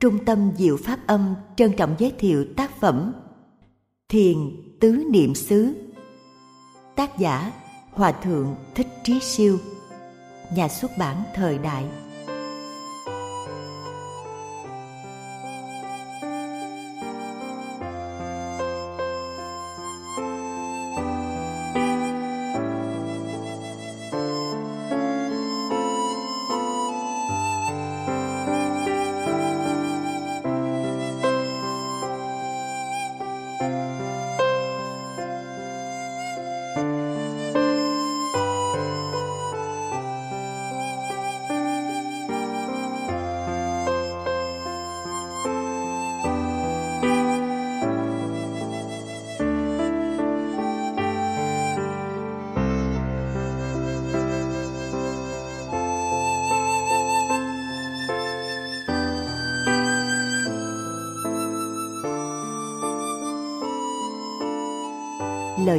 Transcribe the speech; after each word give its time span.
Trung 0.00 0.24
tâm 0.24 0.52
Diệu 0.56 0.76
Pháp 0.76 0.98
Âm 1.06 1.34
trân 1.56 1.72
trọng 1.72 1.94
giới 1.98 2.12
thiệu 2.18 2.44
tác 2.56 2.80
phẩm 2.80 3.12
Thiền 4.08 4.36
Tứ 4.80 5.04
Niệm 5.10 5.34
xứ. 5.34 5.74
Tác 6.96 7.18
giả 7.18 7.52
Hòa 7.90 8.12
Thượng 8.12 8.54
Thích 8.74 8.86
Trí 9.04 9.20
Siêu. 9.20 9.58
Nhà 10.56 10.68
xuất 10.68 10.90
bản 10.98 11.22
Thời 11.34 11.58
Đại. 11.58 11.84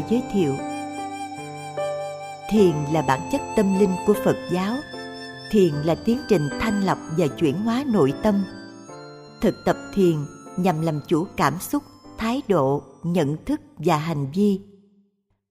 Lời 0.02 0.10
giới 0.10 0.24
thiệu. 0.34 0.56
Thiền 2.50 2.76
là 2.94 3.02
bản 3.02 3.20
chất 3.32 3.42
tâm 3.56 3.80
linh 3.80 3.90
của 4.08 4.14
phật 4.24 4.38
giáo. 4.52 4.78
Thiền 5.52 5.74
là 5.74 5.96
tiến 5.96 6.18
trình 6.30 6.50
thanh 6.60 6.86
lọc 6.86 6.98
và 7.18 7.28
chuyển 7.28 7.56
hóa 7.56 7.84
nội 7.94 8.14
tâm. 8.24 8.44
Thực 9.42 9.56
tập 9.66 9.78
thiền 9.94 10.16
nhằm 10.58 10.82
làm 10.82 11.00
chủ 11.08 11.26
cảm 11.38 11.60
xúc, 11.60 11.84
thái 12.18 12.42
độ, 12.48 12.82
nhận 13.04 13.38
thức 13.46 13.62
và 13.78 13.98
hành 13.98 14.28
vi. 14.34 14.60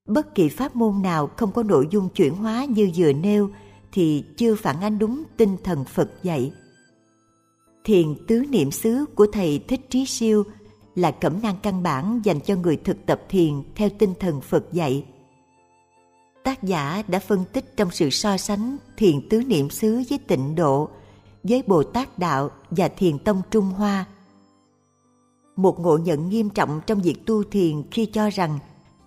Bất 0.08 0.34
kỳ 0.34 0.48
pháp 0.48 0.76
môn 0.76 1.02
nào 1.02 1.30
không 1.36 1.52
có 1.52 1.62
nội 1.62 1.86
dung 1.90 2.08
chuyển 2.08 2.34
hóa 2.34 2.64
như 2.64 2.90
vừa 2.96 3.12
nêu 3.12 3.50
thì 3.92 4.24
chưa 4.36 4.54
phản 4.54 4.80
ánh 4.80 4.98
đúng 4.98 5.22
tinh 5.36 5.56
thần 5.64 5.84
phật 5.84 6.10
dạy. 6.22 6.52
Thiền 7.84 8.14
tứ 8.28 8.44
niệm 8.50 8.70
xứ 8.70 9.04
của 9.14 9.26
thầy 9.32 9.58
thích 9.68 9.90
trí 9.90 10.06
siêu 10.06 10.44
là 10.94 11.10
cẩm 11.10 11.42
nang 11.42 11.56
căn 11.62 11.82
bản 11.82 12.20
dành 12.24 12.40
cho 12.40 12.56
người 12.56 12.76
thực 12.76 13.06
tập 13.06 13.22
thiền 13.28 13.62
theo 13.74 13.88
tinh 13.98 14.14
thần 14.20 14.40
Phật 14.40 14.72
dạy. 14.72 15.04
Tác 16.44 16.62
giả 16.62 17.02
đã 17.08 17.18
phân 17.18 17.44
tích 17.52 17.76
trong 17.76 17.90
sự 17.90 18.10
so 18.10 18.36
sánh 18.36 18.76
thiền 18.96 19.28
tứ 19.28 19.42
niệm 19.42 19.70
xứ 19.70 20.02
với 20.08 20.18
tịnh 20.18 20.54
độ, 20.54 20.88
với 21.42 21.62
Bồ 21.66 21.82
Tát 21.82 22.18
Đạo 22.18 22.50
và 22.70 22.88
thiền 22.88 23.18
tông 23.18 23.42
Trung 23.50 23.64
Hoa. 23.64 24.04
Một 25.56 25.80
ngộ 25.80 25.98
nhận 25.98 26.28
nghiêm 26.28 26.50
trọng 26.50 26.80
trong 26.86 27.00
việc 27.02 27.26
tu 27.26 27.44
thiền 27.44 27.82
khi 27.90 28.06
cho 28.06 28.30
rằng 28.30 28.58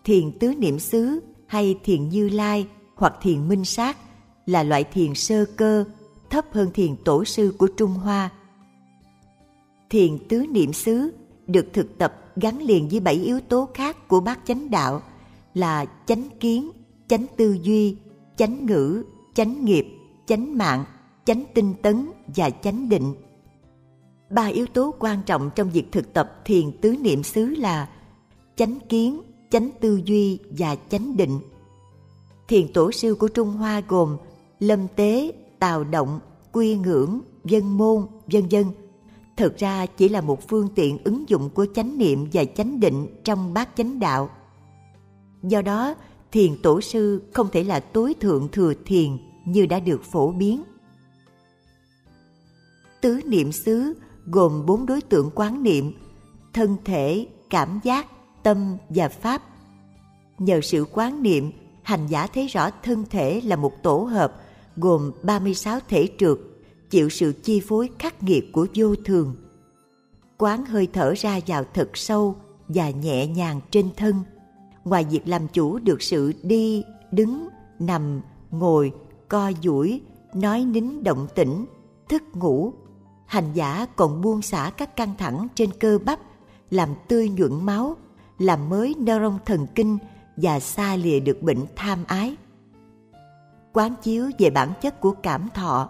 thiền 0.03 0.39
tứ 0.39 0.53
niệm 0.55 0.79
xứ 0.79 1.19
hay 1.47 1.79
thiền 1.83 2.09
như 2.09 2.29
lai 2.29 2.67
hoặc 2.95 3.13
thiền 3.21 3.47
minh 3.47 3.65
sát 3.65 3.97
là 4.45 4.63
loại 4.63 4.83
thiền 4.83 5.15
sơ 5.15 5.45
cơ 5.45 5.85
thấp 6.29 6.45
hơn 6.51 6.71
thiền 6.73 6.95
tổ 6.95 7.25
sư 7.25 7.55
của 7.57 7.67
Trung 7.67 7.91
Hoa. 7.91 8.29
Thiền 9.89 10.17
tứ 10.29 10.45
niệm 10.51 10.73
xứ 10.73 11.13
được 11.47 11.65
thực 11.73 11.97
tập 11.97 12.31
gắn 12.35 12.61
liền 12.61 12.87
với 12.89 12.99
bảy 12.99 13.15
yếu 13.15 13.39
tố 13.39 13.69
khác 13.73 14.07
của 14.07 14.19
bát 14.19 14.39
chánh 14.45 14.69
đạo 14.71 15.01
là 15.53 15.85
chánh 16.05 16.29
kiến, 16.39 16.71
chánh 17.07 17.25
tư 17.37 17.57
duy, 17.61 17.97
chánh 18.35 18.65
ngữ, 18.65 19.03
chánh 19.33 19.65
nghiệp, 19.65 19.87
chánh 20.25 20.57
mạng, 20.57 20.85
chánh 21.25 21.43
tinh 21.53 21.73
tấn 21.81 22.11
và 22.35 22.49
chánh 22.49 22.89
định. 22.89 23.13
Ba 24.29 24.45
yếu 24.45 24.65
tố 24.65 24.93
quan 24.99 25.19
trọng 25.25 25.49
trong 25.55 25.69
việc 25.69 25.91
thực 25.91 26.13
tập 26.13 26.41
thiền 26.45 26.71
tứ 26.81 26.95
niệm 27.01 27.23
xứ 27.23 27.45
là 27.45 27.89
chánh 28.55 28.79
kiến, 28.89 29.21
chánh 29.49 29.69
tư 29.81 30.01
duy 30.05 30.39
và 30.57 30.75
chánh 30.89 31.17
định. 31.17 31.39
Thiền 32.47 32.73
tổ 32.73 32.91
sư 32.91 33.15
của 33.15 33.27
Trung 33.27 33.51
Hoa 33.51 33.81
gồm 33.87 34.17
Lâm 34.59 34.87
Tế, 34.95 35.31
Tào 35.59 35.83
Động, 35.83 36.19
Quy 36.51 36.77
Ngưỡng, 36.77 37.19
Dân 37.45 37.77
Môn, 37.77 38.05
vân 38.31 38.49
dân 38.49 38.65
thực 39.37 39.57
ra 39.57 39.85
chỉ 39.85 40.09
là 40.09 40.21
một 40.21 40.47
phương 40.47 40.69
tiện 40.75 40.97
ứng 41.03 41.29
dụng 41.29 41.49
của 41.49 41.65
chánh 41.75 41.97
niệm 41.97 42.27
và 42.33 42.45
chánh 42.45 42.79
định 42.79 43.07
trong 43.23 43.53
bát 43.53 43.69
chánh 43.75 43.99
đạo. 43.99 44.29
Do 45.43 45.61
đó, 45.61 45.95
thiền 46.31 46.61
tổ 46.61 46.81
sư 46.81 47.21
không 47.33 47.47
thể 47.51 47.63
là 47.63 47.79
tối 47.79 48.15
thượng 48.19 48.47
thừa 48.51 48.73
thiền 48.85 49.17
như 49.45 49.65
đã 49.65 49.79
được 49.79 50.03
phổ 50.03 50.31
biến. 50.31 50.63
Tứ 53.01 53.19
niệm 53.25 53.51
xứ 53.51 53.93
gồm 54.25 54.65
bốn 54.65 54.85
đối 54.85 55.01
tượng 55.01 55.29
quán 55.35 55.63
niệm, 55.63 55.93
thân 56.53 56.77
thể, 56.85 57.27
cảm 57.49 57.79
giác, 57.83 58.07
tâm 58.43 58.77
và 58.89 59.09
pháp. 59.09 59.41
Nhờ 60.37 60.61
sự 60.61 60.85
quán 60.91 61.23
niệm, 61.23 61.51
hành 61.83 62.07
giả 62.07 62.27
thấy 62.27 62.47
rõ 62.47 62.69
thân 62.83 63.05
thể 63.09 63.41
là 63.43 63.55
một 63.55 63.83
tổ 63.83 63.97
hợp 63.97 64.41
gồm 64.75 65.11
36 65.23 65.79
thể 65.89 66.07
trượt 66.17 66.37
chịu 66.93 67.09
sự 67.09 67.33
chi 67.43 67.59
phối 67.59 67.89
khắc 67.99 68.23
nghiệt 68.23 68.51
của 68.51 68.67
vô 68.75 68.95
thường. 69.05 69.35
Quán 70.37 70.65
hơi 70.65 70.87
thở 70.93 71.13
ra 71.17 71.39
vào 71.47 71.63
thật 71.73 71.89
sâu 71.93 72.35
và 72.67 72.89
nhẹ 72.89 73.27
nhàng 73.27 73.61
trên 73.71 73.89
thân. 73.97 74.15
Ngoài 74.83 75.05
việc 75.09 75.27
làm 75.27 75.47
chủ 75.47 75.79
được 75.79 76.01
sự 76.01 76.33
đi, 76.43 76.83
đứng, 77.11 77.47
nằm, 77.79 78.21
ngồi, 78.51 78.93
co 79.29 79.51
duỗi, 79.63 80.01
nói 80.33 80.65
nín 80.65 81.03
động 81.03 81.27
tĩnh, 81.35 81.65
thức 82.09 82.23
ngủ, 82.33 82.73
hành 83.25 83.53
giả 83.53 83.85
còn 83.95 84.21
buông 84.21 84.41
xả 84.41 84.71
các 84.77 84.95
căng 84.95 85.13
thẳng 85.17 85.47
trên 85.55 85.69
cơ 85.79 85.99
bắp, 86.05 86.19
làm 86.71 86.89
tươi 87.07 87.29
nhuận 87.29 87.65
máu, 87.65 87.95
làm 88.39 88.69
mới 88.69 88.95
neuron 88.99 89.37
thần 89.45 89.67
kinh 89.75 89.97
và 90.37 90.59
xa 90.59 90.95
lìa 90.95 91.19
được 91.19 91.41
bệnh 91.41 91.65
tham 91.75 92.03
ái. 92.07 92.35
Quán 93.73 93.93
chiếu 94.01 94.29
về 94.39 94.49
bản 94.49 94.73
chất 94.81 94.99
của 95.01 95.11
cảm 95.23 95.49
thọ 95.53 95.89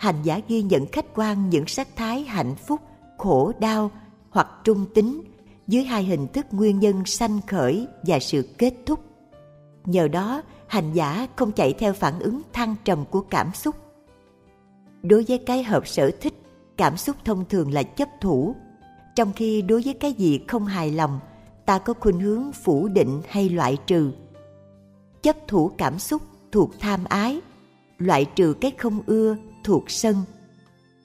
hành 0.00 0.22
giả 0.22 0.40
ghi 0.48 0.62
nhận 0.62 0.86
khách 0.86 1.06
quan 1.14 1.50
những 1.50 1.66
sắc 1.66 1.88
thái 1.96 2.22
hạnh 2.22 2.54
phúc, 2.54 2.80
khổ 3.18 3.52
đau 3.60 3.90
hoặc 4.30 4.48
trung 4.64 4.86
tính 4.94 5.22
dưới 5.66 5.84
hai 5.84 6.04
hình 6.04 6.26
thức 6.28 6.46
nguyên 6.50 6.78
nhân 6.78 7.04
sanh 7.04 7.40
khởi 7.46 7.86
và 8.02 8.18
sự 8.18 8.48
kết 8.58 8.74
thúc. 8.86 9.00
Nhờ 9.84 10.08
đó, 10.08 10.42
hành 10.66 10.92
giả 10.92 11.26
không 11.36 11.52
chạy 11.52 11.72
theo 11.72 11.92
phản 11.92 12.18
ứng 12.20 12.42
thăng 12.52 12.74
trầm 12.84 13.04
của 13.10 13.20
cảm 13.20 13.50
xúc. 13.54 13.76
Đối 15.02 15.24
với 15.28 15.38
cái 15.38 15.62
hợp 15.62 15.88
sở 15.88 16.10
thích, 16.20 16.34
cảm 16.76 16.96
xúc 16.96 17.16
thông 17.24 17.44
thường 17.48 17.72
là 17.72 17.82
chấp 17.82 18.08
thủ, 18.20 18.54
trong 19.16 19.32
khi 19.36 19.62
đối 19.62 19.82
với 19.82 19.94
cái 19.94 20.12
gì 20.12 20.40
không 20.48 20.66
hài 20.66 20.90
lòng, 20.90 21.20
ta 21.66 21.78
có 21.78 21.94
khuynh 22.00 22.20
hướng 22.20 22.52
phủ 22.52 22.88
định 22.88 23.22
hay 23.28 23.48
loại 23.48 23.76
trừ. 23.86 24.12
Chấp 25.22 25.36
thủ 25.48 25.70
cảm 25.78 25.98
xúc 25.98 26.22
thuộc 26.52 26.70
tham 26.80 27.04
ái, 27.04 27.40
loại 27.98 28.24
trừ 28.24 28.54
cái 28.60 28.72
không 28.78 29.02
ưa 29.06 29.36
thuộc 29.64 29.90
sân. 29.90 30.16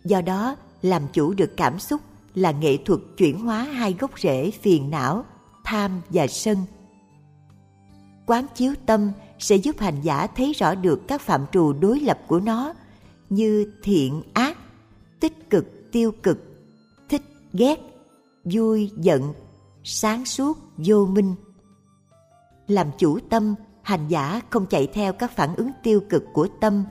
Do 0.04 0.22
đó, 0.22 0.56
làm 0.82 1.02
chủ 1.14 1.34
được 1.34 1.58
cảm 1.58 1.80
xúc 1.80 2.02
là 2.36 2.52
nghệ 2.52 2.78
thuật 2.78 3.00
chuyển 3.18 3.40
hóa 3.40 3.64
hai 3.64 3.96
gốc 4.00 4.20
rễ 4.20 4.52
phiền 4.52 4.90
não, 4.90 5.26
tham 5.64 6.02
và 6.10 6.28
sân. 6.28 6.58
Quán 8.26 8.46
chiếu 8.56 8.74
tâm 8.86 9.12
sẽ 9.40 9.56
giúp 9.56 9.80
hành 9.80 10.02
giả 10.02 10.28
thấy 10.28 10.54
rõ 10.54 10.76
được 10.76 11.08
các 11.08 11.22
phạm 11.22 11.46
trù 11.52 11.74
đối 11.74 12.00
lập 12.00 12.20
của 12.28 12.40
nó 12.40 12.74
như 13.30 13.72
thiện 13.84 14.22
ác, 14.34 14.58
tích 15.20 15.50
cực 15.50 15.92
tiêu 15.92 16.12
cực, 16.24 16.38
thích 17.10 17.22
ghét, 17.54 17.80
vui 18.44 18.92
giận, 18.98 19.34
sáng 19.84 20.26
suốt 20.26 20.58
vô 20.78 21.06
minh. 21.06 21.36
Làm 22.68 22.88
chủ 22.98 23.20
tâm, 23.30 23.56
hành 23.82 24.08
giả 24.08 24.42
không 24.50 24.66
chạy 24.66 24.88
theo 24.88 25.14
các 25.14 25.36
phản 25.36 25.56
ứng 25.56 25.72
tiêu 25.84 26.02
cực 26.10 26.24
của 26.34 26.48
tâm, 26.62 26.84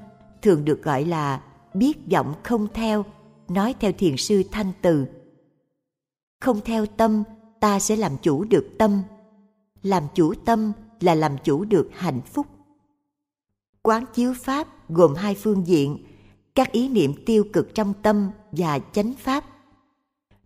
thường 0.43 0.65
được 0.65 0.83
gọi 0.83 1.05
là 1.05 1.41
biết 1.75 2.07
giọng 2.07 2.35
không 2.43 2.67
theo, 2.75 3.05
nói 3.49 3.75
theo 3.81 3.93
thiền 3.93 4.17
sư 4.17 4.43
Thanh 4.53 4.73
Từ. 4.83 5.07
Không 6.41 6.61
theo 6.65 6.87
tâm, 6.87 7.23
ta 7.61 7.79
sẽ 7.79 7.97
làm 7.97 8.13
chủ 8.23 8.45
được 8.45 8.69
tâm. 8.79 9.03
Làm 9.83 10.03
chủ 10.15 10.35
tâm 10.35 10.73
là 11.01 11.15
làm 11.15 11.37
chủ 11.45 11.65
được 11.65 11.91
hạnh 11.93 12.21
phúc. 12.21 12.47
Quán 13.83 14.05
chiếu 14.15 14.35
pháp 14.43 14.89
gồm 14.89 15.15
hai 15.15 15.35
phương 15.35 15.67
diện, 15.67 15.99
các 16.55 16.73
ý 16.73 16.89
niệm 16.89 17.13
tiêu 17.27 17.45
cực 17.53 17.75
trong 17.75 17.93
tâm 18.03 18.31
và 18.53 18.79
chánh 18.79 19.13
pháp. 19.19 19.45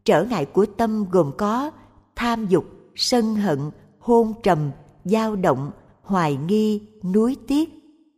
Trở 0.05 0.25
ngại 0.25 0.45
của 0.45 0.67
tâm 0.67 1.05
gồm 1.11 1.33
có 1.39 1.71
tham 2.17 2.47
dục, 2.47 2.65
sân 2.95 3.35
hận, 3.35 3.59
hôn 3.99 4.33
trầm, 4.43 4.71
dao 5.05 5.37
động, 5.37 5.71
hoài 6.03 6.39
nghi, 6.49 6.83
nuối 7.15 7.37
tiếc, 7.47 7.71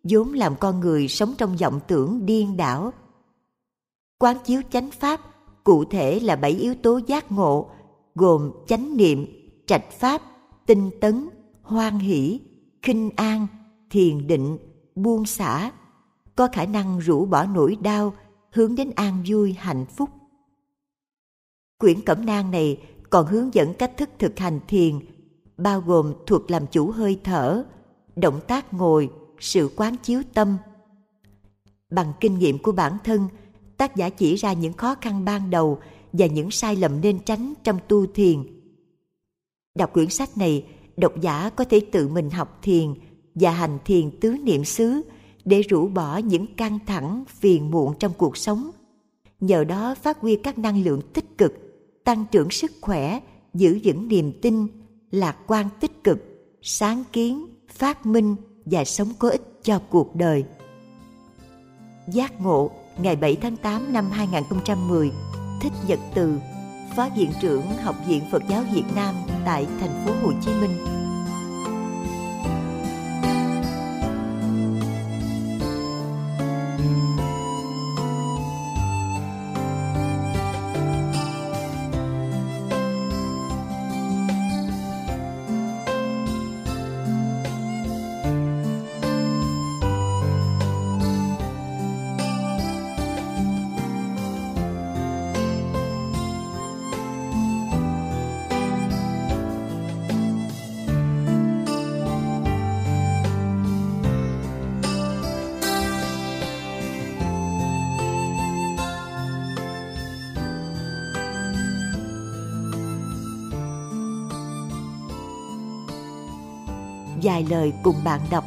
vốn 0.05 0.33
làm 0.33 0.55
con 0.61 0.81
người 0.81 1.09
sống 1.09 1.35
trong 1.39 1.57
vọng 1.57 1.81
tưởng 1.89 2.27
điên 2.27 2.57
đảo. 2.57 2.93
Quán 4.21 4.37
chiếu 4.45 4.63
chánh 4.71 4.91
pháp 4.91 5.21
cụ 5.65 5.85
thể 5.85 6.21
là 6.21 6.37
bảy 6.37 6.51
yếu 6.53 6.75
tố 6.75 7.01
giác 7.07 7.33
ngộ, 7.33 7.71
gồm 8.15 8.53
chánh 8.67 8.97
niệm, 8.97 9.27
trạch 9.67 9.91
pháp, 9.91 10.23
tinh 10.67 10.91
tấn, 11.01 11.29
hoan 11.63 11.99
hỷ, 11.99 12.41
khinh 12.83 13.11
an, 13.17 13.47
thiền 13.91 14.27
định, 14.27 14.59
buông 14.95 15.27
xả, 15.27 15.73
có 16.37 16.49
khả 16.53 16.65
năng 16.65 16.99
rũ 16.99 17.25
bỏ 17.25 17.47
nỗi 17.47 17.77
đau, 17.83 18.15
hướng 18.53 18.75
đến 18.75 18.91
an 18.91 19.23
vui 19.27 19.53
hạnh 19.59 19.85
phúc. 19.87 20.11
Quyển 21.79 22.01
cẩm 22.01 22.27
nang 22.27 22.51
này 22.51 22.83
còn 23.11 23.27
hướng 23.27 23.55
dẫn 23.55 23.75
cách 23.75 23.97
thức 23.97 24.11
thực 24.19 24.39
hành 24.39 24.61
thiền, 24.69 24.99
bao 25.57 25.81
gồm 25.81 26.15
thuộc 26.27 26.51
làm 26.51 26.67
chủ 26.67 26.91
hơi 26.91 27.21
thở, 27.25 27.65
động 28.17 28.41
tác 28.47 28.75
ngồi, 28.75 29.11
sự 29.39 29.71
quán 29.77 29.97
chiếu 30.03 30.23
tâm. 30.35 30.57
Bằng 31.91 32.13
kinh 32.21 32.39
nghiệm 32.39 32.59
của 32.59 32.73
bản 32.73 32.97
thân, 33.05 33.29
tác 33.81 33.97
giả 33.97 34.09
chỉ 34.09 34.35
ra 34.35 34.53
những 34.53 34.73
khó 34.73 34.95
khăn 35.01 35.25
ban 35.25 35.51
đầu 35.51 35.79
và 36.13 36.27
những 36.27 36.51
sai 36.51 36.77
lầm 36.77 37.01
nên 37.01 37.19
tránh 37.19 37.55
trong 37.65 37.79
tu 37.89 38.07
thiền. 38.07 38.43
Đọc 39.75 39.93
quyển 39.93 40.09
sách 40.09 40.39
này, 40.39 40.65
độc 40.97 41.21
giả 41.21 41.51
có 41.51 41.65
thể 41.65 41.81
tự 41.93 42.09
mình 42.09 42.31
học 42.31 42.59
thiền 42.63 42.95
và 43.35 43.51
hành 43.51 43.79
thiền 43.85 44.11
tứ 44.21 44.37
niệm 44.43 44.65
xứ 44.65 45.03
để 45.45 45.63
rũ 45.63 45.89
bỏ 45.89 46.17
những 46.17 46.55
căng 46.55 46.79
thẳng, 46.87 47.25
phiền 47.29 47.71
muộn 47.71 47.95
trong 47.99 48.13
cuộc 48.19 48.37
sống. 48.37 48.71
Nhờ 49.41 49.65
đó 49.65 49.95
phát 50.03 50.21
huy 50.21 50.37
các 50.37 50.59
năng 50.59 50.85
lượng 50.85 51.01
tích 51.13 51.39
cực, 51.39 51.53
tăng 52.05 52.25
trưởng 52.31 52.51
sức 52.51 52.73
khỏe, 52.81 53.21
giữ 53.55 53.79
vững 53.85 54.09
niềm 54.09 54.33
tin, 54.43 54.67
lạc 55.11 55.37
quan 55.47 55.69
tích 55.81 56.05
cực, 56.05 56.19
sáng 56.63 57.05
kiến, 57.13 57.47
phát 57.69 58.07
minh 58.07 58.37
và 58.65 58.85
sống 58.85 59.09
có 59.19 59.31
ích 59.31 59.63
cho 59.63 59.83
cuộc 59.91 60.17
đời. 60.17 60.45
Giác 62.09 62.41
ngộ 62.41 62.71
ngày 62.99 63.17
7 63.17 63.37
tháng 63.43 63.57
8 63.57 63.93
năm 63.93 64.11
2010, 64.11 65.11
Thích 65.61 65.73
Nhật 65.87 65.99
Từ, 66.15 66.41
Phó 66.97 67.09
Viện 67.17 67.31
trưởng 67.41 67.63
Học 67.83 67.97
viện 68.07 68.23
Phật 68.33 68.43
giáo 68.49 68.65
Việt 68.75 68.85
Nam 68.95 69.15
tại 69.45 69.67
thành 69.81 70.07
phố 70.07 70.13
Hồ 70.23 70.33
Chí 70.43 70.51
Minh. 70.61 71.00
Vài 117.41 117.51
lời 117.51 117.73
cùng 117.83 117.97
bạn 118.05 118.21
đọc. 118.31 118.45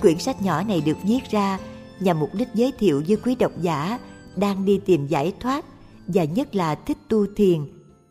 Quyển 0.00 0.18
sách 0.18 0.42
nhỏ 0.42 0.62
này 0.62 0.80
được 0.80 0.96
viết 1.04 1.20
ra 1.30 1.58
nhằm 2.00 2.20
mục 2.20 2.30
đích 2.34 2.48
giới 2.54 2.72
thiệu 2.78 3.02
với 3.08 3.16
quý 3.16 3.34
độc 3.34 3.52
giả 3.60 3.98
đang 4.36 4.64
đi 4.64 4.80
tìm 4.86 5.06
giải 5.06 5.32
thoát 5.40 5.64
và 6.06 6.24
nhất 6.24 6.54
là 6.54 6.74
thích 6.74 6.98
tu 7.08 7.26
thiền, 7.36 7.60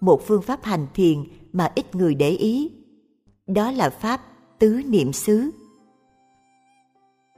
một 0.01 0.21
phương 0.27 0.41
pháp 0.41 0.63
hành 0.63 0.87
thiền 0.93 1.23
mà 1.53 1.71
ít 1.75 1.95
người 1.95 2.15
để 2.15 2.29
ý. 2.29 2.71
Đó 3.47 3.71
là 3.71 3.89
pháp 3.89 4.21
tứ 4.59 4.81
niệm 4.85 5.13
xứ. 5.13 5.49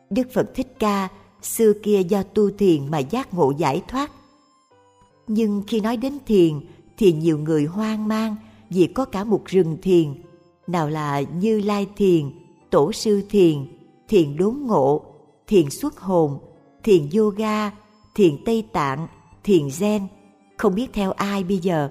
Đức 0.09 0.27
Phật 0.33 0.51
Thích 0.55 0.75
Ca 0.79 1.07
xưa 1.41 1.73
kia 1.83 2.01
do 2.01 2.23
tu 2.23 2.49
thiền 2.49 2.91
mà 2.91 2.99
giác 2.99 3.33
ngộ 3.33 3.53
giải 3.57 3.81
thoát. 3.87 4.11
Nhưng 5.27 5.63
khi 5.67 5.81
nói 5.81 5.97
đến 5.97 6.17
thiền 6.25 6.53
thì 6.97 7.13
nhiều 7.13 7.37
người 7.37 7.65
hoang 7.65 8.07
mang 8.07 8.35
vì 8.69 8.87
có 8.87 9.05
cả 9.05 9.23
một 9.23 9.45
rừng 9.45 9.77
thiền 9.81 10.13
nào 10.67 10.89
là 10.89 11.21
Như 11.21 11.59
Lai 11.59 11.87
Thiền, 11.95 12.31
Tổ 12.69 12.91
sư 12.91 13.21
Thiền, 13.29 13.67
Thiền 14.07 14.37
đốn 14.37 14.55
ngộ, 14.65 15.01
Thiền 15.47 15.69
xuất 15.69 15.99
hồn, 15.99 16.39
Thiền 16.83 17.09
yoga, 17.17 17.71
Thiền 18.15 18.43
Tây 18.45 18.63
Tạng, 18.71 19.07
Thiền 19.43 19.67
Zen, 19.67 20.01
không 20.57 20.75
biết 20.75 20.87
theo 20.93 21.11
ai 21.11 21.43
bây 21.43 21.57
giờ. 21.57 21.89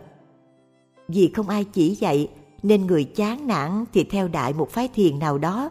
Vì 1.08 1.30
không 1.34 1.48
ai 1.48 1.64
chỉ 1.64 1.94
dạy 1.94 2.28
nên 2.62 2.86
người 2.86 3.04
chán 3.04 3.46
nản 3.46 3.84
thì 3.92 4.04
theo 4.04 4.28
đại 4.28 4.52
một 4.52 4.70
phái 4.70 4.88
thiền 4.88 5.18
nào 5.18 5.38
đó. 5.38 5.70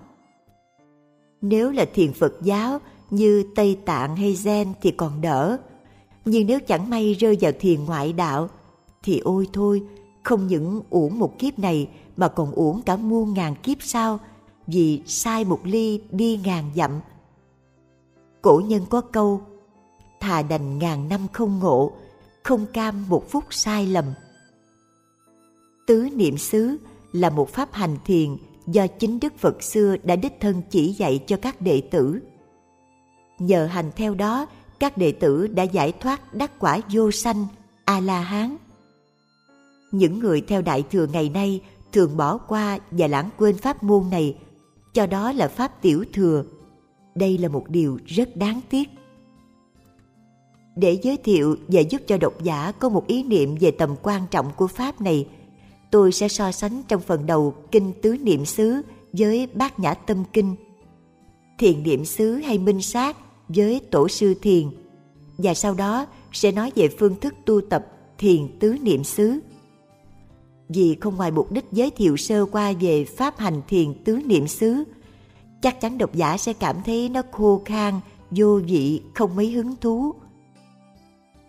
Nếu 1.42 1.72
là 1.72 1.86
thiền 1.94 2.14
Phật 2.14 2.34
giáo 2.42 2.80
như 3.10 3.46
Tây 3.56 3.78
Tạng 3.86 4.16
hay 4.16 4.34
Zen 4.34 4.74
thì 4.82 4.92
còn 4.92 5.22
đỡ. 5.22 5.58
Nhưng 6.26 6.48
nếu 6.48 6.60
chẳng 6.60 6.90
may 6.90 7.14
rơi 7.14 7.38
vào 7.42 7.52
thiền 7.60 7.86
ngoại 7.86 8.14
đạo 8.14 8.50
thì 9.04 9.20
ôi 9.20 9.48
thôi, 9.54 9.82
không 10.24 10.48
những 10.48 10.82
uổng 10.90 11.20
một 11.20 11.40
kiếp 11.40 11.60
này 11.60 11.88
mà 12.18 12.28
còn 12.28 12.52
uổng 12.52 12.82
cả 12.82 12.96
muôn 12.96 13.34
ngàn 13.34 13.56
kiếp 13.56 13.78
sau 13.82 14.20
vì 14.68 15.02
sai 15.06 15.46
một 15.46 15.60
ly 15.64 16.02
đi 16.12 16.40
ngàn 16.44 16.72
dặm. 16.76 16.92
Cổ 18.42 18.62
nhân 18.66 18.86
có 18.90 19.02
câu 19.02 19.42
thà 20.20 20.42
đành 20.42 20.80
ngàn 20.80 21.10
năm 21.10 21.28
không 21.34 21.60
ngộ, 21.60 21.92
không 22.44 22.66
cam 22.74 23.10
một 23.10 23.30
phút 23.30 23.44
sai 23.50 23.86
lầm. 23.86 24.06
Tứ 25.88 26.10
niệm 26.16 26.38
xứ 26.38 26.78
là 27.12 27.30
một 27.30 27.50
pháp 27.50 27.74
hành 27.74 27.98
thiền 28.06 28.38
do 28.68 28.88
chính 28.88 29.20
Đức 29.20 29.34
Phật 29.38 29.64
xưa 29.64 29.96
đã 30.04 30.16
đích 30.16 30.40
thân 30.40 30.62
chỉ 30.70 30.94
dạy 30.94 31.24
cho 31.28 31.38
các 31.42 31.62
đệ 31.62 31.82
tử. 31.92 32.20
Nhờ 33.40 33.66
hành 33.66 33.92
theo 33.96 34.16
đó, 34.16 34.46
các 34.80 34.98
đệ 34.98 35.12
tử 35.12 35.48
đã 35.48 35.64
giải 35.64 35.92
thoát 35.92 36.34
đắc 36.34 36.52
quả 36.60 36.80
vô 36.92 37.12
sanh, 37.12 37.48
A-la-hán. 37.86 38.58
Những 39.92 40.20
người 40.20 40.42
theo 40.42 40.62
Đại 40.62 40.84
Thừa 40.92 41.08
ngày 41.08 41.30
nay 41.30 41.62
thường 41.96 42.18
bỏ 42.18 42.38
qua 42.38 42.80
và 42.92 43.08
lãng 43.08 43.30
quên 43.38 43.58
pháp 43.58 43.84
môn 43.84 44.04
này, 44.12 44.36
cho 44.94 45.06
đó 45.06 45.32
là 45.32 45.48
pháp 45.48 45.82
tiểu 45.82 46.04
thừa. 46.14 46.44
Đây 47.16 47.38
là 47.38 47.50
một 47.50 47.70
điều 47.70 48.00
rất 48.06 48.36
đáng 48.36 48.62
tiếc. 48.70 48.90
Để 50.76 51.00
giới 51.04 51.18
thiệu 51.18 51.56
và 51.68 51.82
giúp 51.82 52.02
cho 52.08 52.18
độc 52.18 52.44
giả 52.44 52.72
có 52.80 52.90
một 52.90 53.08
ý 53.08 53.24
niệm 53.24 53.56
về 53.60 53.72
tầm 53.72 53.96
quan 54.04 54.22
trọng 54.32 54.52
của 54.56 54.68
pháp 54.68 55.02
này, 55.02 55.28
tôi 55.92 56.12
sẽ 56.12 56.28
so 56.28 56.52
sánh 56.52 56.82
trong 56.88 57.02
phần 57.02 57.26
đầu 57.26 57.54
kinh 57.72 57.92
tứ 58.02 58.18
niệm 58.22 58.46
xứ 58.46 58.82
với 59.14 59.48
bát 59.54 59.80
nhã 59.80 59.94
tâm 59.94 60.24
kinh, 60.34 60.56
thiền 61.58 61.84
niệm 61.84 62.06
xứ 62.06 62.36
hay 62.36 62.58
minh 62.58 62.82
sát 62.82 63.18
với 63.48 63.82
tổ 63.92 64.08
sư 64.08 64.34
thiền, 64.42 64.64
và 65.38 65.54
sau 65.54 65.74
đó 65.74 66.06
sẽ 66.32 66.52
nói 66.52 66.72
về 66.76 66.90
phương 67.00 67.16
thức 67.20 67.34
tu 67.46 67.62
tập 67.62 67.88
thiền 68.18 68.60
tứ 68.60 68.78
niệm 68.82 69.04
xứ 69.04 69.40
vì 70.70 70.98
không 71.02 71.16
ngoài 71.16 71.32
mục 71.32 71.52
đích 71.52 71.66
giới 71.72 71.92
thiệu 71.92 72.18
sơ 72.18 72.46
qua 72.46 72.74
về 72.80 73.06
pháp 73.06 73.38
hành 73.38 73.62
thiền 73.68 74.04
tứ 74.04 74.20
niệm 74.26 74.48
xứ. 74.48 74.84
Chắc 75.62 75.82
chắn 75.82 75.98
độc 75.98 76.14
giả 76.14 76.38
sẽ 76.38 76.54
cảm 76.54 76.76
thấy 76.86 77.10
nó 77.10 77.22
khô 77.32 77.62
khan, 77.66 77.94
vô 78.32 78.60
vị, 78.68 79.02
không 79.14 79.36
mấy 79.36 79.52
hứng 79.52 79.76
thú. 79.82 80.14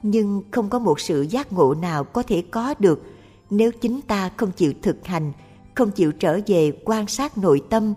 Nhưng 0.02 0.42
không 0.50 0.68
có 0.68 0.78
một 0.78 1.00
sự 1.00 1.26
giác 1.30 1.52
ngộ 1.52 1.74
nào 1.74 2.04
có 2.04 2.22
thể 2.22 2.42
có 2.50 2.74
được 2.78 3.02
nếu 3.50 3.72
chính 3.72 4.00
ta 4.00 4.30
không 4.36 4.52
chịu 4.52 4.72
thực 4.82 5.06
hành, 5.06 5.32
không 5.74 5.90
chịu 5.90 6.12
trở 6.12 6.40
về 6.46 6.72
quan 6.84 7.06
sát 7.06 7.38
nội 7.38 7.62
tâm, 7.70 7.94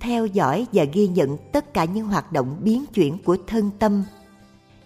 theo 0.00 0.26
dõi 0.26 0.66
và 0.72 0.84
ghi 0.84 1.08
nhận 1.08 1.36
tất 1.52 1.74
cả 1.74 1.84
những 1.84 2.06
hoạt 2.06 2.32
động 2.32 2.56
biến 2.62 2.84
chuyển 2.94 3.18
của 3.24 3.36
thân 3.46 3.70
tâm. 3.78 4.04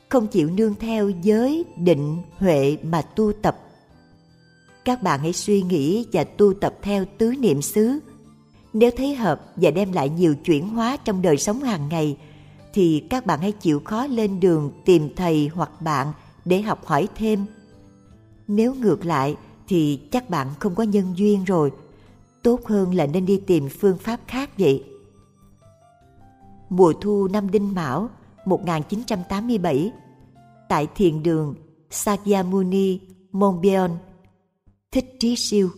Không 0.08 0.26
chịu 0.26 0.50
nương 0.50 0.74
theo 0.74 1.10
giới, 1.10 1.64
định, 1.76 2.18
huệ 2.38 2.76
mà 2.82 3.02
tu 3.02 3.32
tập 3.32 3.58
các 4.84 5.02
bạn 5.02 5.20
hãy 5.20 5.32
suy 5.32 5.62
nghĩ 5.62 6.06
và 6.12 6.24
tu 6.24 6.54
tập 6.54 6.74
theo 6.82 7.04
tứ 7.18 7.34
niệm 7.38 7.62
xứ. 7.62 7.98
Nếu 8.72 8.90
thấy 8.96 9.14
hợp 9.14 9.52
và 9.56 9.70
đem 9.70 9.92
lại 9.92 10.08
nhiều 10.08 10.34
chuyển 10.34 10.68
hóa 10.68 10.96
trong 10.96 11.22
đời 11.22 11.36
sống 11.36 11.60
hàng 11.60 11.88
ngày, 11.88 12.16
thì 12.72 13.04
các 13.10 13.26
bạn 13.26 13.40
hãy 13.40 13.52
chịu 13.52 13.80
khó 13.84 14.06
lên 14.06 14.40
đường 14.40 14.70
tìm 14.84 15.14
thầy 15.16 15.50
hoặc 15.54 15.82
bạn 15.82 16.12
để 16.44 16.62
học 16.62 16.86
hỏi 16.86 17.08
thêm. 17.14 17.46
Nếu 18.48 18.74
ngược 18.74 19.04
lại 19.04 19.36
thì 19.68 20.00
chắc 20.10 20.30
bạn 20.30 20.48
không 20.60 20.74
có 20.74 20.82
nhân 20.82 21.12
duyên 21.16 21.44
rồi. 21.44 21.72
Tốt 22.42 22.66
hơn 22.66 22.94
là 22.94 23.06
nên 23.06 23.26
đi 23.26 23.40
tìm 23.46 23.68
phương 23.68 23.98
pháp 23.98 24.20
khác 24.26 24.50
vậy. 24.58 24.84
Mùa 26.70 26.92
thu 26.92 27.28
năm 27.28 27.50
Đinh 27.50 27.74
Mão 27.74 28.10
1987 28.44 29.92
tại 30.68 30.86
thiền 30.94 31.22
đường 31.22 31.54
Sakyamuni, 31.90 33.00
Monbion, 33.32 33.90
Thích 34.92 35.16
Trí 35.18 35.36
Siêu. 35.36 35.70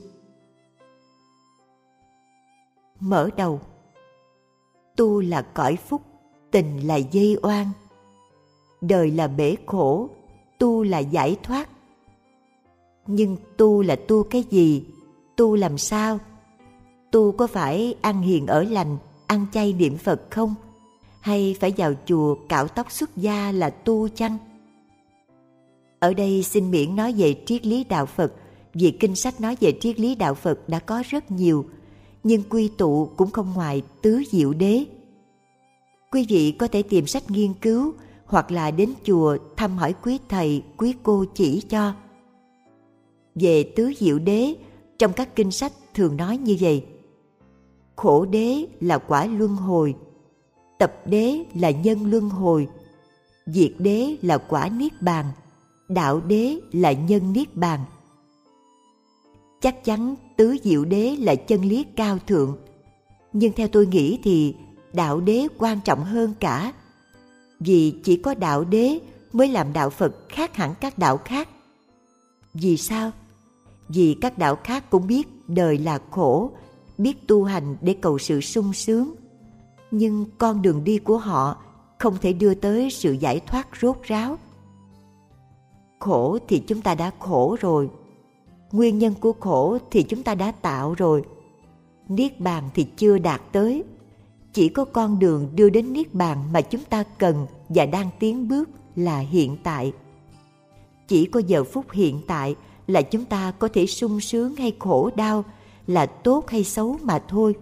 Mở 3.00 3.30
đầu. 3.36 3.60
Tu 4.96 5.20
là 5.20 5.42
cõi 5.42 5.76
phúc, 5.76 6.02
tình 6.50 6.86
là 6.86 6.96
dây 6.96 7.36
oan. 7.42 7.70
Đời 8.80 9.10
là 9.10 9.26
bể 9.26 9.56
khổ, 9.66 10.08
tu 10.58 10.82
là 10.82 10.98
giải 10.98 11.36
thoát, 11.42 11.68
nhưng 13.06 13.36
tu 13.56 13.82
là 13.82 13.96
tu 14.08 14.22
cái 14.22 14.44
gì? 14.50 14.84
Tu 15.36 15.56
làm 15.56 15.78
sao? 15.78 16.18
Tu 17.10 17.32
có 17.32 17.46
phải 17.46 17.94
ăn 18.02 18.22
hiền 18.22 18.46
ở 18.46 18.62
lành 18.62 18.96
ăn 19.26 19.46
chay 19.52 19.72
niệm 19.72 19.96
phật 19.96 20.30
không? 20.30 20.54
Hay 21.20 21.56
phải 21.60 21.74
vào 21.76 21.92
chùa 22.06 22.36
cạo 22.48 22.68
tóc 22.68 22.92
xuất 22.92 23.16
gia 23.16 23.52
là 23.52 23.70
tu 23.70 24.08
chăng? 24.08 24.38
Ở 25.98 26.14
đây 26.14 26.42
xin 26.42 26.70
miễn 26.70 26.96
nói 26.96 27.12
về 27.12 27.42
triết 27.46 27.66
lý 27.66 27.84
đạo 27.84 28.06
phật 28.06 28.32
vì 28.74 28.90
kinh 28.90 29.14
sách 29.14 29.40
nói 29.40 29.56
về 29.60 29.78
triết 29.80 30.00
lý 30.00 30.14
đạo 30.14 30.34
phật 30.34 30.68
đã 30.68 30.78
có 30.78 31.02
rất 31.08 31.30
nhiều, 31.30 31.66
nhưng 32.22 32.42
quy 32.50 32.68
tụ 32.68 33.10
cũng 33.16 33.30
không 33.30 33.52
ngoài 33.54 33.82
tứ 34.02 34.22
diệu 34.30 34.52
đế. 34.52 34.84
Quý 36.10 36.26
vị 36.28 36.52
có 36.58 36.68
thể 36.68 36.82
tìm 36.82 37.06
sách 37.06 37.30
nghiên 37.30 37.54
cứu 37.54 37.92
hoặc 38.26 38.50
là 38.50 38.70
đến 38.70 38.92
chùa 39.04 39.36
thăm 39.56 39.78
hỏi 39.78 39.94
quý 40.02 40.18
thầy, 40.28 40.62
quý 40.76 40.94
cô 41.02 41.24
chỉ 41.34 41.60
cho. 41.68 41.92
Về 43.34 43.72
tứ 43.76 43.92
diệu 43.98 44.18
đế, 44.18 44.54
trong 44.98 45.12
các 45.12 45.36
kinh 45.36 45.50
sách 45.50 45.72
thường 45.94 46.16
nói 46.16 46.36
như 46.36 46.56
vậy. 46.60 46.84
Khổ 47.96 48.24
đế 48.24 48.66
là 48.80 48.98
quả 48.98 49.26
luân 49.26 49.56
hồi, 49.56 49.94
tập 50.78 50.94
đế 51.06 51.44
là 51.54 51.70
nhân 51.70 52.10
luân 52.10 52.30
hồi, 52.30 52.68
diệt 53.46 53.72
đế 53.78 54.16
là 54.22 54.38
quả 54.38 54.68
niết 54.68 55.02
bàn, 55.02 55.26
đạo 55.88 56.20
đế 56.20 56.60
là 56.72 56.92
nhân 56.92 57.32
niết 57.32 57.56
bàn 57.56 57.80
chắc 59.64 59.84
chắn 59.84 60.14
tứ 60.36 60.56
diệu 60.62 60.84
đế 60.84 61.16
là 61.20 61.34
chân 61.34 61.62
lý 61.62 61.84
cao 61.96 62.18
thượng. 62.26 62.56
Nhưng 63.32 63.52
theo 63.52 63.68
tôi 63.68 63.86
nghĩ 63.86 64.18
thì 64.22 64.54
đạo 64.92 65.20
đế 65.20 65.46
quan 65.58 65.80
trọng 65.84 66.04
hơn 66.04 66.34
cả. 66.40 66.72
Vì 67.60 67.94
chỉ 68.04 68.16
có 68.16 68.34
đạo 68.34 68.64
đế 68.64 68.98
mới 69.32 69.48
làm 69.48 69.72
đạo 69.72 69.90
phật 69.90 70.28
khác 70.28 70.56
hẳn 70.56 70.74
các 70.80 70.98
đạo 70.98 71.16
khác. 71.24 71.48
Vì 72.54 72.76
sao? 72.76 73.10
Vì 73.88 74.16
các 74.20 74.38
đạo 74.38 74.58
khác 74.64 74.90
cũng 74.90 75.06
biết 75.06 75.28
đời 75.46 75.78
là 75.78 75.98
khổ, 76.10 76.50
biết 76.98 77.26
tu 77.26 77.44
hành 77.44 77.76
để 77.80 77.94
cầu 77.94 78.18
sự 78.18 78.40
sung 78.40 78.72
sướng. 78.72 79.14
Nhưng 79.90 80.26
con 80.38 80.62
đường 80.62 80.84
đi 80.84 80.98
của 80.98 81.18
họ 81.18 81.56
không 81.98 82.16
thể 82.20 82.32
đưa 82.32 82.54
tới 82.54 82.90
sự 82.90 83.12
giải 83.12 83.40
thoát 83.40 83.68
rốt 83.80 83.96
ráo. 84.02 84.38
Khổ 85.98 86.38
thì 86.48 86.62
chúng 86.66 86.80
ta 86.80 86.94
đã 86.94 87.10
khổ 87.18 87.56
rồi 87.60 87.90
nguyên 88.74 88.98
nhân 88.98 89.14
của 89.20 89.32
khổ 89.40 89.78
thì 89.90 90.02
chúng 90.02 90.22
ta 90.22 90.34
đã 90.34 90.52
tạo 90.52 90.94
rồi. 90.94 91.22
Niết 92.08 92.40
bàn 92.40 92.64
thì 92.74 92.86
chưa 92.96 93.18
đạt 93.18 93.40
tới. 93.52 93.84
Chỉ 94.52 94.68
có 94.68 94.84
con 94.84 95.18
đường 95.18 95.48
đưa 95.54 95.70
đến 95.70 95.92
niết 95.92 96.14
bàn 96.14 96.38
mà 96.52 96.60
chúng 96.60 96.84
ta 96.84 97.04
cần 97.18 97.46
và 97.68 97.86
đang 97.86 98.10
tiến 98.18 98.48
bước 98.48 98.68
là 98.96 99.18
hiện 99.18 99.56
tại. 99.62 99.92
Chỉ 101.08 101.24
có 101.26 101.40
giờ 101.46 101.64
phút 101.64 101.90
hiện 101.92 102.20
tại 102.26 102.54
là 102.86 103.02
chúng 103.02 103.24
ta 103.24 103.50
có 103.58 103.68
thể 103.68 103.86
sung 103.86 104.20
sướng 104.20 104.56
hay 104.56 104.72
khổ 104.78 105.10
đau, 105.16 105.44
là 105.86 106.06
tốt 106.06 106.48
hay 106.48 106.64
xấu 106.64 106.96
mà 107.02 107.22
thôi. 107.28 107.54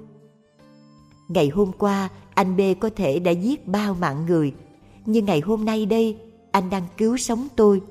Ngày 1.28 1.48
hôm 1.48 1.72
qua, 1.78 2.08
anh 2.34 2.56
b 2.56 2.60
có 2.80 2.90
thể 2.96 3.18
đã 3.18 3.30
giết 3.30 3.68
bao 3.68 3.94
mạng 3.94 4.26
người, 4.26 4.54
nhưng 5.06 5.24
ngày 5.24 5.40
hôm 5.40 5.64
nay 5.64 5.86
đây, 5.86 6.16
anh 6.50 6.70
đang 6.70 6.84
cứu 6.96 7.16
sống 7.16 7.48
tôi. 7.56 7.82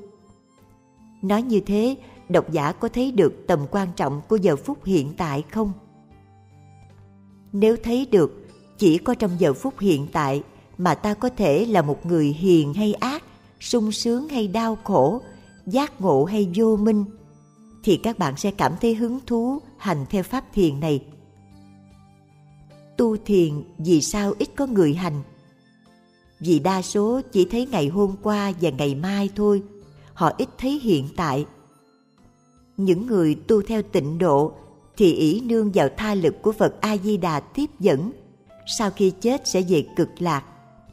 Nói 1.22 1.42
như 1.42 1.60
thế 1.60 1.96
độc 2.31 2.51
giả 2.51 2.71
có 2.71 2.89
thấy 2.89 3.11
được 3.11 3.33
tầm 3.47 3.59
quan 3.71 3.88
trọng 3.95 4.21
của 4.29 4.35
giờ 4.35 4.55
phút 4.55 4.85
hiện 4.85 5.13
tại 5.17 5.43
không? 5.51 5.73
Nếu 7.53 7.75
thấy 7.83 8.07
được, 8.11 8.47
chỉ 8.77 8.97
có 8.97 9.15
trong 9.15 9.31
giờ 9.39 9.53
phút 9.53 9.79
hiện 9.79 10.07
tại 10.11 10.43
mà 10.77 10.95
ta 10.95 11.13
có 11.13 11.29
thể 11.29 11.65
là 11.65 11.81
một 11.81 12.05
người 12.05 12.27
hiền 12.27 12.73
hay 12.73 12.93
ác, 12.93 13.23
sung 13.59 13.91
sướng 13.91 14.29
hay 14.29 14.47
đau 14.47 14.77
khổ, 14.83 15.21
giác 15.65 16.01
ngộ 16.01 16.25
hay 16.25 16.50
vô 16.55 16.75
minh, 16.75 17.05
thì 17.83 17.97
các 17.97 18.19
bạn 18.19 18.38
sẽ 18.38 18.51
cảm 18.51 18.73
thấy 18.81 18.95
hứng 18.95 19.19
thú 19.25 19.59
hành 19.77 20.05
theo 20.09 20.23
pháp 20.23 20.45
thiền 20.53 20.79
này. 20.79 21.05
Tu 22.97 23.17
thiền 23.17 23.63
vì 23.77 24.01
sao 24.01 24.33
ít 24.39 24.50
có 24.55 24.65
người 24.65 24.93
hành? 24.93 25.21
Vì 26.39 26.59
đa 26.59 26.81
số 26.81 27.21
chỉ 27.31 27.45
thấy 27.45 27.67
ngày 27.71 27.88
hôm 27.88 28.15
qua 28.23 28.51
và 28.61 28.69
ngày 28.69 28.95
mai 28.95 29.29
thôi, 29.35 29.63
họ 30.13 30.31
ít 30.38 30.50
thấy 30.57 30.79
hiện 30.79 31.07
tại 31.15 31.45
những 32.85 33.07
người 33.07 33.35
tu 33.35 33.61
theo 33.61 33.81
tịnh 33.81 34.17
độ 34.17 34.51
thì 34.97 35.13
ý 35.13 35.41
nương 35.41 35.71
vào 35.73 35.89
tha 35.97 36.15
lực 36.15 36.41
của 36.41 36.51
Phật 36.51 36.81
A 36.81 36.97
Di 36.97 37.17
Đà 37.17 37.39
tiếp 37.39 37.69
dẫn, 37.79 38.11
sau 38.77 38.91
khi 38.91 39.11
chết 39.21 39.47
sẽ 39.47 39.61
về 39.61 39.85
cực 39.95 40.09
lạc, 40.19 40.43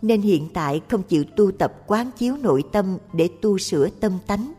nên 0.02 0.23
hiện 0.23 0.49
tại 0.54 0.80
không 0.88 1.02
chịu 1.02 1.25
tu 1.37 1.50
tập 1.50 1.73
quán 1.87 2.11
chiếu 2.18 2.37
nội 2.37 2.62
tâm 2.73 2.99
để 3.12 3.28
tu 3.40 3.59
sửa 3.59 3.88
tâm 3.88 4.12
tánh. 4.26 4.52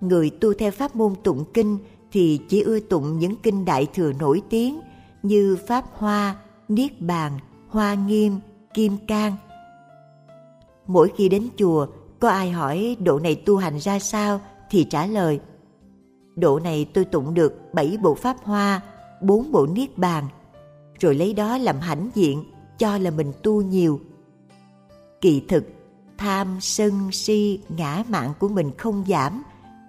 Người 0.00 0.30
tu 0.30 0.54
theo 0.54 0.70
pháp 0.70 0.96
môn 0.96 1.14
tụng 1.22 1.44
kinh 1.54 1.78
thì 2.12 2.40
chỉ 2.48 2.62
ưa 2.62 2.80
tụng 2.80 3.18
những 3.18 3.36
kinh 3.36 3.64
đại 3.64 3.86
thừa 3.94 4.12
nổi 4.12 4.42
tiếng 4.50 4.80
như 5.22 5.56
Pháp 5.66 5.84
Hoa, 5.92 6.36
Niết 6.68 7.00
Bàn, 7.00 7.38
Hoa 7.68 7.94
Nghiêm, 7.94 8.40
Kim 8.74 8.96
Cang. 9.06 9.36
Mỗi 10.86 11.12
khi 11.16 11.28
đến 11.28 11.48
chùa, 11.56 11.86
có 12.20 12.28
ai 12.28 12.50
hỏi 12.50 12.96
độ 13.00 13.18
này 13.18 13.34
tu 13.34 13.56
hành 13.56 13.78
ra 13.78 13.98
sao 13.98 14.40
thì 14.70 14.84
trả 14.90 15.06
lời– 15.06 15.40
Độ 16.36 16.58
này 16.58 16.86
tôi 16.94 17.04
tụng 17.04 17.34
được 17.34 17.60
bảy 17.72 17.98
bộ 18.02 18.14
pháp 18.14 18.36
hoa, 18.42 18.80
bốn 19.22 19.52
bộ 19.52 19.66
niết 19.66 19.98
bàn, 19.98 20.24
rồi 20.98 21.14
lấy 21.14 21.34
đó 21.34 21.58
làm 21.58 21.80
hãnh 21.80 22.10
diện, 22.14 22.44
cho 22.78 22.98
là 22.98 23.10
mình 23.10 23.32
tu 23.42 23.62
nhiều. 23.62 24.00
Kỳ 25.20 25.42
thực, 25.48 25.64
tham, 26.18 26.58
sân, 26.60 27.12
si, 27.12 27.60
ngã 27.68 28.04
mạn 28.08 28.32
của 28.38 28.48
mình 28.48 28.70
không 28.78 29.04
giảm, 29.08 29.42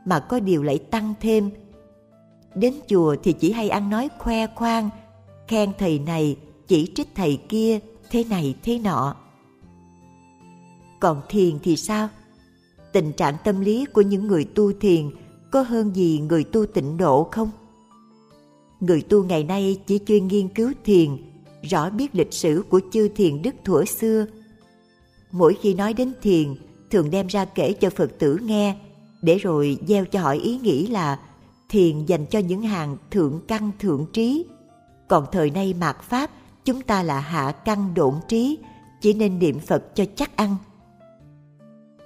mà 0.06 0.20
có 0.20 0.40
điều 0.40 0.64
lại 0.64 0.78
tăng 0.78 1.14
thêm. 1.22 1.50
Đến 2.56 2.74
chùa 2.88 3.16
thì 3.24 3.34
chỉ 3.34 3.52
hay 3.52 3.70
ăn 3.70 3.90
nói 3.90 4.10
khoe 4.20 4.48
khoang, 4.48 4.90
khen 5.48 5.72
thầy 5.78 6.00
này, 6.00 6.38
chỉ 6.68 6.92
trích 6.96 7.08
thầy 7.16 7.40
kia, 7.50 7.80
thế 8.10 8.24
này 8.24 8.56
thế 8.64 8.80
nọ. 8.80 9.16
Còn 11.00 11.22
thiền 11.30 11.60
thì 11.64 11.76
sao? 11.76 12.10
Tình 12.94 13.14
trạng 13.14 13.36
tâm 13.44 13.62
lý 13.62 13.86
của 13.86 14.02
những 14.02 14.28
người 14.28 14.44
tu 14.56 14.72
thiền 14.80 15.12
có 15.56 15.62
hơn 15.62 15.96
gì 15.96 16.20
người 16.30 16.44
tu 16.44 16.66
tịnh 16.66 16.98
độ 16.98 17.28
không? 17.32 17.50
Người 18.80 19.02
tu 19.02 19.24
ngày 19.24 19.44
nay 19.44 19.82
chỉ 19.88 20.00
chuyên 20.08 20.28
nghiên 20.28 20.48
cứu 20.48 20.72
thiền, 20.86 21.10
rõ 21.62 21.90
biết 21.90 22.16
lịch 22.16 22.34
sử 22.34 22.64
của 22.70 22.82
chư 22.92 23.08
thiền 23.08 23.42
đức 23.42 23.56
thuở 23.64 23.86
xưa. 23.86 24.26
Mỗi 25.32 25.58
khi 25.62 25.74
nói 25.74 25.94
đến 25.94 26.14
thiền, 26.22 26.56
thường 26.92 27.12
đem 27.12 27.28
ra 27.28 27.46
kể 27.46 27.74
cho 27.74 27.90
Phật 27.90 28.12
tử 28.20 28.40
nghe, 28.44 28.76
để 29.22 29.38
rồi 29.38 29.78
gieo 29.88 30.06
cho 30.06 30.20
họ 30.22 30.32
ý 30.32 30.58
nghĩ 30.58 30.88
là 30.88 31.20
thiền 31.70 32.06
dành 32.06 32.26
cho 32.26 32.40
những 32.40 32.62
hàng 32.62 32.98
thượng 33.12 33.42
căn 33.48 33.72
thượng 33.80 34.06
trí. 34.14 34.46
Còn 35.08 35.26
thời 35.32 35.50
nay 35.50 35.74
mạt 35.80 36.02
Pháp, 36.02 36.32
chúng 36.66 36.82
ta 36.82 37.04
là 37.04 37.20
hạ 37.20 37.52
căn 37.52 37.94
độn 37.94 38.14
trí, 38.28 38.58
chỉ 39.02 39.14
nên 39.14 39.40
niệm 39.40 39.60
Phật 39.60 39.96
cho 39.96 40.06
chắc 40.16 40.38
ăn. 40.38 40.56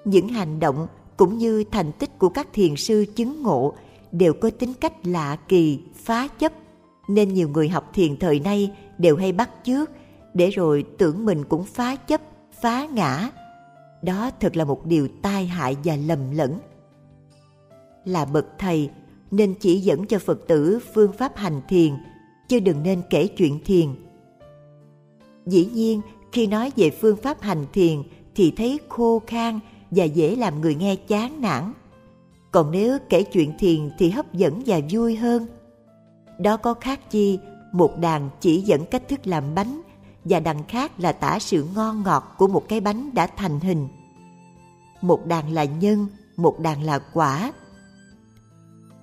Những 0.05 0.27
hành 0.27 0.59
động 0.59 0.87
cũng 1.19 1.37
như 1.37 1.63
thành 1.71 1.91
tích 1.91 2.19
của 2.19 2.29
các 2.29 2.47
thiền 2.53 2.75
sư 2.75 3.05
chứng 3.15 3.43
ngộ 3.43 3.73
đều 4.11 4.33
có 4.33 4.49
tính 4.49 4.73
cách 4.73 4.93
lạ 5.03 5.37
kỳ, 5.47 5.79
phá 5.95 6.27
chấp, 6.27 6.53
nên 7.07 7.33
nhiều 7.33 7.49
người 7.49 7.69
học 7.69 7.89
thiền 7.93 8.17
thời 8.17 8.39
nay 8.39 8.71
đều 8.97 9.15
hay 9.15 9.31
bắt 9.31 9.49
chước 9.63 9.89
để 10.33 10.49
rồi 10.49 10.85
tưởng 10.97 11.25
mình 11.25 11.43
cũng 11.45 11.63
phá 11.63 11.95
chấp, 11.95 12.21
phá 12.61 12.85
ngã. 12.85 13.29
Đó 14.01 14.31
thật 14.39 14.55
là 14.55 14.65
một 14.65 14.85
điều 14.85 15.07
tai 15.21 15.45
hại 15.45 15.77
và 15.83 15.95
lầm 15.95 16.31
lẫn. 16.31 16.59
Là 18.05 18.25
bậc 18.25 18.45
thầy 18.57 18.89
nên 19.31 19.53
chỉ 19.59 19.79
dẫn 19.79 20.05
cho 20.05 20.19
Phật 20.19 20.47
tử 20.47 20.79
phương 20.93 21.13
pháp 21.13 21.37
hành 21.37 21.61
thiền, 21.69 21.93
chứ 22.49 22.59
đừng 22.59 22.83
nên 22.83 23.01
kể 23.09 23.27
chuyện 23.27 23.59
thiền. 23.65 23.87
Dĩ 25.45 25.69
nhiên, 25.73 26.01
khi 26.31 26.47
nói 26.47 26.71
về 26.75 26.89
phương 26.89 27.17
pháp 27.17 27.41
hành 27.41 27.65
thiền 27.73 28.03
thì 28.35 28.53
thấy 28.57 28.79
khô 28.89 29.21
khan 29.27 29.59
và 29.91 30.03
dễ 30.03 30.35
làm 30.35 30.61
người 30.61 30.75
nghe 30.75 30.95
chán 30.95 31.41
nản. 31.41 31.73
Còn 32.51 32.71
nếu 32.71 32.97
kể 33.09 33.23
chuyện 33.23 33.53
thiền 33.59 33.91
thì 33.97 34.09
hấp 34.09 34.33
dẫn 34.33 34.63
và 34.65 34.79
vui 34.89 35.15
hơn. 35.15 35.47
Đó 36.39 36.57
có 36.57 36.73
khác 36.73 37.11
chi 37.11 37.39
một 37.71 37.99
đàn 37.99 38.29
chỉ 38.39 38.61
dẫn 38.61 38.85
cách 38.85 39.07
thức 39.07 39.27
làm 39.27 39.55
bánh 39.55 39.81
và 40.25 40.39
đằng 40.39 40.63
khác 40.67 40.99
là 40.99 41.11
tả 41.11 41.39
sự 41.39 41.65
ngon 41.75 42.03
ngọt 42.03 42.35
của 42.37 42.47
một 42.47 42.69
cái 42.69 42.79
bánh 42.79 43.13
đã 43.13 43.27
thành 43.27 43.59
hình. 43.59 43.87
Một 45.01 45.25
đàn 45.25 45.53
là 45.53 45.63
nhân, 45.63 46.07
một 46.37 46.59
đàn 46.59 46.83
là 46.83 46.99
quả. 46.99 47.53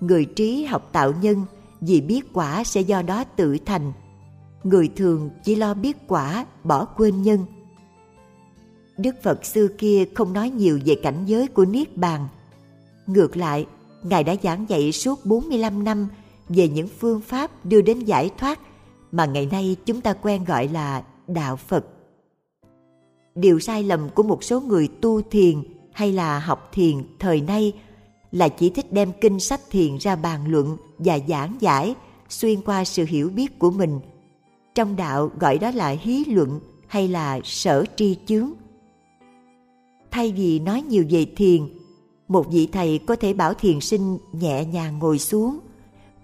Người 0.00 0.24
trí 0.24 0.64
học 0.64 0.88
tạo 0.92 1.12
nhân 1.20 1.44
vì 1.80 2.00
biết 2.00 2.32
quả 2.32 2.64
sẽ 2.64 2.80
do 2.80 3.02
đó 3.02 3.24
tự 3.24 3.58
thành. 3.66 3.92
Người 4.62 4.90
thường 4.96 5.30
chỉ 5.44 5.54
lo 5.54 5.74
biết 5.74 5.96
quả, 6.08 6.46
bỏ 6.64 6.84
quên 6.84 7.22
nhân. 7.22 7.46
Đức 8.98 9.22
Phật 9.22 9.44
xưa 9.44 9.68
kia 9.68 10.04
không 10.14 10.32
nói 10.32 10.50
nhiều 10.50 10.80
về 10.84 10.94
cảnh 11.02 11.24
giới 11.26 11.48
của 11.48 11.64
Niết 11.64 11.96
Bàn. 11.96 12.28
Ngược 13.06 13.36
lại, 13.36 13.66
Ngài 14.02 14.24
đã 14.24 14.34
giảng 14.42 14.66
dạy 14.68 14.92
suốt 14.92 15.26
45 15.26 15.84
năm 15.84 16.08
về 16.48 16.68
những 16.68 16.88
phương 16.98 17.20
pháp 17.20 17.66
đưa 17.66 17.80
đến 17.80 18.00
giải 18.00 18.30
thoát 18.38 18.60
mà 19.12 19.26
ngày 19.26 19.48
nay 19.50 19.76
chúng 19.86 20.00
ta 20.00 20.12
quen 20.12 20.44
gọi 20.44 20.68
là 20.68 21.02
Đạo 21.26 21.56
Phật. 21.56 21.86
Điều 23.34 23.60
sai 23.60 23.82
lầm 23.82 24.08
của 24.14 24.22
một 24.22 24.44
số 24.44 24.60
người 24.60 24.88
tu 25.00 25.22
thiền 25.22 25.62
hay 25.92 26.12
là 26.12 26.38
học 26.38 26.68
thiền 26.72 27.02
thời 27.18 27.40
nay 27.40 27.72
là 28.32 28.48
chỉ 28.48 28.70
thích 28.70 28.92
đem 28.92 29.12
kinh 29.20 29.40
sách 29.40 29.60
thiền 29.70 29.96
ra 29.96 30.16
bàn 30.16 30.46
luận 30.48 30.76
và 30.98 31.18
giảng 31.28 31.56
giải 31.60 31.94
xuyên 32.28 32.60
qua 32.62 32.84
sự 32.84 33.04
hiểu 33.04 33.30
biết 33.30 33.58
của 33.58 33.70
mình. 33.70 34.00
Trong 34.74 34.96
đạo 34.96 35.30
gọi 35.40 35.58
đó 35.58 35.70
là 35.70 35.88
hí 35.88 36.24
luận 36.24 36.60
hay 36.86 37.08
là 37.08 37.40
sở 37.44 37.84
tri 37.96 38.16
chướng. 38.26 38.52
Thay 40.10 40.32
vì 40.32 40.58
nói 40.58 40.82
nhiều 40.82 41.04
về 41.10 41.26
thiền, 41.36 41.68
một 42.28 42.46
vị 42.50 42.68
thầy 42.72 42.98
có 42.98 43.16
thể 43.16 43.32
bảo 43.32 43.54
thiền 43.54 43.80
sinh 43.80 44.18
nhẹ 44.32 44.64
nhàng 44.64 44.98
ngồi 44.98 45.18
xuống, 45.18 45.58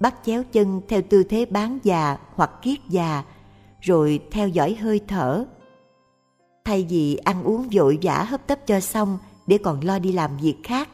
bắt 0.01 0.15
chéo 0.27 0.43
chân 0.53 0.81
theo 0.89 1.03
tư 1.09 1.23
thế 1.23 1.45
bán 1.45 1.79
già 1.83 2.19
hoặc 2.35 2.51
kiết 2.63 2.79
già, 2.89 3.23
rồi 3.81 4.21
theo 4.31 4.49
dõi 4.49 4.75
hơi 4.75 5.01
thở. 5.09 5.45
Thay 6.65 6.87
vì 6.89 7.17
ăn 7.17 7.45
uống 7.45 7.69
vội 7.73 7.99
vã 8.03 8.23
hấp 8.23 8.47
tấp 8.47 8.67
cho 8.67 8.81
xong 8.81 9.19
để 9.47 9.59
còn 9.59 9.85
lo 9.85 9.99
đi 9.99 10.13
làm 10.13 10.37
việc 10.37 10.57
khác, 10.63 10.89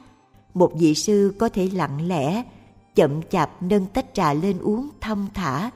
một 0.54 0.72
vị 0.78 0.94
sư 0.94 1.34
có 1.38 1.48
thể 1.48 1.70
lặng 1.72 2.08
lẽ, 2.08 2.42
chậm 2.94 3.22
chạp 3.22 3.62
nâng 3.62 3.86
tách 3.86 4.14
trà 4.14 4.32
lên 4.32 4.58
uống 4.58 4.88
thong 5.00 5.26
thả. 5.34 5.70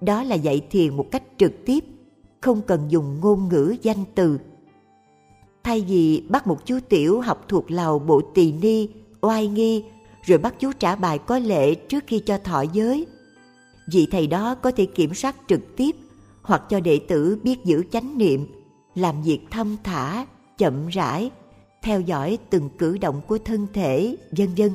Đó 0.00 0.22
là 0.22 0.34
dạy 0.34 0.66
thiền 0.70 0.96
một 0.96 1.06
cách 1.10 1.22
trực 1.38 1.52
tiếp, 1.66 1.84
không 2.40 2.62
cần 2.62 2.86
dùng 2.88 3.20
ngôn 3.20 3.48
ngữ 3.48 3.76
danh 3.82 4.04
từ. 4.14 4.38
Thay 5.64 5.80
vì 5.88 6.22
bắt 6.28 6.46
một 6.46 6.66
chú 6.66 6.78
tiểu 6.88 7.20
học 7.20 7.44
thuộc 7.48 7.70
lầu 7.70 7.98
bộ 7.98 8.20
tỳ 8.34 8.52
ni, 8.52 8.88
oai 9.20 9.46
nghi, 9.46 9.84
rồi 10.22 10.38
bắt 10.38 10.54
chú 10.58 10.72
trả 10.72 10.94
bài 10.94 11.18
có 11.18 11.38
lệ 11.38 11.74
trước 11.74 12.04
khi 12.06 12.18
cho 12.18 12.38
thọ 12.38 12.62
giới, 12.72 13.06
vị 13.92 14.06
thầy 14.10 14.26
đó 14.26 14.54
có 14.54 14.70
thể 14.70 14.86
kiểm 14.86 15.14
soát 15.14 15.36
trực 15.48 15.60
tiếp 15.76 15.96
hoặc 16.42 16.62
cho 16.68 16.80
đệ 16.80 17.00
tử 17.08 17.38
biết 17.42 17.64
giữ 17.64 17.84
chánh 17.90 18.18
niệm, 18.18 18.46
làm 18.94 19.22
việc 19.22 19.40
thâm 19.50 19.76
thả, 19.84 20.26
chậm 20.58 20.88
rãi, 20.88 21.30
theo 21.82 22.00
dõi 22.00 22.38
từng 22.50 22.70
cử 22.78 22.98
động 22.98 23.20
của 23.28 23.38
thân 23.38 23.66
thể, 23.72 24.16
vân 24.30 24.48
vân. 24.56 24.70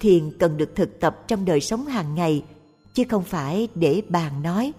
Thiền 0.00 0.38
cần 0.38 0.56
được 0.56 0.74
thực 0.74 1.00
tập 1.00 1.24
trong 1.28 1.44
đời 1.44 1.60
sống 1.60 1.86
hàng 1.86 2.14
ngày, 2.14 2.44
chứ 2.94 3.04
không 3.08 3.22
phải 3.22 3.68
để 3.74 4.02
bàn 4.08 4.42
nói. 4.42 4.72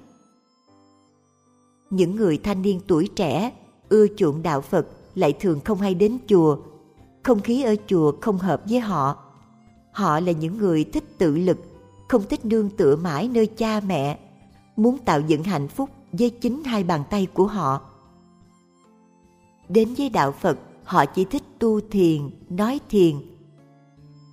Những 1.89 2.15
người 2.15 2.38
thanh 2.38 2.62
niên 2.62 2.79
tuổi 2.88 3.10
trẻ 3.15 3.51
ưa 3.89 4.06
chuộng 4.18 4.44
đạo 4.44 4.62
Phật 4.62 4.88
lại 5.15 5.34
thường 5.34 5.60
không 5.65 5.80
hay 5.80 5.96
đến 5.96 6.18
chùa. 6.27 6.58
Không 7.24 7.42
khí 7.42 7.63
ở 7.63 7.75
chùa 7.88 8.12
không 8.22 8.38
hợp 8.38 8.62
với 8.70 8.80
họ. 8.80 9.18
Họ 9.92 10.20
là 10.20 10.32
những 10.32 10.58
người 10.58 10.84
thích 10.84 11.18
tự 11.18 11.38
lực, 11.38 11.58
không 12.08 12.24
thích 12.30 12.46
nương 12.46 12.70
tựa 12.70 12.96
mãi 12.96 13.27
nơi 13.27 13.48
cha 13.48 13.80
mẹ, 13.88 14.20
muốn 14.75 14.98
tạo 14.98 15.22
dựng 15.22 15.44
hạnh 15.44 15.68
phúc 15.68 15.89
với 16.12 16.30
chính 16.30 16.63
hai 16.63 16.84
bàn 16.84 17.04
tay 17.10 17.27
của 17.34 17.48
họ. 17.48 17.82
Đến 19.70 19.94
với 19.98 20.10
đạo 20.10 20.32
Phật, 20.32 20.58
họ 20.84 21.06
chỉ 21.06 21.25
thích 21.25 21.44
tu 21.60 21.80
thiền, 21.92 22.30
nói 22.50 22.80
thiền. 22.89 23.15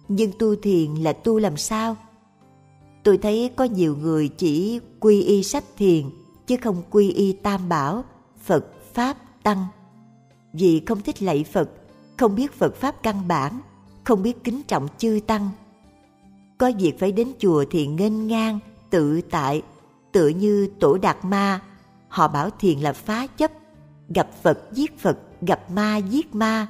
Nhưng 0.09 0.30
tu 0.38 0.56
thiền 0.56 0.94
là 0.94 1.12
tu 1.12 1.38
làm 1.38 1.56
sao? 1.56 1.97
Tôi 3.02 3.18
thấy 3.18 3.50
có 3.56 3.64
nhiều 3.64 3.97
người 3.97 4.28
chỉ 4.28 4.80
quy 5.00 5.23
y 5.23 5.42
sách 5.42 5.64
thiền, 5.76 6.11
chứ 6.47 6.56
không 6.62 6.82
quy 6.90 7.11
y 7.11 7.32
tam 7.32 7.68
bảo, 7.68 8.04
Phật, 8.44 8.66
Pháp, 8.94 9.16
Tăng. 9.42 9.66
Vì 10.52 10.82
không 10.87 11.00
thích 11.00 11.22
lạy 11.22 11.44
Phật, 11.52 11.70
không 12.16 12.34
biết 12.34 12.52
Phật 12.52 12.76
Pháp 12.76 13.02
căn 13.02 13.28
bản, 13.28 13.61
không 14.04 14.22
biết 14.22 14.44
kính 14.44 14.62
trọng 14.62 14.88
chư 14.99 15.20
Tăng. 15.26 15.50
Có 16.58 16.70
việc 16.78 16.99
phải 16.99 17.12
đến 17.12 17.32
chùa 17.38 17.64
thì 17.70 17.87
nghênh 17.87 18.26
ngang, 18.26 18.58
tự 18.90 19.20
tại, 19.20 19.62
tựa 20.12 20.28
như 20.28 20.70
tổ 20.80 20.99
đạt 20.99 21.25
ma. 21.25 21.61
Họ 22.08 22.28
bảo 22.28 22.50
thiền 22.50 22.78
là 22.78 22.92
phá 22.92 23.26
chấp, 23.26 23.50
gặp 24.08 24.30
Phật 24.42 24.58
giết 24.72 24.99
Phật, 24.99 25.18
gặp 25.40 25.70
ma 25.70 25.96
giết 25.96 26.34
ma. 26.34 26.66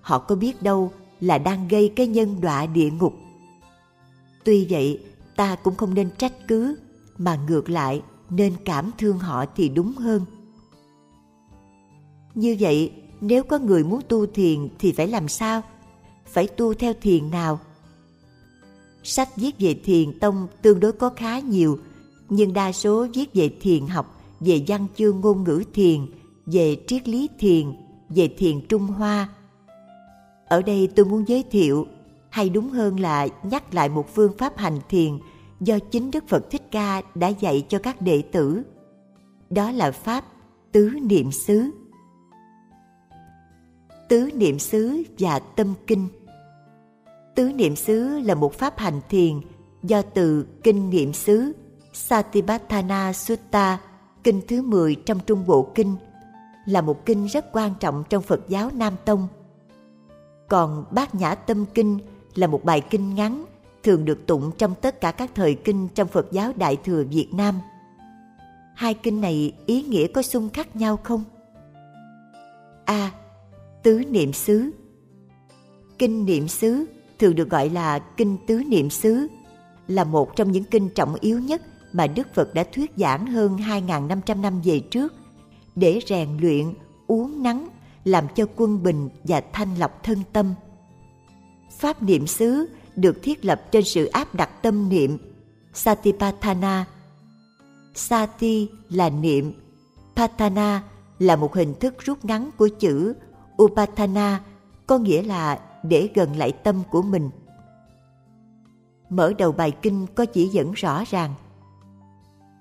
Họ 0.00 0.18
có 0.18 0.34
biết 0.34 0.62
đâu 0.62 0.92
là 1.20 1.38
đang 1.38 1.68
gây 1.68 1.92
cái 1.96 2.06
nhân 2.06 2.40
đọa 2.40 2.66
địa 2.66 2.90
ngục. 2.90 3.14
Tuy 4.44 4.66
vậy, 4.70 5.04
ta 5.36 5.56
cũng 5.56 5.74
không 5.74 5.94
nên 5.94 6.10
trách 6.18 6.32
cứ, 6.48 6.76
mà 7.18 7.38
ngược 7.48 7.70
lại 7.70 8.02
nên 8.30 8.54
cảm 8.64 8.90
thương 8.98 9.18
họ 9.18 9.44
thì 9.56 9.68
đúng 9.68 9.92
hơn. 9.92 10.24
Như 12.34 12.56
vậy, 12.60 12.92
nếu 13.20 13.42
có 13.42 13.58
người 13.58 13.84
muốn 13.84 14.00
tu 14.08 14.26
thiền 14.26 14.68
thì 14.78 14.92
phải 14.92 15.06
làm 15.06 15.28
sao? 15.28 15.62
Phải 16.26 16.46
tu 16.46 16.74
theo 16.74 16.92
thiền 17.00 17.30
nào? 17.30 17.60
Sách 19.02 19.28
viết 19.36 19.54
về 19.58 19.74
thiền 19.84 20.18
tông 20.18 20.46
tương 20.62 20.80
đối 20.80 20.92
có 20.92 21.10
khá 21.16 21.38
nhiều, 21.38 21.78
nhưng 22.28 22.52
đa 22.52 22.72
số 22.72 23.06
viết 23.14 23.34
về 23.34 23.50
thiền 23.60 23.86
học, 23.86 24.20
về 24.40 24.64
văn 24.66 24.86
chương 24.96 25.20
ngôn 25.20 25.44
ngữ 25.44 25.62
thiền, 25.74 26.06
về 26.46 26.76
triết 26.86 27.08
lý 27.08 27.28
thiền, 27.38 27.66
về 28.08 28.28
thiền 28.38 28.66
Trung 28.68 28.86
Hoa. 28.86 29.28
Ở 30.48 30.62
đây 30.62 30.88
tôi 30.96 31.06
muốn 31.06 31.28
giới 31.28 31.44
thiệu, 31.50 31.86
hay 32.30 32.48
đúng 32.48 32.70
hơn 32.70 33.00
là 33.00 33.28
nhắc 33.42 33.74
lại 33.74 33.88
một 33.88 34.14
phương 34.14 34.32
pháp 34.38 34.58
hành 34.58 34.78
thiền 34.88 35.18
do 35.60 35.78
chính 35.78 36.10
Đức 36.10 36.24
Phật 36.28 36.50
Thích 36.50 36.62
Ca 36.70 37.02
đã 37.14 37.28
dạy 37.28 37.64
cho 37.68 37.78
các 37.78 38.02
đệ 38.02 38.22
tử. 38.22 38.62
Đó 39.50 39.70
là 39.70 39.90
pháp 39.90 40.24
tứ 40.72 40.90
niệm 41.02 41.32
xứ 41.32 41.70
tứ 44.10 44.30
niệm 44.34 44.58
xứ 44.58 45.02
và 45.18 45.38
tâm 45.38 45.74
kinh. 45.86 46.08
Tứ 47.34 47.52
niệm 47.52 47.76
xứ 47.76 48.18
là 48.18 48.34
một 48.34 48.54
pháp 48.54 48.78
hành 48.78 49.00
thiền 49.08 49.40
do 49.82 50.02
từ 50.02 50.46
kinh 50.62 50.90
niệm 50.90 51.12
xứ 51.12 51.52
Satipatthana 51.92 53.12
Sutta, 53.12 53.78
kinh 54.24 54.40
thứ 54.48 54.62
10 54.62 54.94
trong 54.94 55.20
Trung 55.26 55.46
Bộ 55.46 55.72
Kinh, 55.74 55.96
là 56.66 56.80
một 56.80 57.06
kinh 57.06 57.26
rất 57.26 57.52
quan 57.52 57.74
trọng 57.80 58.04
trong 58.08 58.22
Phật 58.22 58.40
giáo 58.48 58.70
Nam 58.74 58.94
Tông. 59.04 59.28
Còn 60.48 60.84
Bát 60.90 61.14
Nhã 61.14 61.34
Tâm 61.34 61.64
Kinh 61.74 61.98
là 62.34 62.46
một 62.46 62.64
bài 62.64 62.80
kinh 62.90 63.14
ngắn 63.14 63.44
thường 63.82 64.04
được 64.04 64.26
tụng 64.26 64.50
trong 64.58 64.74
tất 64.80 65.00
cả 65.00 65.12
các 65.12 65.30
thời 65.34 65.54
kinh 65.54 65.88
trong 65.94 66.08
Phật 66.08 66.32
giáo 66.32 66.52
Đại 66.56 66.76
Thừa 66.76 67.04
Việt 67.10 67.28
Nam. 67.32 67.54
Hai 68.74 68.94
kinh 68.94 69.20
này 69.20 69.52
ý 69.66 69.82
nghĩa 69.82 70.06
có 70.06 70.22
xung 70.22 70.48
khắc 70.50 70.76
nhau 70.76 70.96
không? 70.96 71.24
A 72.84 73.10
tứ 73.82 74.02
niệm 74.10 74.32
xứ 74.32 74.70
kinh 75.98 76.24
niệm 76.24 76.48
xứ 76.48 76.86
thường 77.18 77.34
được 77.34 77.50
gọi 77.50 77.70
là 77.70 77.98
kinh 77.98 78.36
tứ 78.46 78.62
niệm 78.66 78.90
xứ 78.90 79.26
là 79.88 80.04
một 80.04 80.36
trong 80.36 80.52
những 80.52 80.64
kinh 80.64 80.88
trọng 80.88 81.14
yếu 81.20 81.38
nhất 81.38 81.62
mà 81.92 82.06
Đức 82.06 82.34
Phật 82.34 82.54
đã 82.54 82.64
thuyết 82.72 82.90
giảng 82.96 83.26
hơn 83.26 83.56
2.500 83.56 84.40
năm 84.40 84.60
về 84.64 84.80
trước 84.80 85.14
để 85.76 86.00
rèn 86.06 86.28
luyện, 86.40 86.74
uống 87.06 87.42
nắng, 87.42 87.68
làm 88.04 88.24
cho 88.34 88.46
quân 88.56 88.82
bình 88.82 89.08
và 89.24 89.42
thanh 89.52 89.78
lọc 89.78 90.02
thân 90.02 90.18
tâm. 90.32 90.54
Pháp 91.78 92.02
niệm 92.02 92.26
xứ 92.26 92.66
được 92.96 93.22
thiết 93.22 93.44
lập 93.44 93.72
trên 93.72 93.84
sự 93.84 94.06
áp 94.06 94.34
đặt 94.34 94.62
tâm 94.62 94.88
niệm 94.88 95.18
Satipatthana. 95.74 96.84
Sati 97.94 98.68
là 98.88 99.10
niệm, 99.10 99.52
Patthana 100.16 100.82
là 101.18 101.36
một 101.36 101.54
hình 101.54 101.74
thức 101.80 101.94
rút 101.98 102.24
ngắn 102.24 102.50
của 102.56 102.68
chữ 102.68 103.14
Upatana 103.62 104.40
có 104.86 104.98
nghĩa 104.98 105.22
là 105.22 105.60
để 105.82 106.10
gần 106.14 106.36
lại 106.36 106.52
tâm 106.52 106.82
của 106.90 107.02
mình. 107.02 107.30
Mở 109.10 109.32
đầu 109.38 109.52
bài 109.52 109.72
kinh 109.82 110.06
có 110.14 110.24
chỉ 110.24 110.48
dẫn 110.48 110.72
rõ 110.72 111.04
ràng. 111.10 111.34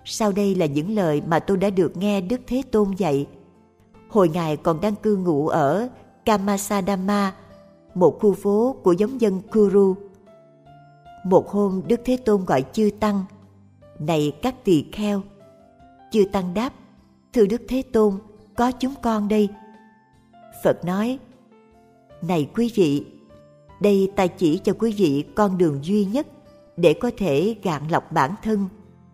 Sau 0.05 0.31
đây 0.31 0.55
là 0.55 0.65
những 0.65 0.95
lời 0.95 1.21
mà 1.27 1.39
tôi 1.39 1.57
đã 1.57 1.69
được 1.69 1.97
nghe 1.97 2.21
Đức 2.21 2.41
Thế 2.47 2.61
Tôn 2.71 2.91
dạy. 2.97 3.27
Hồi 4.09 4.29
Ngài 4.29 4.57
còn 4.57 4.81
đang 4.81 4.95
cư 4.95 5.15
ngụ 5.17 5.47
ở 5.47 5.89
Kamasadama, 6.25 7.33
một 7.95 8.17
khu 8.19 8.33
phố 8.33 8.75
của 8.83 8.91
giống 8.91 9.21
dân 9.21 9.41
Kuru. 9.53 9.95
Một 11.25 11.49
hôm 11.49 11.81
Đức 11.87 12.01
Thế 12.05 12.17
Tôn 12.17 12.45
gọi 12.45 12.63
chư 12.73 12.89
Tăng, 12.99 13.25
Này 13.99 14.31
các 14.41 14.55
tỳ 14.63 14.85
kheo! 14.91 15.21
Chư 16.11 16.23
Tăng 16.31 16.53
đáp, 16.53 16.73
Thưa 17.33 17.45
Đức 17.45 17.61
Thế 17.67 17.81
Tôn, 17.93 18.13
có 18.55 18.71
chúng 18.71 18.93
con 19.01 19.27
đây, 19.27 19.49
Phật 20.63 20.85
nói, 20.85 21.19
Này 22.21 22.49
quý 22.55 22.71
vị, 22.75 23.05
đây 23.81 24.11
ta 24.15 24.27
chỉ 24.27 24.61
cho 24.63 24.73
quý 24.79 24.93
vị 24.97 25.25
con 25.35 25.57
đường 25.57 25.79
duy 25.83 26.05
nhất 26.05 26.27
để 26.77 26.93
có 26.93 27.11
thể 27.17 27.55
gạn 27.63 27.87
lọc 27.87 28.11
bản 28.11 28.35
thân, 28.43 28.67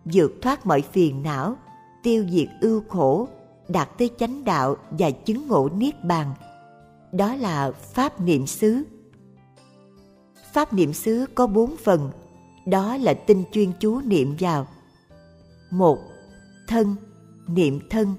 vượt 0.04 0.32
thoát 0.42 0.66
mọi 0.66 0.82
phiền 0.82 1.22
não, 1.22 1.56
tiêu 2.02 2.26
diệt 2.30 2.48
ưu 2.60 2.82
khổ, 2.88 3.28
đạt 3.68 3.98
tới 3.98 4.10
chánh 4.18 4.44
đạo 4.44 4.76
và 4.90 5.10
chứng 5.10 5.48
ngộ 5.48 5.68
niết 5.76 6.04
bàn. 6.04 6.34
Đó 7.12 7.34
là 7.34 7.72
pháp 7.72 8.20
niệm 8.20 8.46
xứ. 8.46 8.82
Pháp 10.52 10.72
niệm 10.72 10.92
xứ 10.92 11.26
có 11.34 11.46
bốn 11.46 11.76
phần, 11.76 12.10
đó 12.66 12.96
là 12.96 13.14
tinh 13.14 13.44
chuyên 13.52 13.72
chú 13.80 14.00
niệm 14.00 14.36
vào. 14.40 14.66
một 15.70 15.98
Thân, 16.68 16.96
niệm 17.48 17.80
thân. 17.90 18.14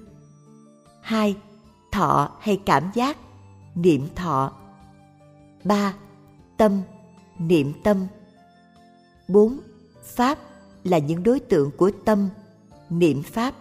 hai 1.02 1.36
thọ 1.98 2.30
hay 2.40 2.62
cảm 2.66 2.92
giác, 2.94 3.18
niệm 3.76 4.08
thọ. 4.16 4.52
3. 5.64 5.94
Tâm, 6.58 6.82
niệm 7.38 7.74
tâm. 7.84 8.08
4. 9.28 9.60
Pháp 10.04 10.40
là 10.84 10.98
những 10.98 11.24
đối 11.24 11.40
tượng 11.40 11.72
của 11.78 11.92
tâm, 12.06 12.30
niệm 12.90 13.24
pháp. 13.24 13.54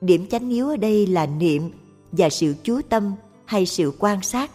Điểm 0.00 0.26
chánh 0.26 0.50
yếu 0.50 0.68
ở 0.68 0.76
đây 0.76 1.06
là 1.06 1.26
niệm 1.26 1.70
và 2.12 2.30
sự 2.30 2.54
chú 2.62 2.80
tâm 2.88 3.14
hay 3.44 3.66
sự 3.66 3.92
quan 3.98 4.22
sát. 4.22 4.50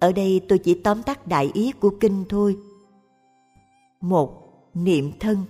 ở 0.00 0.12
đây 0.12 0.40
tôi 0.48 0.58
chỉ 0.58 0.74
tóm 0.74 1.02
tắt 1.02 1.26
đại 1.26 1.50
ý 1.54 1.72
của 1.72 1.90
kinh 2.00 2.24
thôi. 2.28 2.56
một 4.00 4.36
Niệm 4.74 5.12
thân 5.20 5.44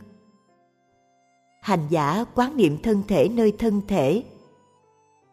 Hành 1.61 1.87
giả 1.91 2.25
quán 2.35 2.57
niệm 2.57 2.79
thân 2.83 3.03
thể 3.09 3.29
nơi 3.29 3.53
thân 3.59 3.81
thể. 3.89 4.25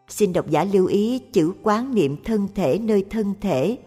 Xin 0.08 0.32
độc 0.32 0.50
giả 0.50 0.64
lưu 0.64 0.86
ý 0.86 1.18
chữ 1.18 1.52
quán 1.62 1.94
niệm 1.94 2.16
thân 2.24 2.48
thể 2.54 2.78
nơi 2.78 3.04
thân 3.10 3.34
thể, 3.40 3.78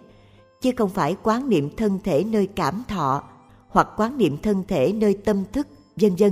chứ 0.62 0.72
không 0.78 0.90
phải 0.90 1.16
quán 1.24 1.50
niệm 1.50 1.70
thân 1.78 2.00
thể 2.04 2.24
nơi 2.24 2.48
cảm 2.48 2.84
thọ 2.88 3.24
hoặc 3.70 3.88
quán 3.98 4.18
niệm 4.18 4.38
thân 4.44 4.64
thể 4.68 4.94
nơi 4.94 5.14
tâm 5.14 5.44
thức, 5.54 5.68
vân 5.96 6.16
vân. 6.16 6.32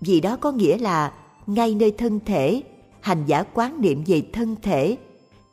Vì 0.00 0.20
đó 0.20 0.36
có 0.36 0.52
nghĩa 0.52 0.78
là 0.78 1.12
ngay 1.46 1.74
nơi 1.74 1.90
thân 1.90 2.20
thể, 2.26 2.62
hành 3.00 3.24
giả 3.26 3.42
quán 3.42 3.80
niệm 3.80 4.04
về 4.06 4.22
thân 4.32 4.56
thể, 4.62 4.96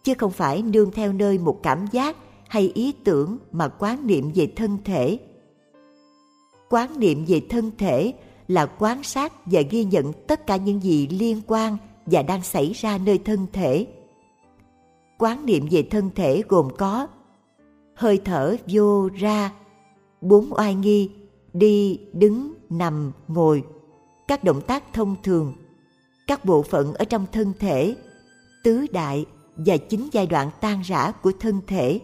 chứ 0.04 0.14
không 0.18 0.32
phải 0.32 0.62
nương 0.62 0.92
theo 0.92 1.14
nơi 1.14 1.38
một 1.38 1.60
cảm 1.64 1.86
giác 1.92 2.18
hay 2.48 2.72
ý 2.76 2.92
tưởng 3.04 3.38
mà 3.52 3.68
quán 3.68 4.08
niệm 4.08 4.32
về 4.36 4.54
thân 4.56 4.78
thể. 4.84 5.20
Quán 6.70 7.00
niệm 7.00 7.26
về 7.28 7.42
thân 7.50 7.72
thể 7.78 8.14
là 8.48 8.66
quan 8.66 9.04
sát 9.04 9.34
và 9.46 9.62
ghi 9.62 9.84
nhận 9.84 10.14
tất 10.28 10.48
cả 10.48 10.56
những 10.56 10.84
gì 10.84 11.08
liên 11.08 11.42
quan 11.48 11.78
và 12.06 12.22
đang 12.22 12.44
xảy 12.44 12.72
ra 12.74 12.98
nơi 12.98 13.18
thân 13.18 13.48
thể. 13.54 13.88
Quán 15.18 15.46
niệm 15.46 15.68
về 15.72 15.84
thân 15.84 16.10
thể 16.16 16.44
gồm 16.48 16.70
có 16.78 17.08
hơi 17.96 18.22
thở 18.26 18.56
vô 18.68 19.10
ra, 19.16 19.52
bốn 20.22 20.54
oai 20.54 20.76
nghi, 20.76 21.12
đi, 21.54 22.00
đứng, 22.14 22.54
nằm, 22.70 23.12
ngồi, 23.28 23.64
các 24.28 24.44
động 24.44 24.62
tác 24.62 24.94
thông 24.94 25.16
thường, 25.24 25.54
các 26.28 26.46
bộ 26.46 26.62
phận 26.62 26.94
ở 26.94 27.06
trong 27.06 27.26
thân 27.32 27.54
thể, 27.60 27.96
tứ 28.64 28.86
đại 28.92 29.26
và 29.56 29.78
chính 29.78 30.10
giai 30.12 30.28
đoạn 30.28 30.50
tan 30.62 30.82
rã 30.82 31.12
của 31.12 31.32
thân 31.40 31.62
thể. 31.68 32.00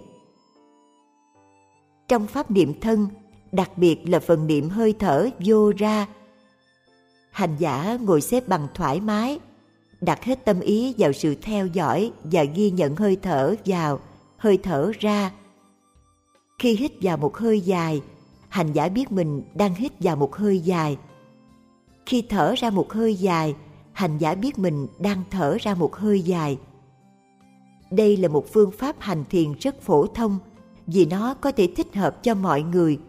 Trong 2.07 2.27
pháp 2.27 2.51
niệm 2.51 2.73
thân, 2.81 3.07
đặc 3.51 3.77
biệt 3.77 4.09
là 4.09 4.19
phần 4.19 4.47
niệm 4.47 4.69
hơi 4.69 4.93
thở 4.99 5.29
vô 5.45 5.71
ra. 5.77 6.07
Hành 7.31 7.55
giả 7.59 7.97
ngồi 8.01 8.21
xếp 8.21 8.47
bằng 8.47 8.67
thoải 8.73 9.01
mái, 9.01 9.39
đặt 10.01 10.23
hết 10.23 10.45
tâm 10.45 10.59
ý 10.59 10.95
vào 10.97 11.13
sự 11.13 11.35
theo 11.41 11.67
dõi 11.67 12.11
và 12.23 12.43
ghi 12.43 12.71
nhận 12.71 12.95
hơi 12.95 13.17
thở 13.21 13.55
vào, 13.65 13.99
hơi 14.37 14.57
thở 14.57 14.91
ra. 14.99 15.31
Khi 16.59 16.75
hít 16.75 16.91
vào 17.01 17.17
một 17.17 17.37
hơi 17.37 17.61
dài, 17.61 18.01
hành 18.49 18.73
giả 18.73 18.89
biết 18.89 19.11
mình 19.11 19.43
đang 19.55 19.75
hít 19.75 19.91
vào 19.99 20.15
một 20.15 20.35
hơi 20.35 20.59
dài. 20.59 20.97
Khi 22.05 22.23
thở 22.29 22.53
ra 22.57 22.69
một 22.69 22.93
hơi 22.93 23.15
dài, 23.15 23.55
hành 23.93 24.17
giả 24.17 24.35
biết 24.35 24.59
mình 24.59 24.87
đang 24.99 25.23
thở 25.31 25.57
ra 25.61 25.75
một 25.75 25.95
hơi 25.95 26.21
dài. 26.21 26.57
Đây 27.91 28.17
là 28.17 28.27
một 28.27 28.53
phương 28.53 28.71
pháp 28.71 28.95
hành 28.99 29.23
thiền 29.29 29.53
rất 29.59 29.81
phổ 29.81 30.07
thông 30.07 30.39
vì 30.87 31.05
nó 31.05 31.33
có 31.33 31.51
thể 31.51 31.67
thích 31.75 31.95
hợp 31.95 32.23
cho 32.23 32.35
mọi 32.35 32.61
người 32.61 32.99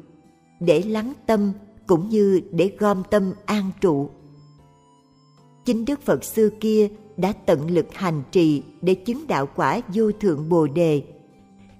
để 0.60 0.82
lắng 0.82 1.12
tâm 1.26 1.52
cũng 1.86 2.08
như 2.08 2.40
để 2.52 2.72
gom 2.78 3.02
tâm 3.10 3.32
an 3.46 3.70
trụ. 3.80 4.10
Chính 5.68 5.84
Đức 5.84 6.02
Phật 6.02 6.24
xưa 6.24 6.48
kia 6.60 6.88
đã 7.16 7.32
tận 7.46 7.70
lực 7.70 7.94
hành 7.94 8.22
trì 8.30 8.62
để 8.82 8.94
chứng 8.94 9.26
đạo 9.26 9.48
quả 9.54 9.80
vô 9.94 10.12
thượng 10.20 10.48
Bồ 10.48 10.66
đề 10.66 11.02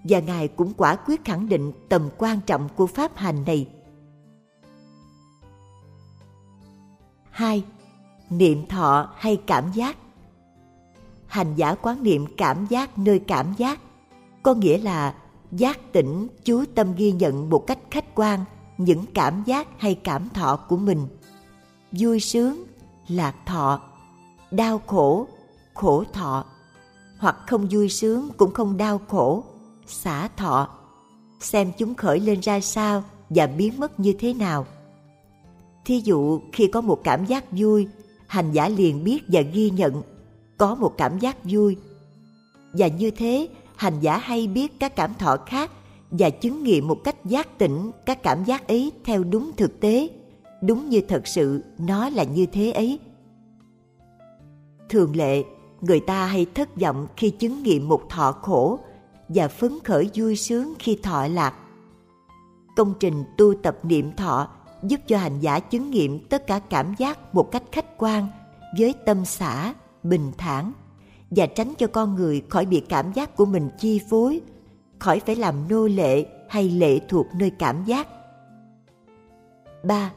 và 0.05 0.21
Ngài 0.21 0.49
cũng 0.49 0.75
quả 0.77 0.97
quyết 0.97 1.25
khẳng 1.25 1.49
định 1.49 1.73
tầm 1.89 2.09
quan 2.19 2.41
trọng 2.47 2.69
của 2.77 2.87
pháp 2.87 3.17
hành 3.17 3.45
này. 3.47 3.69
2. 7.31 7.65
Niệm 8.31 8.67
thọ 8.67 9.11
hay 9.17 9.37
cảm 9.47 9.73
giác 9.75 9.97
Hành 11.27 11.55
giả 11.57 11.75
quán 11.75 12.03
niệm 12.03 12.27
cảm 12.37 12.67
giác 12.67 12.99
nơi 12.99 13.19
cảm 13.19 13.55
giác, 13.59 13.81
có 14.43 14.55
nghĩa 14.55 14.79
là 14.79 15.15
giác 15.53 15.93
tỉnh 15.93 16.29
chú 16.45 16.65
tâm 16.75 16.95
ghi 16.97 17.13
nhận 17.13 17.51
một 17.51 17.67
cách 17.67 17.79
khách 17.91 18.15
quan 18.15 18.45
những 18.79 19.05
cảm 19.15 19.43
giác 19.47 19.69
hay 19.79 19.95
cảm 19.95 20.29
thọ 20.29 20.57
của 20.69 20.77
mình 20.77 21.07
vui 21.93 22.21
sướng 22.21 22.68
lạc 23.09 23.35
thọ, 23.47 23.81
đau 24.51 24.81
khổ 24.87 25.27
khổ 25.75 26.05
thọ. 26.13 26.45
Hoặc 27.19 27.37
không 27.47 27.67
vui 27.71 27.89
sướng 27.89 28.29
cũng 28.37 28.53
không 28.53 28.77
đau 28.77 29.01
khổ, 29.09 29.45
xả 29.87 30.29
thọ. 30.37 30.69
Xem 31.41 31.73
chúng 31.79 31.95
khởi 31.95 32.21
lên 32.21 32.41
ra 32.41 32.61
sao 32.61 33.05
và 33.31 33.47
biến 33.47 33.81
mất 33.81 34.01
như 34.01 34.15
thế 34.19 34.35
nào. 34.35 34.67
Thí 35.85 36.01
dụ 36.05 36.41
khi 36.53 36.67
có 36.67 36.81
một 36.81 37.01
cảm 37.05 37.27
giác 37.27 37.45
vui, 37.51 37.87
hành 38.27 38.53
giả 38.53 38.69
liền 38.69 39.05
biết 39.05 39.25
và 39.29 39.41
ghi 39.41 39.71
nhận, 39.71 40.03
có 40.59 40.75
một 40.75 40.95
cảm 40.97 41.19
giác 41.19 41.37
vui. 41.45 41.77
Và 42.73 42.87
như 42.87 43.11
thế, 43.11 43.49
hành 43.77 44.01
giả 44.01 44.19
hay 44.19 44.47
biết 44.47 44.81
các 44.81 44.97
cảm 44.97 45.15
thọ 45.15 45.37
khác 45.47 45.71
và 46.11 46.31
chứng 46.31 46.63
nghiệm 46.63 46.89
một 46.89 46.99
cách 47.05 47.25
giác 47.25 47.59
tỉnh 47.59 47.91
các 48.07 48.23
cảm 48.23 48.45
giác 48.45 48.69
ấy 48.69 48.93
theo 49.05 49.25
đúng 49.25 49.51
thực 49.57 49.81
tế 49.81 50.09
đúng 50.63 50.89
như 50.89 51.01
thật 51.09 51.27
sự 51.27 51.65
nó 51.79 52.09
là 52.09 52.25
như 52.25 52.47
thế 52.47 52.73
ấy 52.73 52.99
thường 54.89 55.17
lệ, 55.17 55.45
người 55.81 56.01
ta 56.01 56.27
hay 56.27 56.47
thất 56.55 56.77
vọng 56.77 57.07
khi 57.17 57.31
chứng 57.31 57.63
nghiệm 57.63 57.89
một 57.89 58.03
thọ 58.09 58.33
khổ 58.33 58.79
và 59.29 59.49
phấn 59.49 59.79
khởi 59.85 60.11
vui 60.15 60.37
sướng 60.37 60.75
khi 60.79 60.99
thọ 61.03 61.27
lạc 61.27 61.55
công 62.77 62.95
trình 63.01 63.25
tu 63.37 63.55
tập 63.63 63.79
niệm 63.83 64.13
thọ 64.17 64.49
giúp 64.83 65.01
cho 65.07 65.19
hành 65.19 65.41
giả 65.41 65.61
chứng 65.61 65.91
nghiệm 65.91 66.19
tất 66.29 66.47
cả 66.47 66.59
cảm 66.59 66.95
giác 66.99 67.35
một 67.35 67.51
cách 67.51 67.63
khách 67.73 67.99
quan, 67.99 68.27
với 68.79 68.95
tâm 69.07 69.25
xã 69.25 69.75
bình 70.03 70.33
thản 70.39 70.73
và 71.31 71.47
tránh 71.47 71.75
cho 71.79 71.87
con 71.87 72.15
người 72.15 72.43
khỏi 72.49 72.67
bị 72.67 72.81
cảm 72.89 73.13
giác 73.13 73.37
của 73.37 73.45
mình 73.45 73.71
chi 73.79 74.01
phối, 74.11 74.41
khỏi 74.99 75.21
phải 75.27 75.37
làm 75.37 75.69
nô 75.69 75.87
lệ 75.87 76.27
hay 76.49 76.71
lệ 76.71 76.99
thuộc 77.09 77.27
nơi 77.35 77.51
cảm 77.59 77.85
giác. 77.85 78.09
3. 79.85 80.13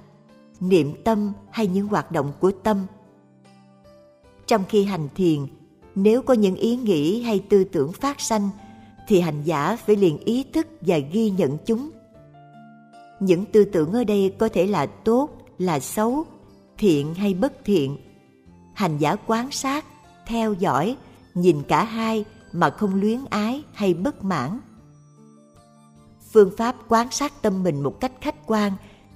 Niệm 0.62 0.94
tâm 1.04 1.34
hay 1.52 1.68
những 1.68 1.88
hoạt 1.88 2.12
động 2.12 2.32
của 2.40 2.52
tâm 2.64 2.86
Trong 4.48 4.64
khi 4.70 4.84
hành 4.84 5.08
thiền, 5.16 5.40
nếu 5.96 6.22
có 6.22 6.34
những 6.34 6.56
ý 6.56 6.76
nghĩ 6.76 7.22
hay 7.22 7.40
tư 7.50 7.64
tưởng 7.64 7.92
phát 7.92 8.22
sanh, 8.22 8.50
thì 9.08 9.20
hành 9.20 9.44
giả 9.44 9.78
phải 9.86 9.96
liền 9.96 10.18
ý 10.18 10.44
thức 10.54 10.68
và 10.82 10.98
ghi 10.98 11.30
nhận 11.30 11.58
chúng. 11.66 11.90
Những 13.20 13.46
tư 13.46 13.66
tưởng 13.66 13.94
ở 13.94 14.04
đây 14.04 14.34
có 14.40 14.50
thể 14.50 14.68
là 14.68 14.86
tốt, 14.86 15.30
là 15.58 15.80
xấu, 15.80 16.26
thiện 16.78 17.14
hay 17.14 17.34
bất 17.34 17.54
thiện. 17.66 17.98
Hành 18.74 18.98
giả 18.98 19.16
quan 19.28 19.52
sát, 19.52 19.86
theo 20.28 20.54
dõi, 20.54 20.98
nhìn 21.34 21.64
cả 21.68 21.84
hai 21.84 22.26
mà 22.52 22.70
không 22.70 23.02
luyến 23.02 23.20
ái 23.30 23.64
hay 23.74 23.94
bất 23.94 24.24
mãn 24.24 24.60
phương 26.34 26.52
pháp 26.58 26.76
quan 26.88 27.12
sát 27.12 27.42
tâm 27.42 27.64
mình 27.64 27.84
một 27.84 28.00
cách 28.00 28.12
khách 28.22 28.36
quan 28.48 28.72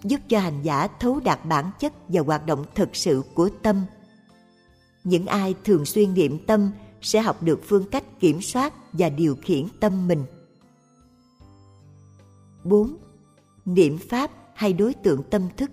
giúp 0.05 0.21
cho 0.29 0.39
hành 0.39 0.61
giả 0.63 0.87
thấu 0.99 1.19
đạt 1.19 1.45
bản 1.45 1.71
chất 1.79 1.93
và 2.07 2.21
hoạt 2.21 2.45
động 2.45 2.65
thực 2.75 2.95
sự 2.95 3.21
của 3.33 3.49
tâm 3.61 3.85
những 5.03 5.25
ai 5.25 5.55
thường 5.63 5.85
xuyên 5.85 6.13
niệm 6.13 6.45
tâm 6.47 6.71
sẽ 7.01 7.21
học 7.21 7.43
được 7.43 7.59
phương 7.63 7.85
cách 7.91 8.19
kiểm 8.19 8.41
soát 8.41 8.73
và 8.93 9.09
điều 9.09 9.35
khiển 9.41 9.65
tâm 9.79 10.07
mình 10.07 10.23
4. 12.63 12.97
Niệm 13.65 13.97
pháp 13.97 14.31
hay 14.53 14.73
đối 14.73 14.93
tượng 14.93 15.23
tâm 15.23 15.47
thức 15.57 15.71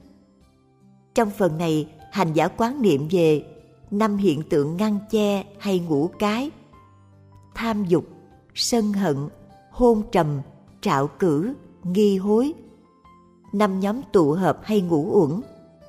Trong 1.14 1.30
phần 1.30 1.58
này, 1.58 1.88
hành 2.12 2.32
giả 2.32 2.48
quán 2.48 2.82
niệm 2.82 3.08
về 3.10 3.44
năm 3.90 4.16
hiện 4.16 4.42
tượng 4.50 4.76
ngăn 4.76 4.98
che 5.10 5.44
hay 5.58 5.78
ngũ 5.78 6.10
cái 6.18 6.50
tham 7.54 7.84
dục, 7.84 8.04
sân 8.54 8.92
hận, 8.92 9.16
hôn 9.70 10.02
trầm, 10.12 10.40
trạo 10.80 11.06
cử, 11.06 11.54
nghi 11.82 12.18
hối. 12.18 12.52
Năm 13.52 13.80
nhóm 13.80 14.00
tụ 14.12 14.32
hợp 14.32 14.58
hay 14.62 14.80
ngũ 14.80 15.20
uẩn, 15.20 15.40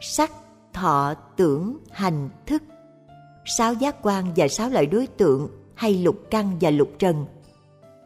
sắc, 0.01 0.31
thọ, 0.73 1.13
tưởng, 1.35 1.77
hành, 1.91 2.29
thức. 2.45 2.63
Sáu 3.57 3.73
giác 3.73 3.95
quan 4.01 4.25
và 4.35 4.47
sáu 4.47 4.69
loại 4.69 4.85
đối 4.85 5.07
tượng 5.07 5.47
hay 5.75 6.03
lục 6.03 6.15
căn 6.31 6.57
và 6.61 6.69
lục 6.69 6.89
trần. 6.99 7.25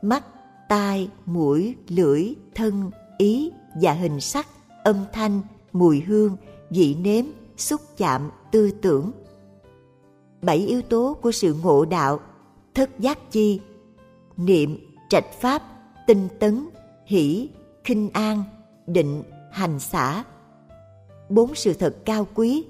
Mắt, 0.02 0.24
tai, 0.70 1.10
mũi, 1.26 1.76
lưỡi, 1.88 2.34
thân, 2.56 2.92
ý 3.18 3.52
và 3.82 3.94
hình 3.94 4.20
sắc, 4.20 4.48
âm 4.84 5.06
thanh, 5.14 5.42
mùi 5.74 6.02
hương, 6.02 6.38
vị 6.70 6.96
nếm, 6.96 7.26
xúc 7.58 7.82
chạm, 7.98 8.30
tư 8.52 8.72
tưởng. 8.82 9.12
Bảy 10.42 10.58
yếu 10.58 10.82
tố 10.82 11.18
của 11.22 11.32
sự 11.32 11.56
ngộ 11.64 11.86
đạo, 11.86 12.20
thất 12.76 13.00
giác 13.00 13.32
chi, 13.32 13.60
niệm, 14.38 14.96
trạch 15.10 15.34
pháp, 15.42 15.62
tinh 16.08 16.28
tấn, 16.40 16.68
hỷ, 17.06 17.50
khinh 17.84 18.10
an, 18.14 18.44
định, 18.88 19.24
hành 19.58 19.80
xả. 19.80 20.24
Bốn 21.30 21.56
sự 21.56 21.74
thật 21.74 21.96
cao 22.06 22.28
quý, 22.34 22.64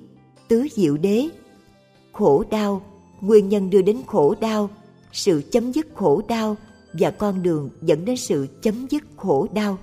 tứ 0.47 0.67
diệu 0.75 0.97
đế, 0.97 1.29
khổ 2.11 2.43
đau, 2.49 2.81
nguyên 3.21 3.49
nhân 3.49 3.69
đưa 3.69 3.81
đến 3.81 4.01
khổ 4.07 4.35
đau, 4.39 4.69
sự 5.11 5.41
chấm 5.51 5.71
dứt 5.71 5.87
khổ 5.95 6.21
đau 6.27 6.55
và 6.93 7.11
con 7.11 7.43
đường 7.43 7.69
dẫn 7.81 8.05
đến 8.05 8.17
sự 8.17 8.47
chấm 8.61 8.87
dứt 8.89 9.03
khổ 9.17 9.47
đau. 9.53 9.77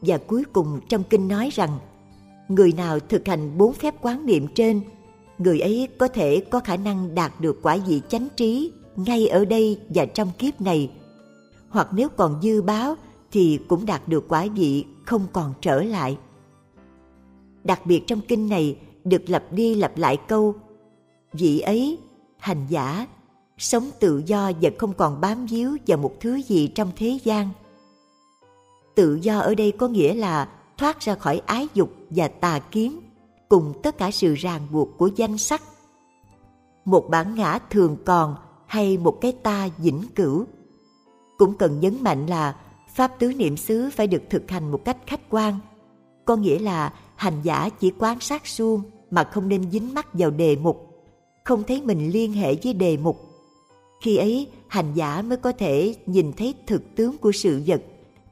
Và 0.00 0.18
cuối 0.18 0.44
cùng 0.52 0.80
trong 0.88 1.02
kinh 1.10 1.28
nói 1.28 1.50
rằng, 1.52 1.78
người 2.48 2.72
nào 2.72 3.00
thực 3.00 3.26
hành 3.26 3.58
bốn 3.58 3.72
phép 3.72 3.94
quán 4.02 4.26
niệm 4.26 4.46
trên, 4.54 4.80
người 5.38 5.60
ấy 5.60 5.88
có 5.98 6.08
thể 6.08 6.42
có 6.50 6.60
khả 6.60 6.76
năng 6.76 7.14
đạt 7.14 7.40
được 7.40 7.58
quả 7.62 7.78
vị 7.86 8.02
chánh 8.08 8.28
trí 8.36 8.72
ngay 8.96 9.26
ở 9.28 9.44
đây 9.44 9.80
và 9.88 10.04
trong 10.06 10.30
kiếp 10.38 10.60
này 10.60 10.90
hoặc 11.68 11.88
nếu 11.92 12.08
còn 12.08 12.40
dư 12.42 12.62
báo 12.62 12.94
thì 13.32 13.58
cũng 13.68 13.86
đạt 13.86 14.08
được 14.08 14.28
quả 14.28 14.46
vị 14.56 14.84
không 15.08 15.26
còn 15.32 15.54
trở 15.60 15.82
lại. 15.82 16.18
Đặc 17.64 17.86
biệt 17.86 18.02
trong 18.06 18.20
kinh 18.28 18.48
này 18.48 18.78
được 19.04 19.22
lặp 19.30 19.52
đi 19.52 19.74
lặp 19.74 19.98
lại 19.98 20.16
câu 20.28 20.54
vị 21.32 21.60
ấy, 21.60 21.98
hành 22.38 22.66
giả, 22.68 23.06
sống 23.58 23.90
tự 24.00 24.22
do 24.26 24.52
và 24.60 24.70
không 24.78 24.92
còn 24.94 25.20
bám 25.20 25.46
víu 25.46 25.76
vào 25.86 25.98
một 25.98 26.14
thứ 26.20 26.42
gì 26.42 26.68
trong 26.68 26.90
thế 26.96 27.18
gian. 27.24 27.48
Tự 28.94 29.18
do 29.22 29.38
ở 29.38 29.54
đây 29.54 29.72
có 29.72 29.88
nghĩa 29.88 30.14
là 30.14 30.48
thoát 30.78 31.00
ra 31.00 31.14
khỏi 31.14 31.42
ái 31.46 31.68
dục 31.74 31.90
và 32.10 32.28
tà 32.28 32.58
kiến 32.58 33.00
cùng 33.48 33.72
tất 33.82 33.98
cả 33.98 34.10
sự 34.10 34.34
ràng 34.34 34.66
buộc 34.72 34.98
của 34.98 35.10
danh 35.16 35.38
sắc. 35.38 35.62
Một 36.84 37.06
bản 37.10 37.34
ngã 37.34 37.58
thường 37.70 37.96
còn 38.04 38.36
hay 38.66 38.98
một 38.98 39.18
cái 39.20 39.32
ta 39.32 39.68
vĩnh 39.78 40.02
cửu. 40.14 40.44
Cũng 41.38 41.54
cần 41.58 41.80
nhấn 41.80 41.96
mạnh 42.00 42.26
là 42.26 42.54
Pháp 42.98 43.18
tứ 43.18 43.32
niệm 43.32 43.56
xứ 43.56 43.90
phải 43.92 44.06
được 44.06 44.22
thực 44.30 44.50
hành 44.50 44.70
một 44.70 44.84
cách 44.84 44.96
khách 45.06 45.20
quan. 45.30 45.58
Có 46.24 46.36
nghĩa 46.36 46.58
là 46.58 46.92
hành 47.16 47.40
giả 47.42 47.68
chỉ 47.80 47.92
quan 47.98 48.20
sát 48.20 48.46
suông 48.46 48.82
mà 49.10 49.24
không 49.24 49.48
nên 49.48 49.70
dính 49.70 49.94
mắc 49.94 50.08
vào 50.12 50.30
đề 50.30 50.56
mục, 50.56 51.04
không 51.44 51.64
thấy 51.64 51.82
mình 51.82 52.10
liên 52.10 52.32
hệ 52.32 52.54
với 52.62 52.74
đề 52.74 52.96
mục. 52.96 53.20
Khi 54.00 54.16
ấy, 54.16 54.46
hành 54.68 54.94
giả 54.94 55.22
mới 55.22 55.36
có 55.36 55.52
thể 55.52 55.94
nhìn 56.06 56.32
thấy 56.32 56.54
thực 56.66 56.82
tướng 56.96 57.18
của 57.18 57.32
sự 57.32 57.62
vật, 57.66 57.82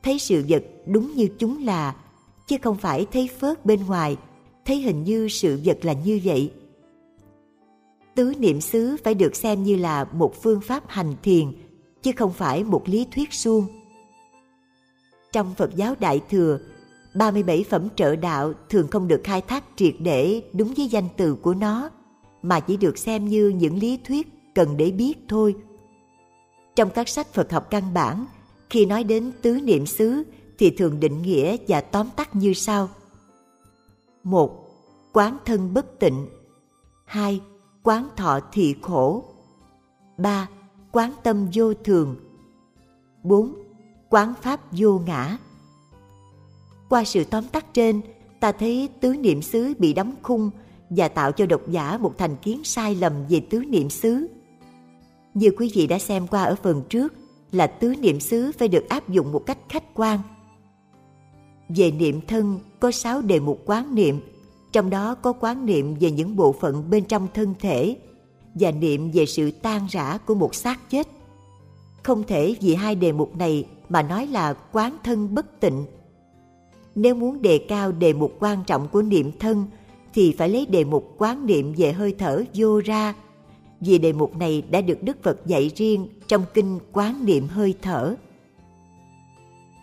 thấy 0.03 0.19
sự 0.19 0.45
vật 0.49 0.65
đúng 0.87 1.13
như 1.13 1.29
chúng 1.39 1.65
là, 1.65 1.97
chứ 2.47 2.57
không 2.63 2.77
phải 2.77 3.07
thấy 3.13 3.29
phớt 3.39 3.67
bên 3.67 3.87
ngoài, 3.87 4.17
thấy 4.65 4.77
hình 4.77 5.05
như 5.05 5.29
sự 5.29 5.61
vật 5.65 5.79
là 5.83 5.93
như 5.93 6.21
vậy. 6.25 6.53
Tứ 8.15 8.33
niệm 8.39 8.61
xứ 8.61 8.97
phải 9.05 9.15
được 9.15 9.37
xem 9.37 9.65
như 9.65 9.77
là 9.77 10.05
một 10.05 10.43
phương 10.43 10.61
pháp 10.61 10.85
hành 10.89 11.15
thiền, 11.23 11.53
chứ 12.03 12.13
không 12.17 12.33
phải 12.33 12.65
một 12.65 12.89
lý 12.89 13.07
thuyết 13.15 13.33
suông. 13.33 13.76
Trong 15.33 15.55
Phật 15.55 15.77
giáo 15.77 15.95
Đại 16.01 16.21
Thừa, 16.31 16.59
37 17.15 17.65
phẩm 17.71 17.89
trợ 17.97 18.17
đạo 18.17 18.53
thường 18.69 18.89
không 18.89 19.09
được 19.09 19.21
khai 19.25 19.41
thác 19.41 19.65
triệt 19.77 19.95
để 19.99 20.43
đúng 20.53 20.75
với 20.77 20.89
danh 20.89 21.09
từ 21.17 21.35
của 21.35 21.55
nó, 21.55 21.91
mà 22.43 22.61
chỉ 22.61 22.77
được 22.77 22.99
xem 22.99 23.29
như 23.29 23.49
những 23.49 23.79
lý 23.79 24.01
thuyết 24.05 24.29
cần 24.55 24.77
để 24.77 24.91
biết 24.91 25.15
thôi. 25.29 25.57
Trong 26.77 26.91
các 26.91 27.09
sách 27.09 27.33
Phật 27.33 27.53
học 27.53 27.71
căn 27.71 27.95
bản, 27.95 28.27
khi 28.71 28.87
nói 28.87 29.05
đến 29.05 29.33
tứ 29.43 29.61
niệm 29.63 29.87
xứ 29.87 30.23
thì 30.59 30.71
thường 30.71 31.01
định 31.01 31.23
nghĩa 31.23 31.57
và 31.69 31.81
tóm 31.81 32.09
tắt 32.17 32.37
như 32.37 32.53
sau. 32.53 32.89
một 34.23 34.63
Quán 35.13 35.39
thân 35.45 35.75
bất 35.75 35.99
tịnh 35.99 36.27
2. 37.05 37.41
Quán 37.83 38.09
thọ 38.17 38.41
thị 38.53 38.77
khổ 38.83 39.25
3. 40.19 40.49
Quán 40.93 41.13
tâm 41.23 41.49
vô 41.55 41.75
thường 41.75 42.17
4. 43.23 43.66
Quán 44.11 44.35
pháp 44.43 44.61
vô 44.73 45.01
ngã 45.07 45.39
qua 46.89 47.05
sự 47.05 47.25
tóm 47.25 47.45
tắt 47.45 47.67
trên, 47.75 48.01
ta 48.41 48.53
thấy 48.53 48.89
tứ 49.01 49.17
niệm 49.17 49.43
xứ 49.43 49.75
bị 49.79 49.93
đóng 49.93 50.15
khung 50.23 50.51
và 50.91 51.09
tạo 51.09 51.33
cho 51.33 51.47
độc 51.47 51.61
giả 51.69 51.99
một 51.99 52.19
thành 52.19 52.37
kiến 52.37 52.65
sai 52.65 52.95
lầm 52.95 53.13
về 53.29 53.41
tứ 53.41 53.59
niệm 53.59 53.91
xứ. 53.91 54.27
Như 55.35 55.51
quý 55.59 55.71
vị 55.75 55.87
đã 55.87 55.99
xem 55.99 56.27
qua 56.27 56.43
ở 56.43 56.55
phần 56.63 56.83
trước 56.89 57.15
là 57.53 57.67
tứ 57.67 57.95
niệm 57.97 58.21
xứ 58.21 58.53
phải 58.59 58.69
được 58.69 58.89
áp 58.89 59.09
dụng 59.09 59.33
một 59.33 59.47
cách 59.47 59.59
khách 59.69 59.95
quan. 59.95 60.19
Về 61.69 61.91
niệm 61.91 62.21
thân 62.27 62.61
có 62.81 62.91
sáu 62.91 63.23
đề 63.23 63.41
mục 63.41 63.63
quán 63.67 63.95
niệm, 63.95 64.21
trong 64.73 64.91
đó 64.91 65.15
có 65.15 65.33
quán 65.33 65.67
niệm 65.67 65.95
về 66.01 66.11
những 66.11 66.37
bộ 66.37 66.53
phận 66.61 66.91
bên 66.91 67.05
trong 67.05 67.29
thân 67.35 67.55
thể 67.61 67.97
và 68.55 68.71
niệm 68.71 69.11
về 69.11 69.27
sự 69.27 69.51
tan 69.51 69.87
rã 69.91 70.19
của 70.19 70.35
một 70.35 70.55
xác 70.55 70.91
chết. 70.91 71.09
Không 72.07 72.23
thể 72.23 72.57
vì 72.61 72.75
hai 72.75 72.95
đề 72.95 73.13
mục 73.13 73.37
này 73.37 73.67
mà 73.89 74.03
nói 74.03 74.27
là 74.27 74.55
quán 74.73 74.97
thân 75.05 75.35
bất 75.35 75.61
tịnh 75.61 75.85
nếu 76.95 77.15
muốn 77.15 77.43
đề 77.43 77.59
cao 77.69 77.93
đề 77.93 78.13
mục 78.13 78.37
quan 78.41 78.65
trọng 78.67 78.89
của 78.89 79.03
niệm 79.03 79.33
thân 79.39 79.67
thì 80.15 80.35
phải 80.39 80.49
lấy 80.49 80.67
đề 80.67 80.85
mục 80.85 81.15
quán 81.19 81.47
niệm 81.47 81.75
về 81.77 81.93
hơi 81.93 82.15
thở 82.19 82.45
vô 82.55 82.81
ra 82.85 83.15
vì 83.81 83.99
đề 83.99 84.13
mục 84.13 84.37
này 84.37 84.63
đã 84.71 84.81
được 84.81 85.03
Đức 85.03 85.23
Phật 85.23 85.47
dạy 85.47 85.71
riêng 85.77 86.09
trong 86.27 86.45
kinh 86.55 86.79
quán 86.93 87.25
niệm 87.25 87.49
hơi 87.49 87.75
thở. 87.83 88.15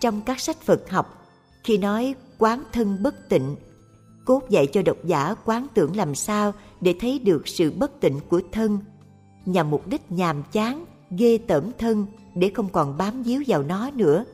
Trong 0.01 0.21
các 0.21 0.39
sách 0.39 0.62
Phật 0.62 0.89
học, 0.89 1.25
khi 1.63 1.77
nói 1.77 2.15
quán 2.38 2.63
thân 2.71 2.97
bất 3.03 3.29
tịnh, 3.29 3.55
cốt 4.25 4.49
dạy 4.49 4.67
cho 4.67 4.81
độc 4.81 4.97
giả 5.03 5.36
quán 5.45 5.67
tưởng 5.73 5.95
làm 5.95 6.15
sao 6.15 6.53
để 6.81 6.95
thấy 6.99 7.19
được 7.19 7.47
sự 7.47 7.71
bất 7.71 7.99
tịnh 8.01 8.19
của 8.29 8.41
thân, 8.51 8.79
nhằm 9.45 9.71
mục 9.71 9.88
đích 9.88 10.12
nhàm 10.12 10.43
chán, 10.51 10.86
ghê 11.17 11.38
tởm 11.38 11.71
thân 11.78 12.06
để 12.36 12.52
không 12.56 12.69
còn 12.69 12.97
bám 12.97 13.23
víu 13.23 13.43
vào 13.47 13.63
nó 13.63 13.89
nữa. 13.91 14.26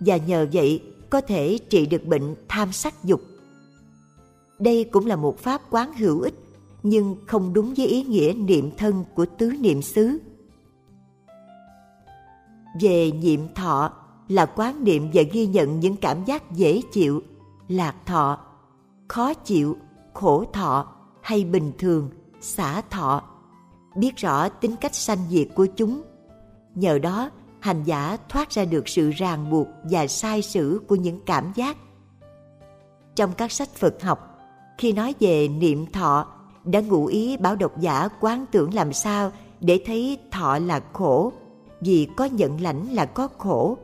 Và 0.00 0.16
nhờ 0.16 0.46
vậy 0.52 0.82
có 1.10 1.20
thể 1.20 1.58
trị 1.70 1.86
được 1.86 2.04
bệnh 2.04 2.34
tham 2.48 2.72
sắc 2.72 3.04
dục. 3.04 3.20
Đây 4.58 4.84
cũng 4.84 5.06
là 5.06 5.16
một 5.16 5.38
pháp 5.38 5.62
quán 5.70 5.92
hữu 5.92 6.20
ích 6.20 6.34
nhưng 6.82 7.16
không 7.26 7.52
đúng 7.52 7.74
với 7.74 7.86
ý 7.86 8.02
nghĩa 8.04 8.34
niệm 8.36 8.70
thân 8.76 9.04
của 9.14 9.26
tứ 9.38 9.52
niệm 9.60 9.82
xứ. 9.82 10.18
Về 12.80 13.10
niệm 13.10 13.48
thọ 13.54 13.92
là 14.28 14.46
quán 14.46 14.84
niệm 14.84 15.10
và 15.14 15.22
ghi 15.32 15.46
nhận 15.46 15.80
những 15.80 15.96
cảm 15.96 16.24
giác 16.24 16.52
dễ 16.52 16.80
chịu, 16.92 17.22
lạc 17.68 17.94
thọ, 18.06 18.38
khó 19.08 19.34
chịu, 19.34 19.76
khổ 20.12 20.44
thọ 20.52 20.92
hay 21.20 21.44
bình 21.44 21.72
thường, 21.78 22.10
xả 22.40 22.80
thọ, 22.80 23.22
biết 23.94 24.16
rõ 24.16 24.48
tính 24.48 24.76
cách 24.80 24.94
sanh 24.94 25.18
diệt 25.28 25.48
của 25.54 25.66
chúng. 25.66 26.02
Nhờ 26.74 26.98
đó 26.98 27.30
hành 27.60 27.82
giả 27.84 28.16
thoát 28.28 28.50
ra 28.50 28.64
được 28.64 28.88
sự 28.88 29.10
ràng 29.10 29.50
buộc 29.50 29.66
và 29.82 30.06
sai 30.06 30.42
sử 30.42 30.80
của 30.88 30.94
những 30.94 31.20
cảm 31.26 31.52
giác. 31.54 31.76
Trong 33.14 33.32
các 33.32 33.52
sách 33.52 33.68
Phật 33.68 34.02
học, 34.02 34.38
khi 34.78 34.92
nói 34.92 35.14
về 35.20 35.48
niệm 35.48 35.86
thọ, 35.86 36.26
đã 36.64 36.80
ngụ 36.80 37.06
ý 37.06 37.36
bảo 37.36 37.56
độc 37.56 37.80
giả 37.80 38.08
quán 38.20 38.46
tưởng 38.52 38.74
làm 38.74 38.92
sao 38.92 39.32
để 39.60 39.80
thấy 39.86 40.18
thọ 40.30 40.58
là 40.58 40.80
khổ, 40.92 41.32
vì 41.80 42.08
có 42.16 42.24
nhận 42.24 42.60
lãnh 42.60 42.94
là 42.94 43.06
có 43.06 43.28
khổ. 43.38 43.78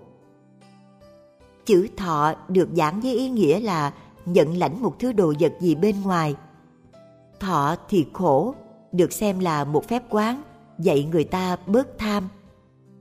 Chữ 1.66 1.88
thọ 1.96 2.34
được 2.48 2.68
giảng 2.76 3.00
với 3.00 3.14
ý 3.14 3.28
nghĩa 3.28 3.60
là 3.60 3.92
nhận 4.26 4.56
lãnh 4.56 4.82
một 4.82 4.98
thứ 4.98 5.12
đồ 5.12 5.32
vật 5.40 5.52
gì 5.60 5.74
bên 5.74 6.02
ngoài. 6.02 6.36
Thọ 7.40 7.76
thì 7.88 8.06
khổ, 8.12 8.54
được 8.92 9.12
xem 9.12 9.38
là 9.38 9.64
một 9.64 9.88
phép 9.88 10.02
quán, 10.10 10.42
dạy 10.78 11.08
người 11.12 11.24
ta 11.24 11.56
bớt 11.66 11.98
tham, 11.98 12.28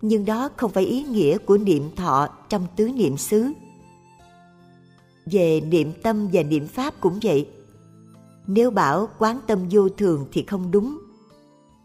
nhưng 0.02 0.26
đó 0.26 0.50
không 0.58 0.72
phải 0.72 0.84
ý 0.84 1.04
nghĩa 1.04 1.38
của 1.38 1.58
niệm 1.58 1.84
thọ 1.96 2.28
trong 2.50 2.68
tứ 2.76 2.90
niệm 2.90 3.18
xứ. 3.18 3.52
Về 5.26 5.62
niệm 5.62 5.92
tâm 6.04 6.30
và 6.34 6.44
niệm 6.44 6.68
pháp 6.68 6.94
cũng 7.00 7.20
vậy. 7.24 7.50
Nếu 8.48 8.72
bảo 8.72 9.10
quán 9.20 9.40
tâm 9.48 9.60
vô 9.72 9.90
thường 9.90 10.26
thì 10.32 10.44
không 10.44 10.72
đúng. 10.72 11.00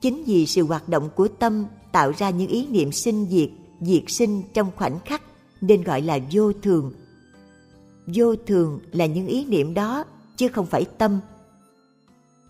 Chính 0.00 0.24
vì 0.24 0.46
sự 0.46 0.66
hoạt 0.66 0.88
động 0.88 1.10
của 1.16 1.28
tâm 1.28 1.64
tạo 1.92 2.12
ra 2.18 2.30
những 2.30 2.48
ý 2.48 2.66
niệm 2.66 2.92
sinh 2.92 3.26
diệt, 3.30 3.50
diệt 3.80 4.02
sinh 4.08 4.42
trong 4.54 4.70
khoảnh 4.76 4.98
khắc 5.04 5.22
nên 5.60 5.82
gọi 5.82 6.02
là 6.02 6.18
vô 6.32 6.52
thường. 6.52 6.92
Vô 8.06 8.36
thường 8.46 8.80
là 8.92 9.06
những 9.06 9.26
ý 9.26 9.44
niệm 9.44 9.74
đó 9.74 10.04
chứ 10.36 10.48
không 10.48 10.66
phải 10.66 10.84
tâm. 10.84 11.20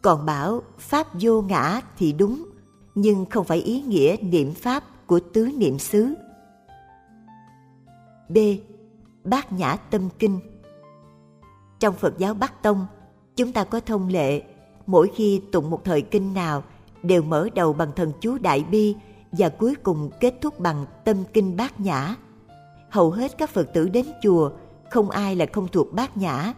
Còn 0.02 0.26
bảo 0.26 0.62
pháp 0.78 1.06
vô 1.20 1.42
ngã 1.42 1.80
thì 1.98 2.12
đúng, 2.12 2.44
nhưng 2.94 3.26
không 3.26 3.44
phải 3.44 3.58
ý 3.58 3.80
nghĩa 3.80 4.16
niệm 4.20 4.54
pháp 4.54 5.06
của 5.06 5.20
tứ 5.32 5.50
niệm 5.56 5.78
xứ. 5.78 6.14
B. 8.28 8.38
Bát 9.24 9.52
Nhã 9.52 9.76
Tâm 9.76 10.08
Kinh 10.18 10.40
Trong 11.80 11.94
Phật 11.94 12.18
giáo 12.18 12.34
Bắc 12.34 12.62
Tông, 12.62 12.86
chúng 13.36 13.52
ta 13.52 13.64
có 13.64 13.80
thông 13.80 14.08
lệ 14.08 14.42
mỗi 14.86 15.10
khi 15.14 15.42
tụng 15.52 15.70
một 15.70 15.84
thời 15.84 16.02
kinh 16.02 16.34
nào 16.34 16.62
đều 17.02 17.22
mở 17.22 17.48
đầu 17.54 17.72
bằng 17.72 17.92
thần 17.96 18.12
chú 18.20 18.38
Đại 18.38 18.64
Bi 18.70 18.96
và 19.32 19.48
cuối 19.48 19.74
cùng 19.74 20.10
kết 20.20 20.34
thúc 20.40 20.60
bằng 20.60 20.86
tâm 21.04 21.16
kinh 21.32 21.56
Bát 21.56 21.80
Nhã. 21.80 22.16
Hầu 22.90 23.10
hết 23.10 23.38
các 23.38 23.50
Phật 23.50 23.68
tử 23.74 23.88
đến 23.88 24.06
chùa 24.22 24.50
không 24.90 25.10
ai 25.10 25.36
là 25.36 25.46
không 25.52 25.68
thuộc 25.68 25.92
Bát 25.92 26.16
Nhã, 26.16 26.52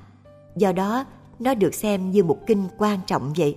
do 0.57 0.73
đó 0.73 1.05
nó 1.39 1.55
được 1.55 1.75
xem 1.75 2.11
như 2.11 2.25
một 2.25 2.39
kinh 2.47 2.65
quan 2.79 2.99
trọng 3.07 3.33
vậy. 3.37 3.57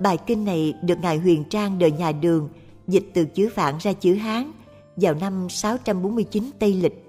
Bài 0.00 0.18
kinh 0.26 0.44
này 0.44 0.74
được 0.82 0.98
Ngài 1.02 1.18
Huyền 1.18 1.44
Trang 1.44 1.78
đời 1.78 1.92
nhà 1.92 2.12
Đường 2.12 2.48
dịch 2.86 3.10
từ 3.14 3.24
chữ 3.24 3.48
Phạn 3.54 3.74
ra 3.80 3.92
chữ 3.92 4.14
Hán 4.14 4.52
vào 4.96 5.14
năm 5.14 5.48
649 5.50 6.50
Tây 6.58 6.74
Lịch. 6.74 7.04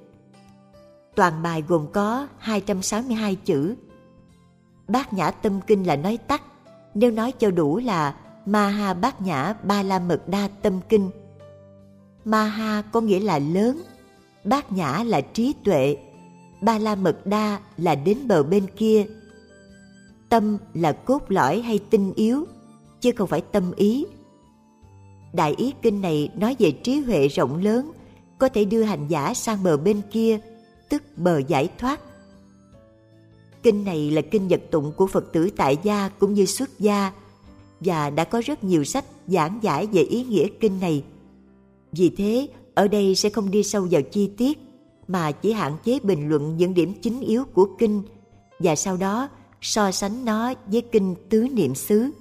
Toàn 1.15 1.43
bài 1.43 1.63
gồm 1.67 1.87
có 1.93 2.27
262 2.37 3.35
chữ. 3.35 3.75
Bát 4.87 5.13
Nhã 5.13 5.31
Tâm 5.31 5.61
Kinh 5.67 5.87
là 5.87 5.95
nói 5.95 6.17
tắt, 6.27 6.43
nếu 6.93 7.11
nói 7.11 7.31
cho 7.31 7.51
đủ 7.51 7.77
là 7.77 8.15
Maha 8.45 8.93
Bát 8.93 9.21
Nhã 9.21 9.53
Ba 9.63 9.83
La 9.83 9.99
Mật 9.99 10.27
Đa 10.27 10.49
Tâm 10.61 10.79
Kinh. 10.89 11.09
Maha 12.25 12.81
có 12.81 13.01
nghĩa 13.01 13.19
là 13.19 13.39
lớn, 13.39 13.81
Bát 14.43 14.71
Nhã 14.71 15.03
là 15.03 15.21
trí 15.21 15.53
tuệ, 15.63 15.97
Ba 16.61 16.77
La 16.77 16.95
Mật 16.95 17.25
Đa 17.25 17.59
là 17.77 17.95
đến 17.95 18.27
bờ 18.27 18.43
bên 18.43 18.67
kia. 18.77 19.05
Tâm 20.29 20.57
là 20.73 20.91
cốt 20.91 21.23
lõi 21.27 21.61
hay 21.61 21.79
tinh 21.89 22.13
yếu, 22.15 22.45
chứ 23.01 23.11
không 23.17 23.27
phải 23.27 23.41
tâm 23.41 23.71
ý 23.75 24.05
Đại 25.33 25.53
ý 25.57 25.73
kinh 25.81 26.01
này 26.01 26.29
nói 26.35 26.55
về 26.59 26.71
trí 26.71 26.99
huệ 26.99 27.27
rộng 27.27 27.63
lớn, 27.63 27.91
có 28.37 28.49
thể 28.49 28.65
đưa 28.65 28.83
hành 28.83 29.07
giả 29.07 29.33
sang 29.33 29.63
bờ 29.63 29.77
bên 29.77 30.01
kia, 30.11 30.39
tức 30.89 31.03
bờ 31.17 31.37
giải 31.37 31.69
thoát. 31.77 32.01
Kinh 33.63 33.83
này 33.83 34.11
là 34.11 34.21
kinh 34.21 34.47
nhật 34.47 34.61
tụng 34.71 34.91
của 34.97 35.07
Phật 35.07 35.33
tử 35.33 35.49
tại 35.57 35.77
gia 35.83 36.09
cũng 36.09 36.33
như 36.33 36.45
xuất 36.45 36.79
gia 36.79 37.11
và 37.79 38.09
đã 38.09 38.23
có 38.23 38.41
rất 38.45 38.63
nhiều 38.63 38.83
sách 38.83 39.05
giảng 39.27 39.59
giải 39.61 39.87
về 39.87 40.01
ý 40.01 40.23
nghĩa 40.23 40.47
kinh 40.59 40.79
này. 40.79 41.03
Vì 41.91 42.09
thế, 42.09 42.47
ở 42.75 42.87
đây 42.87 43.15
sẽ 43.15 43.29
không 43.29 43.51
đi 43.51 43.63
sâu 43.63 43.87
vào 43.91 44.01
chi 44.01 44.29
tiết 44.37 44.57
mà 45.09 45.31
chỉ 45.31 45.51
hạn 45.51 45.77
chế 45.83 45.99
bình 46.03 46.29
luận 46.29 46.57
những 46.57 46.73
điểm 46.73 46.93
chính 47.01 47.19
yếu 47.19 47.43
của 47.53 47.67
kinh 47.77 48.03
và 48.59 48.75
sau 48.75 48.97
đó 48.97 49.29
so 49.61 49.91
sánh 49.91 50.25
nó 50.25 50.53
với 50.65 50.81
kinh 50.81 51.15
tứ 51.29 51.47
niệm 51.51 51.75
xứ. 51.75 52.11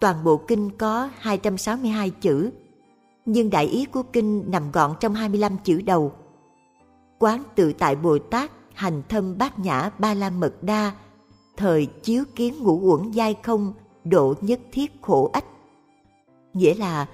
Toàn 0.00 0.24
bộ 0.24 0.36
kinh 0.36 0.70
có 0.70 1.08
262 1.18 2.10
chữ, 2.10 2.50
nhưng 3.26 3.50
đại 3.50 3.66
ý 3.66 3.84
của 3.84 4.02
kinh 4.02 4.50
nằm 4.50 4.72
gọn 4.72 4.94
trong 5.00 5.14
25 5.14 5.56
chữ 5.64 5.80
đầu. 5.80 6.12
Quán 7.18 7.42
tự 7.54 7.72
tại 7.72 7.96
Bồ 7.96 8.18
Tát 8.18 8.50
hành 8.74 9.02
thâm 9.08 9.38
bát 9.38 9.58
nhã 9.58 9.90
ba 9.98 10.14
la 10.14 10.30
mật 10.30 10.62
đa, 10.62 10.92
thời 11.56 11.86
chiếu 11.86 12.24
kiến 12.36 12.54
ngũ 12.62 12.80
uẩn 12.82 13.10
giai 13.10 13.36
không, 13.42 13.72
độ 14.04 14.34
nhất 14.40 14.60
thiết 14.72 14.92
khổ 15.02 15.30
ách. 15.32 15.44
Nghĩa 16.54 16.74
là 16.74 17.06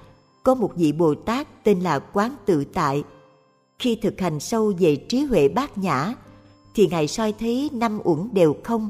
có 0.43 0.55
một 0.55 0.71
vị 0.75 0.91
Bồ 0.91 1.15
Tát 1.15 1.63
tên 1.63 1.79
là 1.79 1.99
Quán 1.99 2.35
Tự 2.45 2.63
Tại. 2.63 3.03
Khi 3.79 3.95
thực 3.95 4.21
hành 4.21 4.39
sâu 4.39 4.73
về 4.79 4.95
trí 4.95 5.23
huệ 5.23 5.47
bát 5.47 5.77
nhã, 5.77 6.13
thì 6.75 6.87
Ngài 6.87 7.07
soi 7.07 7.33
thấy 7.39 7.69
năm 7.73 7.99
uẩn 8.03 8.29
đều 8.33 8.55
không 8.63 8.89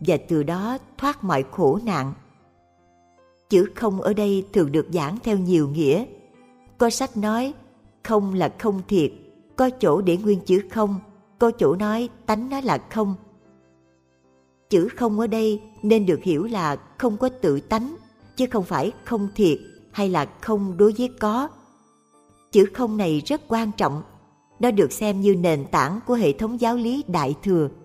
và 0.00 0.16
từ 0.28 0.42
đó 0.42 0.78
thoát 0.98 1.24
mọi 1.24 1.44
khổ 1.50 1.78
nạn. 1.84 2.12
Chữ 3.50 3.66
không 3.74 4.00
ở 4.00 4.14
đây 4.14 4.46
thường 4.52 4.72
được 4.72 4.86
giảng 4.92 5.18
theo 5.22 5.38
nhiều 5.38 5.68
nghĩa. 5.68 6.04
Có 6.78 6.90
sách 6.90 7.16
nói 7.16 7.54
không 8.02 8.34
là 8.34 8.54
không 8.58 8.82
thiệt, 8.88 9.12
có 9.56 9.70
chỗ 9.70 10.00
để 10.00 10.16
nguyên 10.16 10.40
chữ 10.40 10.62
không, 10.70 11.00
có 11.38 11.50
chỗ 11.58 11.76
nói 11.76 12.08
tánh 12.26 12.50
nó 12.50 12.60
là 12.60 12.78
không. 12.90 13.14
Chữ 14.70 14.88
không 14.96 15.20
ở 15.20 15.26
đây 15.26 15.62
nên 15.82 16.06
được 16.06 16.22
hiểu 16.22 16.44
là 16.44 16.76
không 16.98 17.16
có 17.16 17.28
tự 17.28 17.60
tánh, 17.60 17.96
chứ 18.36 18.46
không 18.50 18.64
phải 18.64 18.92
không 19.04 19.28
thiệt 19.34 19.58
hay 19.92 20.08
là 20.08 20.26
không 20.40 20.76
đối 20.76 20.92
với 20.98 21.10
có. 21.20 21.48
Chữ 22.52 22.64
không 22.74 22.96
này 22.96 23.22
rất 23.26 23.40
quan 23.48 23.70
trọng, 23.76 24.02
nó 24.60 24.70
được 24.70 24.92
xem 24.92 25.20
như 25.20 25.34
nền 25.34 25.64
tảng 25.64 26.00
của 26.06 26.14
hệ 26.14 26.32
thống 26.32 26.60
giáo 26.60 26.76
lý 26.76 27.04
Đại 27.08 27.34
Thừa– 27.42 27.68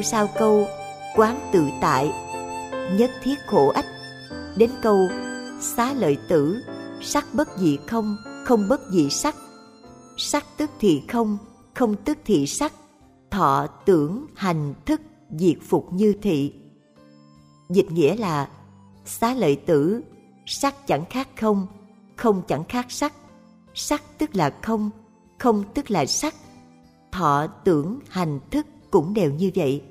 theo 0.00 0.04
sau 0.04 0.28
câu, 0.38 0.66
quán 1.16 1.50
tự 1.52 1.64
tại, 1.80 2.12
nhất 2.98 3.10
thiết 3.22 3.34
khổ 3.46 3.68
ách. 3.68 3.86
Đến 4.56 4.70
câu, 4.82 5.08
xá 5.60 5.92
lợi 5.92 6.16
tử, 6.28 6.62
sắc 7.00 7.26
bất 7.32 7.48
dị 7.58 7.78
không 7.86 8.16
không 8.44 8.68
bất 8.68 8.80
dị 8.90 9.10
sắc. 9.10 9.34
Sắc 10.16 10.46
tức 10.56 10.70
thì 10.78 11.02
không 11.08 11.38
không 11.74 11.96
tức 12.04 12.18
thì 12.24 12.46
sắc. 12.46 12.72
Thọ, 13.30 13.66
tưởng, 13.86 14.26
hành, 14.36 14.74
thức, 14.86 15.00
diệt 15.30 15.56
phục 15.68 15.92
như 15.92 16.14
thị. 16.22 16.52
Dịch 17.70 17.92
nghĩa 17.92 18.16
là, 18.16 18.48
xá 19.04 19.34
lợi 19.34 19.56
tử, 19.56 20.00
sắc 20.46 20.86
chẳng 20.86 21.04
khác 21.10 21.28
không 21.40 21.66
không 22.16 22.42
chẳng 22.48 22.64
khác 22.64 22.86
sắc. 22.88 23.12
Sắc 23.74 24.02
tức 24.18 24.36
là 24.36 24.50
không 24.62 24.90
không 25.38 25.64
tức 25.74 25.90
là 25.90 26.06
sắc. 26.06 26.34
Thọ, 27.12 27.46
tưởng, 27.64 27.98
hành, 28.08 28.40
thức 28.50 28.66
cũng 28.90 29.14
đều 29.14 29.32
như 29.32 29.50
vậy. 29.54 29.82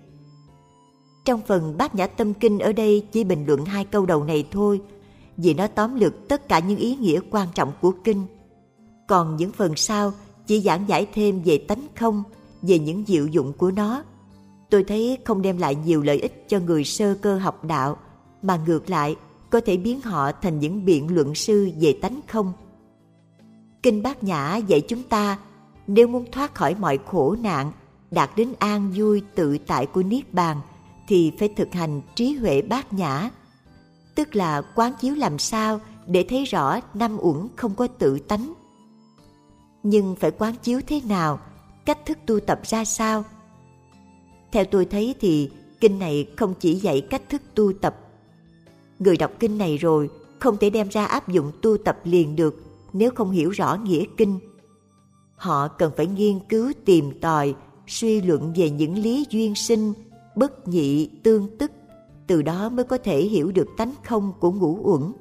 Trong 1.25 1.41
phần 1.47 1.77
bát 1.77 1.95
nhã 1.95 2.07
tâm 2.07 2.33
kinh 2.33 2.59
ở 2.59 2.73
đây 2.73 3.05
chỉ 3.11 3.23
bình 3.23 3.45
luận 3.47 3.65
hai 3.65 3.85
câu 3.85 4.05
đầu 4.05 4.23
này 4.23 4.47
thôi, 4.51 4.81
vì 5.37 5.53
nó 5.53 5.67
tóm 5.67 5.95
lược 5.95 6.27
tất 6.27 6.47
cả 6.47 6.59
những 6.59 6.77
ý 6.77 6.95
nghĩa 6.95 7.19
quan 7.31 7.47
trọng 7.55 7.71
của 7.81 7.93
kinh. 8.03 8.25
Còn 9.07 9.35
những 9.35 9.51
phần 9.51 9.75
sau 9.75 10.13
chỉ 10.47 10.61
giảng 10.61 10.85
giải 10.87 11.07
thêm 11.13 11.41
về 11.41 11.57
tánh 11.57 11.87
không, 11.95 12.23
về 12.61 12.79
những 12.79 13.03
diệu 13.07 13.27
dụng 13.27 13.53
của 13.53 13.71
nó. 13.71 14.03
Tôi 14.69 14.83
thấy 14.83 15.17
không 15.25 15.41
đem 15.41 15.57
lại 15.57 15.75
nhiều 15.75 16.01
lợi 16.01 16.19
ích 16.19 16.45
cho 16.47 16.59
người 16.59 16.83
sơ 16.83 17.15
cơ 17.21 17.37
học 17.37 17.65
đạo, 17.65 17.97
mà 18.41 18.59
ngược 18.67 18.89
lại 18.89 19.15
có 19.49 19.61
thể 19.65 19.77
biến 19.77 20.01
họ 20.01 20.31
thành 20.31 20.59
những 20.59 20.85
biện 20.85 21.15
luận 21.15 21.35
sư 21.35 21.69
về 21.81 21.97
tánh 22.01 22.19
không. 22.27 22.53
Kinh 23.83 24.03
Bát 24.03 24.23
Nhã 24.23 24.55
dạy 24.55 24.81
chúng 24.81 25.03
ta 25.03 25.37
nếu 25.87 26.07
muốn 26.07 26.25
thoát 26.31 26.55
khỏi 26.55 26.75
mọi 26.79 26.99
khổ 27.05 27.35
nạn 27.41 27.71
đạt 28.11 28.29
đến 28.35 28.53
an 28.59 28.91
vui 28.95 29.21
tự 29.35 29.57
tại 29.57 29.85
của 29.85 30.03
niết 30.03 30.33
bàn 30.33 30.57
thì 31.09 31.31
phải 31.39 31.49
thực 31.49 31.73
hành 31.73 32.01
trí 32.15 32.33
huệ 32.33 32.61
bát 32.61 32.93
nhã 32.93 33.29
tức 34.15 34.35
là 34.35 34.61
quán 34.75 34.93
chiếu 34.99 35.15
làm 35.15 35.39
sao 35.39 35.81
để 36.07 36.25
thấy 36.29 36.45
rõ 36.45 36.79
năm 36.93 37.17
uẩn 37.19 37.47
không 37.55 37.75
có 37.75 37.87
tự 37.87 38.19
tánh. 38.19 38.53
Nhưng 39.83 40.15
phải 40.15 40.31
quán 40.31 40.55
chiếu 40.63 40.81
thế 40.87 41.01
nào 41.09 41.39
cách 41.85 42.05
thức 42.05 42.17
tu 42.25 42.39
tập 42.39 42.59
ra 42.63 42.85
sao? 42.85 43.23
Theo 44.51 44.65
tôi 44.65 44.85
thấy 44.85 45.15
thì 45.19 45.51
kinh 45.79 45.99
này 45.99 46.27
không 46.37 46.53
chỉ 46.59 46.75
dạy 46.75 47.01
cách 47.01 47.29
thức 47.29 47.41
tu 47.55 47.73
tập. 47.73 47.99
Người 48.99 49.17
đọc 49.17 49.31
kinh 49.39 49.57
này 49.57 49.77
rồi 49.77 50.09
không 50.39 50.57
thể 50.57 50.69
đem 50.69 50.87
ra 50.89 51.05
áp 51.05 51.27
dụng 51.29 51.51
tu 51.61 51.77
tập 51.77 51.99
liền 52.03 52.35
được 52.35 52.63
nếu 52.93 53.11
không 53.11 53.31
hiểu 53.31 53.49
rõ 53.49 53.75
nghĩa 53.75 54.03
kinh. 54.17 54.39
Họ 55.35 55.67
cần 55.67 55.91
phải 55.97 56.07
nghiên 56.07 56.39
cứu 56.49 56.71
tìm 56.85 57.19
tòi 57.19 57.55
suy 57.87 58.21
luận 58.21 58.53
về 58.55 58.69
những 58.69 58.97
lý 58.97 59.25
duyên 59.29 59.55
sinh, 59.55 59.93
bất 60.35 60.67
nhị, 60.67 61.09
tương 61.23 61.57
tức, 61.57 61.71
từ 62.27 62.41
đó 62.41 62.69
mới 62.69 62.85
có 62.85 62.97
thể 62.97 63.21
hiểu 63.21 63.51
được 63.51 63.67
tánh 63.77 63.93
không 64.03 64.33
của 64.39 64.51
ngũ 64.51 64.79
uẩn. 64.83 65.11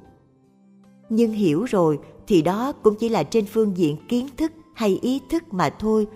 Nhưng 1.09 1.31
hiểu 1.31 1.63
rồi 1.63 1.99
thì 2.27 2.41
đó 2.41 2.71
cũng 2.71 2.95
chỉ 2.99 3.09
là 3.09 3.23
trên 3.23 3.45
phương 3.45 3.77
diện 3.77 3.97
kiến 4.07 4.27
thức 4.37 4.51
hay 4.75 4.99
ý 5.01 5.21
thức 5.29 5.53
mà 5.53 5.69
thôi, 5.69 6.07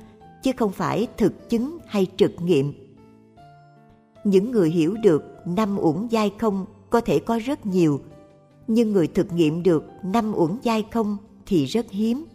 chứ 0.43 0.51
không 0.57 0.71
phải 0.71 1.07
thực 1.17 1.49
chứng 1.49 1.77
hay 1.87 2.07
trực 2.17 2.31
nghiệm. 2.41 2.73
Những 4.23 4.51
người 4.51 4.69
hiểu 4.69 4.95
được 5.03 5.23
năm 5.45 5.79
uẩn 5.79 6.07
giai 6.07 6.31
không 6.39 6.65
có 6.89 7.01
thể 7.01 7.19
có 7.19 7.39
rất 7.45 7.65
nhiều, 7.65 7.99
nhưng 8.67 8.91
người 8.91 9.07
thực 9.07 9.33
nghiệm 9.33 9.63
được 9.63 9.83
năm 10.03 10.33
uẩn 10.35 10.57
giai 10.61 10.85
không 10.91 11.17
thì 11.45 11.65
rất 11.65 11.91
hiếm. 11.91 12.25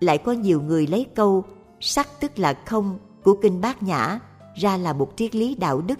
Lại 0.00 0.18
có 0.18 0.32
nhiều 0.32 0.62
người 0.62 0.86
lấy 0.86 1.06
câu 1.14 1.44
sắc 1.80 2.08
tức 2.20 2.38
là 2.38 2.54
không 2.66 2.98
của 3.24 3.34
kinh 3.42 3.60
bát 3.60 3.82
nhã 3.82 4.20
ra 4.56 4.76
là 4.76 4.92
một 4.92 5.12
triết 5.16 5.34
lý 5.34 5.54
đạo 5.54 5.80
đức 5.80 5.98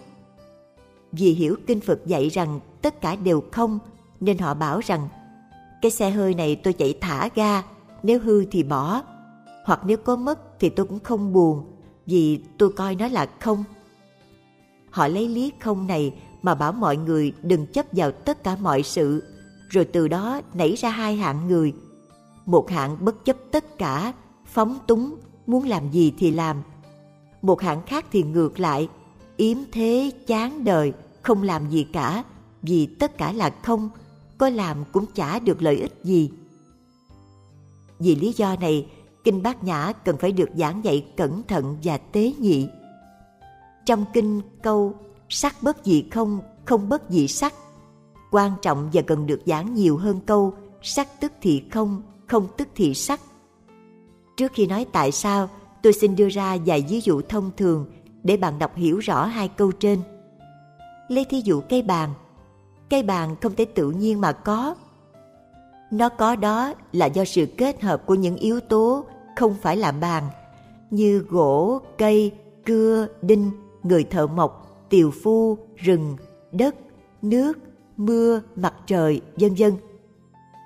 vì 1.13 1.33
hiểu 1.33 1.57
kinh 1.67 1.81
phật 1.81 2.07
dạy 2.07 2.29
rằng 2.29 2.61
tất 2.83 3.01
cả 3.01 3.17
đều 3.17 3.43
không, 3.53 3.79
nên 4.21 4.39
họ 4.39 4.55
bảo 4.55 4.81
rằng, 4.81 5.09
cái 5.83 5.91
xe 5.91 6.11
hơi 6.11 6.35
này 6.35 6.57
tôi 6.57 6.73
chạy 6.73 6.99
thả 7.01 7.29
ga, 7.35 7.63
nếu 8.03 8.19
hư 8.19 8.45
thì 8.45 8.63
bỏ, 8.63 9.03
hoặc 9.65 9.81
nếu 9.87 9.97
có 9.97 10.17
mất 10.17 10.59
thì 10.61 10.69
tôi 10.69 10.87
cũng 10.87 11.01
không 11.01 11.33
buồn, 11.33 11.65
vì 12.07 12.41
tôi 12.59 12.73
coi 12.73 12.95
nó 12.95 13.09
là 13.09 13.27
không 13.41 13.65
họ 14.91 15.09
lấy 15.09 15.29
lý 15.29 15.53
không 15.61 15.87
này 15.87 16.15
mà 16.43 16.55
bảo 16.55 16.73
mọi 16.73 16.97
người 16.97 17.33
đừng 17.43 17.67
chấp 17.67 17.87
vào 17.93 18.11
tất 18.11 18.45
cả 18.45 18.57
mọi 18.57 18.83
sự, 18.83 19.23
rồi 19.69 19.85
từ 19.85 20.09
đó 20.09 20.41
nảy 20.55 20.75
ra 20.75 20.91
hai 20.91 21.17
hạng 21.17 21.49
người 21.49 21.75
một 22.47 22.71
hạng 22.71 23.05
bất 23.05 23.25
chấp 23.25 23.37
tất 23.51 23.79
cả, 23.79 24.13
phóng 24.47 24.79
túng, 24.87 25.17
muốn 25.47 25.67
làm 25.67 25.91
gì 25.91 26.13
thì 26.19 26.31
làm. 26.31 26.63
Một 27.43 27.61
hạng 27.61 27.83
khác 27.87 28.05
thì 28.13 28.23
ngược 28.23 28.61
lại, 28.61 28.89
yếm 29.37 29.59
thế 29.73 30.11
chán 30.27 30.65
đời, 30.65 30.93
không 31.23 31.43
làm 31.43 31.71
gì 31.71 31.87
cả, 31.93 32.25
vì 32.63 32.87
tất 32.87 33.19
cả 33.19 33.33
là 33.33 33.51
không, 33.63 33.89
có 34.39 34.49
làm 34.49 34.85
cũng 34.93 35.07
chả 35.15 35.39
được 35.39 35.63
lợi 35.63 35.77
ích 35.77 35.93
gì. 36.05 36.31
Vì 37.99 38.17
lý 38.17 38.33
do 38.33 38.57
này, 38.61 38.87
Kinh 39.25 39.43
Bát 39.43 39.65
Nhã 39.65 39.93
cần 40.05 40.17
phải 40.17 40.33
được 40.33 40.49
giảng 40.57 40.85
dạy 40.85 41.07
cẩn 41.17 41.43
thận 41.43 41.77
và 41.83 41.99
tế 41.99 42.33
nhị. 42.39 42.69
Trong 43.87 44.05
kinh 44.13 44.41
câu 44.63 44.95
sắc 45.29 45.63
bất 45.63 45.77
dị 45.85 46.05
không, 46.11 46.41
không 46.65 46.89
bất 46.89 47.03
dị 47.09 47.29
sắc, 47.29 47.55
quan 48.31 48.53
trọng 48.63 48.91
và 48.93 49.03
cần 49.03 49.27
được 49.27 49.41
giảng 49.47 49.75
nhiều 49.75 49.97
hơn 49.97 50.21
câu 50.27 50.55
sắc 50.83 51.21
tức 51.21 51.33
thì 51.43 51.65
không, 51.71 52.03
không 52.27 52.47
tức 52.57 52.69
thì 52.75 52.95
sắc. 52.95 53.21
Trước 54.37 54.53
khi 54.55 54.67
nói 54.67 54.87
tại 54.93 55.13
sao, 55.13 55.49
tôi 55.87 55.93
xin 55.93 56.17
đưa 56.17 56.29
ra 56.29 56.57
vài 56.67 56.85
ví 56.89 57.01
dụ 57.01 57.21
thông 57.29 57.51
thường 57.57 57.87
để 58.23 58.37
bạn 58.37 58.59
đọc 58.59 58.77
hiểu 58.77 58.99
rõ 58.99 59.25
hai 59.25 59.49
câu 59.49 59.73
trên. 59.73 59.99
Lấy 61.09 61.25
thí 61.25 61.41
dụ 61.45 61.61
cây 61.61 61.83
bàn. 61.83 62.11
Cây 62.91 63.03
bàn 63.03 63.37
không 63.43 63.55
thể 63.55 63.65
tự 63.65 63.91
nhiên 63.91 64.21
mà 64.21 64.33
có. 64.33 64.75
Nó 65.91 66.09
có 66.09 66.37
đó 66.37 66.75
là 66.93 67.07
do 67.07 67.25
sự 67.25 67.47
kết 67.57 67.83
hợp 67.83 68.07
của 68.07 68.15
những 68.15 68.37
yếu 68.37 68.61
tố 68.61 69.05
không 69.37 69.55
phải 69.63 69.77
là 69.77 69.93
bàn 69.93 70.25
như 70.91 71.19
gỗ, 71.19 71.81
cây, 71.99 72.33
cưa, 72.65 73.07
đinh, 73.23 73.51
người 73.83 74.05
thợ 74.05 74.27
mộc, 74.27 74.87
tiều 74.89 75.11
phu, 75.23 75.59
rừng, 75.77 76.17
đất, 76.53 76.75
nước, 77.23 77.59
mưa, 77.97 78.41
mặt 78.57 78.75
trời, 78.87 79.21
vân 79.37 79.55
vân. 79.59 79.73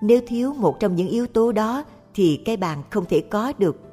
Nếu 0.02 0.20
thiếu 0.26 0.52
một 0.52 0.80
trong 0.80 0.96
những 0.96 1.08
yếu 1.08 1.26
tố 1.26 1.52
đó 1.52 1.84
thì 2.14 2.42
cây 2.44 2.56
bàn 2.56 2.82
không 2.90 3.04
thể 3.04 3.20
có 3.20 3.52
được. 3.58 3.89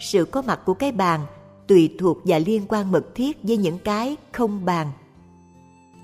Sự 0.00 0.24
có 0.24 0.42
mặt 0.42 0.60
của 0.64 0.74
cái 0.74 0.92
bàn 0.92 1.26
tùy 1.66 1.94
thuộc 1.98 2.18
và 2.24 2.38
liên 2.38 2.62
quan 2.68 2.92
mật 2.92 3.14
thiết 3.14 3.38
với 3.42 3.56
những 3.56 3.78
cái 3.78 4.16
không 4.32 4.64
bàn. 4.64 4.92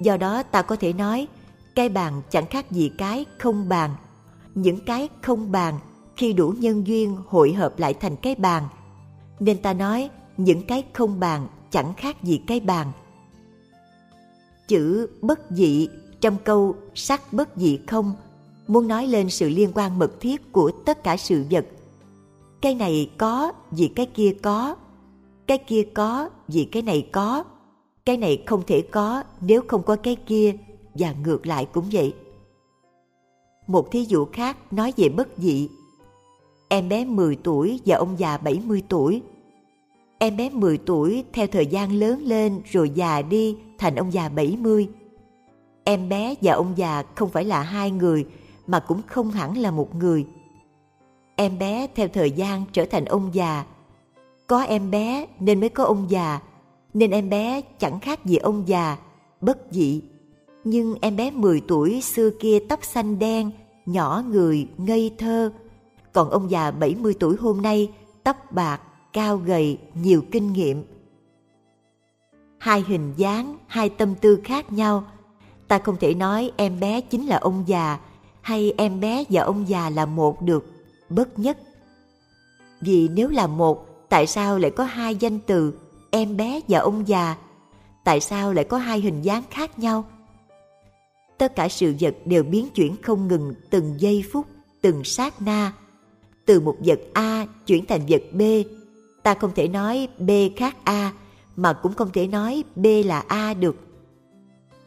Do 0.00 0.16
đó 0.16 0.42
ta 0.42 0.62
có 0.62 0.76
thể 0.76 0.92
nói, 0.92 1.28
cái 1.74 1.88
bàn 1.88 2.22
chẳng 2.30 2.46
khác 2.46 2.70
gì 2.70 2.90
cái 2.98 3.24
không 3.38 3.68
bàn. 3.68 3.90
Những 4.54 4.78
cái 4.86 5.08
không 5.22 5.52
bàn 5.52 5.74
khi 6.16 6.32
đủ 6.32 6.54
nhân 6.58 6.86
duyên 6.86 7.16
hội 7.26 7.52
hợp 7.52 7.78
lại 7.78 7.94
thành 7.94 8.16
cái 8.16 8.34
bàn. 8.34 8.68
Nên 9.40 9.62
ta 9.62 9.72
nói, 9.72 10.10
những 10.36 10.66
cái 10.66 10.84
không 10.92 11.20
bàn 11.20 11.48
chẳng 11.70 11.94
khác 11.94 12.22
gì 12.22 12.40
cái 12.46 12.60
bàn. 12.60 12.92
Chữ 14.68 15.08
bất 15.20 15.40
dị 15.50 15.88
trong 16.20 16.36
câu 16.44 16.76
sắc 16.94 17.32
bất 17.32 17.48
dị 17.56 17.78
không 17.86 18.14
muốn 18.68 18.88
nói 18.88 19.06
lên 19.06 19.30
sự 19.30 19.48
liên 19.48 19.70
quan 19.74 19.98
mật 19.98 20.20
thiết 20.20 20.52
của 20.52 20.70
tất 20.70 21.04
cả 21.04 21.16
sự 21.16 21.44
vật. 21.50 21.66
Cái 22.66 22.74
này 22.74 23.10
có 23.18 23.52
vì 23.70 23.88
cái 23.88 24.06
kia 24.06 24.34
có, 24.42 24.76
cái 25.46 25.58
kia 25.58 25.82
có 25.94 26.30
vì 26.48 26.64
cái 26.64 26.82
này 26.82 27.08
có, 27.12 27.44
cái 28.04 28.16
này 28.16 28.42
không 28.46 28.62
thể 28.66 28.80
có 28.80 29.22
nếu 29.40 29.62
không 29.68 29.82
có 29.82 29.96
cái 29.96 30.16
kia 30.16 30.56
và 30.94 31.14
ngược 31.24 31.46
lại 31.46 31.66
cũng 31.72 31.84
vậy. 31.92 32.14
Một 33.66 33.90
thí 33.90 34.04
dụ 34.04 34.24
khác 34.24 34.72
nói 34.72 34.92
về 34.96 35.08
bất 35.08 35.28
dị. 35.36 35.68
Em 36.68 36.88
bé 36.88 37.04
10 37.04 37.36
tuổi 37.36 37.80
và 37.86 37.96
ông 37.96 38.18
già 38.18 38.38
70 38.38 38.82
tuổi. 38.88 39.22
Em 40.18 40.36
bé 40.36 40.50
10 40.50 40.78
tuổi 40.78 41.24
theo 41.32 41.46
thời 41.46 41.66
gian 41.66 41.92
lớn 41.92 42.22
lên 42.22 42.60
rồi 42.64 42.90
già 42.90 43.22
đi 43.22 43.56
thành 43.78 43.94
ông 43.94 44.12
già 44.12 44.28
70. 44.28 44.88
Em 45.84 46.08
bé 46.08 46.34
và 46.42 46.52
ông 46.52 46.72
già 46.76 47.02
không 47.14 47.28
phải 47.28 47.44
là 47.44 47.62
hai 47.62 47.90
người 47.90 48.26
mà 48.66 48.80
cũng 48.80 49.00
không 49.06 49.30
hẳn 49.30 49.58
là 49.58 49.70
một 49.70 49.94
người. 49.94 50.26
Em 51.36 51.58
bé 51.58 51.86
theo 51.94 52.08
thời 52.08 52.30
gian 52.30 52.64
trở 52.72 52.84
thành 52.84 53.04
ông 53.04 53.30
già. 53.32 53.64
Có 54.46 54.62
em 54.62 54.90
bé 54.90 55.26
nên 55.40 55.60
mới 55.60 55.68
có 55.68 55.84
ông 55.84 56.06
già, 56.10 56.40
nên 56.94 57.10
em 57.10 57.30
bé 57.30 57.60
chẳng 57.78 58.00
khác 58.00 58.24
gì 58.24 58.36
ông 58.36 58.68
già, 58.68 58.96
bất 59.40 59.58
dị. 59.70 60.02
Nhưng 60.64 60.94
em 61.00 61.16
bé 61.16 61.30
10 61.30 61.60
tuổi 61.68 62.00
xưa 62.00 62.30
kia 62.40 62.58
tóc 62.68 62.84
xanh 62.84 63.18
đen, 63.18 63.50
nhỏ 63.86 64.22
người, 64.30 64.68
ngây 64.78 65.14
thơ. 65.18 65.52
Còn 66.12 66.30
ông 66.30 66.50
già 66.50 66.70
70 66.70 67.14
tuổi 67.20 67.36
hôm 67.40 67.62
nay, 67.62 67.92
tóc 68.24 68.36
bạc, 68.52 68.80
cao 69.12 69.36
gầy, 69.36 69.78
nhiều 69.94 70.22
kinh 70.32 70.52
nghiệm. 70.52 70.84
Hai 72.58 72.84
hình 72.88 73.14
dáng, 73.16 73.56
hai 73.66 73.88
tâm 73.88 74.14
tư 74.14 74.40
khác 74.44 74.72
nhau. 74.72 75.04
Ta 75.68 75.78
không 75.78 75.96
thể 76.00 76.14
nói 76.14 76.50
em 76.56 76.80
bé 76.80 77.00
chính 77.00 77.26
là 77.26 77.36
ông 77.36 77.64
già, 77.66 77.98
hay 78.40 78.72
em 78.76 79.00
bé 79.00 79.24
và 79.30 79.42
ông 79.42 79.68
già 79.68 79.90
là 79.90 80.06
một 80.06 80.42
được, 80.42 80.75
bất 81.08 81.38
nhất. 81.38 81.58
Vì 82.80 83.08
nếu 83.08 83.28
là 83.28 83.46
một, 83.46 84.08
tại 84.08 84.26
sao 84.26 84.58
lại 84.58 84.70
có 84.70 84.84
hai 84.84 85.16
danh 85.16 85.38
từ 85.40 85.78
em 86.10 86.36
bé 86.36 86.60
và 86.68 86.78
ông 86.78 87.08
già? 87.08 87.36
Tại 88.04 88.20
sao 88.20 88.52
lại 88.52 88.64
có 88.64 88.78
hai 88.78 89.00
hình 89.00 89.22
dáng 89.22 89.42
khác 89.50 89.78
nhau? 89.78 90.04
Tất 91.38 91.56
cả 91.56 91.68
sự 91.68 91.94
vật 92.00 92.14
đều 92.24 92.42
biến 92.42 92.68
chuyển 92.74 92.96
không 93.02 93.28
ngừng 93.28 93.54
từng 93.70 93.94
giây 93.98 94.24
phút, 94.32 94.46
từng 94.82 95.04
sát 95.04 95.42
na. 95.42 95.72
Từ 96.46 96.60
một 96.60 96.76
vật 96.84 97.00
A 97.12 97.46
chuyển 97.66 97.86
thành 97.86 98.00
vật 98.08 98.22
B, 98.32 98.42
ta 99.22 99.34
không 99.34 99.50
thể 99.54 99.68
nói 99.68 100.08
B 100.18 100.30
khác 100.56 100.76
A, 100.84 101.12
mà 101.56 101.72
cũng 101.72 101.94
không 101.94 102.10
thể 102.12 102.26
nói 102.26 102.64
B 102.76 102.86
là 103.04 103.24
A 103.28 103.54
được. 103.54 103.76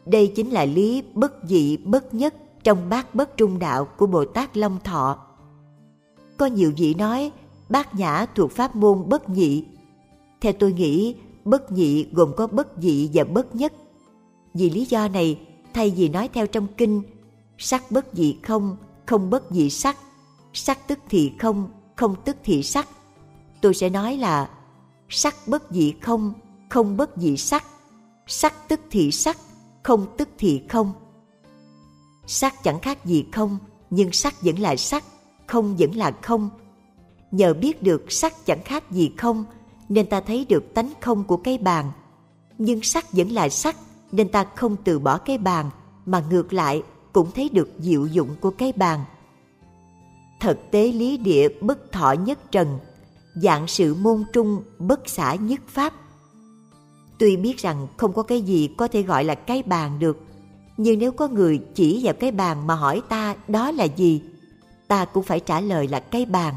Đây 0.06 0.32
chính 0.36 0.50
là 0.50 0.64
lý 0.64 1.02
bất 1.14 1.32
dị 1.44 1.76
bất 1.76 2.14
nhất 2.14 2.34
trong 2.64 2.88
bát 2.88 3.14
bất 3.14 3.36
trung 3.36 3.58
đạo 3.58 3.84
của 3.84 4.06
Bồ 4.06 4.24
Tát 4.24 4.56
Long 4.56 4.78
Thọ. 4.84 5.18
Có 6.40 6.46
nhiều 6.46 6.72
vị 6.76 6.94
nói 6.94 7.32
bát 7.68 7.94
nhã 7.94 8.26
thuộc 8.34 8.52
pháp 8.52 8.76
môn 8.76 9.08
bất 9.08 9.28
nhị. 9.28 9.64
Theo 10.40 10.52
tôi 10.52 10.72
nghĩ, 10.72 11.14
bất 11.44 11.72
nhị 11.72 12.06
gồm 12.12 12.32
có 12.36 12.46
bất 12.46 12.68
dị 12.78 13.10
và 13.14 13.24
bất 13.24 13.54
nhất. 13.54 13.72
Vì 14.54 14.70
lý 14.70 14.84
do 14.84 15.08
này, 15.08 15.38
thay 15.74 15.90
vì 15.90 16.08
nói 16.08 16.28
theo 16.32 16.46
trong 16.46 16.66
kinh, 16.76 17.02
sắc 17.58 17.90
bất 17.90 18.06
dị 18.12 18.36
không, 18.42 18.76
không 19.06 19.30
bất 19.30 19.42
dị 19.50 19.70
sắc, 19.70 19.96
sắc 20.52 20.88
tức 20.88 20.98
thì 21.08 21.32
không, 21.38 21.70
không 21.96 22.14
tức 22.24 22.36
thì 22.44 22.62
sắc, 22.62 22.88
tôi 23.60 23.74
sẽ 23.74 23.90
nói 23.90 24.16
là 24.16 24.50
sắc 25.08 25.34
bất 25.46 25.62
dị 25.70 25.94
không, 26.00 26.32
không 26.68 26.96
bất 26.96 27.10
dị 27.16 27.36
sắc, 27.36 27.64
sắc 28.26 28.68
tức 28.68 28.80
thì 28.90 29.10
sắc, 29.10 29.36
không 29.82 30.06
tức 30.16 30.28
thì 30.38 30.62
không 30.68 30.92
sắc 32.26 32.54
chẳng 32.62 32.80
khác 32.80 33.04
gì 33.04 33.24
không 33.32 33.58
nhưng 33.90 34.12
sắc 34.12 34.42
vẫn 34.42 34.58
là 34.58 34.76
sắc 34.76 35.04
không 35.50 35.76
vẫn 35.76 35.96
là 35.96 36.12
không. 36.22 36.50
Nhờ 37.30 37.54
biết 37.54 37.82
được 37.82 38.12
sắc 38.12 38.46
chẳng 38.46 38.62
khác 38.64 38.90
gì 38.90 39.10
không, 39.18 39.44
nên 39.88 40.06
ta 40.06 40.20
thấy 40.20 40.46
được 40.48 40.74
tánh 40.74 40.92
không 41.00 41.24
của 41.24 41.36
cái 41.36 41.58
bàn. 41.58 41.92
Nhưng 42.58 42.82
sắc 42.82 43.12
vẫn 43.12 43.28
là 43.28 43.48
sắc, 43.48 43.76
nên 44.12 44.28
ta 44.28 44.44
không 44.56 44.76
từ 44.84 44.98
bỏ 44.98 45.18
cái 45.18 45.38
bàn, 45.38 45.70
mà 46.06 46.24
ngược 46.30 46.52
lại 46.52 46.82
cũng 47.12 47.30
thấy 47.34 47.48
được 47.52 47.70
diệu 47.78 48.06
dụng 48.06 48.28
của 48.40 48.50
cái 48.50 48.72
bàn. 48.72 49.00
Thật 50.40 50.58
tế 50.70 50.92
lý 50.92 51.16
địa 51.16 51.48
bất 51.60 51.92
thọ 51.92 52.12
nhất 52.12 52.38
trần, 52.52 52.78
dạng 53.34 53.66
sự 53.66 53.94
môn 53.94 54.24
trung 54.32 54.62
bất 54.78 55.08
xả 55.08 55.34
nhất 55.34 55.60
pháp. 55.68 55.92
Tuy 57.18 57.36
biết 57.36 57.58
rằng 57.58 57.86
không 57.96 58.12
có 58.12 58.22
cái 58.22 58.42
gì 58.42 58.68
có 58.78 58.88
thể 58.88 59.02
gọi 59.02 59.24
là 59.24 59.34
cái 59.34 59.62
bàn 59.62 59.98
được, 59.98 60.18
nhưng 60.76 60.98
nếu 60.98 61.12
có 61.12 61.28
người 61.28 61.60
chỉ 61.74 62.00
vào 62.02 62.14
cái 62.14 62.30
bàn 62.30 62.66
mà 62.66 62.74
hỏi 62.74 63.02
ta 63.08 63.36
đó 63.48 63.70
là 63.70 63.84
gì 63.84 64.22
ta 64.90 65.04
cũng 65.04 65.24
phải 65.24 65.40
trả 65.40 65.60
lời 65.60 65.88
là 65.88 66.00
cái 66.00 66.26
bàn. 66.26 66.54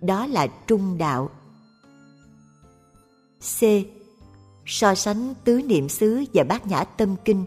Đó 0.00 0.26
là 0.26 0.46
trung 0.66 0.98
đạo. 0.98 1.30
C. 3.40 3.62
So 4.66 4.94
sánh 4.94 5.34
tứ 5.44 5.62
niệm 5.62 5.88
xứ 5.88 6.24
và 6.34 6.44
bát 6.44 6.66
nhã 6.66 6.84
tâm 6.84 7.16
kinh. 7.24 7.44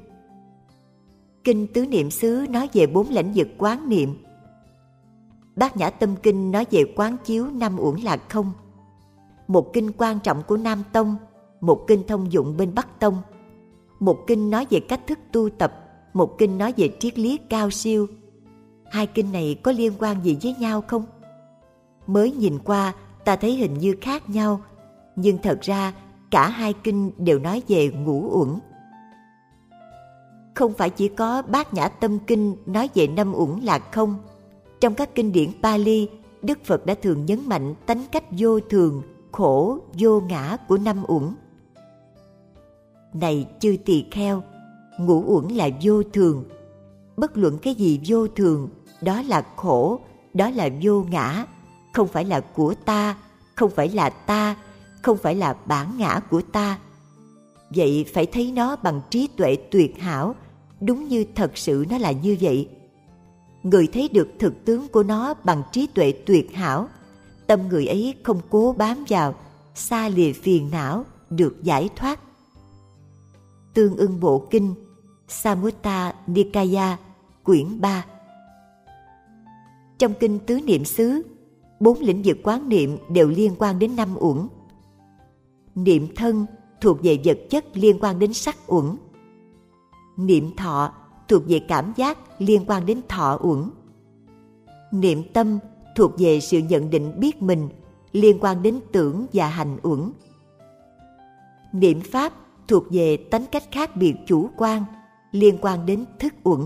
Kinh 1.43 1.67
tứ 1.67 1.85
niệm 1.85 2.11
xứ 2.11 2.45
nói 2.49 2.69
về 2.73 2.87
bốn 2.87 3.09
lĩnh 3.09 3.33
vực 3.35 3.47
quán 3.57 3.89
niệm. 3.89 4.23
Bát 5.55 5.77
nhã 5.77 5.89
tâm 5.89 6.15
kinh 6.23 6.51
nói 6.51 6.65
về 6.71 6.83
quán 6.95 7.17
chiếu 7.25 7.47
năm 7.47 7.79
uẩn 7.79 8.01
là 8.01 8.17
không. 8.29 8.51
Một 9.47 9.73
kinh 9.73 9.91
quan 9.91 10.19
trọng 10.19 10.43
của 10.47 10.57
nam 10.57 10.83
tông 10.93 11.15
một 11.61 11.87
kinh 11.87 12.03
thông 12.07 12.31
dụng 12.31 12.57
bên 12.57 12.75
bắc 12.75 12.99
tông. 12.99 13.21
Một 13.99 14.27
kinh 14.27 14.49
nói 14.49 14.67
về 14.69 14.79
cách 14.79 15.07
thức 15.07 15.19
tu 15.31 15.49
tập, 15.49 15.73
một 16.13 16.37
kinh 16.37 16.57
nói 16.57 16.73
về 16.77 16.89
triết 16.99 17.19
lý 17.19 17.39
cao 17.49 17.69
siêu. 17.69 18.07
Hai 18.91 19.07
kinh 19.07 19.31
này 19.31 19.55
có 19.63 19.71
liên 19.71 19.93
quan 19.99 20.23
gì 20.23 20.37
với 20.41 20.55
nhau 20.59 20.83
không? 20.87 21.05
Mới 22.07 22.31
nhìn 22.31 22.59
qua, 22.59 22.93
ta 23.25 23.35
thấy 23.35 23.55
hình 23.55 23.73
như 23.73 23.95
khác 24.01 24.29
nhau, 24.29 24.61
nhưng 25.15 25.37
thật 25.37 25.61
ra 25.61 25.93
cả 26.31 26.49
hai 26.49 26.73
kinh 26.83 27.11
đều 27.17 27.39
nói 27.39 27.63
về 27.67 27.91
ngũ 27.91 28.39
uẩn. 28.39 28.49
Không 30.53 30.73
phải 30.73 30.89
chỉ 30.89 31.07
có 31.07 31.41
bát 31.41 31.73
nhã 31.73 31.87
tâm 31.87 32.19
kinh 32.19 32.55
nói 32.65 32.89
về 32.93 33.07
năm 33.07 33.33
uẩn 33.33 33.59
là 33.59 33.79
không. 33.79 34.15
Trong 34.79 34.93
các 34.93 35.15
kinh 35.15 35.31
điển 35.31 35.49
Pali, 35.63 36.09
Đức 36.41 36.65
Phật 36.65 36.85
đã 36.85 36.93
thường 36.93 37.25
nhấn 37.25 37.39
mạnh 37.49 37.75
tánh 37.85 38.03
cách 38.11 38.23
vô 38.31 38.59
thường, 38.59 39.01
khổ, 39.31 39.79
vô 39.99 40.21
ngã 40.21 40.57
của 40.67 40.77
năm 40.77 41.03
uẩn 41.07 41.33
này 43.13 43.47
chư 43.59 43.75
tỳ 43.85 44.05
kheo 44.11 44.43
ngũ 44.97 45.23
uẩn 45.27 45.47
là 45.47 45.69
vô 45.81 46.03
thường 46.03 46.43
bất 47.17 47.37
luận 47.37 47.57
cái 47.61 47.75
gì 47.75 47.99
vô 48.07 48.27
thường 48.27 48.69
đó 49.01 49.21
là 49.21 49.45
khổ, 49.55 49.99
đó 50.33 50.49
là 50.49 50.69
vô 50.81 51.03
ngã. 51.09 51.45
Không 51.93 52.07
phải 52.07 52.25
là 52.25 52.39
của 52.39 52.73
ta, 52.85 53.17
không 53.55 53.69
phải 53.69 53.89
là 53.89 54.09
ta, 54.09 54.55
không 55.01 55.17
phải 55.17 55.35
là 55.35 55.55
bản 55.65 55.97
ngã 55.97 56.19
của 56.29 56.41
ta. 56.41 56.79
Vậy 57.75 58.05
phải 58.13 58.25
thấy 58.25 58.51
nó 58.51 58.75
bằng 58.75 59.01
trí 59.09 59.27
tuệ 59.37 59.57
tuyệt 59.71 59.99
hảo. 59.99 60.35
Đúng 60.81 61.07
như 61.07 61.25
thật 61.35 61.57
sự 61.57 61.85
nó 61.89 61.97
là 61.97 62.11
như 62.11 62.37
vậy. 62.41 62.69
Người 63.63 63.87
thấy 63.93 64.09
được 64.13 64.29
thực 64.39 64.65
tướng 64.65 64.87
của 64.87 65.03
nó 65.03 65.33
bằng 65.43 65.63
trí 65.71 65.87
tuệ 65.87 66.13
tuyệt 66.25 66.55
hảo, 66.55 66.87
tâm 67.47 67.67
người 67.67 67.87
ấy 67.87 68.15
không 68.23 68.41
cố 68.49 68.75
bám 68.77 69.05
vào, 69.09 69.35
xa 69.75 70.09
lìa 70.09 70.33
phiền 70.33 70.69
não, 70.71 71.05
được 71.29 71.63
giải 71.63 71.89
thoát. 71.95 72.19
Tương 73.73 73.97
ưng 73.97 74.19
bộ 74.19 74.47
kinh 74.49 74.73
Samutta 75.27 76.13
Nikaya, 76.27 76.97
quyển 77.43 77.81
3 77.81 78.05
trong 80.01 80.13
kinh 80.19 80.39
tứ 80.39 80.59
niệm 80.65 80.85
xứ, 80.85 81.21
bốn 81.79 81.99
lĩnh 81.99 82.21
vực 82.25 82.37
quán 82.43 82.69
niệm 82.69 82.97
đều 83.09 83.27
liên 83.27 83.55
quan 83.59 83.79
đến 83.79 83.95
năm 83.95 84.09
uẩn. 84.19 84.47
Niệm 85.75 86.07
thân 86.15 86.45
thuộc 86.81 86.97
về 87.03 87.17
vật 87.25 87.37
chất 87.49 87.65
liên 87.73 87.97
quan 88.01 88.19
đến 88.19 88.33
sắc 88.33 88.57
uẩn. 88.67 88.85
Niệm 90.17 90.55
thọ 90.55 90.93
thuộc 91.27 91.43
về 91.47 91.59
cảm 91.67 91.93
giác 91.95 92.17
liên 92.37 92.65
quan 92.67 92.85
đến 92.85 93.01
thọ 93.09 93.39
uẩn. 93.41 93.69
Niệm 94.91 95.23
tâm 95.33 95.59
thuộc 95.95 96.11
về 96.17 96.39
sự 96.39 96.59
nhận 96.59 96.89
định 96.89 97.19
biết 97.19 97.41
mình 97.41 97.69
liên 98.11 98.37
quan 98.39 98.63
đến 98.63 98.79
tưởng 98.91 99.25
và 99.33 99.47
hành 99.47 99.77
uẩn. 99.83 100.11
Niệm 101.73 102.01
pháp 102.01 102.33
thuộc 102.67 102.83
về 102.89 103.17
tánh 103.17 103.45
cách 103.51 103.71
khác 103.71 103.95
biệt 103.95 104.15
chủ 104.27 104.49
quan 104.57 104.85
liên 105.31 105.57
quan 105.61 105.85
đến 105.85 106.05
thức 106.19 106.33
uẩn. 106.43 106.61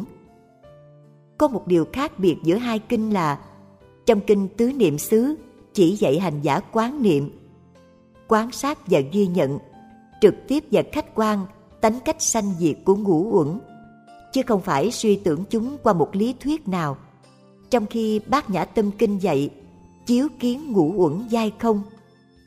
Có 1.38 1.48
một 1.48 1.68
điều 1.68 1.86
khác 1.94 2.20
biệt 2.20 2.38
giữa 2.44 2.56
hai 2.56 2.80
kinh 2.80 3.14
là 3.14 3.40
trong 4.06 4.20
kinh 4.28 4.48
tứ 4.48 4.72
niệm 4.72 4.98
xứ 4.98 5.36
chỉ 5.74 5.96
dạy 5.96 6.20
hành 6.20 6.42
giả 6.42 6.60
quán 6.60 7.02
niệm, 7.02 7.30
quan 8.28 8.52
sát 8.52 8.88
và 8.88 9.00
ghi 9.12 9.28
nhận, 9.28 9.60
trực 10.22 10.36
tiếp 10.48 10.64
và 10.72 10.84
khách 10.92 11.16
quan 11.16 11.46
tánh 11.82 12.00
cách 12.06 12.22
sanh 12.22 12.54
diệt 12.60 12.78
của 12.86 12.96
ngũ 12.96 13.30
uẩn, 13.32 13.60
chứ 14.34 14.42
không 14.48 14.62
phải 14.62 14.92
suy 14.92 15.16
tưởng 15.16 15.44
chúng 15.50 15.78
qua 15.84 15.94
một 15.94 16.16
lý 16.16 16.36
thuyết 16.40 16.68
nào. 16.68 16.98
Trong 17.70 17.86
khi 17.86 18.20
bát 18.28 18.50
nhã 18.50 18.66
tâm 18.66 18.92
kinh 18.92 19.18
dạy 19.18 19.50
chiếu 20.06 20.28
kiến 20.40 20.72
ngũ 20.72 20.94
uẩn 20.96 21.28
giai 21.30 21.52
không, 21.60 21.84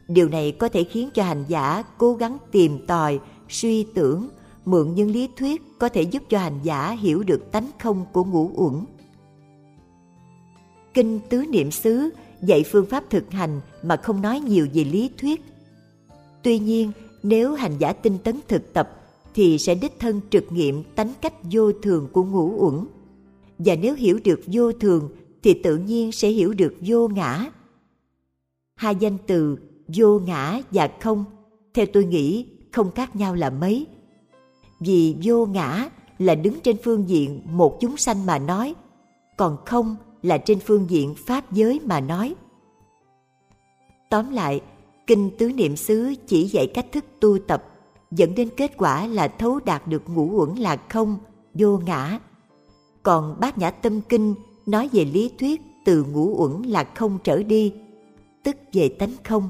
điều 0.09 0.29
này 0.29 0.53
có 0.53 0.69
thể 0.69 0.85
khiến 0.85 1.11
cho 1.15 1.23
hành 1.25 1.45
giả 1.49 1.85
cố 1.99 2.15
gắng 2.15 2.39
tìm 2.53 2.87
tòi, 2.87 3.21
suy 3.49 3.85
tưởng 3.95 4.29
mượn 4.71 4.95
những 4.95 5.11
lý 5.11 5.29
thuyết 5.37 5.63
có 5.79 5.89
thể 5.89 6.03
giúp 6.03 6.23
cho 6.29 6.39
hành 6.39 6.61
giả 6.63 6.91
hiểu 6.91 7.23
được 7.23 7.53
tánh 7.53 7.71
không 7.79 8.07
của 8.13 8.25
ngũ 8.25 8.51
uẩn. 8.55 8.75
Kinh 10.95 11.21
Tứ 11.29 11.45
Niệm 11.49 11.71
xứ 11.71 12.11
dạy 12.43 12.65
phương 12.71 12.87
pháp 12.87 13.05
thực 13.11 13.31
hành 13.31 13.61
mà 13.83 13.97
không 13.97 14.23
nói 14.23 14.41
nhiều 14.41 14.69
về 14.75 14.85
lý 14.85 15.11
thuyết. 15.19 15.43
Tuy 16.43 16.59
nhiên, 16.59 16.93
nếu 17.23 17.55
hành 17.55 17.79
giả 17.79 17.93
tinh 17.93 18.19
tấn 18.25 18.41
thực 18.49 18.73
tập 18.73 18.91
thì 19.35 19.59
sẽ 19.59 19.75
đích 19.75 19.99
thân 19.99 20.21
trực 20.31 20.53
nghiệm 20.53 20.83
tánh 20.95 21.13
cách 21.21 21.35
vô 21.53 21.73
thường 21.73 22.09
của 22.13 22.25
ngũ 22.25 22.53
uẩn. 22.57 22.87
Và 23.59 23.75
nếu 23.75 23.95
hiểu 23.95 24.21
được 24.25 24.41
vô 24.47 24.73
thường 24.73 25.09
thì 25.43 25.55
tự 25.55 25.77
nhiên 25.77 26.13
sẽ 26.13 26.29
hiểu 26.29 26.55
được 26.55 26.75
vô 26.81 27.09
ngã. 27.09 27.47
Hai 28.75 28.97
danh 28.97 29.19
từ 29.27 29.59
vô 29.89 30.19
ngã 30.19 30.61
và 30.71 30.89
không, 31.01 31.25
theo 31.75 31.87
tôi 31.93 32.05
nghĩ 32.05 32.47
không 32.73 32.91
khác 32.91 33.17
nhau 33.17 33.35
là 33.35 33.51
mấy– 33.51 33.87
vì 34.81 35.17
vô 35.23 35.47
ngã 35.47 35.89
là 36.19 36.35
đứng 36.35 36.61
trên 36.61 36.77
phương 36.85 37.09
diện 37.09 37.43
một 37.45 37.79
chúng 37.81 37.97
sanh 37.97 38.27
mà 38.27 38.39
nói, 38.39 38.75
còn 39.37 39.57
không 39.67 39.97
là 40.23 40.39
trên 40.39 40.61
phương 40.61 40.91
diện 40.91 41.15
pháp 41.27 41.53
giới 41.53 41.81
mà 41.85 42.01
nói. 42.01 42.35
Tóm 44.11 44.31
lại, 44.31 44.61
kinh 45.07 45.31
tứ 45.39 45.53
niệm 45.53 45.77
xứ 45.77 46.15
chỉ 46.27 46.45
dạy 46.45 46.67
cách 46.75 46.87
thức 46.93 47.05
tu 47.21 47.39
tập, 47.39 47.65
dẫn 48.11 48.35
đến 48.35 48.49
kết 48.57 48.77
quả 48.77 49.07
là 49.07 49.29
thấu 49.29 49.61
đạt 49.65 49.89
được 49.89 50.03
ngũ 50.09 50.31
uẩn 50.41 50.55
là 50.55 50.77
không, 50.89 51.19
vô 51.55 51.79
ngã. 51.79 52.19
Còn 53.03 53.37
bát 53.41 53.59
nhã 53.59 53.71
tâm 53.71 54.01
kinh 54.01 54.35
nói 54.67 54.89
về 54.93 55.05
lý 55.05 55.31
thuyết 55.39 55.61
từ 55.85 56.05
ngũ 56.05 56.35
uẩn 56.37 56.63
là 56.63 56.85
không 56.85 57.19
trở 57.25 57.43
đi, 57.43 57.73
tức 58.43 58.57
về 58.73 58.89
tánh 58.89 59.13
không. 59.25 59.49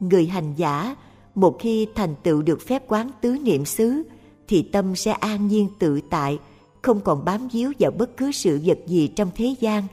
Người 0.00 0.26
hành 0.26 0.54
giả 0.56 0.96
một 1.40 1.56
khi 1.58 1.86
thành 1.94 2.14
tựu 2.22 2.42
được 2.42 2.60
phép 2.60 2.82
quán 2.88 3.10
tứ 3.20 3.36
niệm 3.42 3.64
xứ, 3.64 4.02
thì 4.48 4.62
tâm 4.62 4.96
sẽ 4.96 5.12
an 5.12 5.48
nhiên 5.48 5.68
tự 5.78 6.00
tại, 6.10 6.38
không 6.82 7.00
còn 7.00 7.24
bám 7.24 7.48
víu 7.48 7.72
vào 7.78 7.90
bất 7.90 8.16
cứ 8.16 8.32
sự 8.32 8.60
vật 8.64 8.78
gì 8.86 9.08
trong 9.08 9.30
thế 9.34 9.54
gian. 9.60 9.84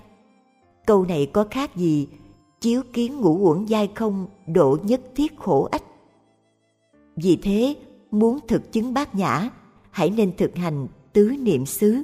Câu 0.85 1.05
này 1.05 1.25
có 1.25 1.45
khác 1.51 1.75
gì 1.75 2.07
chiếu 2.61 2.81
kiến 2.93 3.19
ngũ 3.19 3.37
uẩn 3.37 3.65
giai 3.65 3.89
không 3.95 4.27
độ 4.47 4.77
nhất 4.83 5.01
thiết 5.15 5.37
khổ 5.37 5.67
ách? 5.71 5.83
Vì 7.15 7.35
thế, 7.35 7.75
muốn 8.11 8.39
thực 8.47 8.71
chứng 8.71 8.93
bát 8.93 9.15
nhã, 9.15 9.49
hãy 9.91 10.09
nên 10.09 10.31
thực 10.37 10.55
hành 10.55 10.87
tứ 11.13 11.35
niệm 11.39 11.65
xứ. 11.65 12.03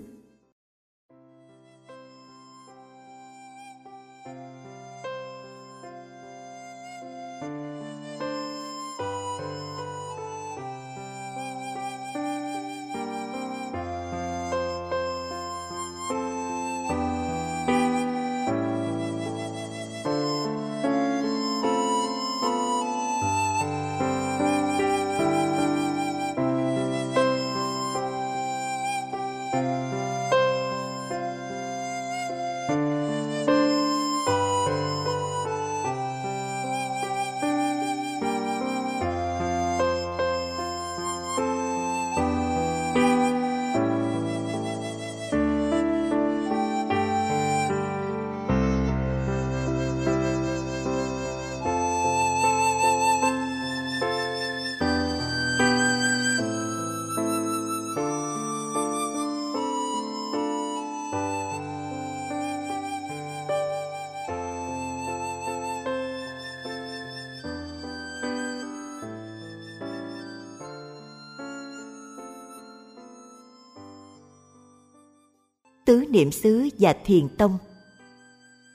Tứ 75.92 76.06
niệm 76.10 76.32
xứ 76.32 76.70
và 76.80 76.94
thiền 77.06 77.30
tông. 77.38 77.58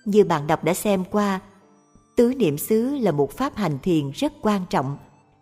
Như 0.05 0.25
bạn 0.25 0.47
đọc 0.47 0.65
đã 0.65 0.75
xem 0.75 1.05
qua, 1.11 1.41
tứ 2.17 2.35
niệm 2.35 2.59
xứ 2.59 2.97
là 2.97 3.11
một 3.11 3.33
pháp 3.33 3.57
hành 3.57 3.79
thiền 3.83 4.11
rất 4.11 4.33
quan 4.43 4.63
trọng 4.71 4.97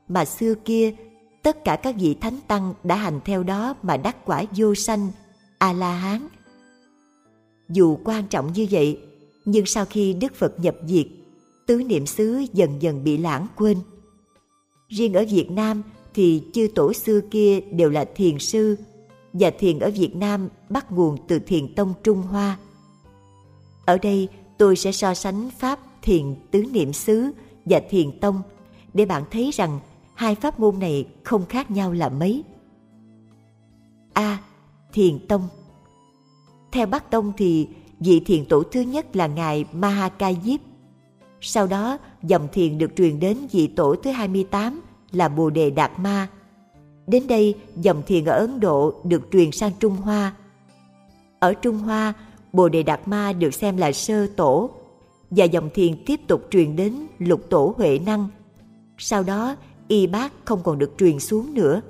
mà 0.08 0.24
xưa 0.24 0.54
kia 0.54 0.94
tất 1.42 1.64
cả 1.64 1.76
các 1.76 1.94
vị 1.98 2.14
thánh 2.20 2.38
tăng 2.48 2.74
đã 2.84 2.96
hành 2.96 3.20
theo 3.24 3.42
đó 3.42 3.74
mà 3.82 3.96
đắc 3.96 4.16
quả 4.24 4.44
vô 4.56 4.74
sanh, 4.74 5.08
A-la-hán. 5.58 6.28
Dù 7.68 7.98
quan 8.04 8.26
trọng 8.26 8.52
như 8.52 8.66
vậy, 8.70 9.00
nhưng 9.44 9.66
sau 9.66 9.84
khi 9.84 10.14
Đức 10.14 10.34
Phật 10.34 10.60
nhập 10.60 10.76
diệt, 10.86 11.06
tứ 11.66 11.82
niệm 11.82 12.06
xứ 12.06 12.44
dần 12.52 12.70
dần 12.82 13.04
bị 13.04 13.16
lãng 13.16 13.46
quên. 13.56 13.78
Riêng 14.88 15.14
ở 15.14 15.24
Việt 15.30 15.50
Nam 15.50 15.82
thì 16.14 16.42
chư 16.52 16.68
tổ 16.74 16.92
xưa 16.92 17.20
kia 17.30 17.60
đều 17.60 17.90
là 17.90 18.04
thiền 18.14 18.38
sư 18.38 18.76
và 19.34 19.50
thiền 19.58 19.78
ở 19.78 19.90
Việt 19.94 20.16
Nam 20.16 20.48
bắt 20.68 20.92
nguồn 20.92 21.16
từ 21.28 21.38
thiền 21.38 21.74
tông 21.74 21.94
Trung 22.02 22.22
Hoa. 22.22 22.58
Ở 23.84 23.98
đây 23.98 24.28
tôi 24.58 24.76
sẽ 24.76 24.92
so 24.92 25.14
sánh 25.14 25.50
pháp 25.58 25.78
thiền 26.02 26.34
tứ 26.50 26.64
niệm 26.72 26.92
xứ 26.92 27.30
và 27.64 27.80
thiền 27.90 28.20
tông 28.20 28.42
để 28.94 29.06
bạn 29.06 29.22
thấy 29.30 29.50
rằng 29.50 29.80
hai 30.14 30.34
pháp 30.34 30.60
môn 30.60 30.78
này 30.78 31.06
không 31.22 31.46
khác 31.46 31.70
nhau 31.70 31.92
là 31.92 32.08
mấy. 32.08 32.44
A. 34.12 34.38
Thiền 34.92 35.26
tông 35.28 35.48
Theo 36.72 36.86
Bắc 36.86 37.10
Tông 37.10 37.32
thì 37.36 37.68
vị 38.00 38.20
thiền 38.20 38.44
tổ 38.44 38.62
thứ 38.62 38.80
nhất 38.80 39.16
là 39.16 39.26
Ngài 39.26 39.64
Mahakayip. 39.72 40.60
Sau 41.40 41.66
đó, 41.66 41.98
dòng 42.22 42.48
thiền 42.52 42.78
được 42.78 42.90
truyền 42.96 43.20
đến 43.20 43.38
vị 43.52 43.66
tổ 43.66 43.94
thứ 44.02 44.10
28 44.10 44.80
là 45.12 45.28
Bồ 45.28 45.50
Đề 45.50 45.70
Đạt 45.70 45.98
Ma 45.98 46.28
Đến 47.06 47.26
đây, 47.26 47.54
dòng 47.76 48.02
thiền 48.06 48.24
ở 48.24 48.38
Ấn 48.38 48.60
Độ 48.60 48.94
được 49.04 49.22
truyền 49.32 49.52
sang 49.52 49.72
Trung 49.80 49.96
Hoa. 49.96 50.34
Ở 51.38 51.54
Trung 51.54 51.78
Hoa, 51.78 52.12
Bồ 52.52 52.68
Đề 52.68 52.82
Đạt 52.82 53.08
Ma 53.08 53.32
được 53.32 53.54
xem 53.54 53.76
là 53.76 53.92
sơ 53.92 54.26
tổ 54.26 54.70
và 55.30 55.44
dòng 55.44 55.70
thiền 55.74 56.04
tiếp 56.06 56.20
tục 56.26 56.46
truyền 56.50 56.76
đến 56.76 57.06
lục 57.18 57.40
tổ 57.50 57.74
Huệ 57.76 57.98
Năng. 58.06 58.28
Sau 58.98 59.22
đó, 59.22 59.56
y 59.88 60.06
bác 60.06 60.32
không 60.44 60.60
còn 60.64 60.78
được 60.78 60.92
truyền 60.98 61.20
xuống 61.20 61.54
nữa. 61.54 61.80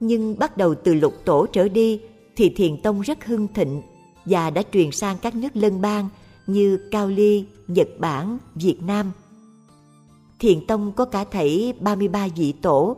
Nhưng 0.00 0.38
bắt 0.38 0.56
đầu 0.56 0.74
từ 0.74 0.94
lục 0.94 1.14
tổ 1.24 1.46
trở 1.46 1.68
đi 1.68 2.00
thì 2.36 2.50
thiền 2.50 2.82
tông 2.82 3.00
rất 3.00 3.24
hưng 3.24 3.48
thịnh, 3.54 3.82
và 4.24 4.50
đã 4.50 4.62
truyền 4.72 4.90
sang 4.90 5.16
các 5.22 5.34
nước 5.34 5.56
lân 5.56 5.80
bang 5.80 6.08
như 6.46 6.88
Cao 6.90 7.08
Ly, 7.08 7.44
Nhật 7.68 7.88
Bản, 7.98 8.38
Việt 8.54 8.82
Nam. 8.82 9.12
Thiền 10.38 10.66
Tông 10.66 10.92
có 10.92 11.04
cả 11.04 11.24
thảy 11.24 11.74
33 11.80 12.28
vị 12.36 12.52
tổ, 12.52 12.96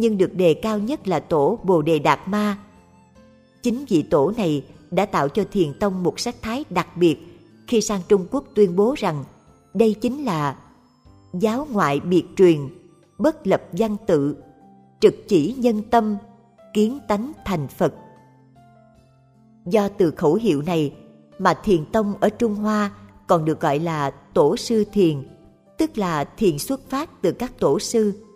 nhưng 0.00 0.18
được 0.18 0.34
đề 0.34 0.54
cao 0.54 0.78
nhất 0.78 1.08
là 1.08 1.20
tổ 1.20 1.58
Bồ 1.62 1.82
Đề 1.82 1.98
Đạt 1.98 2.28
Ma. 2.28 2.58
Chính 3.62 3.84
vị 3.88 4.02
tổ 4.02 4.32
này 4.36 4.64
đã 4.90 5.06
tạo 5.06 5.28
cho 5.28 5.44
Thiền 5.52 5.78
Tông 5.78 6.02
một 6.02 6.20
sắc 6.20 6.34
thái 6.42 6.64
đặc 6.70 6.96
biệt 6.96 7.16
khi 7.66 7.80
sang 7.80 8.00
Trung 8.08 8.26
Quốc 8.30 8.44
tuyên 8.54 8.76
bố 8.76 8.94
rằng 8.98 9.24
đây 9.74 9.94
chính 10.00 10.24
là 10.24 10.56
giáo 11.32 11.66
ngoại 11.70 12.00
biệt 12.00 12.24
truyền, 12.36 12.58
bất 13.18 13.46
lập 13.46 13.62
văn 13.72 13.96
tự, 14.06 14.36
trực 15.00 15.14
chỉ 15.28 15.54
nhân 15.58 15.82
tâm, 15.90 16.16
kiến 16.74 16.98
tánh 17.08 17.32
thành 17.44 17.68
Phật. 17.68 17.94
Do 19.66 19.88
từ 19.88 20.10
khẩu 20.10 20.34
hiệu 20.34 20.62
này 20.62 20.94
mà 21.38 21.54
Thiền 21.54 21.84
Tông 21.92 22.14
ở 22.20 22.28
Trung 22.28 22.54
Hoa 22.54 22.90
còn 23.26 23.44
được 23.44 23.60
gọi 23.60 23.78
là 23.78 24.10
Tổ 24.10 24.56
sư 24.56 24.84
Thiền, 24.92 25.28
tức 25.78 25.98
là 25.98 26.24
thiền 26.24 26.58
xuất 26.58 26.90
phát 26.90 27.22
từ 27.22 27.32
các 27.32 27.58
tổ 27.58 27.78
sư. 27.78 28.27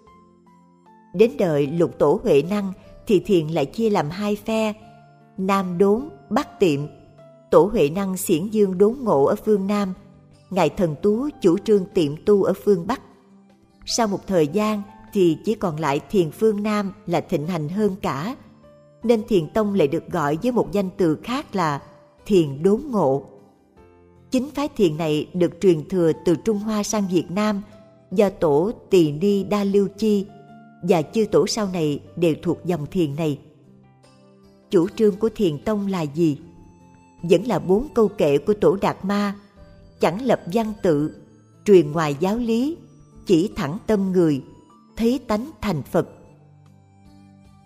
Đến 1.15 1.31
đời 1.39 1.67
lục 1.67 1.99
tổ 1.99 2.21
Huệ 2.23 2.43
Năng 2.43 2.73
thì 3.07 3.21
thiền 3.21 3.47
lại 3.49 3.67
chia 3.67 3.91
làm 3.91 4.11
hai 4.11 4.37
phe, 4.37 4.73
Nam 5.39 5.79
đốn, 5.79 6.09
Bắc 6.31 6.61
tiệm. 6.61 6.81
Tổ 7.51 7.65
Huệ 7.65 7.91
Năng 7.91 8.17
xiển 8.17 8.47
dương 8.49 8.79
đốn 8.79 8.97
ngộ 9.01 9.25
ở 9.25 9.35
phương 9.45 9.67
Nam, 9.67 9.95
Ngài 10.51 10.69
Thần 10.69 10.95
Tú 11.03 11.29
chủ 11.41 11.59
trương 11.59 11.85
tiệm 11.95 12.25
tu 12.25 12.43
ở 12.43 12.53
phương 12.65 12.87
Bắc. 12.87 13.01
Sau 13.87 14.07
một 14.07 14.27
thời 14.27 14.47
gian 14.47 14.83
thì 15.13 15.37
chỉ 15.45 15.55
còn 15.55 15.81
lại 15.81 16.01
thiền 16.11 16.31
phương 16.31 16.63
Nam 16.63 16.93
là 17.07 17.21
thịnh 17.21 17.47
hành 17.47 17.69
hơn 17.69 17.97
cả, 18.03 18.37
nên 19.03 19.23
thiền 19.29 19.51
tông 19.51 19.75
lại 19.75 19.89
được 19.89 20.11
gọi 20.11 20.39
với 20.43 20.53
một 20.53 20.73
danh 20.73 20.91
từ 20.97 21.17
khác 21.23 21.55
là 21.55 21.83
thiền 22.27 22.63
đốn 22.63 22.81
ngộ. 22.91 23.23
Chính 24.31 24.51
phái 24.51 24.69
thiền 24.69 24.97
này 24.97 25.29
được 25.35 25.53
truyền 25.61 25.89
thừa 25.89 26.13
từ 26.25 26.37
Trung 26.37 26.59
Hoa 26.59 26.83
sang 26.83 27.09
Việt 27.11 27.31
Nam 27.31 27.63
do 28.13 28.31
tổ 28.31 28.71
Tỳ 28.91 29.13
Ni 29.13 29.45
Đa 29.45 29.65
Lưu 29.65 29.89
Chi 29.97 30.27
và 30.83 31.03
chư 31.03 31.26
tổ 31.33 31.47
sau 31.47 31.68
này 31.72 32.01
đều 32.16 32.35
thuộc 32.43 32.59
dòng 32.64 32.87
thiền 32.87 33.16
này. 33.16 33.39
Chủ 34.70 34.89
trương 34.89 35.16
của 35.16 35.28
thiền 35.35 35.59
tông 35.59 35.87
là 35.87 36.03
gì? 36.03 36.39
Vẫn 37.22 37.47
là 37.47 37.59
bốn 37.59 37.89
câu 37.95 38.09
kệ 38.09 38.39
của 38.39 38.55
tổ 38.55 38.76
Đạt 38.80 39.05
Ma, 39.05 39.35
chẳng 40.01 40.22
lập 40.22 40.41
văn 40.53 40.72
tự, 40.83 41.11
truyền 41.64 41.93
ngoài 41.93 42.16
giáo 42.20 42.37
lý, 42.37 42.76
chỉ 43.26 43.51
thẳng 43.57 43.78
tâm 43.87 44.12
người, 44.12 44.43
thấy 44.97 45.20
tánh 45.26 45.51
thành 45.61 45.83
Phật. 45.83 46.09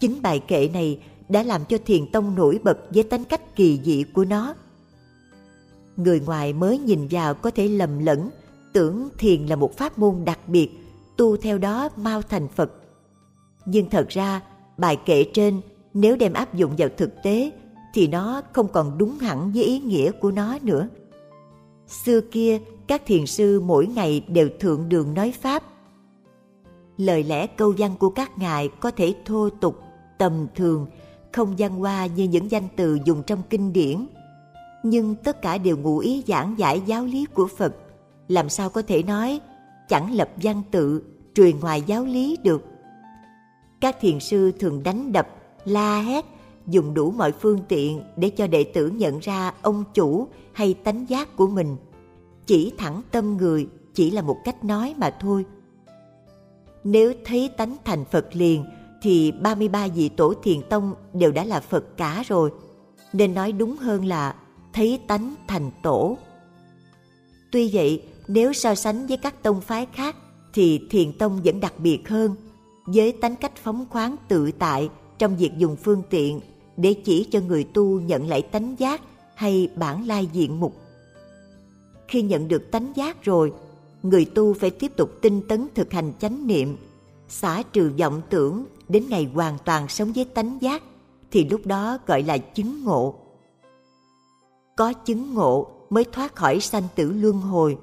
Chính 0.00 0.22
bài 0.22 0.40
kệ 0.48 0.68
này 0.68 1.00
đã 1.28 1.42
làm 1.42 1.64
cho 1.64 1.78
thiền 1.86 2.10
tông 2.10 2.34
nổi 2.34 2.60
bật 2.64 2.78
với 2.90 3.02
tính 3.02 3.24
cách 3.24 3.56
kỳ 3.56 3.80
dị 3.84 4.04
của 4.14 4.24
nó. 4.24 4.54
Người 5.96 6.20
ngoài 6.20 6.52
mới 6.52 6.78
nhìn 6.78 7.08
vào 7.10 7.34
có 7.34 7.50
thể 7.50 7.68
lầm 7.68 7.98
lẫn, 7.98 8.30
tưởng 8.72 9.08
thiền 9.18 9.46
là 9.46 9.56
một 9.56 9.76
pháp 9.76 9.98
môn 9.98 10.24
đặc 10.24 10.48
biệt, 10.48 10.70
tu 11.16 11.36
theo 11.36 11.58
đó 11.58 11.88
mau 11.96 12.22
thành 12.22 12.48
Phật. 12.48 12.72
Nhưng 13.66 13.90
thật 13.90 14.08
ra, 14.08 14.40
bài 14.76 14.98
kệ 15.04 15.24
trên 15.34 15.60
nếu 15.94 16.16
đem 16.16 16.32
áp 16.32 16.54
dụng 16.54 16.72
vào 16.78 16.88
thực 16.96 17.22
tế 17.22 17.50
thì 17.94 18.08
nó 18.08 18.42
không 18.52 18.68
còn 18.68 18.98
đúng 18.98 19.18
hẳn 19.18 19.52
với 19.52 19.64
ý 19.64 19.78
nghĩa 19.78 20.10
của 20.10 20.30
nó 20.30 20.58
nữa. 20.62 20.88
Xưa 21.86 22.20
kia, 22.20 22.58
các 22.86 23.02
thiền 23.06 23.26
sư 23.26 23.60
mỗi 23.60 23.86
ngày 23.86 24.24
đều 24.28 24.48
thượng 24.60 24.88
đường 24.88 25.14
nói 25.14 25.32
Pháp. 25.40 25.62
Lời 26.96 27.22
lẽ 27.22 27.46
câu 27.46 27.74
văn 27.78 27.94
của 27.98 28.10
các 28.10 28.38
ngài 28.38 28.68
có 28.80 28.90
thể 28.90 29.14
thô 29.24 29.48
tục, 29.50 29.80
tầm 30.18 30.46
thường, 30.54 30.86
không 31.32 31.54
văn 31.58 31.78
hoa 31.78 32.06
như 32.06 32.24
những 32.24 32.50
danh 32.50 32.68
từ 32.76 32.98
dùng 33.04 33.22
trong 33.22 33.42
kinh 33.50 33.72
điển. 33.72 34.06
Nhưng 34.82 35.14
tất 35.14 35.42
cả 35.42 35.58
đều 35.58 35.76
ngụ 35.76 35.98
ý 35.98 36.22
giảng 36.26 36.54
giải 36.58 36.82
giáo 36.86 37.04
lý 37.04 37.26
của 37.34 37.48
Phật. 37.56 37.76
Làm 38.28 38.48
sao 38.48 38.70
có 38.70 38.82
thể 38.82 39.02
nói 39.02 39.40
chẳng 39.88 40.14
lập 40.14 40.28
văn 40.42 40.62
tự, 40.70 41.02
truyền 41.34 41.60
ngoài 41.60 41.82
giáo 41.86 42.04
lý 42.04 42.36
được. 42.42 42.62
Các 43.80 43.96
thiền 44.00 44.20
sư 44.20 44.52
thường 44.52 44.82
đánh 44.82 45.12
đập, 45.12 45.28
la 45.64 46.00
hét, 46.00 46.24
dùng 46.66 46.94
đủ 46.94 47.10
mọi 47.10 47.32
phương 47.32 47.60
tiện 47.68 48.02
để 48.16 48.30
cho 48.30 48.46
đệ 48.46 48.64
tử 48.64 48.88
nhận 48.88 49.18
ra 49.18 49.52
ông 49.62 49.84
chủ 49.94 50.28
hay 50.52 50.74
tánh 50.74 51.08
giác 51.08 51.36
của 51.36 51.46
mình. 51.46 51.76
Chỉ 52.46 52.72
thẳng 52.78 53.02
tâm 53.10 53.36
người 53.36 53.68
chỉ 53.94 54.10
là 54.10 54.22
một 54.22 54.36
cách 54.44 54.64
nói 54.64 54.94
mà 54.96 55.16
thôi. 55.20 55.44
Nếu 56.84 57.12
thấy 57.24 57.50
tánh 57.56 57.76
thành 57.84 58.04
Phật 58.04 58.26
liền 58.32 58.64
thì 59.02 59.32
33 59.32 59.88
vị 59.88 60.08
tổ 60.08 60.34
thiền 60.42 60.62
tông 60.68 60.94
đều 61.12 61.32
đã 61.32 61.44
là 61.44 61.60
Phật 61.60 61.96
cả 61.96 62.22
rồi, 62.26 62.50
nên 63.12 63.34
nói 63.34 63.52
đúng 63.52 63.76
hơn 63.76 64.04
là 64.04 64.34
thấy 64.72 65.00
tánh 65.06 65.34
thành 65.48 65.70
tổ. 65.82 66.18
Tuy 67.52 67.70
vậy, 67.72 68.02
nếu 68.28 68.52
so 68.52 68.74
sánh 68.74 69.06
với 69.06 69.16
các 69.16 69.42
tông 69.42 69.60
phái 69.60 69.86
khác 69.92 70.16
thì 70.52 70.80
thiền 70.90 71.12
tông 71.12 71.40
vẫn 71.44 71.60
đặc 71.60 71.74
biệt 71.78 72.08
hơn, 72.08 72.34
với 72.86 73.12
tánh 73.12 73.36
cách 73.36 73.56
phóng 73.56 73.86
khoáng 73.90 74.16
tự 74.28 74.50
tại 74.52 74.88
trong 75.18 75.36
việc 75.36 75.50
dùng 75.58 75.76
phương 75.76 76.02
tiện 76.10 76.40
để 76.76 76.94
chỉ 77.04 77.28
cho 77.30 77.40
người 77.40 77.64
tu 77.64 78.00
nhận 78.00 78.28
lại 78.28 78.42
tánh 78.42 78.74
giác 78.78 79.02
hay 79.34 79.70
bản 79.76 80.06
lai 80.06 80.28
diện 80.32 80.60
mục. 80.60 80.76
Khi 82.08 82.22
nhận 82.22 82.48
được 82.48 82.70
tánh 82.70 82.92
giác 82.96 83.22
rồi, 83.22 83.52
người 84.02 84.24
tu 84.24 84.54
phải 84.54 84.70
tiếp 84.70 84.92
tục 84.96 85.10
tinh 85.22 85.42
tấn 85.48 85.68
thực 85.74 85.92
hành 85.92 86.12
chánh 86.18 86.46
niệm, 86.46 86.76
xả 87.28 87.62
trừ 87.72 87.92
vọng 87.98 88.22
tưởng 88.30 88.64
đến 88.88 89.04
ngày 89.08 89.30
hoàn 89.34 89.58
toàn 89.64 89.88
sống 89.88 90.12
với 90.12 90.24
tánh 90.24 90.58
giác 90.60 90.82
thì 91.30 91.48
lúc 91.48 91.60
đó 91.66 91.98
gọi 92.06 92.22
là 92.22 92.38
chứng 92.38 92.84
ngộ. 92.84 93.14
Có 94.76 94.92
chứng 94.92 95.34
ngộ 95.34 95.68
mới 95.90 96.04
thoát 96.04 96.36
khỏi 96.36 96.60
sanh 96.60 96.82
tử 96.94 97.12
luân 97.12 97.40
hồi, 97.40 97.78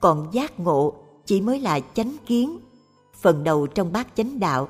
còn 0.00 0.28
giác 0.32 0.60
ngộ 0.60 0.94
chỉ 1.26 1.40
mới 1.40 1.60
là 1.60 1.80
chánh 1.94 2.16
kiến, 2.26 2.58
phần 3.20 3.44
đầu 3.44 3.66
trong 3.66 3.92
bát 3.92 4.08
chánh 4.16 4.40
đạo. 4.40 4.68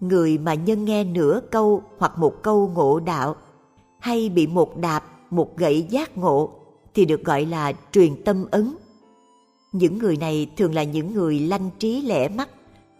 Người 0.00 0.38
mà 0.38 0.54
nhân 0.54 0.84
nghe 0.84 1.04
nửa 1.04 1.40
câu 1.50 1.82
hoặc 1.98 2.18
một 2.18 2.42
câu 2.42 2.72
ngộ 2.74 3.00
đạo, 3.00 3.36
hay 3.98 4.28
bị 4.28 4.46
một 4.46 4.76
đạp, 4.76 5.04
một 5.30 5.56
gậy 5.56 5.82
giác 5.82 6.18
ngộ, 6.18 6.50
thì 6.94 7.04
được 7.04 7.24
gọi 7.24 7.46
là 7.46 7.72
truyền 7.92 8.22
tâm 8.24 8.46
ấn. 8.50 8.74
Những 9.72 9.98
người 9.98 10.16
này 10.16 10.50
thường 10.56 10.74
là 10.74 10.82
những 10.82 11.14
người 11.14 11.40
lanh 11.40 11.70
trí 11.78 12.02
lẻ 12.02 12.28
mắt, 12.28 12.48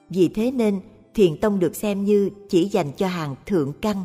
vì 0.08 0.28
thế 0.28 0.50
nên 0.50 0.80
thiền 1.14 1.36
tông 1.36 1.58
được 1.58 1.76
xem 1.76 2.04
như 2.04 2.30
chỉ 2.48 2.64
dành 2.64 2.92
cho 2.92 3.06
hàng 3.06 3.34
thượng 3.46 3.72
căn. 3.80 4.04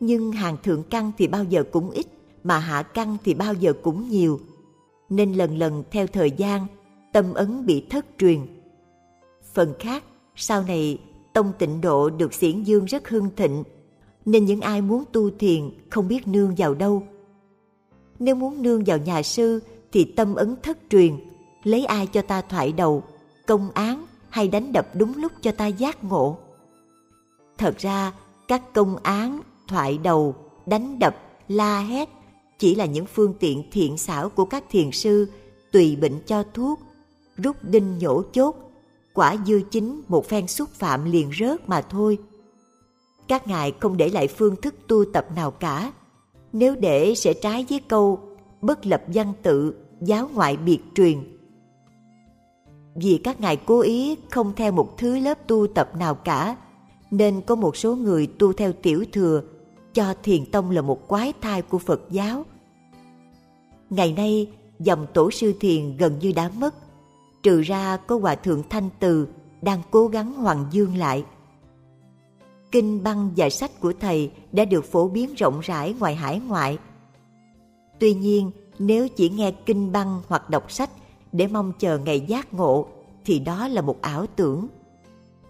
Nhưng 0.00 0.32
hàng 0.32 0.56
thượng 0.62 0.82
căn 0.82 1.12
thì 1.18 1.26
bao 1.26 1.44
giờ 1.44 1.64
cũng 1.72 1.90
ít, 1.90 2.06
mà 2.44 2.58
hạ 2.58 2.82
căn 2.82 3.16
thì 3.24 3.34
bao 3.34 3.54
giờ 3.54 3.72
cũng 3.82 4.08
nhiều. 4.08 4.40
Nên 5.08 5.32
lần 5.32 5.58
lần 5.58 5.82
theo 5.90 6.06
thời 6.06 6.30
gian, 6.30 6.66
tâm 7.12 7.34
ấn 7.34 7.66
bị 7.66 7.86
thất 7.90 8.06
truyền. 8.18 8.40
Phần 9.54 9.74
khác, 9.78 10.04
sau 10.36 10.62
này 10.62 10.98
tông 11.32 11.52
tịnh 11.58 11.80
độ 11.80 12.10
được 12.10 12.34
xiển 12.34 12.62
dương 12.62 12.84
rất 12.84 13.08
hưng 13.08 13.28
thịnh, 13.36 13.64
nên 14.24 14.44
những 14.44 14.60
ai 14.60 14.80
muốn 14.80 15.04
tu 15.12 15.30
thiền 15.30 15.70
không 15.90 16.08
biết 16.08 16.26
nương 16.28 16.54
vào 16.58 16.74
đâu. 16.74 17.02
Nếu 18.18 18.34
muốn 18.34 18.62
nương 18.62 18.84
vào 18.84 18.98
nhà 18.98 19.22
sư 19.22 19.60
thì 19.92 20.04
tâm 20.04 20.34
ấn 20.34 20.56
thất 20.62 20.78
truyền, 20.90 21.16
lấy 21.64 21.84
ai 21.84 22.06
cho 22.06 22.22
ta 22.22 22.40
thoại 22.40 22.72
đầu, 22.72 23.02
công 23.46 23.70
án 23.74 24.06
hay 24.28 24.48
đánh 24.48 24.72
đập 24.72 24.86
đúng 24.94 25.16
lúc 25.16 25.32
cho 25.40 25.52
ta 25.52 25.66
giác 25.66 26.04
ngộ. 26.04 26.36
Thật 27.58 27.78
ra, 27.78 28.12
các 28.48 28.74
công 28.74 28.96
án, 28.96 29.40
thoại 29.68 29.98
đầu, 30.02 30.34
đánh 30.66 30.98
đập, 30.98 31.16
la 31.48 31.80
hét 31.80 32.08
chỉ 32.58 32.74
là 32.74 32.84
những 32.84 33.06
phương 33.06 33.34
tiện 33.40 33.62
thiện 33.72 33.98
xảo 33.98 34.28
của 34.28 34.44
các 34.44 34.64
thiền 34.70 34.90
sư 34.90 35.28
tùy 35.72 35.96
bệnh 35.96 36.20
cho 36.26 36.42
thuốc, 36.54 36.80
rút 37.36 37.56
đinh 37.62 37.98
nhổ 37.98 38.22
chốt, 38.32 38.56
quả 39.14 39.36
dư 39.46 39.60
chính 39.70 40.02
một 40.08 40.26
phen 40.26 40.46
xúc 40.46 40.68
phạm 40.72 41.04
liền 41.04 41.30
rớt 41.38 41.68
mà 41.68 41.80
thôi. 41.80 42.18
Các 43.28 43.48
ngài 43.48 43.72
không 43.80 43.96
để 43.96 44.08
lại 44.08 44.28
phương 44.28 44.56
thức 44.56 44.74
tu 44.88 45.04
tập 45.12 45.26
nào 45.36 45.50
cả. 45.50 45.92
Nếu 46.52 46.76
để 46.76 47.14
sẽ 47.14 47.34
trái 47.34 47.66
với 47.70 47.80
câu 47.88 48.20
bất 48.60 48.86
lập 48.86 49.02
văn 49.06 49.32
tự, 49.42 49.74
giáo 50.00 50.30
ngoại 50.34 50.56
biệt 50.56 50.80
truyền 50.94 51.34
vì 52.94 53.20
các 53.24 53.40
ngài 53.40 53.56
cố 53.56 53.80
ý 53.80 54.16
không 54.30 54.52
theo 54.56 54.72
một 54.72 54.98
thứ 54.98 55.18
lớp 55.18 55.46
tu 55.46 55.66
tập 55.66 55.90
nào 55.98 56.14
cả, 56.14 56.56
nên 57.10 57.40
có 57.40 57.54
một 57.54 57.76
số 57.76 57.96
người 57.96 58.26
tu 58.26 58.52
theo 58.52 58.72
tiểu 58.72 59.04
thừa, 59.12 59.42
cho 59.94 60.14
thiền 60.22 60.50
tông 60.50 60.70
là 60.70 60.82
một 60.82 61.08
quái 61.08 61.32
thai 61.40 61.62
của 61.62 61.78
Phật 61.78 62.00
giáo. 62.10 62.44
Ngày 63.90 64.12
nay, 64.12 64.50
dòng 64.78 65.06
tổ 65.14 65.30
sư 65.30 65.52
thiền 65.60 65.96
gần 65.96 66.18
như 66.18 66.32
đã 66.32 66.50
mất, 66.58 66.74
trừ 67.44 67.60
ra 67.60 67.96
có 67.96 68.18
hòa 68.18 68.34
thượng 68.34 68.62
Thanh 68.70 68.88
Từ 69.00 69.28
đang 69.62 69.82
cố 69.90 70.08
gắng 70.08 70.34
hoàng 70.34 70.66
dương 70.70 70.96
lại. 70.96 71.24
Kinh 72.72 73.02
băng 73.02 73.30
và 73.36 73.50
sách 73.50 73.80
của 73.80 73.92
thầy 74.00 74.30
đã 74.52 74.64
được 74.64 74.84
phổ 74.84 75.08
biến 75.08 75.34
rộng 75.34 75.60
rãi 75.60 75.94
ngoài 75.98 76.14
hải 76.14 76.40
ngoại. 76.40 76.78
Tuy 77.98 78.14
nhiên, 78.14 78.50
nếu 78.78 79.08
chỉ 79.08 79.28
nghe 79.28 79.50
kinh 79.50 79.92
băng 79.92 80.22
hoặc 80.28 80.50
đọc 80.50 80.72
sách 80.72 80.90
để 81.32 81.46
mong 81.46 81.72
chờ 81.78 81.98
ngày 81.98 82.20
giác 82.20 82.54
ngộ 82.54 82.88
thì 83.24 83.38
đó 83.38 83.68
là 83.68 83.80
một 83.80 84.02
ảo 84.02 84.26
tưởng. 84.36 84.68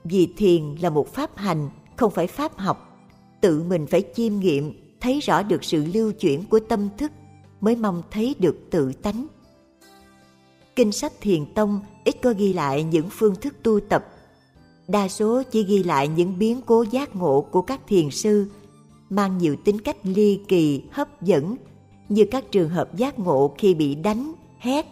Vì 0.04 0.28
thiền 0.36 0.74
là 0.74 0.90
một 0.90 1.08
pháp 1.08 1.36
hành, 1.36 1.70
không 1.96 2.10
phải 2.10 2.26
pháp 2.26 2.58
học. 2.58 2.98
Tự 3.40 3.62
mình 3.62 3.86
phải 3.86 4.02
chiêm 4.14 4.38
nghiệm, 4.38 4.96
thấy 5.00 5.20
rõ 5.20 5.42
được 5.42 5.64
sự 5.64 5.84
lưu 5.94 6.12
chuyển 6.12 6.44
của 6.44 6.60
tâm 6.68 6.88
thức 6.98 7.12
mới 7.60 7.76
mong 7.76 8.02
thấy 8.10 8.34
được 8.38 8.56
tự 8.70 8.92
tánh. 8.92 9.26
Kinh 10.76 10.92
sách 10.92 11.12
Thiền 11.20 11.46
Tông 11.54 11.80
ít 12.04 12.16
có 12.22 12.34
ghi 12.38 12.52
lại 12.52 12.82
những 12.82 13.06
phương 13.10 13.34
thức 13.34 13.54
tu 13.62 13.80
tập. 13.80 14.06
Đa 14.88 15.08
số 15.08 15.42
chỉ 15.50 15.64
ghi 15.64 15.82
lại 15.82 16.08
những 16.08 16.38
biến 16.38 16.60
cố 16.66 16.84
giác 16.90 17.16
ngộ 17.16 17.40
của 17.40 17.62
các 17.62 17.80
thiền 17.86 18.10
sư, 18.10 18.46
mang 19.10 19.38
nhiều 19.38 19.56
tính 19.64 19.80
cách 19.80 19.96
ly 20.02 20.40
kỳ, 20.48 20.82
hấp 20.90 21.22
dẫn, 21.22 21.56
như 22.08 22.24
các 22.30 22.44
trường 22.50 22.68
hợp 22.68 22.96
giác 22.96 23.18
ngộ 23.18 23.54
khi 23.58 23.74
bị 23.74 23.94
đánh, 23.94 24.32
hét, 24.58 24.86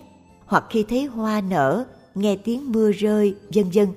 hoặc 0.47 0.65
khi 0.71 0.83
thấy 0.89 1.05
hoa 1.05 1.41
nở, 1.41 1.85
nghe 2.15 2.37
tiếng 2.37 2.73
mưa 2.73 2.93
rơi, 2.93 3.35
vân 3.55 3.65
vân. 3.75 3.89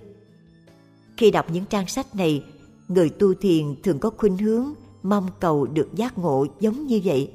Khi 1.17 1.31
đọc 1.31 1.45
những 1.51 1.65
trang 1.65 1.87
sách 1.87 2.15
này, 2.15 2.43
người 2.87 3.09
tu 3.09 3.33
thiền 3.33 3.75
thường 3.83 3.99
có 3.99 4.09
khuynh 4.17 4.37
hướng 4.37 4.73
mong 5.03 5.27
cầu 5.39 5.65
được 5.65 5.95
giác 5.95 6.17
ngộ 6.17 6.45
giống 6.59 6.87
như 6.87 7.01
vậy. 7.03 7.31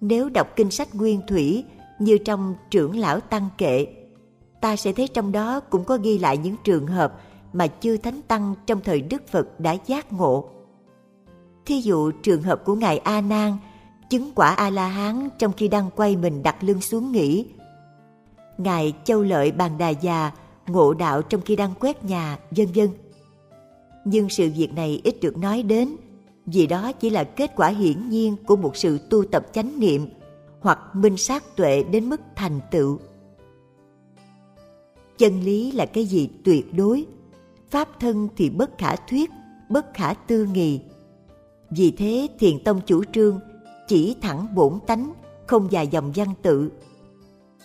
Nếu 0.00 0.28
đọc 0.28 0.48
kinh 0.56 0.70
sách 0.70 0.94
nguyên 0.94 1.20
thủy 1.28 1.64
như 2.00 2.18
trong 2.18 2.54
trưởng 2.70 2.98
lão 2.98 3.20
tăng 3.20 3.48
kệ, 3.58 3.86
ta 4.60 4.76
sẽ 4.76 4.92
thấy 4.92 5.08
trong 5.08 5.32
đó 5.32 5.60
cũng 5.60 5.84
có 5.84 5.96
ghi 5.96 6.18
lại 6.18 6.38
những 6.38 6.56
trường 6.64 6.86
hợp 6.86 7.20
mà 7.52 7.66
chư 7.66 7.96
thánh 7.96 8.22
tăng 8.22 8.54
trong 8.66 8.80
thời 8.84 9.00
Đức 9.00 9.28
Phật 9.28 9.60
đã 9.60 9.76
giác 9.86 10.12
ngộ. 10.12 10.48
Thí 11.66 11.80
dụ 11.80 12.10
trường 12.10 12.42
hợp 12.42 12.64
của 12.64 12.74
Ngài 12.74 12.98
A 12.98 13.20
Nan 13.20 13.56
chứng 14.10 14.30
quả 14.34 14.48
A 14.48 14.70
La 14.70 14.88
Hán 14.88 15.28
trong 15.38 15.52
khi 15.56 15.68
đang 15.68 15.90
quay 15.96 16.16
mình 16.16 16.42
đặt 16.42 16.64
lưng 16.64 16.80
xuống 16.80 17.12
nghỉ. 17.12 17.46
Ngài 18.58 18.92
Châu 19.04 19.22
Lợi 19.22 19.52
Bàn 19.52 19.78
Đà 19.78 19.88
Già 19.88 20.30
ngộ 20.66 20.94
đạo 20.94 21.22
trong 21.22 21.40
khi 21.40 21.56
đang 21.56 21.74
quét 21.80 22.04
nhà, 22.04 22.38
vân 22.50 22.66
vân. 22.74 22.88
Nhưng 24.04 24.28
sự 24.28 24.50
việc 24.56 24.72
này 24.72 25.00
ít 25.04 25.16
được 25.22 25.38
nói 25.38 25.62
đến, 25.62 25.96
vì 26.46 26.66
đó 26.66 26.92
chỉ 26.92 27.10
là 27.10 27.24
kết 27.24 27.52
quả 27.56 27.68
hiển 27.68 28.08
nhiên 28.08 28.36
của 28.46 28.56
một 28.56 28.76
sự 28.76 28.98
tu 29.10 29.24
tập 29.24 29.46
chánh 29.52 29.80
niệm 29.80 30.06
hoặc 30.60 30.78
minh 30.92 31.16
sát 31.16 31.56
tuệ 31.56 31.82
đến 31.82 32.08
mức 32.08 32.20
thành 32.36 32.60
tựu. 32.70 32.98
Chân 35.18 35.40
lý 35.40 35.72
là 35.72 35.86
cái 35.86 36.04
gì 36.04 36.28
tuyệt 36.44 36.74
đối, 36.74 37.06
pháp 37.70 37.88
thân 38.00 38.28
thì 38.36 38.50
bất 38.50 38.78
khả 38.78 38.96
thuyết, 38.96 39.30
bất 39.68 39.86
khả 39.94 40.14
tư 40.14 40.48
nghì. 40.52 40.80
Vì 41.70 41.90
thế 41.90 42.28
thiền 42.38 42.64
tông 42.64 42.80
chủ 42.86 43.04
trương 43.04 43.40
chỉ 43.88 44.16
thẳng 44.20 44.54
bổn 44.54 44.78
tánh, 44.86 45.12
không 45.46 45.72
dài 45.72 45.88
dòng 45.88 46.12
văn 46.14 46.34
tự. 46.42 46.70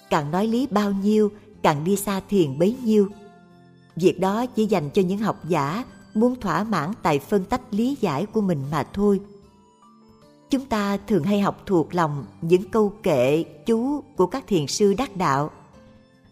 Càng 0.10 0.32
nói 0.32 0.48
lý 0.48 0.68
bao 0.68 0.91
nhiêu, 0.91 1.32
càng 1.62 1.84
đi 1.84 1.96
xa 1.96 2.22
thiền 2.30 2.60
bấy 2.60 2.78
nhiêu. 2.84 3.10
Việc 3.96 4.20
đó 4.20 4.46
chỉ 4.46 4.66
dành 4.66 4.89
cho 4.89 5.02
những 5.02 5.18
học 5.20 5.46
giả 5.48 5.86
muốn 6.14 6.36
thỏa 6.39 6.64
mãn 6.64 6.91
tài 7.04 7.20
phân 7.20 7.46
tách 7.46 7.62
lý 7.72 7.98
giải 8.02 8.26
của 8.26 8.41
mình 8.41 8.64
mà 8.72 8.84
thôi. 8.93 9.20
Chúng 10.50 10.66
ta 10.66 10.98
thường 10.98 11.24
hay 11.24 11.39
học 11.39 11.64
thuộc 11.66 11.96
lòng 11.96 12.26
những 12.41 12.70
câu 12.70 12.93
kệ, 13.04 13.43
chú 13.43 14.02
của 14.16 14.26
các 14.26 14.48
thiền 14.48 14.68
sư 14.68 14.93
đắc 14.98 15.18
đạo. 15.18 15.52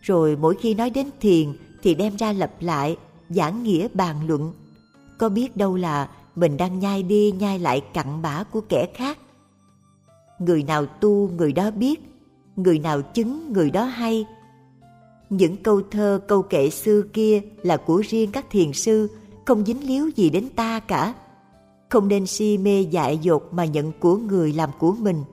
Rồi 0.02 0.36
mỗi 0.36 0.56
khi 0.62 0.74
nói 0.74 0.90
đến 0.90 1.10
thiền 1.20 1.54
thì 1.82 1.96
đem 1.96 2.16
ra 2.16 2.34
lặp 2.34 2.52
lại, 2.60 2.98
giảng 3.30 3.64
nghĩa 3.64 3.88
bàn 3.94 4.28
luận. 4.28 4.54
Có 5.18 5.30
biết 5.30 5.58
đâu 5.58 5.76
là 5.76 6.10
mình 6.36 6.58
đang 6.58 6.80
nhai 6.80 7.04
đi 7.04 7.32
nhai 7.32 7.60
lại 7.60 7.82
cặn 7.94 8.22
bã 8.22 8.44
của 8.44 8.62
kẻ 8.62 8.88
khác. 8.94 9.18
Người 10.40 10.64
nào 10.64 10.86
tu 10.86 11.30
người 11.38 11.52
đó 11.54 11.72
biết, 11.72 12.02
người 12.56 12.80
nào 12.80 13.02
chứng 13.02 13.54
người 13.54 13.72
đó 13.72 13.84
hay. 13.84 14.26
Những 15.30 15.58
câu 15.58 15.82
thơ 15.92 16.22
câu 16.28 16.42
kệ 16.42 16.70
xưa 16.70 17.02
kia 17.14 17.42
là 17.64 17.78
của 17.78 18.04
riêng 18.08 18.32
các 18.32 18.46
thiền 18.50 18.74
sư, 18.74 19.08
không 19.46 19.66
dính 19.66 19.88
líu 19.88 20.10
gì 20.16 20.30
đến 20.30 20.50
ta 20.56 20.80
cả 20.80 21.14
không 21.94 22.08
nên 22.08 22.28
si 22.28 22.58
mê 22.58 22.82
dại 22.82 23.18
dột 23.18 23.54
mà 23.54 23.66
nhận 23.66 23.92
của 24.00 24.16
người 24.18 24.54
làm 24.54 24.70
của 24.80 24.92
mình. 25.00 25.24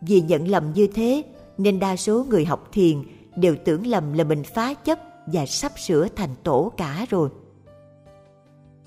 Vì 0.00 0.20
nhận 0.20 0.48
lầm 0.48 0.72
như 0.72 0.86
thế 0.86 1.22
nên 1.58 1.80
đa 1.80 1.96
số 1.96 2.24
người 2.28 2.44
học 2.44 2.68
thiền 2.72 3.02
đều 3.36 3.56
tưởng 3.64 3.86
lầm 3.86 4.12
là 4.12 4.24
mình 4.24 4.42
phá 4.54 4.74
chấp 4.74 4.98
và 5.26 5.46
sắp 5.46 5.72
sửa 5.78 6.08
thành 6.16 6.30
tổ 6.42 6.72
cả 6.76 7.06
rồi. 7.10 7.28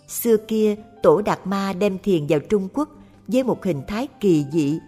Xưa 0.08 0.38
kia, 0.38 0.76
tổ 1.04 1.22
Đạt 1.22 1.40
Ma 1.44 1.74
đem 1.74 1.98
thiền 2.04 2.28
vào 2.28 2.40
Trung 2.40 2.68
Quốc 2.74 2.90
với 3.28 3.44
một 3.44 3.66
hình 3.66 3.82
thái 3.88 4.08
kỳ 4.20 4.46
dị, 4.52 4.80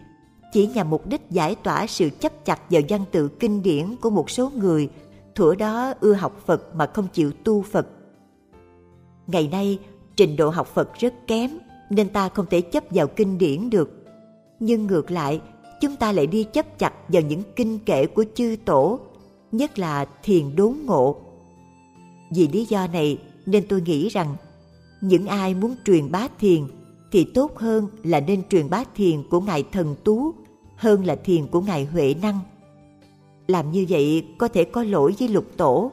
chỉ 0.53 0.67
nhằm 0.67 0.89
mục 0.89 1.07
đích 1.07 1.21
giải 1.29 1.55
tỏa 1.55 1.87
sự 1.87 2.09
chấp 2.19 2.45
chặt 2.45 2.61
vào 2.69 2.81
văn 2.89 3.05
tự 3.11 3.27
kinh 3.27 3.63
điển 3.63 3.95
của 4.01 4.09
một 4.09 4.29
số 4.29 4.49
người 4.49 4.89
thuở 5.35 5.55
đó 5.55 5.93
ưa 5.99 6.13
học 6.13 6.41
Phật 6.45 6.75
mà 6.75 6.85
không 6.85 7.07
chịu 7.13 7.31
tu 7.43 7.61
Phật. 7.61 7.87
Ngày 9.27 9.47
nay, 9.51 9.79
trình 10.15 10.35
độ 10.35 10.49
học 10.49 10.67
Phật 10.67 10.93
rất 10.99 11.13
kém, 11.27 11.57
nên 11.89 12.09
ta 12.09 12.29
không 12.29 12.45
thể 12.49 12.61
chấp 12.61 12.83
vào 12.89 13.07
kinh 13.07 13.37
điển 13.37 13.69
được. 13.69 14.05
Nhưng 14.59 14.87
ngược 14.87 15.11
lại, 15.11 15.41
chúng 15.81 15.95
ta 15.95 16.11
lại 16.11 16.27
đi 16.27 16.43
chấp 16.43 16.79
chặt 16.79 16.93
vào 17.07 17.21
những 17.21 17.41
kinh 17.55 17.79
kệ 17.79 18.05
của 18.05 18.25
chư 18.35 18.55
tổ, 18.65 18.99
nhất 19.51 19.79
là 19.79 20.05
thiền 20.23 20.55
đốn 20.55 20.75
ngộ. 20.85 21.15
Vì 22.35 22.47
lý 22.47 22.65
do 22.65 22.87
này 22.87 23.17
nên 23.45 23.67
tôi 23.67 23.81
nghĩ 23.81 24.09
rằng 24.09 24.35
những 25.01 25.27
ai 25.27 25.53
muốn 25.53 25.75
truyền 25.85 26.11
bá 26.11 26.27
thiền 26.39 26.63
thì 27.11 27.23
tốt 27.33 27.57
hơn 27.57 27.87
là 28.03 28.19
nên 28.19 28.47
truyền 28.49 28.69
bá 28.69 28.83
thiền 28.95 29.23
của 29.29 29.41
Ngài 29.41 29.63
Thần 29.71 29.95
Tú 30.03 30.33
hơn 30.75 31.05
là 31.05 31.15
thiền 31.15 31.47
của 31.47 31.61
Ngài 31.61 31.85
Huệ 31.85 32.15
Năng. 32.21 32.39
Làm 33.47 33.71
như 33.71 33.85
vậy 33.89 34.25
có 34.37 34.47
thể 34.47 34.63
có 34.63 34.83
lỗi 34.83 35.15
với 35.19 35.27
lục 35.27 35.45
tổ, 35.57 35.91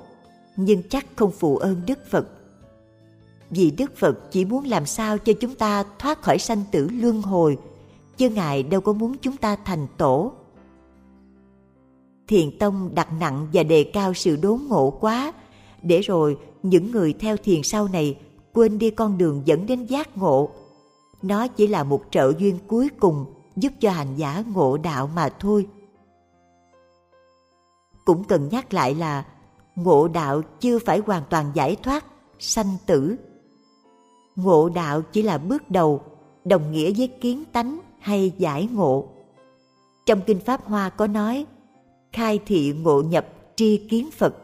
nhưng 0.57 0.83
chắc 0.89 1.07
không 1.17 1.31
phụ 1.31 1.57
ơn 1.57 1.81
Đức 1.87 1.99
Phật 2.11 2.29
vì 3.55 3.71
Đức 3.71 3.97
Phật 3.97 4.33
chỉ 4.33 4.45
muốn 4.45 4.65
làm 4.65 4.87
sao 4.87 5.19
cho 5.19 5.33
chúng 5.41 5.55
ta 5.55 5.85
thoát 5.99 6.23
khỏi 6.23 6.39
sanh 6.39 6.65
tử 6.73 6.89
luân 6.93 7.23
hồi, 7.23 7.59
chứ 8.17 8.31
Ngài 8.31 8.63
đâu 8.63 8.81
có 8.81 8.93
muốn 8.93 9.17
chúng 9.23 9.37
ta 9.37 9.57
thành 9.65 9.87
tổ. 9.97 10.33
Thiền 12.29 12.59
Tông 12.59 12.91
đặt 12.95 13.09
nặng 13.21 13.49
và 13.53 13.63
đề 13.63 13.85
cao 13.85 14.15
sự 14.15 14.37
đốn 14.37 14.61
ngộ 14.69 14.91
quá, 14.91 15.33
để 15.83 16.01
rồi 16.01 16.39
những 16.63 16.91
người 16.91 17.13
theo 17.13 17.37
thiền 17.37 17.63
sau 17.63 17.89
này 17.89 18.19
quên 18.53 18.79
đi 18.79 18.91
con 18.91 19.19
đường 19.19 19.43
dẫn 19.45 19.67
đến 19.67 19.87
giác 19.87 20.17
ngộ. 20.17 20.51
Nó 21.23 21.49
chỉ 21.49 21.67
là 21.67 21.85
một 21.85 22.03
trợ 22.11 22.33
duyên 22.39 22.59
cuối 22.67 22.89
cùng 23.01 23.25
giúp 23.57 23.73
cho 23.81 23.91
hành 23.91 24.17
giả 24.17 24.45
ngộ 24.55 24.77
đạo 24.77 25.11
mà 25.15 25.29
thôi. 25.29 25.67
Cũng 28.05 28.25
cần 28.25 28.49
nhắc 28.49 28.75
lại 28.75 28.95
là 28.95 29.25
ngộ 29.77 30.09
đạo 30.09 30.43
chưa 30.61 30.79
phải 30.79 31.03
hoàn 31.07 31.23
toàn 31.31 31.51
giải 31.55 31.77
thoát, 31.83 32.05
sanh 32.39 32.77
tử 32.87 33.17
ngộ 34.37 34.69
đạo 34.69 35.03
chỉ 35.03 35.23
là 35.23 35.39
bước 35.39 35.71
đầu, 35.71 36.01
đồng 36.45 36.73
nghĩa 36.73 36.93
với 36.97 37.09
kiến 37.09 37.45
tánh 37.53 37.79
hay 37.99 38.33
giải 38.39 38.69
ngộ. 38.73 39.09
Trong 40.07 40.21
kinh 40.27 40.41
pháp 40.41 40.65
hoa 40.65 40.89
có 40.91 41.07
nói, 41.07 41.47
khai 42.13 42.41
thị 42.47 42.73
ngộ 42.73 43.03
nhập 43.03 43.27
tri 43.57 43.77
kiến 43.77 44.11
phật. 44.11 44.35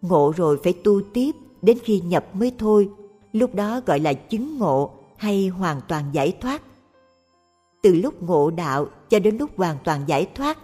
Ngộ 0.00 0.32
rồi 0.36 0.58
phải 0.64 0.72
tu 0.72 1.00
tiếp, 1.14 1.34
đến 1.62 1.78
khi 1.84 2.00
nhập 2.00 2.26
mới 2.32 2.52
thôi, 2.58 2.88
lúc 3.32 3.54
đó 3.54 3.80
gọi 3.86 4.00
là 4.00 4.12
chứng 4.12 4.58
ngộ 4.58 4.90
hay 5.16 5.48
hoàn 5.48 5.80
toàn 5.88 6.04
giải 6.12 6.36
thoát. 6.40 6.62
Từ 7.82 7.94
lúc 7.94 8.22
ngộ 8.22 8.50
đạo 8.50 8.86
cho 9.08 9.18
đến 9.18 9.36
lúc 9.36 9.50
hoàn 9.56 9.76
toàn 9.84 10.00
giải 10.06 10.26
thoát, 10.34 10.58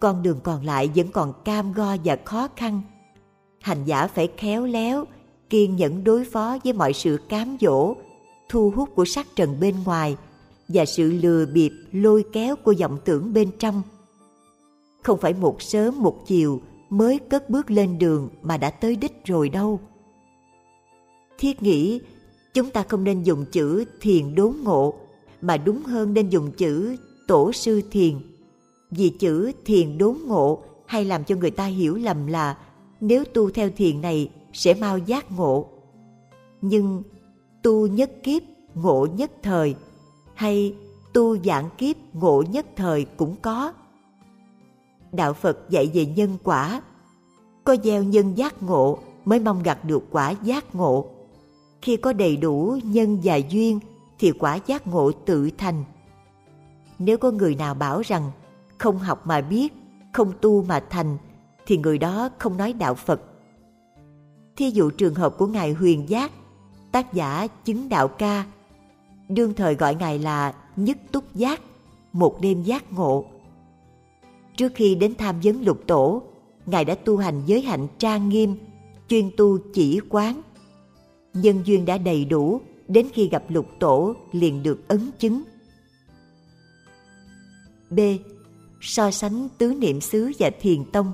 con 0.00 0.22
đường 0.22 0.40
còn 0.42 0.64
lại 0.64 0.90
vẫn 0.94 1.08
còn 1.08 1.32
cam 1.44 1.72
go 1.72 1.96
và 2.04 2.18
khó 2.24 2.48
khăn. 2.56 2.82
Hành 3.60 3.84
giả 3.84 4.06
phải 4.06 4.28
khéo 4.36 4.64
léo 4.66 5.04
kiên 5.50 5.76
nhẫn 5.76 6.04
đối 6.04 6.24
phó 6.24 6.58
với 6.64 6.72
mọi 6.72 6.92
sự 6.92 7.18
cám 7.28 7.56
dỗ, 7.60 7.94
thu 8.48 8.72
hút 8.76 8.88
của 8.94 9.04
sắc 9.04 9.26
trần 9.36 9.60
bên 9.60 9.74
ngoài 9.84 10.16
và 10.68 10.84
sự 10.84 11.12
lừa 11.12 11.46
bịp 11.46 11.72
lôi 11.92 12.24
kéo 12.32 12.56
của 12.56 12.74
vọng 12.80 12.98
tưởng 13.04 13.32
bên 13.32 13.50
trong. 13.58 13.82
Không 15.02 15.18
phải 15.18 15.34
một 15.34 15.62
sớm 15.62 16.02
một 16.02 16.26
chiều 16.26 16.60
mới 16.90 17.18
cất 17.18 17.50
bước 17.50 17.70
lên 17.70 17.98
đường 17.98 18.28
mà 18.42 18.56
đã 18.56 18.70
tới 18.70 18.96
đích 18.96 19.24
rồi 19.24 19.48
đâu. 19.48 19.80
Thiết 21.38 21.62
nghĩ 21.62 22.00
chúng 22.54 22.70
ta 22.70 22.82
không 22.82 23.04
nên 23.04 23.22
dùng 23.22 23.44
chữ 23.52 23.84
thiền 24.00 24.34
đốn 24.34 24.52
ngộ 24.62 24.94
mà 25.40 25.56
đúng 25.56 25.82
hơn 25.82 26.14
nên 26.14 26.28
dùng 26.28 26.50
chữ 26.50 26.96
tổ 27.26 27.52
sư 27.52 27.82
thiền. 27.90 28.14
Vì 28.90 29.08
chữ 29.08 29.52
thiền 29.64 29.98
đốn 29.98 30.16
ngộ 30.26 30.62
hay 30.86 31.04
làm 31.04 31.24
cho 31.24 31.36
người 31.36 31.50
ta 31.50 31.64
hiểu 31.64 31.96
lầm 31.96 32.26
là 32.26 32.56
nếu 33.00 33.24
tu 33.24 33.50
theo 33.50 33.70
thiền 33.76 34.00
này 34.00 34.30
sẽ 34.58 34.74
mau 34.74 34.98
giác 34.98 35.32
ngộ. 35.32 35.66
Nhưng 36.60 37.02
tu 37.62 37.86
nhất 37.86 38.10
kiếp 38.22 38.42
ngộ 38.74 39.06
nhất 39.16 39.30
thời 39.42 39.74
hay 40.34 40.74
tu 41.12 41.38
dạng 41.38 41.68
kiếp 41.78 41.96
ngộ 42.12 42.42
nhất 42.50 42.66
thời 42.76 43.04
cũng 43.04 43.36
có. 43.42 43.72
Đạo 45.12 45.32
Phật 45.32 45.70
dạy 45.70 45.90
về 45.94 46.06
nhân 46.06 46.36
quả, 46.42 46.82
có 47.64 47.76
gieo 47.84 48.02
nhân 48.02 48.38
giác 48.38 48.62
ngộ 48.62 48.98
mới 49.24 49.38
mong 49.38 49.62
gặt 49.62 49.84
được 49.84 50.04
quả 50.10 50.30
giác 50.30 50.74
ngộ. 50.74 51.06
Khi 51.82 51.96
có 51.96 52.12
đầy 52.12 52.36
đủ 52.36 52.78
nhân 52.84 53.20
và 53.22 53.36
duyên 53.36 53.80
thì 54.18 54.32
quả 54.32 54.58
giác 54.66 54.86
ngộ 54.86 55.12
tự 55.12 55.50
thành. 55.58 55.84
Nếu 56.98 57.18
có 57.18 57.30
người 57.30 57.54
nào 57.54 57.74
bảo 57.74 58.00
rằng 58.00 58.30
không 58.78 58.98
học 58.98 59.26
mà 59.26 59.40
biết, 59.40 59.72
không 60.12 60.32
tu 60.40 60.62
mà 60.62 60.84
thành 60.90 61.16
thì 61.66 61.76
người 61.78 61.98
đó 61.98 62.28
không 62.38 62.56
nói 62.56 62.72
đạo 62.72 62.94
Phật 62.94 63.20
Thí 64.58 64.70
dụ 64.70 64.90
trường 64.90 65.14
hợp 65.14 65.38
của 65.38 65.46
Ngài 65.46 65.72
Huyền 65.72 66.08
Giác, 66.08 66.32
tác 66.92 67.14
giả 67.14 67.46
chứng 67.64 67.88
đạo 67.88 68.08
ca. 68.08 68.44
đương 69.28 69.54
thời 69.54 69.74
gọi 69.74 69.94
ngài 69.94 70.18
là 70.18 70.54
nhất 70.76 70.98
túc 71.12 71.34
giác 71.34 71.60
một 72.12 72.40
đêm 72.40 72.62
giác 72.62 72.92
ngộ. 72.92 73.24
Trước 74.56 74.72
khi 74.74 74.94
đến 74.94 75.14
tham 75.14 75.40
vấn 75.42 75.64
lục 75.64 75.80
tổ 75.86 76.22
ngài 76.66 76.84
đã 76.84 76.94
tu 76.94 77.16
hành 77.16 77.42
giới 77.46 77.60
hạnh 77.60 77.86
trang 77.98 78.28
nghiêm 78.28 78.56
chuyên 79.08 79.30
tu 79.36 79.58
chỉ 79.74 80.00
quán. 80.08 80.40
Nhân 81.34 81.62
duyên 81.64 81.84
đã 81.84 81.98
đầy 81.98 82.24
đủ 82.24 82.60
đến 82.88 83.08
khi 83.12 83.28
gặp 83.28 83.44
lục 83.48 83.66
tổ 83.78 84.14
liền 84.32 84.62
được 84.62 84.88
ấn 84.88 85.10
chứng. 85.18 85.42
B. 87.90 88.00
So 88.80 89.10
sánh 89.10 89.48
tứ 89.58 89.74
niệm 89.74 90.00
xứ 90.00 90.32
và 90.38 90.50
thiền 90.60 90.84
tông 90.84 91.12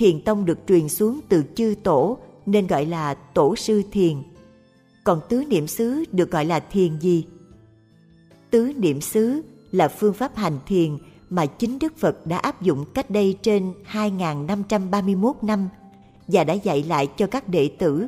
thiền 0.00 0.20
tông 0.20 0.44
được 0.44 0.58
truyền 0.68 0.88
xuống 0.88 1.20
từ 1.28 1.44
chư 1.54 1.74
tổ 1.82 2.18
nên 2.46 2.66
gọi 2.66 2.86
là 2.86 3.14
tổ 3.14 3.56
sư 3.56 3.82
thiền 3.92 4.22
còn 5.04 5.20
tứ 5.28 5.44
niệm 5.48 5.66
xứ 5.66 6.04
được 6.12 6.30
gọi 6.30 6.44
là 6.44 6.60
thiền 6.60 6.98
gì 6.98 7.24
tứ 8.50 8.72
niệm 8.76 9.00
xứ 9.00 9.42
là 9.70 9.88
phương 9.88 10.14
pháp 10.14 10.36
hành 10.36 10.58
thiền 10.66 10.98
mà 11.30 11.46
chính 11.46 11.78
Đức 11.78 11.98
Phật 11.98 12.26
đã 12.26 12.36
áp 12.36 12.62
dụng 12.62 12.84
cách 12.94 13.10
đây 13.10 13.38
trên 13.42 13.72
2.531 13.92 15.32
năm 15.42 15.68
và 16.28 16.44
đã 16.44 16.54
dạy 16.54 16.82
lại 16.82 17.08
cho 17.16 17.26
các 17.26 17.48
đệ 17.48 17.70
tử 17.78 18.06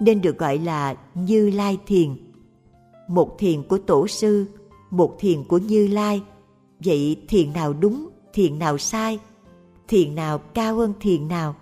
nên 0.00 0.20
được 0.20 0.38
gọi 0.38 0.58
là 0.58 0.94
Như 1.14 1.50
Lai 1.50 1.78
Thiền. 1.86 2.16
Một 3.08 3.38
thiền 3.38 3.62
của 3.62 3.78
Tổ 3.78 4.06
sư, 4.06 4.46
một 4.90 5.16
thiền 5.20 5.44
của 5.44 5.58
Như 5.58 5.86
Lai. 5.86 6.22
Vậy 6.84 7.16
thiền 7.28 7.52
nào 7.52 7.72
đúng, 7.72 8.08
thiền 8.32 8.58
nào 8.58 8.78
sai? 8.78 9.18
Thiền 9.90 10.14
nào, 10.14 10.38
cao 10.38 10.76
hơn 10.76 10.92
thiền 11.00 11.28
nào? 11.28 11.54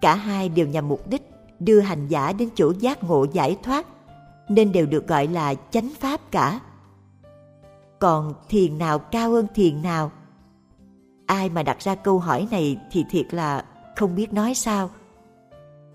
Cả 0.00 0.14
hai 0.14 0.48
đều 0.48 0.66
nhằm 0.66 0.88
mục 0.88 1.08
đích 1.08 1.22
đưa 1.58 1.80
hành 1.80 2.08
giả 2.08 2.32
đến 2.32 2.48
chỗ 2.54 2.72
giác 2.78 3.04
ngộ 3.04 3.26
giải 3.32 3.56
thoát, 3.62 3.86
nên 4.48 4.72
đều 4.72 4.86
được 4.86 5.08
gọi 5.08 5.26
là 5.26 5.54
chánh 5.54 5.90
pháp 6.00 6.20
cả. 6.30 6.60
Còn 7.98 8.34
thiền 8.48 8.78
nào 8.78 8.98
cao 8.98 9.30
hơn 9.30 9.46
thiền 9.54 9.82
nào? 9.82 10.12
Ai 11.26 11.48
mà 11.48 11.62
đặt 11.62 11.80
ra 11.80 11.94
câu 11.94 12.18
hỏi 12.18 12.48
này 12.50 12.78
thì 12.90 13.04
thiệt 13.10 13.34
là 13.34 13.64
không 13.96 14.14
biết 14.14 14.32
nói 14.32 14.54
sao. 14.54 14.90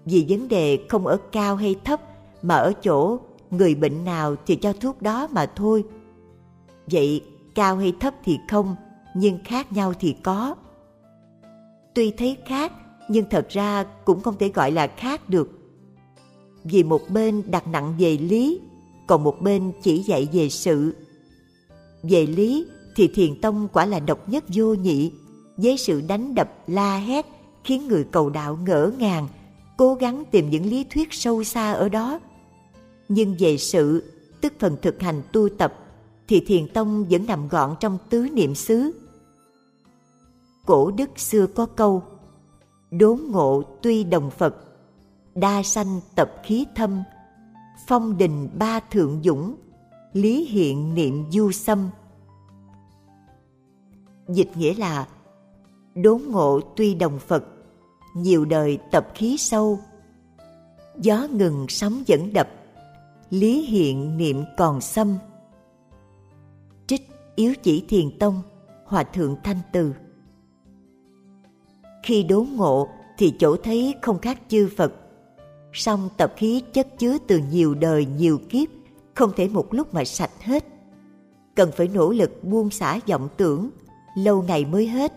Vì 0.05 0.25
vấn 0.29 0.47
đề 0.47 0.85
không 0.89 1.07
ở 1.07 1.17
cao 1.31 1.55
hay 1.55 1.75
thấp, 1.83 2.01
mà 2.41 2.55
ở 2.55 2.73
chỗ 2.83 3.19
người 3.51 3.75
bệnh 3.75 4.05
nào 4.05 4.35
thì 4.45 4.55
cho 4.55 4.73
thuốc 4.73 5.01
đó 5.01 5.27
mà 5.31 5.45
thôi. 5.55 5.83
Vậy 6.91 7.23
cao 7.55 7.77
hay 7.77 7.93
thấp 7.99 8.13
thì 8.23 8.39
không, 8.49 8.75
nhưng 9.13 9.39
khác 9.43 9.71
nhau 9.71 9.93
thì 9.99 10.15
có 10.23 10.55
tuy 11.97 12.11
thấy 12.11 12.37
khác, 12.45 12.71
nhưng 13.09 13.25
thật 13.29 13.47
ra 13.49 13.83
cũng 14.05 14.21
không 14.21 14.37
thể 14.37 14.49
gọi 14.49 14.71
là 14.71 14.87
khác 14.87 15.29
được. 15.29 15.51
Vì 16.63 16.83
một 16.83 17.01
bên 17.09 17.43
đặt 17.51 17.67
nặng 17.67 17.95
về 17.99 18.17
lý, 18.17 18.59
còn 19.07 19.23
một 19.23 19.41
bên 19.41 19.71
chỉ 19.83 19.97
dạy 19.97 20.27
về 20.33 20.49
sự. 20.49 20.95
Về 22.03 22.25
lý 22.25 22.65
thì 22.95 23.07
thiền 23.07 23.41
tông 23.41 23.67
quả 23.73 23.85
là 23.85 23.99
độc 23.99 24.29
nhất 24.29 24.43
vô 24.47 24.73
nhị, 24.73 25.11
với 25.57 25.77
sự 25.77 26.01
đánh 26.07 26.35
đập, 26.35 26.49
la 26.67 26.97
hét, 26.97 27.25
khiến 27.63 27.87
người 27.87 28.03
cầu 28.11 28.29
đạo 28.29 28.59
ngỡ 28.65 28.91
ngàng, 28.97 29.27
cố 29.77 29.93
gắng 29.93 30.23
tìm 30.31 30.49
những 30.49 30.65
lý 30.65 30.83
thuyết 30.89 31.13
sâu 31.13 31.43
xa 31.43 31.71
ở 31.71 31.89
đó. 31.89 32.19
Nhưng 33.09 33.35
về 33.39 33.57
sự, 33.57 34.03
tức 34.41 34.53
phần 34.59 34.77
thực 34.81 35.01
hành 35.01 35.21
tu 35.31 35.49
tập, 35.49 35.73
thì 36.27 36.39
thiền 36.39 36.67
tông 36.67 37.05
vẫn 37.09 37.25
nằm 37.25 37.47
gọn 37.47 37.75
trong 37.79 37.97
tứ 38.09 38.27
niệm 38.33 38.55
xứ 38.55 38.91
cổ 40.67 40.91
đức 40.91 41.19
xưa 41.19 41.47
có 41.47 41.65
câu 41.65 42.03
đốn 42.91 43.19
ngộ 43.29 43.63
tuy 43.81 44.03
đồng 44.03 44.29
phật, 44.29 44.55
đa 45.35 45.63
sanh 45.63 45.99
tập 46.15 46.31
khí 46.43 46.65
thâm, 46.75 47.03
phong 47.87 48.17
đình 48.17 48.49
ba 48.59 48.79
thượng 48.79 49.21
dũng, 49.23 49.55
lý 50.13 50.45
hiện 50.45 50.93
niệm 50.95 51.25
du 51.31 51.51
xâm 51.51 51.89
dịch 54.27 54.57
nghĩa 54.57 54.73
là 54.73 55.07
đốn 55.95 56.21
ngộ 56.27 56.59
tuy 56.75 56.95
đồng 56.95 57.19
phật, 57.19 57.43
nhiều 58.15 58.45
đời 58.45 58.77
tập 58.91 59.07
khí 59.15 59.37
sâu, 59.37 59.79
gió 60.97 61.27
ngừng 61.31 61.65
sóng 61.69 62.03
vẫn 62.07 62.33
đập, 62.33 62.49
lý 63.29 63.61
hiện 63.61 64.17
niệm 64.17 64.43
còn 64.57 64.81
xâm 64.81 65.17
trích 66.87 67.09
yếu 67.35 67.53
chỉ 67.63 67.85
thiền 67.89 68.19
tông, 68.19 68.41
hòa 68.85 69.03
thượng 69.03 69.35
thanh 69.43 69.59
từ 69.71 69.93
khi 72.07 72.23
đốn 72.23 72.47
ngộ, 72.55 72.87
thì 73.17 73.33
chỗ 73.39 73.57
thấy 73.57 73.95
không 74.01 74.19
khác 74.19 74.41
chư 74.47 74.69
phật. 74.77 74.93
Song 75.73 76.09
tập 76.17 76.33
khí 76.37 76.61
chất 76.73 76.87
chứa 76.99 77.17
từ 77.27 77.39
nhiều 77.51 77.73
đời, 77.73 78.05
nhiều 78.05 78.39
kiếp, 78.49 78.67
không 79.13 79.31
thể 79.35 79.47
một 79.47 79.73
lúc 79.73 79.93
mà 79.93 80.05
sạch 80.05 80.43
hết. 80.43 80.65
Cần 81.55 81.71
phải 81.77 81.87
nỗ 81.87 82.11
lực 82.11 82.43
buông 82.43 82.69
xả 82.69 82.99
vọng 83.07 83.27
tưởng, 83.37 83.69
lâu 84.17 84.41
ngày 84.41 84.65
mới 84.65 84.87
hết. 84.87 85.13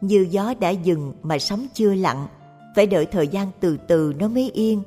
Như 0.00 0.26
gió 0.30 0.54
đã 0.60 0.70
dừng 0.70 1.12
mà 1.22 1.38
sóng 1.38 1.66
chưa 1.74 1.94
lặng 1.94 2.26
phải 2.76 2.86
đợi 2.86 3.06
thời 3.06 3.28
gian 3.28 3.50
từ 3.60 3.76
từ 3.88 4.14
nó 4.18 4.28
mới 4.28 4.50
yên. 4.50 4.82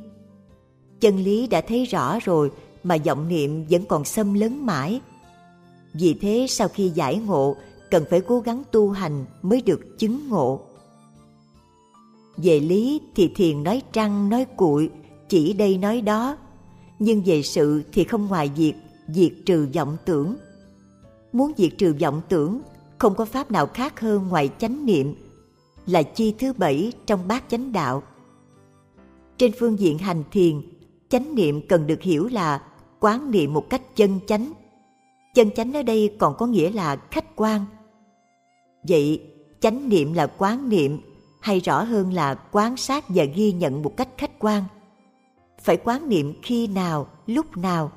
Chân 1.00 1.18
lý 1.18 1.48
đã 1.48 1.62
thấy 1.62 1.86
rõ 1.86 2.20
rồi 2.24 2.52
mà 2.84 2.98
vọng 3.06 3.28
niệm 3.28 3.66
vẫn 3.70 3.86
còn 3.86 4.06
xâm 4.06 4.34
lấn 4.34 4.66
mãi. 4.66 5.02
Vì 5.94 6.14
thế 6.22 6.46
sau 6.50 6.68
khi 6.68 6.90
giải 6.90 7.16
ngộ, 7.16 7.56
cần 7.92 8.04
phải 8.10 8.22
cố 8.22 8.40
gắng 8.40 8.64
tu 8.72 8.90
hành 8.90 9.26
mới 9.42 9.62
được 9.62 10.00
chứng 10.00 10.30
ngộ 10.30 10.67
về 12.38 12.60
lý 12.60 13.02
thì 13.16 13.32
thiền 13.36 13.64
nói 13.64 13.82
trăng, 13.92 14.30
nói 14.30 14.46
cuội, 14.46 14.90
chỉ 15.30 15.54
đây 15.54 15.78
nói 15.78 16.02
đó. 16.02 16.38
Nhưng 17.00 17.24
về 17.26 17.42
sự 17.42 17.84
thì 17.94 18.04
không 18.04 18.28
ngoài 18.28 18.52
việc 18.56 18.74
diệt 19.08 19.32
trừ 19.46 19.68
vọng 19.76 19.98
tưởng. 20.06 20.36
Muốn 21.34 21.52
diệt 21.58 21.72
trừ 21.78 21.96
vọng 22.02 22.22
tưởng, 22.30 22.62
không 22.98 23.16
có 23.16 23.26
pháp 23.26 23.52
nào 23.52 23.68
khác 23.68 24.00
hơn 24.00 24.28
ngoài 24.28 24.50
chánh 24.60 24.86
niệm, 24.86 25.16
là 25.86 26.04
chi 26.04 26.34
thứ 26.40 26.54
bảy 26.54 26.92
trong 27.06 27.28
bát 27.28 27.44
chánh 27.50 27.72
đạo. 27.72 28.04
Trên 29.38 29.52
phương 29.60 29.80
diện 29.80 29.98
hành 29.98 30.24
thiền, 30.32 30.62
chánh 31.10 31.36
niệm 31.36 31.68
cần 31.68 31.88
được 31.88 32.02
hiểu 32.02 32.28
là 32.28 32.62
quán 33.00 33.32
niệm 33.32 33.54
một 33.54 33.70
cách 33.70 33.96
chân 33.96 34.20
chánh. 34.28 34.52
Chân 35.34 35.52
chánh 35.52 35.74
ở 35.74 35.84
đây 35.84 36.16
còn 36.20 36.36
có 36.38 36.46
nghĩa 36.46 36.72
là 36.72 36.96
khách 36.96 37.36
quan. 37.36 37.66
Vậy, 38.88 39.22
chánh 39.60 39.90
niệm 39.90 40.14
là 40.14 40.28
quán 40.28 40.70
niệm 40.70 41.02
hay 41.48 41.60
rõ 41.60 41.84
hơn 41.84 42.14
là 42.14 42.36
quan 42.52 42.78
sát 42.78 43.06
và 43.08 43.24
ghi 43.24 43.52
nhận 43.52 43.84
một 43.84 43.98
cách 43.98 44.10
khách 44.18 44.40
quan. 44.40 44.64
Phải 45.62 45.78
quán 45.78 46.10
niệm 46.10 46.34
khi 46.42 46.68
nào, 46.68 47.08
lúc 47.28 47.58
nào. 47.58 47.92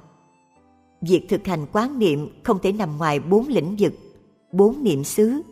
Việc 1.01 1.27
thực 1.29 1.47
hành 1.47 1.67
quán 1.73 1.99
niệm 1.99 2.29
không 2.43 2.59
thể 2.63 2.73
nằm 2.73 2.99
ngoài 2.99 3.21
bốn 3.21 3.49
lĩnh 3.49 3.77
vực, 3.79 3.93
bốn 4.53 4.85
niệm 4.85 5.05
xứ. 5.05 5.43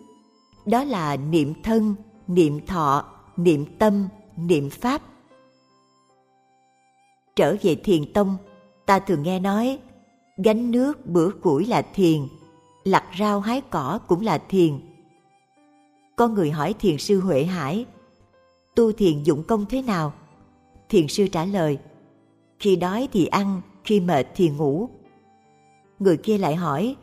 Đó 0.66 0.84
là 0.84 1.16
niệm 1.16 1.54
thân, 1.62 1.94
niệm 2.26 2.66
thọ, 2.66 3.04
niệm 3.36 3.64
tâm, 3.78 4.08
niệm 4.36 4.70
pháp. 4.70 5.02
Trở 7.36 7.56
về 7.62 7.74
thiền 7.74 8.12
tông, 8.12 8.36
ta 8.86 8.98
thường 8.98 9.22
nghe 9.22 9.40
nói, 9.40 9.78
gánh 10.44 10.70
nước 10.70 11.06
bữa 11.06 11.30
củi 11.30 11.66
là 11.66 11.82
thiền, 11.82 12.20
lặt 12.84 13.04
rau 13.18 13.40
hái 13.40 13.60
cỏ 13.60 13.98
cũng 14.06 14.20
là 14.20 14.38
thiền 14.38 14.87
có 16.18 16.28
người 16.28 16.50
hỏi 16.50 16.74
thiền 16.78 16.98
sư 16.98 17.20
huệ 17.20 17.44
hải, 17.44 17.86
tu 18.74 18.92
thiền 18.92 19.22
dụng 19.22 19.42
công 19.42 19.66
thế 19.66 19.82
nào? 19.82 20.12
Thiền 20.88 21.08
sư 21.08 21.28
trả 21.28 21.44
lời, 21.44 21.78
khi 22.58 22.76
đói 22.76 23.08
thì 23.12 23.26
ăn, 23.26 23.60
khi 23.84 24.00
mệt 24.00 24.26
thì 24.34 24.48
ngủ. 24.48 24.88
Người 25.98 26.16
kia 26.16 26.38
lại 26.38 26.56
hỏi, 26.56 26.96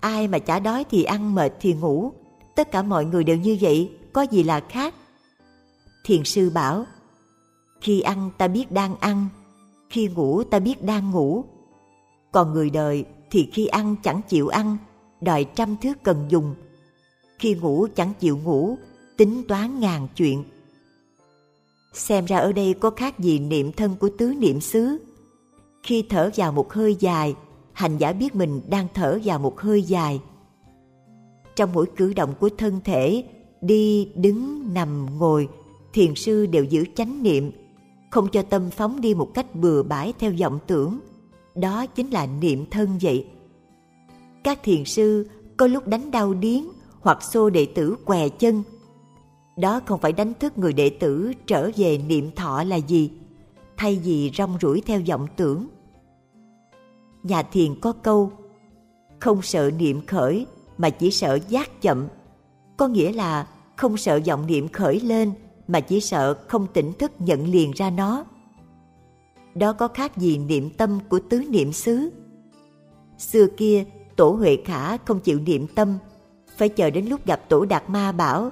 ai 0.00 0.28
mà 0.28 0.38
chả 0.38 0.58
đói 0.58 0.84
thì 0.90 1.02
ăn, 1.02 1.34
mệt 1.34 1.52
thì 1.60 1.74
ngủ? 1.74 2.12
Tất 2.56 2.70
cả 2.70 2.82
mọi 2.82 3.04
người 3.04 3.24
đều 3.24 3.36
như 3.36 3.58
vậy, 3.60 3.90
có 4.12 4.22
gì 4.22 4.42
là 4.42 4.60
khác? 4.68 4.94
Thiền 6.04 6.24
sư 6.24 6.50
bảo, 6.50 6.84
khi 7.80 8.00
ăn 8.00 8.30
ta 8.38 8.48
biết 8.48 8.72
đang 8.72 8.96
ăn, 8.96 9.28
khi 9.90 10.08
ngủ 10.08 10.44
ta 10.44 10.58
biết 10.58 10.82
đang 10.82 11.10
ngủ. 11.10 11.44
Còn 12.32 12.52
người 12.52 12.70
đời 12.70 13.04
thì 13.30 13.50
khi 13.52 13.66
ăn 13.66 13.96
chẳng 14.02 14.20
chịu 14.28 14.48
ăn, 14.48 14.76
đòi 15.20 15.44
trăm 15.54 15.76
thứ 15.82 15.92
cần 16.02 16.24
dùng 16.28 16.54
khi 17.42 17.54
ngủ 17.54 17.86
chẳng 17.94 18.12
chịu 18.20 18.38
ngủ, 18.44 18.76
tính 19.16 19.42
toán 19.48 19.80
ngàn 19.80 20.08
chuyện. 20.16 20.44
Xem 21.92 22.24
ra 22.24 22.38
ở 22.38 22.52
đây 22.52 22.74
có 22.74 22.90
khác 22.90 23.18
gì 23.18 23.38
niệm 23.38 23.72
thân 23.72 23.96
của 24.00 24.08
tứ 24.18 24.34
niệm 24.34 24.60
xứ. 24.60 24.98
Khi 25.82 26.04
thở 26.08 26.30
vào 26.36 26.52
một 26.52 26.72
hơi 26.72 26.96
dài, 27.00 27.34
hành 27.72 27.98
giả 27.98 28.12
biết 28.12 28.34
mình 28.34 28.60
đang 28.68 28.86
thở 28.94 29.18
vào 29.24 29.38
một 29.38 29.60
hơi 29.60 29.82
dài. 29.82 30.20
Trong 31.56 31.72
mỗi 31.72 31.86
cử 31.96 32.12
động 32.12 32.34
của 32.40 32.48
thân 32.58 32.80
thể, 32.84 33.24
đi, 33.60 34.08
đứng, 34.14 34.74
nằm, 34.74 35.18
ngồi, 35.18 35.48
thiền 35.92 36.14
sư 36.14 36.46
đều 36.46 36.64
giữ 36.64 36.84
chánh 36.94 37.22
niệm, 37.22 37.52
không 38.10 38.28
cho 38.32 38.42
tâm 38.42 38.70
phóng 38.70 39.00
đi 39.00 39.14
một 39.14 39.30
cách 39.34 39.54
bừa 39.54 39.82
bãi 39.82 40.12
theo 40.18 40.32
vọng 40.40 40.58
tưởng. 40.66 41.00
Đó 41.54 41.86
chính 41.86 42.10
là 42.10 42.26
niệm 42.26 42.66
thân 42.70 42.98
vậy. 43.00 43.26
Các 44.44 44.62
thiền 44.62 44.84
sư 44.84 45.28
có 45.56 45.66
lúc 45.66 45.86
đánh 45.86 46.10
đau 46.10 46.34
điếng 46.34 46.64
hoặc 47.02 47.22
xô 47.22 47.50
đệ 47.50 47.66
tử 47.66 47.96
què 48.04 48.28
chân. 48.28 48.62
Đó 49.56 49.80
không 49.86 50.00
phải 50.00 50.12
đánh 50.12 50.32
thức 50.34 50.58
người 50.58 50.72
đệ 50.72 50.90
tử 50.90 51.32
trở 51.46 51.70
về 51.76 51.98
niệm 51.98 52.30
thọ 52.36 52.64
là 52.64 52.76
gì, 52.76 53.10
thay 53.76 54.00
vì 54.04 54.30
rong 54.34 54.58
rủi 54.60 54.80
theo 54.80 55.00
vọng 55.08 55.26
tưởng. 55.36 55.66
Nhà 57.22 57.42
thiền 57.42 57.80
có 57.80 57.92
câu, 57.92 58.30
không 59.20 59.42
sợ 59.42 59.70
niệm 59.78 60.06
khởi 60.06 60.46
mà 60.78 60.90
chỉ 60.90 61.10
sợ 61.10 61.38
giác 61.48 61.82
chậm. 61.82 62.08
Có 62.76 62.88
nghĩa 62.88 63.12
là 63.12 63.48
không 63.76 63.96
sợ 63.96 64.20
vọng 64.26 64.46
niệm 64.46 64.68
khởi 64.68 65.00
lên 65.00 65.32
mà 65.68 65.80
chỉ 65.80 66.00
sợ 66.00 66.34
không 66.48 66.66
tỉnh 66.72 66.92
thức 66.92 67.12
nhận 67.18 67.48
liền 67.48 67.70
ra 67.70 67.90
nó. 67.90 68.24
Đó 69.54 69.72
có 69.72 69.88
khác 69.88 70.16
gì 70.16 70.38
niệm 70.38 70.70
tâm 70.70 70.98
của 71.08 71.20
tứ 71.30 71.44
niệm 71.48 71.72
xứ? 71.72 72.10
Xưa 73.18 73.46
kia, 73.56 73.84
tổ 74.16 74.30
huệ 74.30 74.56
khả 74.64 74.96
không 74.96 75.20
chịu 75.20 75.40
niệm 75.40 75.66
tâm 75.74 75.98
phải 76.56 76.68
chờ 76.68 76.90
đến 76.90 77.06
lúc 77.06 77.26
gặp 77.26 77.48
tổ 77.48 77.64
đạt 77.64 77.90
ma 77.90 78.12
bảo, 78.12 78.50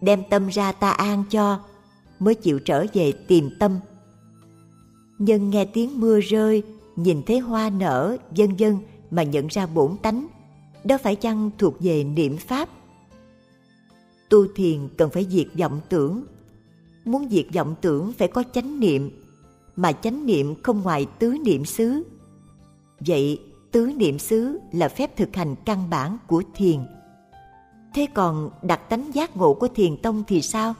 đem 0.00 0.22
tâm 0.30 0.48
ra 0.48 0.72
ta 0.72 0.90
an 0.90 1.24
cho, 1.30 1.60
mới 2.18 2.34
chịu 2.34 2.58
trở 2.58 2.86
về 2.92 3.12
tìm 3.12 3.50
tâm. 3.58 3.78
Nhân 5.18 5.50
nghe 5.50 5.64
tiếng 5.64 6.00
mưa 6.00 6.20
rơi, 6.20 6.62
nhìn 6.96 7.22
thấy 7.22 7.38
hoa 7.38 7.70
nở, 7.70 8.16
vân 8.36 8.56
vân, 8.56 8.78
mà 9.10 9.22
nhận 9.22 9.46
ra 9.46 9.66
bổn 9.66 9.96
tánh, 10.02 10.26
đó 10.84 10.98
phải 11.02 11.16
chăng 11.16 11.50
thuộc 11.58 11.74
về 11.80 12.04
niệm 12.04 12.36
pháp? 12.36 12.68
Tu 14.28 14.46
thiền 14.54 14.88
cần 14.96 15.10
phải 15.10 15.26
diệt 15.30 15.46
vọng 15.58 15.80
tưởng. 15.88 16.24
Muốn 17.04 17.28
diệt 17.30 17.46
vọng 17.54 17.74
tưởng 17.80 18.12
phải 18.12 18.28
có 18.28 18.42
chánh 18.52 18.80
niệm, 18.80 19.10
mà 19.76 19.92
chánh 19.92 20.26
niệm 20.26 20.54
không 20.62 20.82
ngoài 20.82 21.06
tứ 21.18 21.36
niệm 21.44 21.64
xứ. 21.64 22.02
Vậy 23.00 23.40
tứ 23.72 23.92
niệm 23.96 24.18
xứ 24.18 24.58
là 24.72 24.88
phép 24.88 25.16
thực 25.16 25.36
hành 25.36 25.54
căn 25.64 25.90
bản 25.90 26.18
của 26.26 26.42
thiền 26.54 26.80
thế 27.96 28.06
còn 28.14 28.50
đặc 28.62 28.80
tánh 28.88 29.14
giác 29.14 29.36
ngộ 29.36 29.54
của 29.54 29.68
thiền 29.68 29.96
tông 29.96 30.24
thì 30.26 30.42
sao? 30.42 30.74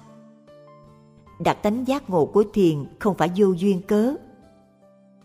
Đặc 1.41 1.59
tánh 1.63 1.89
giác 1.89 2.11
ngộ 2.11 2.27
của 2.27 2.45
thiền 2.53 2.85
không 2.99 3.15
phải 3.15 3.31
vô 3.37 3.53
duyên 3.53 3.83
cớ. 3.83 4.15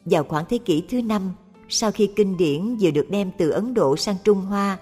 Vào 0.05 0.23
khoảng 0.23 0.45
thế 0.49 0.57
kỷ 0.57 0.83
thứ 0.89 1.01
năm, 1.01 1.31
sau 1.69 1.91
khi 1.91 2.09
kinh 2.15 2.37
điển 2.37 2.77
vừa 2.81 2.91
được 2.91 3.07
đem 3.09 3.31
từ 3.37 3.49
ấn 3.49 3.73
độ 3.73 3.97
sang 3.97 4.15
trung 4.23 4.41
hoa, 4.41 4.77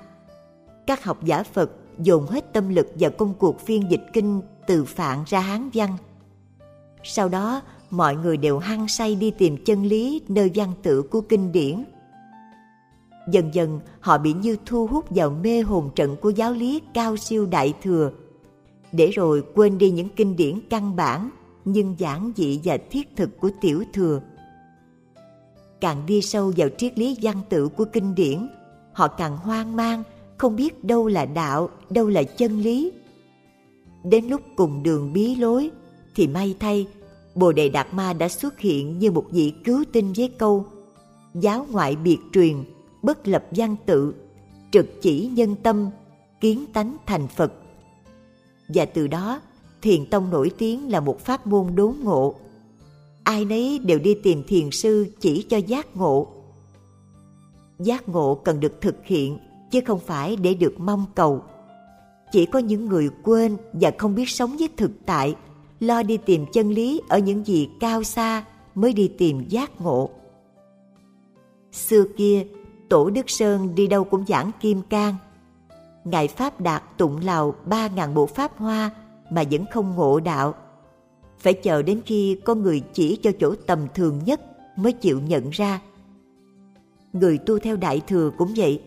các 0.88 1.04
học 1.04 1.24
giả 1.24 1.44
phật 1.44 1.72
dồn 2.00 2.28
hết 2.28 2.54
tâm 2.54 2.70
lực 2.70 2.88
vào 3.00 3.12
công 3.12 3.34
cuộc 3.34 3.60
phiên 3.60 3.92
dịch 3.92 4.04
kinh 4.14 4.42
từ 4.68 4.86
phạn 4.86 5.24
ra 5.28 5.40
hán 5.40 5.70
văn. 5.74 5.98
Sau 7.04 7.30
đó, 7.30 7.62
mọi 7.90 8.16
người 8.16 8.38
đều 8.38 8.60
hăng 8.60 8.88
say 8.88 9.16
đi 9.16 9.32
tìm 9.32 9.64
chân 9.66 9.84
lý 9.84 10.22
nơi 10.28 10.52
văn 10.56 10.74
tự 10.84 11.02
của 11.02 11.22
kinh 11.22 11.52
điển 11.52 11.84
dần 13.32 13.54
dần, 13.54 13.80
họ 14.00 14.18
bị 14.18 14.34
như 14.34 14.58
thu 14.66 14.88
hút 14.88 15.06
vào 15.10 15.30
mê 15.30 15.62
hồn 15.62 15.90
trận 15.96 16.16
của 16.22 16.30
giáo 16.30 16.52
lý 16.54 16.82
cao 16.94 17.18
siêu 17.18 17.46
đại 17.46 17.74
thừa. 17.84 18.12
Để 18.92 19.12
rồi 19.12 19.44
quên 19.56 19.78
đi 19.78 19.92
những 19.92 20.10
kinh 20.10 20.36
điển 20.36 20.60
căn 20.70 20.96
bản, 20.96 21.30
nhưng 21.66 21.96
giản 21.98 22.32
dị 22.36 22.60
và 22.64 22.78
thiết 22.92 23.16
thực 23.16 23.40
của 23.40 23.50
tiểu 23.62 23.84
thừa. 23.94 24.22
Càng 25.82 26.06
đi 26.06 26.22
sâu 26.22 26.54
vào 26.58 26.70
triết 26.78 27.00
lý 27.00 27.18
văn 27.22 27.42
tự 27.50 27.68
của 27.68 27.86
kinh 27.86 28.16
điển, 28.16 28.50
họ 28.94 29.08
càng 29.08 29.38
hoang 29.38 29.76
mang, 29.76 30.04
không 30.38 30.56
biết 30.56 30.84
đâu 30.84 31.08
là 31.08 31.26
đạo, 31.26 31.70
đâu 31.90 32.08
là 32.08 32.24
chân 32.24 32.60
lý. 32.60 32.92
Đến 34.04 34.26
lúc 34.26 34.42
cùng 34.56 34.84
đường 34.84 35.14
bí 35.14 35.36
lối, 35.36 35.72
thì 36.16 36.28
may 36.28 36.56
thay, 36.60 36.88
bồ 37.36 37.52
đề 37.52 37.70
đạt 37.70 37.94
ma 37.94 38.14
đã 38.14 38.30
xuất 38.30 38.60
hiện 38.60 39.00
như 39.00 39.12
một 39.12 39.26
vị 39.32 39.54
cứu 39.64 39.84
tinh 39.92 40.14
với 40.18 40.30
câu, 40.38 40.66
giáo 41.34 41.66
ngoại 41.72 41.96
biệt 41.96 42.18
truyền 42.34 42.56
bất 43.02 43.28
lập 43.28 43.46
văn 43.52 43.76
tự, 43.86 44.14
trực 44.72 45.02
chỉ 45.02 45.28
nhân 45.34 45.56
tâm, 45.64 45.90
kiến 46.42 46.66
tánh 46.74 46.98
thành 47.06 47.28
phật. 47.28 47.54
Và 48.68 48.86
từ 48.86 49.08
đó, 49.08 49.42
thiền 49.82 50.06
tông 50.06 50.30
nổi 50.30 50.52
tiếng 50.58 50.92
là 50.92 51.00
một 51.00 51.20
pháp 51.20 51.48
môn 51.48 51.76
đốn 51.76 51.96
ngộ. 52.04 52.36
Ai 53.24 53.46
nấy 53.46 53.80
đều 53.80 54.00
đi 54.00 54.16
tìm 54.24 54.44
thiền 54.48 54.72
sư 54.72 55.08
chỉ 55.20 55.46
cho 55.50 55.58
giác 55.58 55.98
ngộ. 55.98 56.28
Giác 57.80 58.10
ngộ 58.10 58.36
cần 58.36 58.60
được 58.60 58.82
thực 58.82 58.96
hiện, 59.06 59.38
chứ 59.72 59.80
không 59.86 60.00
phải 60.00 60.36
để 60.36 60.54
được 60.54 60.80
mong 60.80 61.06
cầu. 61.16 61.44
Chỉ 62.32 62.46
có 62.46 62.60
những 62.60 62.86
người 62.86 63.10
quên 63.24 63.58
và 63.74 63.92
không 63.98 64.16
biết 64.16 64.30
sống 64.30 64.58
với 64.58 64.70
thực 64.78 64.92
tại, 65.06 65.36
lo 65.80 66.04
đi 66.04 66.18
tìm 66.18 66.46
chân 66.54 66.72
lý 66.72 67.02
ở 67.10 67.20
những 67.20 67.46
gì 67.46 67.70
cao 67.80 68.04
xa 68.04 68.46
mới 68.76 68.94
đi 68.94 69.12
tìm 69.18 69.50
giác 69.50 69.82
ngộ. 69.82 70.10
Xưa 71.72 72.04
kia 72.18 72.46
tổ 72.90 73.10
đức 73.10 73.30
sơn 73.30 73.76
đi 73.76 73.88
đâu 73.88 74.04
cũng 74.04 74.26
giảng 74.28 74.52
kim 74.62 74.82
cang. 74.82 75.16
Ngài 76.04 76.28
pháp 76.28 76.62
đạt 76.62 76.84
tụng 76.98 77.20
lào 77.24 77.56
ba 77.66 77.88
ngàn 77.88 78.14
bộ 78.14 78.26
pháp 78.26 78.58
hoa 78.58 78.90
mà 79.32 79.44
vẫn 79.52 79.66
không 79.74 79.96
ngộ 79.96 80.20
đạo. 80.20 80.54
Phải 81.40 81.54
chờ 81.54 81.82
đến 81.82 82.02
khi 82.06 82.40
có 82.46 82.56
người 82.56 82.84
chỉ 82.94 83.20
cho 83.24 83.32
chỗ 83.40 83.56
tầm 83.68 83.88
thường 83.94 84.20
nhất 84.26 84.42
mới 84.76 84.94
chịu 84.94 85.20
nhận 85.20 85.50
ra. 85.50 85.82
Người 87.14 87.38
tu 87.38 87.60
theo 87.60 87.76
đại 87.76 88.02
thừa 88.08 88.32
cũng 88.38 88.54
vậy. 88.56 88.82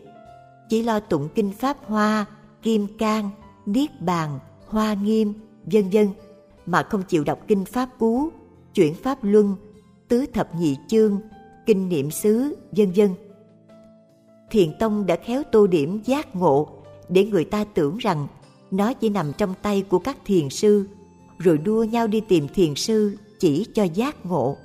Chỉ 0.68 0.82
lo 0.82 1.00
tụng 1.00 1.28
kinh 1.34 1.52
pháp 1.52 1.76
hoa, 1.86 2.26
kim 2.62 2.86
cang, 2.98 3.30
niết 3.66 4.00
bàn, 4.00 4.38
hoa 4.66 4.94
nghiêm, 4.94 5.34
vân 5.64 5.90
vân, 5.90 6.08
mà 6.66 6.82
không 6.82 7.02
chịu 7.02 7.24
đọc 7.24 7.38
kinh 7.48 7.64
pháp 7.64 7.88
cú, 7.98 8.28
chuyển 8.74 8.94
pháp 8.94 9.18
luân, 9.22 9.56
tứ 10.08 10.26
thập 10.32 10.54
nhị 10.54 10.76
chương, 10.88 11.20
kinh 11.66 11.88
niệm 11.88 12.10
xứ, 12.10 12.56
vân 12.72 12.92
vân 12.96 13.08
thiền 14.52 14.72
tông 14.78 15.06
đã 15.06 15.16
khéo 15.16 15.42
tô 15.52 15.66
điểm 15.66 16.02
giác 16.04 16.36
ngộ 16.36 16.68
để 17.08 17.24
người 17.24 17.44
ta 17.44 17.64
tưởng 17.64 17.98
rằng 17.98 18.26
nó 18.70 18.92
chỉ 18.92 19.08
nằm 19.08 19.32
trong 19.32 19.54
tay 19.62 19.82
của 19.88 19.98
các 19.98 20.16
thiền 20.24 20.50
sư, 20.50 20.88
rồi 21.38 21.58
đua 21.58 21.84
nhau 21.84 22.06
đi 22.06 22.20
tìm 22.20 22.48
thiền 22.48 22.74
sư 22.74 23.16
chỉ 23.40 23.66
cho 23.74 23.84
giác 23.84 24.26
ngộ. 24.26 24.56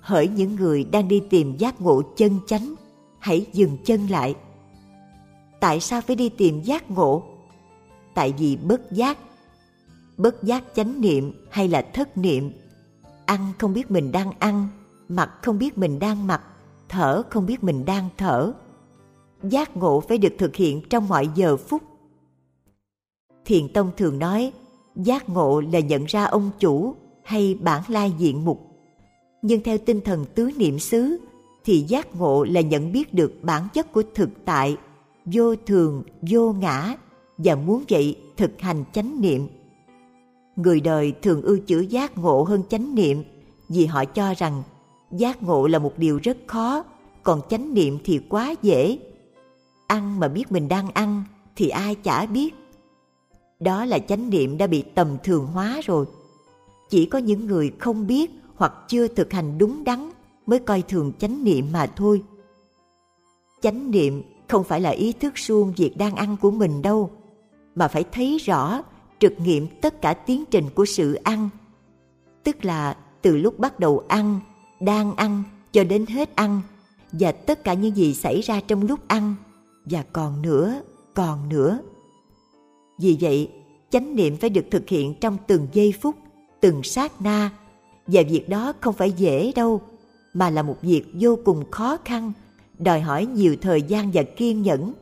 Hỡi 0.00 0.28
những 0.28 0.56
người 0.56 0.84
đang 0.84 1.08
đi 1.08 1.22
tìm 1.30 1.56
giác 1.56 1.80
ngộ 1.80 2.02
chân 2.16 2.38
chánh, 2.46 2.74
hãy 3.18 3.46
dừng 3.52 3.76
chân 3.84 4.06
lại. 4.06 4.34
Tại 5.60 5.80
sao 5.80 6.00
phải 6.00 6.16
đi 6.16 6.28
tìm 6.28 6.62
giác 6.62 6.90
ngộ? 6.90 7.22
Tại 8.14 8.34
vì 8.38 8.56
bất 8.56 8.92
giác 8.92 9.18
bất 10.16 10.42
giác 10.42 10.64
chánh 10.74 11.00
niệm 11.00 11.32
hay 11.50 11.68
là 11.68 11.82
thất 11.82 12.18
niệm, 12.18 12.52
ăn 13.26 13.52
không 13.58 13.74
biết 13.74 13.90
mình 13.90 14.12
đang 14.12 14.32
ăn, 14.38 14.68
mặc 15.08 15.30
không 15.42 15.58
biết 15.58 15.78
mình 15.78 15.98
đang 15.98 16.26
mặc 16.26 16.42
thở, 16.90 17.22
không 17.30 17.46
biết 17.46 17.64
mình 17.64 17.84
đang 17.84 18.08
thở. 18.16 18.52
Giác 19.42 19.76
ngộ 19.76 20.00
phải 20.00 20.18
được 20.18 20.34
thực 20.38 20.56
hiện 20.56 20.82
trong 20.90 21.08
mọi 21.08 21.28
giờ 21.34 21.56
phút. 21.56 21.82
Thiền 23.44 23.72
tông 23.72 23.90
thường 23.96 24.18
nói, 24.18 24.52
giác 24.96 25.28
ngộ 25.28 25.60
là 25.60 25.80
nhận 25.80 26.04
ra 26.04 26.24
ông 26.24 26.50
chủ 26.58 26.94
hay 27.24 27.58
bản 27.60 27.82
lai 27.88 28.12
diện 28.18 28.44
mục. 28.44 28.60
Nhưng 29.42 29.62
theo 29.62 29.78
tinh 29.78 30.00
thần 30.00 30.24
tứ 30.34 30.50
niệm 30.56 30.78
xứ, 30.78 31.16
thì 31.64 31.80
giác 31.80 32.16
ngộ 32.16 32.44
là 32.44 32.60
nhận 32.60 32.92
biết 32.92 33.14
được 33.14 33.32
bản 33.42 33.68
chất 33.74 33.92
của 33.92 34.02
thực 34.14 34.30
tại, 34.44 34.76
vô 35.24 35.56
thường, 35.66 36.02
vô 36.30 36.52
ngã 36.52 36.96
và 37.38 37.54
muốn 37.54 37.84
vậy 37.88 38.16
thực 38.36 38.60
hành 38.60 38.84
chánh 38.92 39.20
niệm. 39.20 39.48
Người 40.56 40.80
đời 40.80 41.12
thường 41.22 41.42
ưa 41.42 41.58
chữ 41.58 41.80
giác 41.80 42.18
ngộ 42.18 42.42
hơn 42.42 42.62
chánh 42.68 42.94
niệm 42.94 43.24
vì 43.68 43.86
họ 43.86 44.04
cho 44.04 44.34
rằng 44.34 44.62
giác 45.10 45.42
ngộ 45.42 45.66
là 45.66 45.78
một 45.78 45.92
điều 45.96 46.20
rất 46.22 46.36
khó, 46.46 46.84
còn 47.22 47.40
chánh 47.48 47.74
niệm 47.74 47.98
thì 48.04 48.20
quá 48.28 48.54
dễ. 48.62 48.98
Ăn 49.86 50.20
mà 50.20 50.28
biết 50.28 50.52
mình 50.52 50.68
đang 50.68 50.90
ăn 50.90 51.24
thì 51.56 51.68
ai 51.68 51.94
chả 51.94 52.26
biết. 52.26 52.54
Đó 53.60 53.84
là 53.84 53.98
chánh 53.98 54.30
niệm 54.30 54.58
đã 54.58 54.66
bị 54.66 54.82
tầm 54.94 55.16
thường 55.24 55.46
hóa 55.46 55.80
rồi. 55.84 56.06
Chỉ 56.90 57.06
có 57.06 57.18
những 57.18 57.46
người 57.46 57.72
không 57.78 58.06
biết 58.06 58.30
hoặc 58.54 58.72
chưa 58.88 59.08
thực 59.08 59.32
hành 59.32 59.58
đúng 59.58 59.84
đắn 59.84 60.10
mới 60.46 60.58
coi 60.58 60.82
thường 60.82 61.12
chánh 61.18 61.44
niệm 61.44 61.66
mà 61.72 61.86
thôi. 61.86 62.22
Chánh 63.62 63.90
niệm 63.90 64.22
không 64.48 64.64
phải 64.64 64.80
là 64.80 64.90
ý 64.90 65.12
thức 65.12 65.38
suông 65.38 65.72
việc 65.76 65.96
đang 65.96 66.14
ăn 66.14 66.36
của 66.40 66.50
mình 66.50 66.82
đâu, 66.82 67.10
mà 67.74 67.88
phải 67.88 68.04
thấy 68.12 68.38
rõ, 68.38 68.82
trực 69.18 69.32
nghiệm 69.40 69.66
tất 69.80 70.02
cả 70.02 70.14
tiến 70.14 70.44
trình 70.50 70.64
của 70.74 70.84
sự 70.84 71.14
ăn. 71.14 71.48
Tức 72.44 72.64
là 72.64 72.96
từ 73.22 73.36
lúc 73.36 73.58
bắt 73.58 73.80
đầu 73.80 74.04
ăn 74.08 74.40
đang 74.80 75.16
ăn 75.16 75.42
cho 75.72 75.84
đến 75.84 76.06
hết 76.06 76.36
ăn 76.36 76.60
và 77.12 77.32
tất 77.32 77.64
cả 77.64 77.74
những 77.74 77.96
gì 77.96 78.14
xảy 78.14 78.40
ra 78.40 78.60
trong 78.68 78.86
lúc 78.86 79.08
ăn 79.08 79.34
và 79.84 80.04
còn 80.12 80.42
nữa 80.42 80.82
còn 81.14 81.48
nữa. 81.48 81.78
Vì 82.98 83.18
vậy, 83.20 83.50
chánh 83.90 84.16
niệm 84.16 84.36
phải 84.36 84.50
được 84.50 84.64
thực 84.70 84.88
hiện 84.88 85.14
trong 85.20 85.36
từng 85.46 85.66
giây 85.72 85.94
phút, 86.00 86.16
từng 86.60 86.82
sát 86.82 87.20
na 87.20 87.50
và 88.06 88.22
việc 88.28 88.48
đó 88.48 88.72
không 88.80 88.94
phải 88.94 89.12
dễ 89.12 89.52
đâu, 89.52 89.80
mà 90.34 90.50
là 90.50 90.62
một 90.62 90.76
việc 90.82 91.04
vô 91.20 91.38
cùng 91.44 91.70
khó 91.70 91.96
khăn, 92.04 92.32
đòi 92.78 93.00
hỏi 93.00 93.26
nhiều 93.26 93.56
thời 93.60 93.82
gian 93.82 94.10
và 94.10 94.22
kiên 94.22 94.62
nhẫn. 94.62 94.92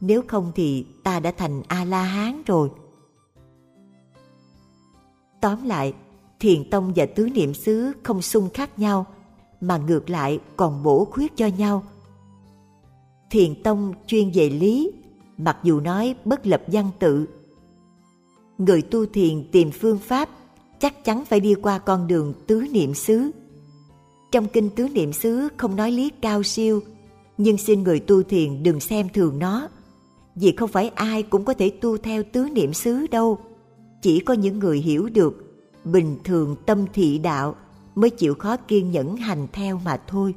Nếu 0.00 0.22
không 0.26 0.52
thì 0.54 0.86
ta 1.04 1.20
đã 1.20 1.32
thành 1.36 1.62
a 1.68 1.84
la 1.84 2.02
hán 2.02 2.42
rồi. 2.46 2.70
Tóm 5.40 5.64
lại 5.66 5.94
thiền 6.44 6.70
tông 6.70 6.92
và 6.96 7.06
tứ 7.06 7.28
niệm 7.28 7.54
xứ 7.54 7.92
không 8.02 8.22
xung 8.22 8.50
khắc 8.50 8.78
nhau 8.78 9.06
mà 9.60 9.78
ngược 9.78 10.10
lại 10.10 10.38
còn 10.56 10.82
bổ 10.82 11.04
khuyết 11.04 11.36
cho 11.36 11.46
nhau 11.46 11.82
thiền 13.30 13.62
tông 13.62 13.94
chuyên 14.06 14.30
về 14.34 14.50
lý 14.50 14.90
mặc 15.36 15.56
dù 15.62 15.80
nói 15.80 16.14
bất 16.24 16.46
lập 16.46 16.62
văn 16.66 16.90
tự 16.98 17.26
người 18.58 18.82
tu 18.82 19.06
thiền 19.06 19.48
tìm 19.52 19.70
phương 19.70 19.98
pháp 19.98 20.28
chắc 20.78 21.04
chắn 21.04 21.24
phải 21.24 21.40
đi 21.40 21.54
qua 21.54 21.78
con 21.78 22.06
đường 22.06 22.34
tứ 22.46 22.66
niệm 22.72 22.94
xứ 22.94 23.30
Trong 24.34 24.46
kinh 24.48 24.70
tứ 24.70 24.88
niệm 24.88 25.12
xứ 25.12 25.48
không 25.56 25.76
nói 25.76 25.92
lý 25.92 26.10
cao 26.22 26.42
siêu, 26.42 26.80
nhưng 27.38 27.58
xin 27.58 27.82
người 27.82 28.00
tu 28.00 28.22
thiền 28.22 28.62
đừng 28.62 28.80
xem 28.80 29.08
thường 29.08 29.38
nó. 29.38 29.68
Vì 30.34 30.52
không 30.56 30.70
phải 30.70 30.88
ai 30.88 31.22
cũng 31.22 31.44
có 31.44 31.54
thể 31.54 31.70
tu 31.70 31.96
theo 31.96 32.22
tứ 32.32 32.48
niệm 32.52 32.72
xứ 32.72 33.06
đâu. 33.06 33.38
Chỉ 34.02 34.20
có 34.20 34.34
những 34.34 34.58
người 34.58 34.78
hiểu 34.78 35.08
được, 35.08 35.43
bình 35.84 36.16
thường 36.24 36.56
tâm 36.66 36.84
thị 36.92 37.18
đạo 37.18 37.54
mới 37.94 38.10
chịu 38.10 38.34
khó 38.34 38.56
kiên 38.56 38.90
nhẫn 38.90 39.16
hành 39.16 39.46
theo 39.52 39.80
mà 39.84 39.96
thôi. 40.06 40.34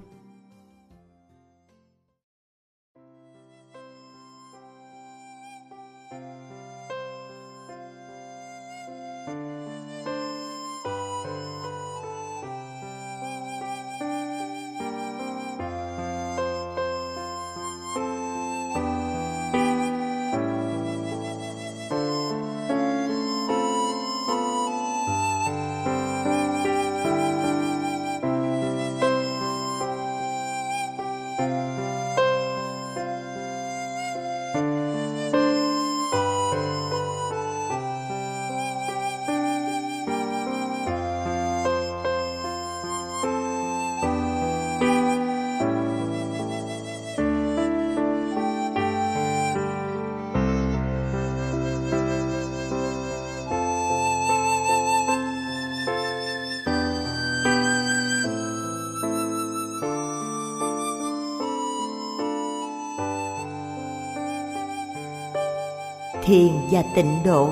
Và 66.72 66.84
tịnh 66.96 67.18
độ. 67.26 67.50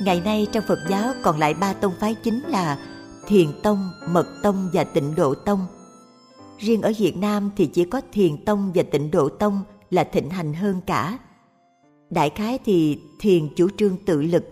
Ngày 0.00 0.20
nay 0.20 0.46
trong 0.52 0.64
phật 0.68 0.78
giáo 0.90 1.12
còn 1.22 1.38
lại 1.38 1.54
ba 1.54 1.72
tông 1.72 1.92
phái 2.00 2.14
chính 2.14 2.40
là 2.40 2.78
thiền 3.26 3.46
tông, 3.62 3.90
mật 4.08 4.26
tông 4.42 4.70
và 4.72 4.84
tịnh 4.84 5.14
độ 5.14 5.34
tông. 5.34 5.66
Riêng 6.58 6.82
ở 6.82 6.92
việt 6.98 7.16
nam 7.16 7.50
thì 7.56 7.66
chỉ 7.66 7.84
có 7.84 8.00
thiền 8.12 8.44
tông 8.44 8.72
và 8.74 8.82
tịnh 8.82 9.10
độ 9.10 9.28
tông 9.28 9.60
là 9.90 10.04
thịnh 10.04 10.30
hành 10.30 10.54
hơn 10.54 10.80
cả. 10.86 11.18
Đại 12.10 12.30
khái 12.30 12.58
thì 12.64 13.00
thiền 13.20 13.54
chủ 13.56 13.68
trương 13.76 13.96
tự 13.96 14.22
lực, 14.22 14.44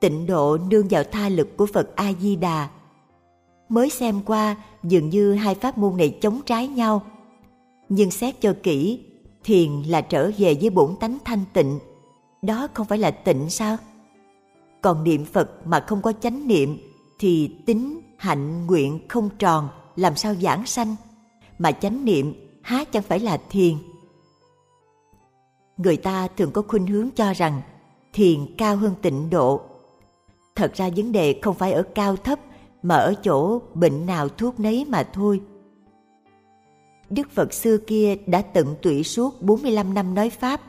tịnh 0.00 0.26
độ 0.26 0.58
nương 0.70 0.88
vào 0.88 1.04
tha 1.04 1.28
lực 1.28 1.56
của 1.56 1.66
phật 1.66 1.96
a 1.96 2.12
di 2.20 2.36
đà 2.36 2.68
mới 3.68 3.90
xem 3.90 4.20
qua, 4.26 4.56
dường 4.82 5.08
như 5.08 5.34
hai 5.34 5.54
pháp 5.54 5.78
môn 5.78 5.96
này 5.96 6.18
chống 6.20 6.40
trái 6.46 6.68
nhau. 6.68 7.02
Nhưng 7.88 8.10
xét 8.10 8.40
cho 8.40 8.54
kỹ, 8.62 9.00
thiền 9.44 9.82
là 9.82 10.00
trở 10.00 10.30
về 10.38 10.56
với 10.60 10.70
bổn 10.70 10.96
tánh 11.00 11.18
thanh 11.24 11.44
tịnh 11.52 11.78
đó 12.42 12.68
không 12.74 12.86
phải 12.86 12.98
là 12.98 13.10
tịnh 13.10 13.50
sao? 13.50 13.76
Còn 14.82 15.04
niệm 15.04 15.24
phật 15.24 15.66
mà 15.66 15.80
không 15.80 16.02
có 16.02 16.12
chánh 16.20 16.48
niệm 16.48 16.78
thì 17.18 17.56
tính 17.66 18.00
hạnh 18.16 18.66
nguyện 18.66 19.00
không 19.08 19.30
tròn 19.38 19.68
làm 19.96 20.16
sao 20.16 20.34
giảng 20.34 20.66
sanh? 20.66 20.96
Mà 21.58 21.72
chánh 21.72 22.04
niệm 22.04 22.34
há 22.62 22.84
chẳng 22.84 23.02
phải 23.02 23.20
là 23.20 23.38
thiền. 23.50 23.74
Người 25.76 25.96
ta 25.96 26.28
thường 26.36 26.50
có 26.52 26.62
khuynh 26.68 26.86
hướng 26.86 27.10
cho 27.10 27.32
rằng 27.32 27.62
thiền 28.12 28.56
cao 28.58 28.76
hơn 28.76 28.94
tịnh 29.02 29.30
độ. 29.30 29.60
Thật 30.56 30.74
ra 30.74 30.88
vấn 30.96 31.12
đề 31.12 31.40
không 31.42 31.54
phải 31.54 31.72
ở 31.72 31.82
cao 31.94 32.16
thấp 32.16 32.38
mà 32.82 32.96
ở 32.96 33.14
chỗ 33.22 33.58
bệnh 33.74 34.06
nào 34.06 34.28
thuốc 34.28 34.60
nấy 34.60 34.84
mà 34.88 35.02
thôi. 35.12 35.40
Đức 37.10 37.30
Phật 37.30 37.52
xưa 37.52 37.76
kia 37.78 38.16
đã 38.26 38.42
tận 38.42 38.74
tụy 38.82 39.04
suốt 39.04 39.42
45 39.42 39.94
năm 39.94 40.14
nói 40.14 40.30
Pháp, 40.30 40.60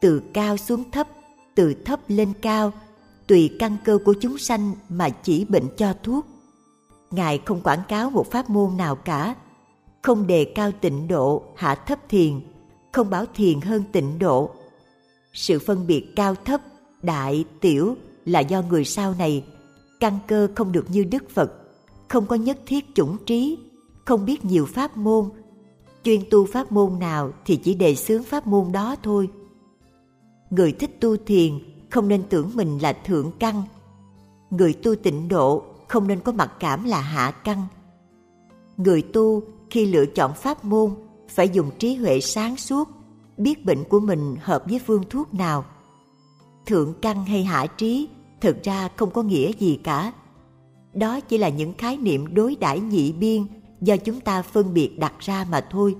từ 0.00 0.22
cao 0.32 0.56
xuống 0.56 0.90
thấp, 0.90 1.08
từ 1.54 1.74
thấp 1.74 2.00
lên 2.08 2.32
cao, 2.42 2.72
tùy 3.26 3.56
căn 3.58 3.76
cơ 3.84 3.98
của 4.04 4.14
chúng 4.20 4.38
sanh 4.38 4.72
mà 4.88 5.08
chỉ 5.08 5.44
bệnh 5.44 5.68
cho 5.76 5.94
thuốc. 6.02 6.26
Ngài 7.10 7.38
không 7.44 7.60
quảng 7.60 7.82
cáo 7.88 8.10
một 8.10 8.30
pháp 8.30 8.50
môn 8.50 8.76
nào 8.76 8.96
cả, 8.96 9.34
không 10.02 10.26
đề 10.26 10.52
cao 10.54 10.70
tịnh 10.80 11.08
độ, 11.08 11.42
hạ 11.56 11.74
thấp 11.74 11.98
thiền, 12.08 12.40
không 12.92 13.10
bảo 13.10 13.24
thiền 13.34 13.60
hơn 13.60 13.84
tịnh 13.92 14.18
độ. 14.18 14.50
Sự 15.32 15.58
phân 15.58 15.86
biệt 15.86 16.12
cao 16.16 16.34
thấp, 16.44 16.60
đại, 17.02 17.44
tiểu 17.60 17.96
là 18.24 18.40
do 18.40 18.62
người 18.62 18.84
sau 18.84 19.14
này, 19.18 19.44
căn 20.00 20.18
cơ 20.26 20.48
không 20.54 20.72
được 20.72 20.90
như 20.90 21.04
Đức 21.04 21.30
Phật, 21.30 21.52
không 22.08 22.26
có 22.26 22.36
nhất 22.36 22.58
thiết 22.66 22.84
chủng 22.94 23.16
trí, 23.26 23.58
không 24.04 24.24
biết 24.24 24.44
nhiều 24.44 24.66
pháp 24.66 24.96
môn, 24.96 25.30
chuyên 26.04 26.20
tu 26.30 26.46
pháp 26.46 26.72
môn 26.72 26.98
nào 26.98 27.32
thì 27.44 27.56
chỉ 27.56 27.74
đề 27.74 27.94
xướng 27.94 28.22
pháp 28.22 28.46
môn 28.46 28.72
đó 28.72 28.96
thôi 29.02 29.28
người 30.50 30.72
thích 30.72 31.00
tu 31.00 31.16
thiền 31.16 31.58
không 31.90 32.08
nên 32.08 32.22
tưởng 32.28 32.50
mình 32.54 32.78
là 32.78 32.92
thượng 32.92 33.32
căn. 33.38 33.62
Người 34.50 34.72
tu 34.72 34.94
tịnh 34.94 35.28
độ 35.28 35.64
không 35.88 36.06
nên 36.08 36.20
có 36.20 36.32
mặc 36.32 36.52
cảm 36.60 36.84
là 36.84 37.00
hạ 37.00 37.30
căn. 37.30 37.66
Người 38.76 39.02
tu 39.02 39.42
khi 39.70 39.86
lựa 39.86 40.06
chọn 40.06 40.34
pháp 40.34 40.64
môn 40.64 40.94
phải 41.28 41.48
dùng 41.48 41.70
trí 41.78 41.94
huệ 41.94 42.20
sáng 42.20 42.56
suốt, 42.56 42.88
biết 43.36 43.64
bệnh 43.64 43.84
của 43.84 44.00
mình 44.00 44.36
hợp 44.40 44.64
với 44.68 44.80
phương 44.86 45.02
thuốc 45.10 45.34
nào. 45.34 45.64
Thượng 46.66 46.94
căn 47.02 47.24
hay 47.24 47.44
hạ 47.44 47.66
trí 47.66 48.08
thực 48.40 48.62
ra 48.62 48.88
không 48.96 49.10
có 49.10 49.22
nghĩa 49.22 49.52
gì 49.58 49.80
cả. 49.84 50.12
Đó 50.94 51.20
chỉ 51.20 51.38
là 51.38 51.48
những 51.48 51.74
khái 51.78 51.96
niệm 51.96 52.34
đối 52.34 52.56
đãi 52.56 52.80
nhị 52.80 53.12
biên 53.12 53.46
do 53.80 53.96
chúng 53.96 54.20
ta 54.20 54.42
phân 54.42 54.74
biệt 54.74 54.98
đặt 54.98 55.14
ra 55.18 55.46
mà 55.50 55.66
thôi. 55.70 55.96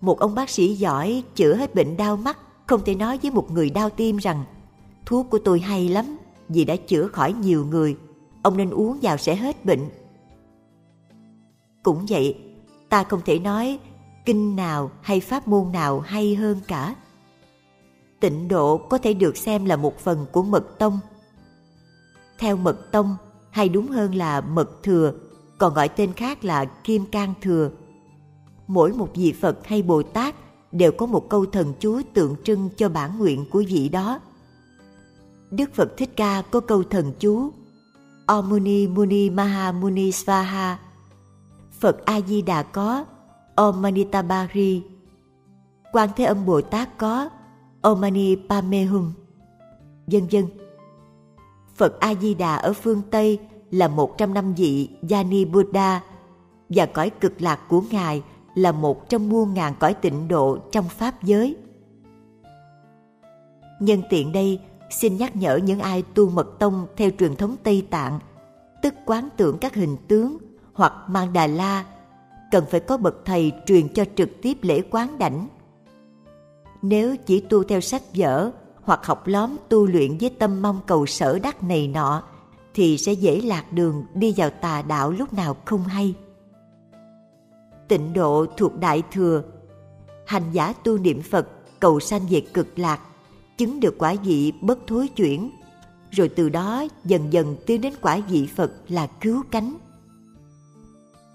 Một 0.00 0.18
ông 0.18 0.34
bác 0.34 0.50
sĩ 0.50 0.74
giỏi 0.74 1.22
chữa 1.34 1.54
hết 1.54 1.74
bệnh 1.74 1.96
đau 1.96 2.16
mắt 2.16 2.38
không 2.66 2.80
thể 2.84 2.94
nói 2.94 3.18
với 3.22 3.30
một 3.30 3.50
người 3.50 3.70
đau 3.70 3.90
tim 3.90 4.16
rằng 4.16 4.44
thuốc 5.06 5.26
của 5.30 5.38
tôi 5.38 5.60
hay 5.60 5.88
lắm 5.88 6.18
vì 6.48 6.64
đã 6.64 6.76
chữa 6.76 7.08
khỏi 7.08 7.32
nhiều 7.32 7.66
người, 7.66 7.96
ông 8.42 8.56
nên 8.56 8.70
uống 8.70 8.98
vào 9.02 9.16
sẽ 9.16 9.36
hết 9.36 9.64
bệnh. 9.64 9.88
Cũng 11.82 12.06
vậy, 12.08 12.38
ta 12.88 13.04
không 13.04 13.20
thể 13.24 13.38
nói 13.38 13.78
kinh 14.24 14.56
nào 14.56 14.90
hay 15.02 15.20
pháp 15.20 15.48
môn 15.48 15.72
nào 15.72 16.00
hay 16.00 16.34
hơn 16.34 16.60
cả. 16.68 16.94
Tịnh 18.20 18.48
độ 18.48 18.78
có 18.78 18.98
thể 18.98 19.14
được 19.14 19.36
xem 19.36 19.64
là 19.64 19.76
một 19.76 19.98
phần 19.98 20.26
của 20.32 20.42
mật 20.42 20.78
tông. 20.78 20.98
Theo 22.38 22.56
mật 22.56 22.92
tông, 22.92 23.16
hay 23.50 23.68
đúng 23.68 23.88
hơn 23.88 24.14
là 24.14 24.40
mật 24.40 24.82
thừa 24.82 25.12
còn 25.58 25.74
gọi 25.74 25.88
tên 25.88 26.12
khác 26.12 26.44
là 26.44 26.64
Kim 26.64 27.06
Cang 27.06 27.34
Thừa. 27.40 27.70
Mỗi 28.66 28.92
một 28.92 29.08
vị 29.14 29.32
Phật 29.40 29.66
hay 29.66 29.82
Bồ 29.82 30.02
Tát 30.02 30.34
đều 30.72 30.92
có 30.92 31.06
một 31.06 31.28
câu 31.28 31.46
thần 31.46 31.72
chú 31.80 32.00
tượng 32.14 32.36
trưng 32.44 32.68
cho 32.76 32.88
bản 32.88 33.18
nguyện 33.18 33.44
của 33.50 33.64
vị 33.68 33.88
đó. 33.88 34.20
Đức 35.50 35.74
Phật 35.74 35.96
Thích 35.96 36.10
Ca 36.16 36.42
có 36.50 36.60
câu 36.60 36.82
thần 36.82 37.12
chú 37.18 37.50
Om 38.26 38.48
Muni 38.48 38.86
Muni, 38.86 39.30
Maha, 39.30 39.72
Muni 39.72 40.12
Svaha 40.12 40.78
Phật 41.80 42.04
A 42.04 42.20
Di 42.20 42.42
Đà 42.42 42.62
có 42.62 43.04
Om 43.54 43.82
Mani 43.82 44.04
Tabari 44.04 44.82
Quan 45.92 46.08
Thế 46.16 46.24
Âm 46.24 46.46
Bồ 46.46 46.60
Tát 46.60 46.98
có 46.98 47.28
Om 47.80 48.00
Mani 48.00 48.36
Padme 48.48 48.86
Vân 50.06 50.26
vân. 50.26 50.44
Phật 51.76 52.00
A 52.00 52.14
Di 52.14 52.34
Đà 52.34 52.56
ở 52.56 52.72
phương 52.72 53.02
Tây 53.10 53.38
là 53.70 53.88
một 53.88 54.18
trăm 54.18 54.34
năm 54.34 54.54
vị 54.54 54.88
Yani 55.10 55.44
Buddha 55.44 56.00
và 56.68 56.86
cõi 56.86 57.10
cực 57.10 57.42
lạc 57.42 57.60
của 57.68 57.82
Ngài 57.90 58.22
là 58.56 58.72
một 58.72 59.08
trong 59.08 59.28
muôn 59.28 59.54
ngàn 59.54 59.74
cõi 59.78 59.94
tịnh 59.94 60.28
độ 60.28 60.58
trong 60.72 60.88
Pháp 60.88 61.22
giới. 61.22 61.56
Nhân 63.80 64.02
tiện 64.10 64.32
đây, 64.32 64.60
xin 64.90 65.16
nhắc 65.16 65.36
nhở 65.36 65.56
những 65.56 65.80
ai 65.80 66.02
tu 66.14 66.30
mật 66.30 66.58
tông 66.58 66.86
theo 66.96 67.10
truyền 67.18 67.36
thống 67.36 67.56
Tây 67.62 67.86
Tạng, 67.90 68.18
tức 68.82 68.94
quán 69.06 69.28
tưởng 69.36 69.58
các 69.58 69.74
hình 69.74 69.96
tướng 70.08 70.36
hoặc 70.72 70.92
mang 71.08 71.32
đà 71.32 71.46
la, 71.46 71.84
cần 72.50 72.64
phải 72.70 72.80
có 72.80 72.96
bậc 72.96 73.24
thầy 73.24 73.52
truyền 73.66 73.88
cho 73.88 74.04
trực 74.16 74.30
tiếp 74.42 74.58
lễ 74.62 74.82
quán 74.90 75.18
đảnh. 75.18 75.48
Nếu 76.82 77.16
chỉ 77.16 77.40
tu 77.40 77.64
theo 77.64 77.80
sách 77.80 78.02
vở 78.14 78.50
hoặc 78.82 79.06
học 79.06 79.26
lóm 79.26 79.56
tu 79.68 79.86
luyện 79.86 80.18
với 80.18 80.30
tâm 80.30 80.62
mong 80.62 80.80
cầu 80.86 81.06
sở 81.06 81.38
đắc 81.38 81.62
này 81.62 81.88
nọ, 81.88 82.22
thì 82.74 82.98
sẽ 82.98 83.12
dễ 83.12 83.40
lạc 83.40 83.72
đường 83.72 84.04
đi 84.14 84.34
vào 84.36 84.50
tà 84.50 84.82
đạo 84.82 85.10
lúc 85.10 85.32
nào 85.32 85.56
không 85.64 85.84
hay. 85.84 86.14
Tịnh 87.88 88.12
độ 88.12 88.46
thuộc 88.56 88.72
Đại 88.80 89.02
Thừa, 89.12 89.42
hành 90.26 90.42
giả 90.52 90.72
tu 90.72 90.98
niệm 90.98 91.22
Phật 91.22 91.48
cầu 91.80 92.00
sanh 92.00 92.26
về 92.30 92.40
cực 92.40 92.78
lạc, 92.78 93.00
chứng 93.58 93.80
được 93.80 93.98
quả 93.98 94.14
vị 94.24 94.52
bất 94.60 94.78
thối 94.86 95.08
chuyển, 95.08 95.50
rồi 96.10 96.28
từ 96.28 96.48
đó 96.48 96.84
dần 97.04 97.32
dần 97.32 97.56
tiến 97.66 97.80
đến 97.80 97.92
quả 98.00 98.20
vị 98.28 98.48
Phật 98.56 98.72
là 98.88 99.06
cứu 99.06 99.42
cánh. 99.50 99.76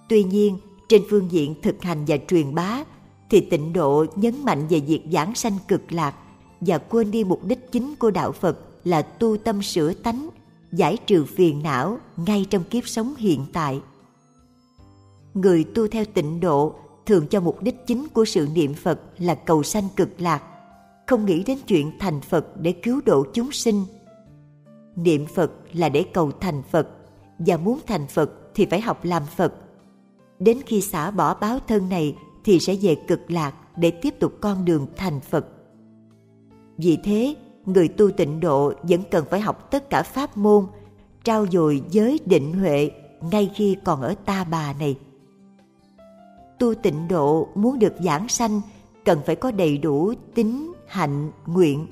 Tuy 0.09 0.23
nhiên, 0.23 0.57
trên 0.89 1.01
phương 1.09 1.31
diện 1.31 1.55
thực 1.61 1.81
hành 1.81 2.05
và 2.07 2.17
truyền 2.27 2.55
bá, 2.55 2.83
thì 3.29 3.41
tịnh 3.41 3.73
độ 3.73 4.05
nhấn 4.15 4.45
mạnh 4.45 4.67
về 4.67 4.79
việc 4.79 5.01
giảng 5.11 5.35
sanh 5.35 5.57
cực 5.67 5.91
lạc 5.91 6.15
và 6.61 6.77
quên 6.77 7.11
đi 7.11 7.23
mục 7.23 7.45
đích 7.45 7.71
chính 7.71 7.95
của 7.95 8.11
đạo 8.11 8.31
Phật 8.31 8.57
là 8.83 9.01
tu 9.01 9.37
tâm 9.37 9.61
sửa 9.61 9.93
tánh, 9.93 10.29
giải 10.71 10.97
trừ 11.07 11.25
phiền 11.25 11.63
não 11.63 11.97
ngay 12.17 12.45
trong 12.49 12.63
kiếp 12.63 12.87
sống 12.87 13.15
hiện 13.15 13.45
tại. 13.53 13.81
Người 15.33 15.63
tu 15.63 15.87
theo 15.87 16.05
tịnh 16.13 16.39
độ 16.39 16.75
thường 17.05 17.27
cho 17.27 17.39
mục 17.39 17.61
đích 17.61 17.87
chính 17.87 18.07
của 18.13 18.25
sự 18.25 18.47
niệm 18.53 18.73
Phật 18.73 18.99
là 19.17 19.35
cầu 19.35 19.63
sanh 19.63 19.87
cực 19.95 20.21
lạc, 20.21 20.43
không 21.07 21.25
nghĩ 21.25 21.43
đến 21.43 21.57
chuyện 21.67 21.91
thành 21.99 22.21
Phật 22.21 22.61
để 22.61 22.71
cứu 22.71 23.01
độ 23.05 23.25
chúng 23.33 23.51
sinh. 23.51 23.83
Niệm 24.95 25.25
Phật 25.25 25.51
là 25.73 25.89
để 25.89 26.05
cầu 26.13 26.31
thành 26.39 26.63
Phật, 26.71 26.87
và 27.39 27.57
muốn 27.57 27.79
thành 27.87 28.07
Phật 28.07 28.31
thì 28.55 28.65
phải 28.65 28.81
học 28.81 29.05
làm 29.05 29.23
Phật. 29.35 29.53
Đến 30.39 30.57
khi 30.65 30.81
xả 30.81 31.11
bỏ 31.11 31.33
báo 31.33 31.59
thân 31.67 31.89
này 31.89 32.15
thì 32.43 32.59
sẽ 32.59 32.75
về 32.81 32.95
cực 33.07 33.31
lạc 33.31 33.53
để 33.77 33.91
tiếp 33.91 34.13
tục 34.19 34.33
con 34.41 34.65
đường 34.65 34.87
thành 34.97 35.19
Phật. 35.19 35.47
Vì 36.77 36.97
thế, 37.03 37.35
người 37.65 37.87
tu 37.87 38.11
tịnh 38.11 38.39
độ 38.39 38.73
vẫn 38.83 39.01
cần 39.11 39.25
phải 39.29 39.39
học 39.39 39.71
tất 39.71 39.89
cả 39.89 40.03
pháp 40.03 40.37
môn, 40.37 40.65
trao 41.23 41.45
dồi 41.51 41.83
giới 41.89 42.19
định 42.25 42.53
huệ 42.53 42.91
ngay 43.31 43.51
khi 43.55 43.77
còn 43.83 44.01
ở 44.01 44.15
ta 44.25 44.43
bà 44.43 44.73
này. 44.73 44.95
Tu 46.61 46.75
tịnh 46.75 47.07
độ 47.07 47.47
muốn 47.55 47.79
được 47.79 47.93
giảng 47.99 48.27
sanh 48.27 48.61
cần 49.05 49.21
phải 49.25 49.35
có 49.35 49.51
đầy 49.51 49.77
đủ 49.77 50.13
tính, 50.35 50.73
hạnh, 50.87 51.31
nguyện. 51.45 51.87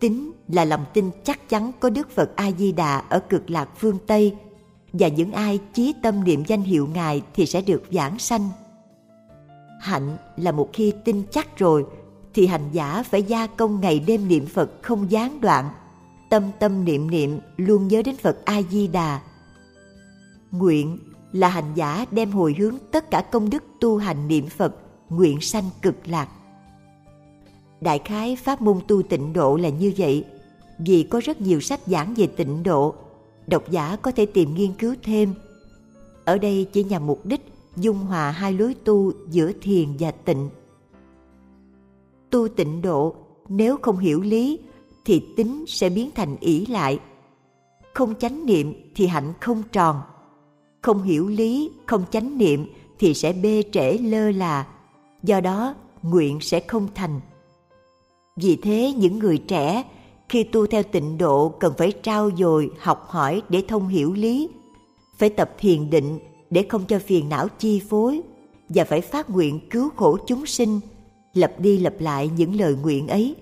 Tính 0.00 0.32
là 0.48 0.64
lòng 0.64 0.84
tin 0.94 1.10
chắc 1.24 1.48
chắn 1.48 1.72
có 1.80 1.90
Đức 1.90 2.10
Phật 2.10 2.36
A-di-đà 2.36 2.98
ở 2.98 3.20
cực 3.28 3.50
lạc 3.50 3.68
phương 3.76 3.98
Tây 4.06 4.36
và 4.92 5.08
những 5.08 5.32
ai 5.32 5.58
chí 5.72 5.94
tâm 6.02 6.24
niệm 6.24 6.44
danh 6.46 6.62
hiệu 6.62 6.88
Ngài 6.94 7.22
thì 7.34 7.46
sẽ 7.46 7.60
được 7.60 7.82
giảng 7.90 8.18
sanh. 8.18 8.48
Hạnh 9.80 10.16
là 10.36 10.52
một 10.52 10.70
khi 10.72 10.92
tin 11.04 11.22
chắc 11.30 11.58
rồi 11.58 11.86
thì 12.34 12.46
hành 12.46 12.68
giả 12.72 13.02
phải 13.10 13.22
gia 13.22 13.46
công 13.46 13.80
ngày 13.80 14.00
đêm 14.00 14.28
niệm 14.28 14.46
Phật 14.46 14.70
không 14.82 15.10
gián 15.10 15.40
đoạn, 15.40 15.70
tâm 16.30 16.42
tâm 16.58 16.84
niệm 16.84 17.10
niệm 17.10 17.40
luôn 17.56 17.88
nhớ 17.88 18.02
đến 18.02 18.16
Phật 18.16 18.44
A 18.44 18.62
Di 18.62 18.86
Đà. 18.86 19.20
Nguyện 20.50 20.98
là 21.32 21.48
hành 21.48 21.74
giả 21.74 22.06
đem 22.10 22.30
hồi 22.30 22.54
hướng 22.58 22.74
tất 22.90 23.10
cả 23.10 23.20
công 23.20 23.50
đức 23.50 23.64
tu 23.80 23.96
hành 23.96 24.28
niệm 24.28 24.46
Phật, 24.46 24.76
nguyện 25.08 25.40
sanh 25.40 25.64
cực 25.82 25.94
lạc. 26.06 26.28
Đại 27.80 27.98
khái 28.04 28.36
pháp 28.36 28.62
môn 28.62 28.80
tu 28.88 29.02
tịnh 29.02 29.32
độ 29.32 29.56
là 29.56 29.68
như 29.68 29.92
vậy, 29.96 30.24
vì 30.78 31.02
có 31.02 31.20
rất 31.24 31.40
nhiều 31.40 31.60
sách 31.60 31.80
giảng 31.86 32.14
về 32.14 32.26
tịnh 32.26 32.62
độ, 32.62 32.94
độc 33.46 33.70
giả 33.70 33.96
có 34.02 34.10
thể 34.10 34.26
tìm 34.26 34.54
nghiên 34.54 34.72
cứu 34.72 34.94
thêm. 35.02 35.34
Ở 36.24 36.38
đây 36.38 36.66
chỉ 36.72 36.84
nhằm 36.84 37.06
mục 37.06 37.26
đích 37.26 37.52
dung 37.76 37.98
hòa 37.98 38.30
hai 38.30 38.52
lối 38.52 38.74
tu 38.84 39.12
giữa 39.30 39.52
thiền 39.62 39.88
và 39.98 40.10
tịnh 40.10 40.48
tu 42.32 42.48
tịnh 42.48 42.82
độ 42.82 43.14
nếu 43.48 43.76
không 43.82 43.98
hiểu 43.98 44.20
lý 44.20 44.58
thì 45.04 45.24
tính 45.36 45.64
sẽ 45.68 45.90
biến 45.90 46.10
thành 46.14 46.36
ỷ 46.40 46.66
lại 46.66 47.00
không 47.94 48.14
chánh 48.14 48.46
niệm 48.46 48.92
thì 48.94 49.06
hạnh 49.06 49.32
không 49.40 49.62
tròn 49.72 50.00
không 50.82 51.02
hiểu 51.02 51.28
lý, 51.28 51.70
không 51.86 52.04
chánh 52.10 52.38
niệm 52.38 52.66
thì 52.98 53.14
sẽ 53.14 53.32
bê 53.32 53.62
trễ 53.72 53.98
lơ 53.98 54.30
là. 54.30 54.66
Do 55.22 55.40
đó, 55.40 55.74
nguyện 56.02 56.40
sẽ 56.40 56.60
không 56.60 56.88
thành. 56.94 57.20
Vì 58.36 58.56
thế, 58.56 58.92
những 58.96 59.18
người 59.18 59.38
trẻ 59.38 59.84
khi 60.28 60.44
tu 60.44 60.66
theo 60.66 60.82
tịnh 60.82 61.18
độ 61.18 61.48
cần 61.48 61.72
phải 61.78 61.92
trao 61.92 62.30
dồi 62.38 62.70
học 62.78 63.06
hỏi 63.08 63.42
để 63.48 63.64
thông 63.68 63.88
hiểu 63.88 64.12
lý, 64.12 64.48
phải 65.18 65.28
tập 65.28 65.54
thiền 65.58 65.90
định 65.90 66.18
để 66.50 66.66
không 66.68 66.84
cho 66.88 66.98
phiền 66.98 67.28
não 67.28 67.48
chi 67.58 67.82
phối 67.88 68.20
và 68.68 68.84
phải 68.84 69.00
phát 69.00 69.30
nguyện 69.30 69.60
cứu 69.70 69.90
khổ 69.96 70.18
chúng 70.26 70.46
sinh, 70.46 70.80
lặp 71.34 71.60
đi 71.60 71.78
lặp 71.78 71.94
lại 71.98 72.30
những 72.36 72.60
lời 72.60 72.76
nguyện 72.82 73.08
ấy. 73.08 73.36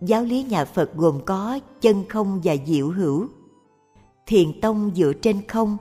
Giáo 0.00 0.24
lý 0.24 0.42
nhà 0.42 0.64
phật 0.64 0.94
gồm 0.94 1.20
có 1.26 1.58
chân 1.80 2.04
không 2.08 2.40
và 2.44 2.56
diệu 2.66 2.90
hữu. 2.90 3.26
Thiền 4.26 4.60
tông 4.60 4.90
dựa 4.94 5.12
trên 5.12 5.46
không 5.48 5.76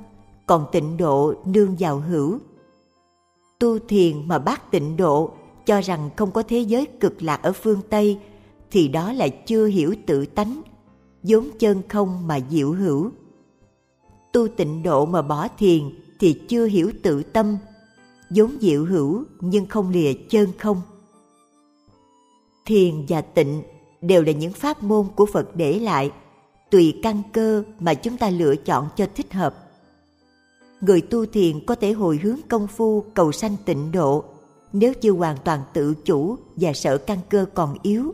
còn 0.51 0.65
tịnh 0.71 0.97
độ 0.97 1.33
nương 1.45 1.75
vào 1.79 1.99
hữu 1.99 2.39
tu 3.59 3.79
thiền 3.79 4.27
mà 4.27 4.39
bác 4.39 4.71
tịnh 4.71 4.97
độ 4.97 5.31
cho 5.65 5.81
rằng 5.81 6.09
không 6.15 6.31
có 6.31 6.43
thế 6.43 6.59
giới 6.59 6.85
cực 6.85 7.23
lạc 7.23 7.43
ở 7.43 7.51
phương 7.51 7.81
tây 7.89 8.19
thì 8.71 8.87
đó 8.87 9.13
là 9.13 9.27
chưa 9.27 9.65
hiểu 9.65 9.95
tự 10.05 10.25
tánh 10.25 10.61
vốn 11.23 11.47
chân 11.59 11.81
không 11.89 12.27
mà 12.27 12.39
diệu 12.49 12.71
hữu 12.71 13.11
tu 14.33 14.47
tịnh 14.47 14.83
độ 14.83 15.05
mà 15.05 15.21
bỏ 15.21 15.47
thiền 15.57 15.81
thì 16.19 16.33
chưa 16.33 16.65
hiểu 16.65 16.91
tự 17.03 17.23
tâm 17.23 17.57
vốn 18.29 18.51
diệu 18.61 18.85
hữu 18.85 19.23
nhưng 19.39 19.65
không 19.65 19.89
lìa 19.89 20.13
chân 20.29 20.49
không. 20.57 20.81
Thiền 22.65 23.05
và 23.07 23.21
tịnh 23.21 23.61
đều 24.01 24.23
là 24.23 24.31
những 24.31 24.53
pháp 24.53 24.83
môn 24.83 25.07
của 25.15 25.25
Phật 25.25 25.55
để 25.55 25.79
lại, 25.79 26.11
tùy 26.71 26.99
căn 27.03 27.21
cơ 27.33 27.63
mà 27.79 27.93
chúng 27.93 28.17
ta 28.17 28.29
lựa 28.29 28.55
chọn 28.55 28.87
cho 28.95 29.07
thích 29.15 29.33
hợp. 29.33 29.60
Người 30.81 31.01
tu 31.01 31.25
thiền 31.25 31.65
có 31.65 31.75
thể 31.75 31.91
hồi 31.91 32.19
hướng 32.23 32.39
công 32.49 32.67
phu 32.67 33.03
cầu 33.13 33.31
sanh 33.31 33.55
tịnh 33.65 33.91
độ 33.91 34.23
nếu 34.73 34.93
chưa 34.93 35.11
hoàn 35.11 35.37
toàn 35.43 35.61
tự 35.73 35.93
chủ 36.05 36.35
và 36.55 36.73
sợ 36.73 36.97
căn 36.97 37.19
cơ 37.29 37.45
còn 37.53 37.77
yếu. 37.81 38.13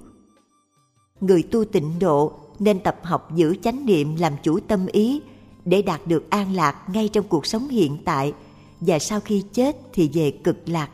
Người 1.21 1.43
tu 1.43 1.65
tịnh 1.65 1.99
độ 1.99 2.31
nên 2.59 2.79
tập 2.79 2.99
học 3.03 3.35
giữ 3.35 3.55
chánh 3.63 3.85
niệm 3.85 4.15
làm 4.15 4.33
chủ 4.43 4.59
tâm 4.59 4.85
ý 4.85 5.21
để 5.65 5.81
đạt 5.81 6.07
được 6.07 6.29
an 6.29 6.55
lạc 6.55 6.75
ngay 6.93 7.09
trong 7.13 7.25
cuộc 7.29 7.45
sống 7.45 7.67
hiện 7.67 7.97
tại– 8.05 8.33
và 8.79 8.99
sau 8.99 9.19
khi 9.19 9.43
chết 9.53 9.77
thì 9.93 10.09
về 10.13 10.31
cực 10.43 10.69
lạc. 10.69 10.89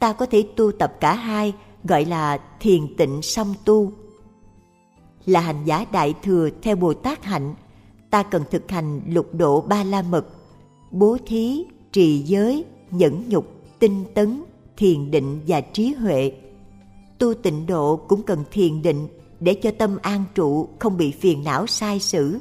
Ta 0.00 0.12
có 0.12 0.26
thể 0.26 0.46
tu 0.56 0.72
tập 0.72 0.94
cả 1.00 1.14
hai 1.14 1.54
gọi 1.84 2.04
là 2.04 2.40
thiền 2.60 2.96
tịnh 2.96 3.22
song 3.22 3.54
tu. 3.64 3.92
Là 5.26 5.40
hành 5.40 5.64
giả 5.64 5.86
đại 5.92 6.14
thừa 6.22 6.48
theo 6.62 6.76
Bồ 6.76 6.94
Tát 6.94 7.24
hạnh, 7.24 7.54
ta 8.10 8.22
cần 8.22 8.44
thực 8.50 8.70
hành 8.70 9.00
lục 9.08 9.34
độ 9.34 9.60
ba 9.60 9.84
la 9.84 10.02
mật, 10.02 10.26
bố 10.90 11.16
thí, 11.26 11.64
trì 11.92 12.18
giới, 12.18 12.64
nhẫn 12.90 13.28
nhục, 13.28 13.46
tinh 13.78 14.04
tấn, 14.14 14.42
thiền 14.76 15.10
định 15.10 15.40
và 15.46 15.60
trí 15.60 15.92
huệ. 15.92 16.32
Tu 17.18 17.34
tịnh 17.34 17.66
độ 17.66 17.96
cũng 17.96 18.22
cần 18.22 18.44
thiền 18.50 18.82
định 18.82 19.08
để 19.40 19.54
cho 19.54 19.70
tâm 19.78 19.98
an 20.02 20.24
trụ 20.34 20.68
không 20.78 20.96
bị 20.96 21.10
phiền 21.10 21.44
não 21.44 21.66
sai 21.66 22.00
sử. 22.00 22.38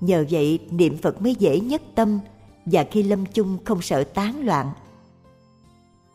Nhờ 0.00 0.24
vậy 0.30 0.58
niệm 0.70 0.96
Phật 0.98 1.22
mới 1.22 1.34
dễ 1.38 1.60
nhất 1.60 1.82
tâm, 1.94 2.20
và 2.66 2.84
khi 2.90 3.02
lâm 3.02 3.26
chung 3.26 3.58
không 3.64 3.82
sợ 3.82 4.04
tán 4.04 4.44
loạn. 4.44 4.70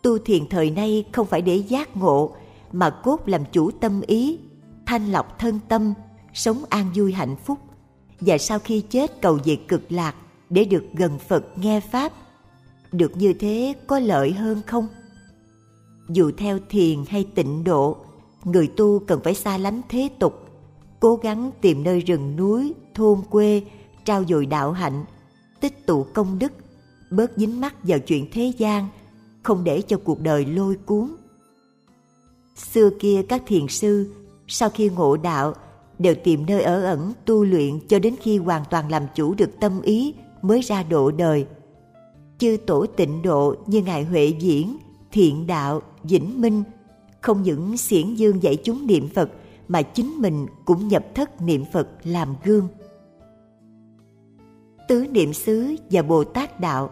Tu 0.02 0.18
thiền 0.18 0.48
thời 0.48 0.70
nay 0.70 1.06
không 1.12 1.28
phải 1.28 1.42
để 1.42 1.56
giác 1.56 1.98
ngộ 1.98 2.36
mà 2.72 2.90
cốt 2.90 3.22
làm 3.26 3.44
chủ 3.52 3.72
tâm 3.72 4.02
ý, 4.02 4.40
thanh 4.86 5.12
lọc 5.12 5.40
thân 5.40 5.60
tâm, 5.68 5.94
sống 6.34 6.64
an 6.70 6.92
vui 6.96 7.14
hạnh 7.14 7.36
phúc 7.46 7.58
và 8.20 8.38
sau 8.38 8.60
khi 8.60 8.82
chết 8.82 9.22
cầu 9.22 9.40
về 9.46 9.56
cực 9.56 9.92
lạc 9.92 10.16
để 10.52 10.66
được 10.66 10.84
gần 10.94 11.20
Phật 11.20 11.58
nghe 11.58 11.80
Pháp. 11.80 12.14
Được 12.92 13.18
như 13.18 13.34
thế 13.34 13.76
có 13.88 14.00
lợi 14.00 14.32
hơn 14.32 14.62
không? 14.68 14.88
Dù 16.10 16.32
theo 16.38 16.60
thiền 16.70 17.04
hay 17.08 17.28
tịnh 17.36 17.64
độ, 17.64 17.98
người 18.44 18.68
tu 18.68 19.00
cần 19.00 19.20
phải 19.24 19.34
xa 19.34 19.58
lánh 19.58 19.82
thế 19.90 20.10
tục, 20.20 20.34
cố 21.00 21.16
gắng 21.16 21.52
tìm 21.62 21.84
nơi 21.84 22.00
rừng 22.00 22.36
núi, 22.36 22.74
thôn 22.94 23.22
quê, 23.30 23.62
trao 24.06 24.24
dồi 24.30 24.46
đạo 24.46 24.72
hạnh, 24.72 25.06
tích 25.62 25.86
tụ 25.86 26.04
công 26.04 26.40
đức, 26.40 26.52
bớt 27.12 27.32
dính 27.36 27.62
mắc 27.62 27.76
vào 27.84 28.00
chuyện 28.00 28.28
thế 28.32 28.54
gian, 28.58 28.88
không 29.44 29.64
để 29.64 29.82
cho 29.82 29.98
cuộc 30.04 30.22
đời 30.22 30.46
lôi 30.46 30.76
cuốn. 30.86 31.16
Xưa 32.56 32.90
kia 33.00 33.22
các 33.30 33.44
thiền 33.48 33.68
sư, 33.68 34.14
sau 34.48 34.70
khi 34.70 34.90
ngộ 34.90 35.18
đạo, 35.18 35.54
đều 36.00 36.16
tìm 36.24 36.46
nơi 36.46 36.62
ở 36.62 36.84
ẩn 36.84 37.14
tu 37.26 37.44
luyện 37.44 37.80
cho 37.88 38.00
đến 38.00 38.16
khi 38.22 38.38
hoàn 38.38 38.64
toàn 38.70 38.92
làm 38.92 39.04
chủ 39.16 39.34
được 39.34 39.60
tâm 39.60 39.82
ý 39.82 40.14
mới 40.42 40.62
ra 40.62 40.84
độ 40.84 41.12
đời. 41.12 41.48
Chư 42.38 42.58
tổ 42.66 42.86
tịnh 42.86 43.22
độ 43.22 43.56
như 43.68 43.82
Ngài 43.82 44.04
Huệ 44.04 44.26
Diễn, 44.26 44.78
Thiện 45.12 45.48
Đạo, 45.48 45.82
Vĩnh 46.04 46.42
Minh, 46.42 46.64
không 47.22 47.44
những 47.44 47.78
xiển 47.78 48.16
dương 48.16 48.44
dạy 48.44 48.56
chúng 48.56 48.88
niệm 48.88 49.10
Phật 49.16 49.30
mà 49.68 49.82
chính 49.82 50.10
mình 50.18 50.48
cũng 50.66 50.88
nhập 50.88 51.06
thất 51.16 51.42
niệm 51.42 51.66
Phật 51.74 51.88
làm 52.04 52.36
gương 52.44 52.68
tứ 54.92 55.08
niệm 55.12 55.34
xứ 55.34 55.76
và 55.92 56.02
Bồ 56.02 56.24
Tát 56.24 56.60
đạo. 56.60 56.90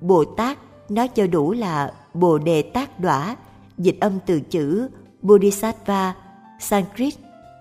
Bồ 0.00 0.24
Tát 0.24 0.58
nói 0.88 1.08
cho 1.08 1.26
đủ 1.26 1.52
là 1.52 1.92
Bồ 2.14 2.38
Đề 2.38 2.62
tác 2.62 3.00
Đỏa, 3.00 3.36
dịch 3.78 3.96
âm 4.00 4.18
từ 4.26 4.40
chữ 4.40 4.88
Bodhisattva, 5.22 6.14
Sanskrit 6.60 7.14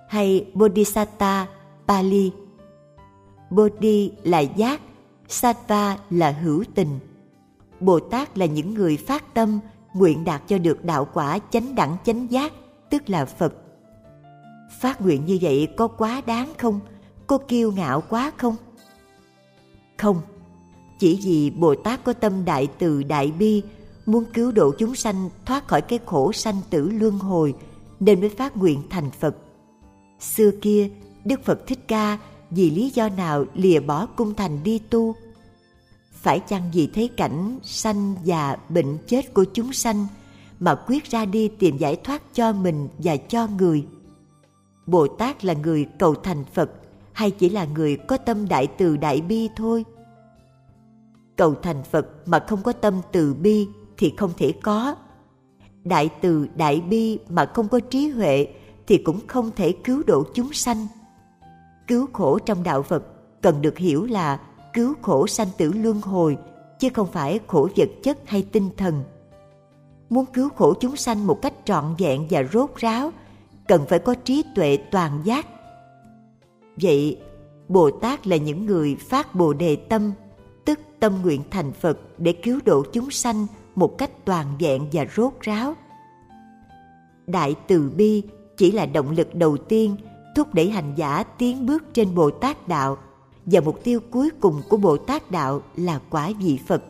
hay 0.07 0.45
Bodhisatta, 0.53 1.47
Pali. 1.87 2.31
Bodhi 3.49 4.11
là 4.23 4.39
giác, 4.39 4.81
Sattva 5.27 5.97
là 6.09 6.31
hữu 6.31 6.63
tình. 6.75 6.99
Bồ 7.79 7.99
Tát 7.99 8.37
là 8.37 8.45
những 8.45 8.73
người 8.73 8.97
phát 8.97 9.33
tâm 9.33 9.59
nguyện 9.93 10.23
đạt 10.23 10.41
cho 10.47 10.57
được 10.57 10.85
đạo 10.85 11.07
quả 11.13 11.39
chánh 11.51 11.75
đẳng 11.75 11.97
chánh 12.05 12.31
giác, 12.31 12.53
tức 12.89 13.09
là 13.09 13.25
Phật. 13.25 13.53
Phát 14.79 15.01
nguyện 15.01 15.25
như 15.25 15.37
vậy 15.41 15.67
có 15.77 15.87
quá 15.87 16.21
đáng 16.25 16.53
không? 16.57 16.79
Có 17.27 17.37
kiêu 17.37 17.71
ngạo 17.71 18.03
quá 18.09 18.31
không? 18.37 18.55
Không, 19.97 20.21
chỉ 20.99 21.19
vì 21.23 21.49
Bồ 21.49 21.75
Tát 21.75 22.03
có 22.03 22.13
tâm 22.13 22.45
đại 22.45 22.67
từ 22.79 23.03
đại 23.03 23.31
bi, 23.39 23.63
muốn 24.05 24.25
cứu 24.33 24.51
độ 24.51 24.71
chúng 24.77 24.95
sanh 24.95 25.29
thoát 25.45 25.67
khỏi 25.67 25.81
cái 25.81 25.99
khổ 26.05 26.31
sanh 26.31 26.55
tử 26.69 26.89
luân 26.89 27.17
hồi, 27.17 27.53
nên 27.99 28.19
mới 28.19 28.29
phát 28.29 28.57
nguyện 28.57 28.83
thành 28.89 29.11
Phật. 29.11 29.35
Xưa 30.19 30.51
kia, 30.61 30.89
Đức 31.25 31.43
Phật 31.43 31.67
Thích 31.67 31.79
Ca 31.87 32.17
vì 32.51 32.71
lý 32.71 32.89
do 32.89 33.09
nào 33.09 33.45
lìa 33.53 33.79
bỏ 33.79 34.05
cung 34.05 34.35
thành 34.35 34.63
đi 34.63 34.79
tu? 34.79 35.15
Phải 36.11 36.39
chăng 36.39 36.71
vì 36.73 36.87
thấy 36.87 37.07
cảnh 37.17 37.59
sanh 37.63 38.15
già 38.23 38.55
bệnh 38.69 38.97
chết 39.07 39.33
của 39.33 39.45
chúng 39.53 39.73
sanh 39.73 40.07
mà 40.59 40.75
quyết 40.87 41.05
ra 41.05 41.25
đi 41.25 41.47
tìm 41.47 41.77
giải 41.77 41.95
thoát 41.95 42.33
cho 42.33 42.53
mình 42.53 42.87
và 42.97 43.17
cho 43.17 43.47
người? 43.47 43.85
Bồ 44.85 45.07
Tát 45.07 45.45
là 45.45 45.53
người 45.53 45.85
cầu 45.99 46.15
thành 46.15 46.45
Phật 46.53 46.71
hay 47.13 47.31
chỉ 47.31 47.49
là 47.49 47.65
người 47.65 47.95
có 47.95 48.17
tâm 48.17 48.47
đại 48.47 48.67
từ 48.67 48.97
đại 48.97 49.21
bi 49.21 49.49
thôi? 49.55 49.85
Cầu 51.37 51.55
thành 51.61 51.83
Phật 51.83 52.07
mà 52.25 52.39
không 52.47 52.63
có 52.63 52.71
tâm 52.71 53.01
từ 53.11 53.33
bi 53.33 53.67
thì 53.97 54.13
không 54.17 54.31
thể 54.37 54.53
có. 54.63 54.95
Đại 55.83 56.09
từ 56.21 56.47
đại 56.55 56.81
bi 56.81 57.19
mà 57.29 57.45
không 57.45 57.67
có 57.67 57.79
trí 57.79 58.09
huệ 58.09 58.47
thì 58.87 58.97
cũng 58.97 59.19
không 59.27 59.51
thể 59.55 59.71
cứu 59.71 60.03
độ 60.07 60.23
chúng 60.33 60.53
sanh. 60.53 60.87
Cứu 61.89 62.07
khổ 62.13 62.39
trong 62.39 62.63
đạo 62.63 62.83
Phật 62.83 63.03
cần 63.41 63.61
được 63.61 63.77
hiểu 63.77 64.05
là 64.05 64.39
cứu 64.73 64.93
khổ 65.01 65.27
sanh 65.27 65.47
tử 65.57 65.71
luân 65.73 66.01
hồi 66.01 66.37
chứ 66.79 66.89
không 66.93 67.07
phải 67.11 67.39
khổ 67.47 67.69
vật 67.75 67.89
chất 68.03 68.17
hay 68.25 68.47
tinh 68.51 68.69
thần. 68.77 69.03
Muốn 70.09 70.25
cứu 70.25 70.49
khổ 70.49 70.73
chúng 70.79 70.95
sanh 70.95 71.27
một 71.27 71.41
cách 71.41 71.53
trọn 71.65 71.95
vẹn 71.97 72.27
và 72.29 72.43
rốt 72.53 72.75
ráo 72.75 73.11
cần 73.67 73.85
phải 73.89 73.99
có 73.99 74.15
trí 74.23 74.43
tuệ 74.55 74.77
toàn 74.91 75.21
giác. 75.23 75.47
Vậy, 76.81 77.19
Bồ 77.67 77.91
Tát 77.91 78.27
là 78.27 78.35
những 78.35 78.65
người 78.65 78.95
phát 78.95 79.35
Bồ 79.35 79.53
đề 79.53 79.75
tâm, 79.75 80.11
tức 80.65 80.79
tâm 80.99 81.13
nguyện 81.21 81.41
thành 81.51 81.71
Phật 81.71 81.99
để 82.17 82.33
cứu 82.33 82.59
độ 82.65 82.83
chúng 82.93 83.11
sanh 83.11 83.47
một 83.75 83.97
cách 83.97 84.11
toàn 84.25 84.47
vẹn 84.59 84.87
và 84.91 85.05
rốt 85.15 85.33
ráo. 85.41 85.73
Đại 87.27 87.55
từ 87.67 87.91
bi 87.95 88.23
chỉ 88.57 88.71
là 88.71 88.85
động 88.85 89.11
lực 89.11 89.35
đầu 89.35 89.57
tiên 89.57 89.95
thúc 90.39 90.53
đẩy 90.53 90.69
hành 90.69 90.93
giả 90.95 91.23
tiến 91.23 91.65
bước 91.65 91.83
trên 91.93 92.15
Bồ 92.15 92.29
Tát 92.31 92.67
đạo 92.67 92.97
và 93.45 93.61
mục 93.61 93.83
tiêu 93.83 93.99
cuối 94.11 94.29
cùng 94.39 94.61
của 94.69 94.77
Bồ 94.77 94.97
Tát 94.97 95.31
đạo 95.31 95.61
là 95.75 95.99
quả 96.09 96.31
vị 96.39 96.59
Phật. 96.67 96.83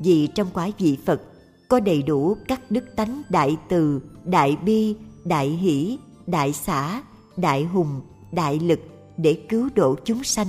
Vì 0.00 0.26
trong 0.26 0.48
quả 0.54 0.70
vị 0.78 0.98
Phật 1.06 1.22
có 1.68 1.80
đầy 1.80 2.02
đủ 2.02 2.36
các 2.48 2.60
đức 2.70 2.84
tánh 2.96 3.22
đại 3.28 3.56
từ, 3.68 4.00
đại 4.24 4.56
bi, 4.64 4.96
đại 5.24 5.48
hỷ, 5.48 5.98
đại 6.26 6.52
xã, 6.52 7.02
đại 7.36 7.64
hùng, 7.64 8.00
đại 8.32 8.58
lực 8.58 8.80
để 9.16 9.34
cứu 9.48 9.68
độ 9.74 9.96
chúng 10.04 10.24
sanh. 10.24 10.48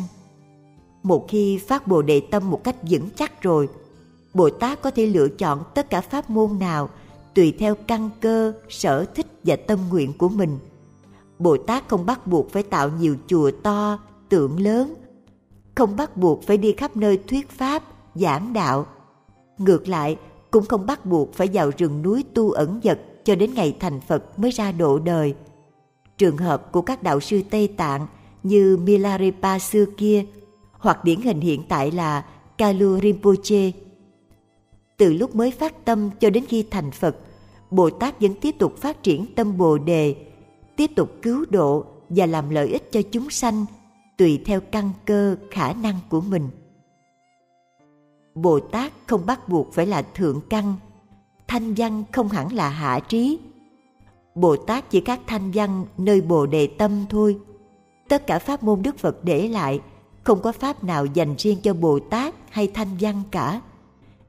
Một 1.04 1.26
khi 1.30 1.58
phát 1.58 1.88
Bồ 1.88 2.02
đề 2.02 2.22
tâm 2.32 2.50
một 2.50 2.64
cách 2.64 2.76
vững 2.90 3.10
chắc 3.16 3.42
rồi, 3.42 3.70
Bồ 4.34 4.50
Tát 4.50 4.82
có 4.82 4.92
thể 4.92 5.08
lựa 5.08 5.28
chọn 5.28 5.64
tất 5.76 5.90
cả 5.90 6.02
pháp 6.02 6.30
môn 6.30 6.60
nào 6.60 6.90
tùy 7.36 7.54
theo 7.60 7.76
căn 7.76 8.10
cơ, 8.22 8.54
sở 8.70 9.06
thích 9.06 9.28
và 9.44 9.56
tâm 9.56 9.80
nguyện 9.90 10.14
của 10.18 10.30
mình. 10.30 10.60
Bồ 11.40 11.58
Tát 11.58 11.88
không 11.88 12.06
bắt 12.06 12.28
buộc 12.28 12.52
phải 12.52 12.64
tạo 12.64 12.90
nhiều 13.00 13.16
chùa 13.28 13.52
to, 13.64 14.00
tượng 14.30 14.60
lớn, 14.60 14.94
không 15.76 15.96
bắt 15.96 16.18
buộc 16.18 16.44
phải 16.44 16.58
đi 16.58 16.74
khắp 16.78 16.98
nơi 16.98 17.20
thuyết 17.28 17.50
pháp, 17.50 17.84
giảng 18.16 18.54
đạo. 18.54 18.86
Ngược 19.58 19.88
lại, 19.88 20.18
cũng 20.52 20.66
không 20.66 20.86
bắt 20.86 21.06
buộc 21.06 21.34
phải 21.34 21.50
vào 21.54 21.72
rừng 21.78 22.02
núi 22.02 22.24
tu 22.34 22.52
ẩn 22.52 22.80
dật 22.84 23.00
cho 23.24 23.36
đến 23.36 23.54
ngày 23.54 23.78
thành 23.80 24.02
Phật 24.02 24.40
mới 24.40 24.52
ra 24.52 24.72
độ 24.72 25.00
đời. 25.00 25.36
Trường 26.18 26.38
hợp 26.38 26.72
của 26.72 26.82
các 26.82 27.04
đạo 27.04 27.20
sư 27.20 27.42
Tây 27.50 27.68
Tạng 27.68 28.08
như 28.44 28.78
Milarepa 28.78 29.60
xưa 29.60 29.86
kia 29.98 30.26
hoặc 30.72 31.04
điển 31.04 31.22
hình 31.22 31.40
hiện 31.40 31.64
tại 31.70 31.92
là 31.92 32.26
Kalu 32.58 33.00
Rinpoche. 33.00 33.72
Từ 34.98 35.14
lúc 35.14 35.36
mới 35.36 35.52
phát 35.52 35.86
tâm 35.86 36.10
cho 36.20 36.30
đến 36.30 36.46
khi 36.48 36.66
thành 36.72 36.92
Phật, 36.92 37.18
Bồ 37.72 37.90
Tát 37.90 38.22
vẫn 38.22 38.34
tiếp 38.42 38.56
tục 38.60 38.78
phát 38.78 39.04
triển 39.04 39.26
tâm 39.36 39.58
Bồ 39.58 39.78
đề, 39.78 40.16
tiếp 40.76 40.92
tục 40.96 41.12
cứu 41.22 41.46
độ 41.50 41.86
và 42.10 42.26
làm 42.26 42.50
lợi 42.50 42.68
ích 42.68 42.92
cho 42.92 43.02
chúng 43.12 43.30
sanh 43.30 43.66
tùy 44.18 44.42
theo 44.46 44.62
căn 44.72 44.90
cơ 45.06 45.36
khả 45.52 45.74
năng 45.74 46.00
của 46.10 46.22
mình. 46.22 46.50
Bồ 48.36 48.60
Tát 48.60 48.94
không 49.08 49.26
bắt 49.26 49.50
buộc 49.50 49.74
phải 49.74 49.86
là 49.86 50.02
thượng 50.02 50.42
căn, 50.50 50.76
thanh 51.48 51.74
văn 51.74 52.04
không 52.12 52.30
hẳn 52.30 52.54
là 52.54 52.70
hạ 52.70 53.00
trí. 53.00 53.40
Bồ 54.36 54.56
Tát 54.56 54.90
chỉ 54.90 55.02
các 55.02 55.20
thanh 55.28 55.52
văn 55.52 55.86
nơi 55.98 56.22
Bồ 56.22 56.46
đề 56.46 56.68
tâm 56.68 57.06
thôi. 57.10 57.40
Tất 58.10 58.28
cả 58.28 58.40
pháp 58.40 58.64
môn 58.64 58.82
Đức 58.82 58.98
Phật 58.98 59.24
để 59.24 59.48
lại, 59.48 59.82
không 60.24 60.42
có 60.42 60.52
pháp 60.52 60.84
nào 60.84 61.06
dành 61.06 61.36
riêng 61.38 61.58
cho 61.64 61.74
Bồ 61.74 62.00
Tát 62.00 62.36
hay 62.50 62.68
thanh 62.74 62.98
văn 63.00 63.22
cả. 63.32 63.62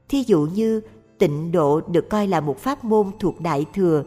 Thí 0.09 0.23
dụ 0.27 0.47
như 0.53 0.81
tịnh 1.17 1.51
độ 1.51 1.81
được 1.81 2.09
coi 2.09 2.27
là 2.27 2.41
một 2.41 2.57
pháp 2.59 2.83
môn 2.83 3.11
thuộc 3.19 3.41
Đại 3.41 3.65
Thừa. 3.73 4.03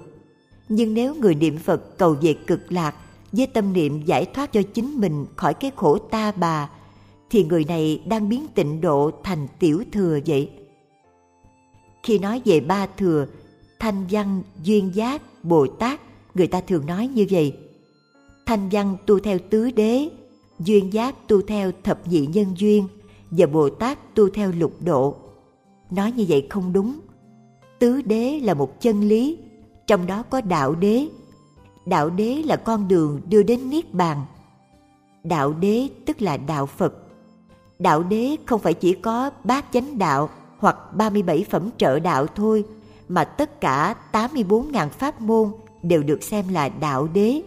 Nhưng 0.71 0.95
nếu 0.95 1.15
người 1.15 1.35
niệm 1.35 1.59
Phật 1.59 1.99
cầu 1.99 2.17
về 2.23 2.35
cực 2.47 2.73
lạc 2.73 2.95
với 3.33 3.47
tâm 3.47 3.73
niệm 3.73 4.03
giải 4.05 4.25
thoát 4.25 4.53
cho 4.53 4.63
chính 4.63 5.01
mình 5.01 5.27
khỏi 5.37 5.55
cái 5.55 5.71
khổ 5.77 5.99
ta 5.99 6.33
bà, 6.33 6.71
thì 7.31 7.45
người 7.45 7.65
này 7.65 8.03
đang 8.07 8.29
biến 8.29 8.47
tịnh 8.55 8.81
độ 8.81 9.11
thành 9.25 9.47
tiểu 9.59 9.83
thừa 9.93 10.19
vậy. 10.27 10.51
Khi 12.03 12.19
nói 12.19 12.43
về 12.45 12.61
ba 12.61 12.87
thừa, 12.87 13.27
thanh 13.79 14.07
văn, 14.11 14.43
duyên 14.63 14.95
giác, 14.95 15.23
Bồ 15.43 15.67
Tát, 15.67 16.01
người 16.35 16.47
ta 16.47 16.61
thường 16.61 16.87
nói 16.87 17.07
như 17.07 17.27
vậy. 17.31 17.57
Thanh 18.47 18.69
văn 18.73 18.97
tu 19.07 19.19
theo 19.19 19.39
tứ 19.51 19.71
đế, 19.71 20.09
duyên 20.59 20.93
giác 20.93 21.29
tu 21.29 21.43
theo 21.43 21.73
thập 21.85 22.09
nhị 22.09 22.27
nhân 22.27 22.47
duyên 22.57 22.89
và 23.31 23.47
Bồ 23.47 23.71
Tát 23.71 24.15
tu 24.15 24.29
theo 24.31 24.53
lục 24.59 24.73
độ. 24.85 25.15
Nói 25.91 26.13
như 26.13 26.25
vậy 26.29 26.47
không 26.51 26.73
đúng. 26.73 27.01
Tứ 27.79 28.03
đế 28.03 28.41
là 28.43 28.55
một 28.55 28.81
chân 28.81 29.09
lý, 29.09 29.39
trong 29.91 30.07
đó 30.07 30.23
có 30.31 30.41
đạo 30.41 30.75
đế. 30.75 31.09
Đạo 31.87 32.11
đế 32.11 32.43
là 32.47 32.57
con 32.57 32.89
đường 32.89 33.21
đưa 33.29 33.43
đến 33.43 33.71
Niết 33.71 33.95
Bàn. 33.95 34.25
Đạo 35.25 35.53
đế 35.53 35.89
tức 36.07 36.23
là 36.23 36.37
đạo 36.37 36.67
Phật. 36.67 36.95
Đạo 37.79 38.03
đế 38.03 38.37
không 38.47 38.61
phải 38.61 38.75
chỉ 38.75 38.93
có 38.93 39.31
bát 39.45 39.65
chánh 39.73 39.99
đạo 39.99 40.31
hoặc 40.59 40.77
37 40.95 41.47
phẩm 41.51 41.71
trợ 41.79 41.99
đạo 41.99 42.27
thôi, 42.27 42.65
mà 43.09 43.25
tất 43.25 43.61
cả 43.61 43.95
84.000 44.13 44.89
pháp 44.89 45.21
môn 45.21 45.53
đều 45.83 46.03
được 46.03 46.23
xem 46.23 46.49
là 46.49 46.69
đạo 46.69 47.09
đế. 47.15 47.43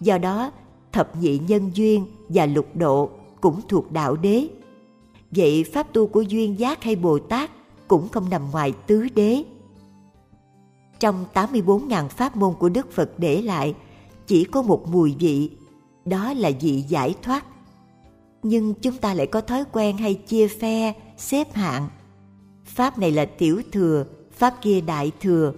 Do 0.00 0.18
đó, 0.18 0.50
thập 0.92 1.16
nhị 1.16 1.40
nhân 1.48 1.70
duyên 1.74 2.06
và 2.28 2.46
lục 2.46 2.66
độ 2.74 3.10
cũng 3.40 3.60
thuộc 3.68 3.92
đạo 3.92 4.16
đế. 4.16 4.48
Vậy 5.30 5.64
pháp 5.72 5.92
tu 5.92 6.06
của 6.06 6.22
duyên 6.22 6.58
giác 6.58 6.82
hay 6.82 6.96
Bồ 6.96 7.18
Tát 7.18 7.50
cũng 7.88 8.08
không 8.08 8.30
nằm 8.30 8.50
ngoài 8.50 8.72
tứ 8.86 9.06
đế. 9.14 9.42
Trong 11.02 11.24
84.000 11.34 12.08
pháp 12.08 12.36
môn 12.36 12.54
của 12.58 12.68
Đức 12.68 12.92
Phật 12.92 13.10
để 13.18 13.42
lại, 13.42 13.74
chỉ 14.26 14.44
có 14.44 14.62
một 14.62 14.88
mùi 14.88 15.14
vị, 15.18 15.50
đó 16.04 16.32
là 16.32 16.50
vị 16.60 16.84
giải 16.88 17.14
thoát. 17.22 17.44
Nhưng 18.42 18.74
chúng 18.74 18.96
ta 18.96 19.14
lại 19.14 19.26
có 19.26 19.40
thói 19.40 19.64
quen 19.72 19.96
hay 19.96 20.14
chia 20.14 20.48
phe, 20.48 20.92
xếp 21.16 21.54
hạng. 21.54 21.88
Pháp 22.64 22.98
này 22.98 23.10
là 23.10 23.24
tiểu 23.24 23.62
thừa, 23.72 24.04
pháp 24.32 24.54
kia 24.62 24.80
đại 24.80 25.12
thừa. 25.20 25.52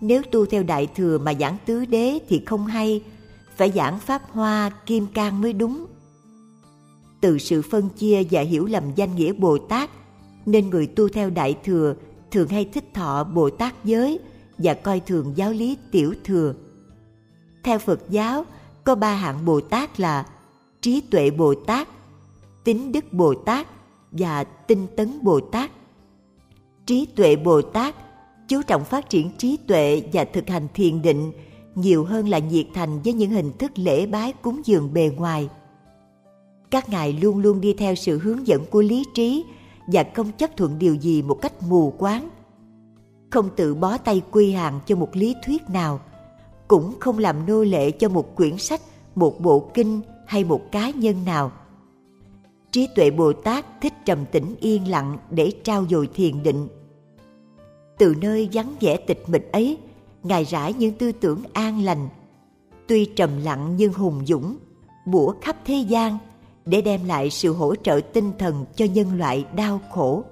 Nếu 0.00 0.22
tu 0.30 0.46
theo 0.46 0.62
đại 0.62 0.88
thừa 0.94 1.18
mà 1.18 1.34
giảng 1.40 1.56
tứ 1.66 1.84
đế 1.84 2.18
thì 2.28 2.42
không 2.46 2.66
hay, 2.66 3.02
phải 3.56 3.72
giảng 3.74 3.98
pháp 3.98 4.22
hoa, 4.30 4.70
kim 4.86 5.06
cang 5.06 5.40
mới 5.40 5.52
đúng. 5.52 5.86
Từ 7.20 7.38
sự 7.38 7.62
phân 7.62 7.88
chia 7.88 8.22
và 8.30 8.40
hiểu 8.40 8.66
lầm 8.66 8.84
danh 8.96 9.16
nghĩa 9.16 9.32
Bồ 9.32 9.58
Tát, 9.58 9.90
nên 10.46 10.70
người 10.70 10.86
tu 10.86 11.08
theo 11.08 11.30
đại 11.30 11.56
thừa 11.64 11.94
thường 12.30 12.48
hay 12.48 12.64
thích 12.64 12.94
thọ 12.94 13.24
Bồ 13.24 13.50
Tát 13.50 13.84
giới 13.84 14.20
và 14.62 14.74
coi 14.74 15.00
thường 15.00 15.32
giáo 15.36 15.52
lý 15.52 15.76
tiểu 15.90 16.14
thừa. 16.24 16.54
Theo 17.62 17.78
Phật 17.78 18.00
giáo, 18.10 18.44
có 18.84 18.94
ba 18.94 19.14
hạng 19.14 19.44
Bồ 19.44 19.60
Tát 19.60 20.00
là 20.00 20.26
trí 20.80 21.00
tuệ 21.00 21.30
Bồ 21.30 21.54
Tát, 21.54 21.88
tính 22.64 22.92
đức 22.92 23.12
Bồ 23.12 23.34
Tát 23.34 23.66
và 24.12 24.44
tinh 24.44 24.86
tấn 24.96 25.18
Bồ 25.22 25.40
Tát. 25.40 25.70
Trí 26.86 27.06
tuệ 27.06 27.36
Bồ 27.36 27.62
Tát 27.62 27.94
chú 28.48 28.62
trọng 28.62 28.84
phát 28.84 29.10
triển 29.10 29.30
trí 29.38 29.56
tuệ 29.56 30.02
và 30.12 30.24
thực 30.24 30.48
hành 30.48 30.68
thiền 30.74 31.02
định 31.02 31.32
nhiều 31.74 32.04
hơn 32.04 32.28
là 32.28 32.38
nhiệt 32.38 32.66
thành 32.74 33.02
với 33.02 33.12
những 33.12 33.30
hình 33.30 33.52
thức 33.58 33.72
lễ 33.74 34.06
bái 34.06 34.32
cúng 34.32 34.62
dường 34.64 34.92
bề 34.92 35.10
ngoài. 35.16 35.48
Các 36.70 36.88
ngài 36.88 37.12
luôn 37.12 37.38
luôn 37.38 37.60
đi 37.60 37.74
theo 37.74 37.94
sự 37.94 38.18
hướng 38.18 38.46
dẫn 38.46 38.64
của 38.70 38.82
lý 38.82 39.04
trí 39.14 39.44
và 39.86 40.04
không 40.14 40.32
chấp 40.32 40.56
thuận 40.56 40.78
điều 40.78 40.94
gì 40.94 41.22
một 41.22 41.38
cách 41.42 41.62
mù 41.62 41.90
quáng. 41.98 42.28
Không 43.30 43.48
tự 43.56 43.74
bó 43.74 43.98
tay 43.98 44.22
quy 44.30 44.52
hàng 44.52 44.80
cho 44.86 44.96
một 44.96 45.16
lý 45.16 45.34
thuyết 45.46 45.62
nào, 45.70 46.00
cũng 46.68 46.94
không 47.00 47.18
làm 47.18 47.46
nô 47.46 47.62
lệ 47.62 47.90
cho 47.90 48.08
một 48.08 48.36
quyển 48.36 48.58
sách, 48.58 48.80
một 49.14 49.40
bộ 49.40 49.70
kinh 49.74 50.00
hay 50.26 50.44
một 50.44 50.60
cá 50.72 50.90
nhân 50.90 51.24
nào. 51.24 51.52
Trí 52.70 52.88
tuệ 52.94 53.10
Bồ 53.10 53.32
Tát 53.32 53.80
thích 53.80 53.92
trầm 54.04 54.24
tĩnh 54.32 54.54
yên 54.60 54.90
lặng 54.90 55.18
để 55.30 55.52
trao 55.64 55.86
dồi 55.90 56.08
thiền 56.14 56.42
định. 56.42 56.68
Từ 57.98 58.14
nơi 58.20 58.48
vắng 58.52 58.74
vẻ 58.80 58.96
tịch 58.96 59.24
mịch 59.28 59.52
ấy, 59.52 59.78
Ngài 60.22 60.44
rải 60.44 60.72
những 60.72 60.94
tư 60.94 61.12
tưởng 61.12 61.42
an 61.52 61.82
lành. 61.84 62.08
Tuy 62.86 63.04
trầm 63.04 63.30
lặng 63.44 63.74
nhưng 63.76 63.92
hùng 63.92 64.26
dũng, 64.26 64.56
bủa 65.06 65.34
khắp 65.40 65.56
thế 65.64 65.74
gian 65.74 66.18
để 66.64 66.82
đem 66.82 67.04
lại 67.04 67.30
sự 67.30 67.52
hỗ 67.52 67.74
trợ 67.74 68.00
tinh 68.12 68.32
thần 68.38 68.64
cho 68.74 68.84
nhân 68.84 69.18
loại 69.18 69.44
đau 69.56 69.80
khổ. 69.90 70.24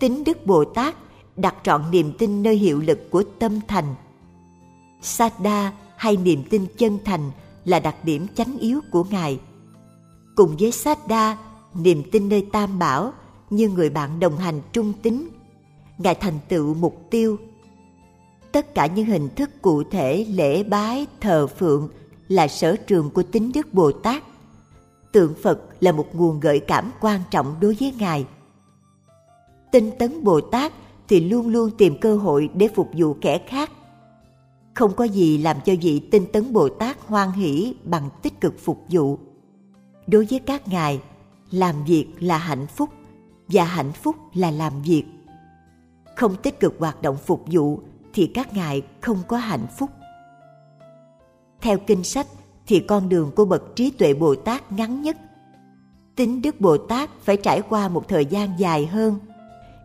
Tính 0.00 0.24
Đức 0.24 0.46
Bồ 0.46 0.64
Tát 0.64 0.94
đặt 1.36 1.54
trọn 1.62 1.82
niềm 1.90 2.12
tin 2.18 2.42
nơi 2.42 2.56
hiệu 2.56 2.80
lực 2.80 3.10
của 3.10 3.22
tâm 3.38 3.60
thành. 3.68 3.94
Sada 5.02 5.72
hay 5.96 6.16
niềm 6.16 6.42
tin 6.50 6.66
chân 6.78 6.98
thành 7.04 7.30
là 7.64 7.80
đặc 7.80 7.96
điểm 8.04 8.26
chánh 8.34 8.58
yếu 8.58 8.80
của 8.90 9.04
Ngài. 9.04 9.40
Cùng 10.36 10.56
với 10.56 10.72
Sada, 10.72 11.38
niềm 11.74 12.02
tin 12.12 12.28
nơi 12.28 12.46
Tam 12.52 12.78
Bảo 12.78 13.12
như 13.50 13.68
người 13.68 13.90
bạn 13.90 14.20
đồng 14.20 14.36
hành 14.36 14.60
trung 14.72 14.92
tín, 15.02 15.28
Ngài 15.98 16.14
thành 16.14 16.38
tựu 16.48 16.74
mục 16.74 17.06
tiêu. 17.10 17.38
Tất 18.52 18.74
cả 18.74 18.86
những 18.86 19.06
hình 19.06 19.28
thức 19.36 19.50
cụ 19.62 19.82
thể 19.90 20.26
lễ 20.30 20.62
bái, 20.62 21.06
thờ 21.20 21.46
phượng 21.46 21.88
là 22.28 22.48
sở 22.48 22.76
trường 22.76 23.10
của 23.10 23.22
tính 23.22 23.52
Đức 23.54 23.74
Bồ 23.74 23.92
Tát. 23.92 24.22
Tượng 25.12 25.34
Phật 25.42 25.60
là 25.80 25.92
một 25.92 26.14
nguồn 26.14 26.40
gợi 26.40 26.60
cảm 26.60 26.90
quan 27.00 27.20
trọng 27.30 27.54
đối 27.60 27.76
với 27.80 27.94
Ngài. 27.98 28.26
Tinh 29.72 29.90
tấn 29.98 30.24
Bồ 30.24 30.40
Tát 30.40 30.72
thì 31.08 31.20
luôn 31.20 31.48
luôn 31.48 31.70
tìm 31.78 31.96
cơ 32.00 32.16
hội 32.16 32.50
để 32.54 32.68
phục 32.74 32.90
vụ 32.96 33.14
kẻ 33.20 33.38
khác. 33.46 33.70
Không 34.74 34.94
có 34.94 35.04
gì 35.04 35.38
làm 35.38 35.56
cho 35.64 35.72
vị 35.82 36.00
tinh 36.10 36.26
tấn 36.32 36.52
Bồ 36.52 36.68
Tát 36.68 36.96
hoan 37.06 37.32
hỷ 37.32 37.74
bằng 37.84 38.08
tích 38.22 38.40
cực 38.40 38.54
phục 38.58 38.84
vụ. 38.88 39.18
Đối 40.06 40.26
với 40.30 40.38
các 40.38 40.68
ngài, 40.68 41.00
làm 41.50 41.84
việc 41.84 42.06
là 42.20 42.38
hạnh 42.38 42.66
phúc 42.66 42.90
và 43.48 43.64
hạnh 43.64 43.92
phúc 43.92 44.16
là 44.34 44.50
làm 44.50 44.82
việc. 44.82 45.04
Không 46.16 46.36
tích 46.42 46.60
cực 46.60 46.74
hoạt 46.78 47.02
động 47.02 47.16
phục 47.26 47.44
vụ 47.46 47.80
thì 48.14 48.26
các 48.26 48.54
ngài 48.54 48.82
không 49.00 49.18
có 49.28 49.36
hạnh 49.36 49.66
phúc. 49.78 49.90
Theo 51.60 51.78
kinh 51.86 52.04
sách 52.04 52.26
thì 52.66 52.80
con 52.80 53.08
đường 53.08 53.30
của 53.36 53.44
bậc 53.44 53.76
trí 53.76 53.90
tuệ 53.90 54.14
Bồ 54.14 54.34
Tát 54.34 54.72
ngắn 54.72 55.02
nhất. 55.02 55.16
Tính 56.16 56.42
Đức 56.42 56.60
Bồ 56.60 56.76
Tát 56.76 57.10
phải 57.22 57.36
trải 57.36 57.62
qua 57.68 57.88
một 57.88 58.08
thời 58.08 58.26
gian 58.26 58.50
dài 58.58 58.86
hơn 58.86 59.18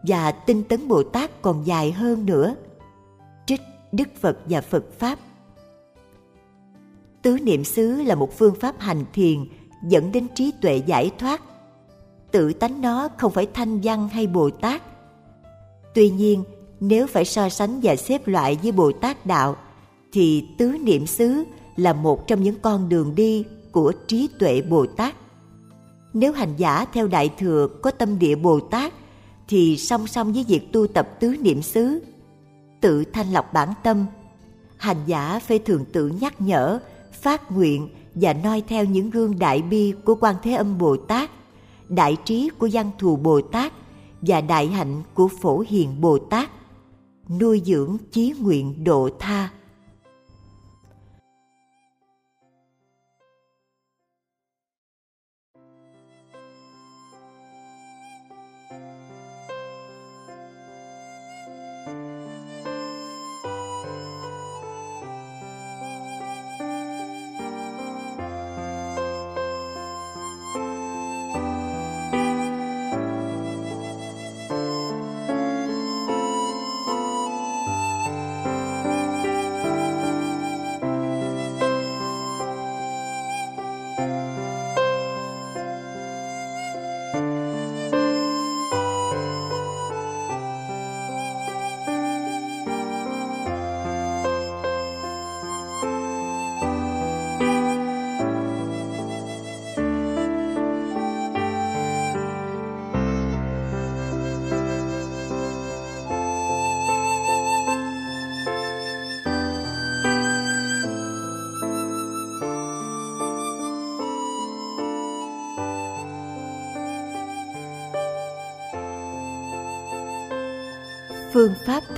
và 0.04 0.32
tinh 0.32 0.64
tấn 0.64 0.88
Bồ 0.88 1.04
Tát 1.04 1.42
còn 1.42 1.68
dài 1.68 1.92
hơn 1.92 2.26
nữa. 2.26 2.56
Trích 3.46 3.62
Đức 3.92 4.08
Phật 4.22 4.38
và 4.46 4.62
Phật 4.62 4.84
Pháp 5.00 5.20
Tứ 7.22 7.38
niệm 7.42 7.64
xứ 7.64 8.02
là 8.02 8.16
một 8.16 8.38
phương 8.38 8.56
pháp 8.56 8.76
hành 8.80 9.06
thiền 9.14 9.46
dẫn 9.88 10.12
đến 10.12 10.28
trí 10.36 10.52
tuệ 10.62 10.78
giải 10.86 11.12
thoát. 11.20 11.42
Tự 12.32 12.54
tánh 12.54 12.82
nó 12.82 13.10
không 13.18 13.32
phải 13.32 13.48
thanh 13.54 13.80
văn 13.84 14.10
hay 14.10 14.28
Bồ 14.28 14.50
Tát. 14.50 14.82
Tuy 15.96 16.10
nhiên, 16.10 16.44
nếu 16.80 17.08
phải 17.08 17.26
so 17.26 17.50
sánh 17.50 17.80
và 17.84 17.96
xếp 17.96 18.28
loại 18.28 18.58
với 18.64 18.72
Bồ 18.72 18.92
Tát 18.92 19.26
đạo, 19.26 19.56
thì 20.14 20.48
tứ 20.58 20.68
niệm 20.68 21.08
xứ 21.08 21.44
là 21.76 21.94
một 21.94 22.28
trong 22.28 22.44
những 22.44 22.60
con 22.62 22.90
đường 22.90 23.16
đi 23.16 23.46
của 23.72 23.94
trí 24.08 24.30
tuệ 24.40 24.62
Bồ 24.62 24.86
Tát. 24.86 25.16
Nếu 26.14 26.34
hành 26.34 26.54
giả 26.58 26.86
theo 26.94 27.08
Đại 27.08 27.30
Thừa 27.38 27.68
có 27.82 27.92
tâm 27.92 28.20
địa 28.20 28.36
Bồ 28.36 28.60
Tát, 28.60 28.94
thì 29.52 29.78
song 29.78 30.08
song 30.08 30.34
với 30.34 30.46
việc 30.48 30.74
tu 30.74 30.88
tập 30.88 31.10
tứ 31.20 31.36
niệm 31.42 31.62
xứ, 31.62 32.00
tự 32.82 33.04
thanh 33.04 33.34
lọc 33.34 33.54
bản 33.54 33.70
tâm, 33.84 34.06
hành 34.78 34.98
giả 35.06 35.40
phải 35.40 35.60
thường 35.60 35.86
tự 35.94 36.08
nhắc 36.08 36.42
nhở, 36.42 36.80
phát 37.12 37.52
nguyện 37.52 37.90
và 38.16 38.34
noi 38.34 38.64
theo 38.68 38.86
những 38.86 39.10
gương 39.10 39.40
đại 39.40 39.62
bi 39.62 39.94
của 40.06 40.16
Quan 40.16 40.36
Thế 40.44 40.52
Âm 40.54 40.78
Bồ 40.78 40.98
Tát, 40.98 41.32
đại 41.90 42.18
trí 42.26 42.50
của 42.50 42.70
Văn 42.72 42.92
Thù 43.00 43.16
Bồ 43.16 43.42
Tát 43.42 43.74
và 44.22 44.42
đại 44.42 44.68
hạnh 44.68 45.04
của 45.14 45.28
Phổ 45.42 45.64
Hiền 45.68 46.02
Bồ 46.02 46.18
Tát, 46.18 46.50
nuôi 47.40 47.62
dưỡng 47.66 47.98
chí 48.12 48.34
nguyện 48.40 48.84
độ 48.84 49.10
tha. 49.20 49.50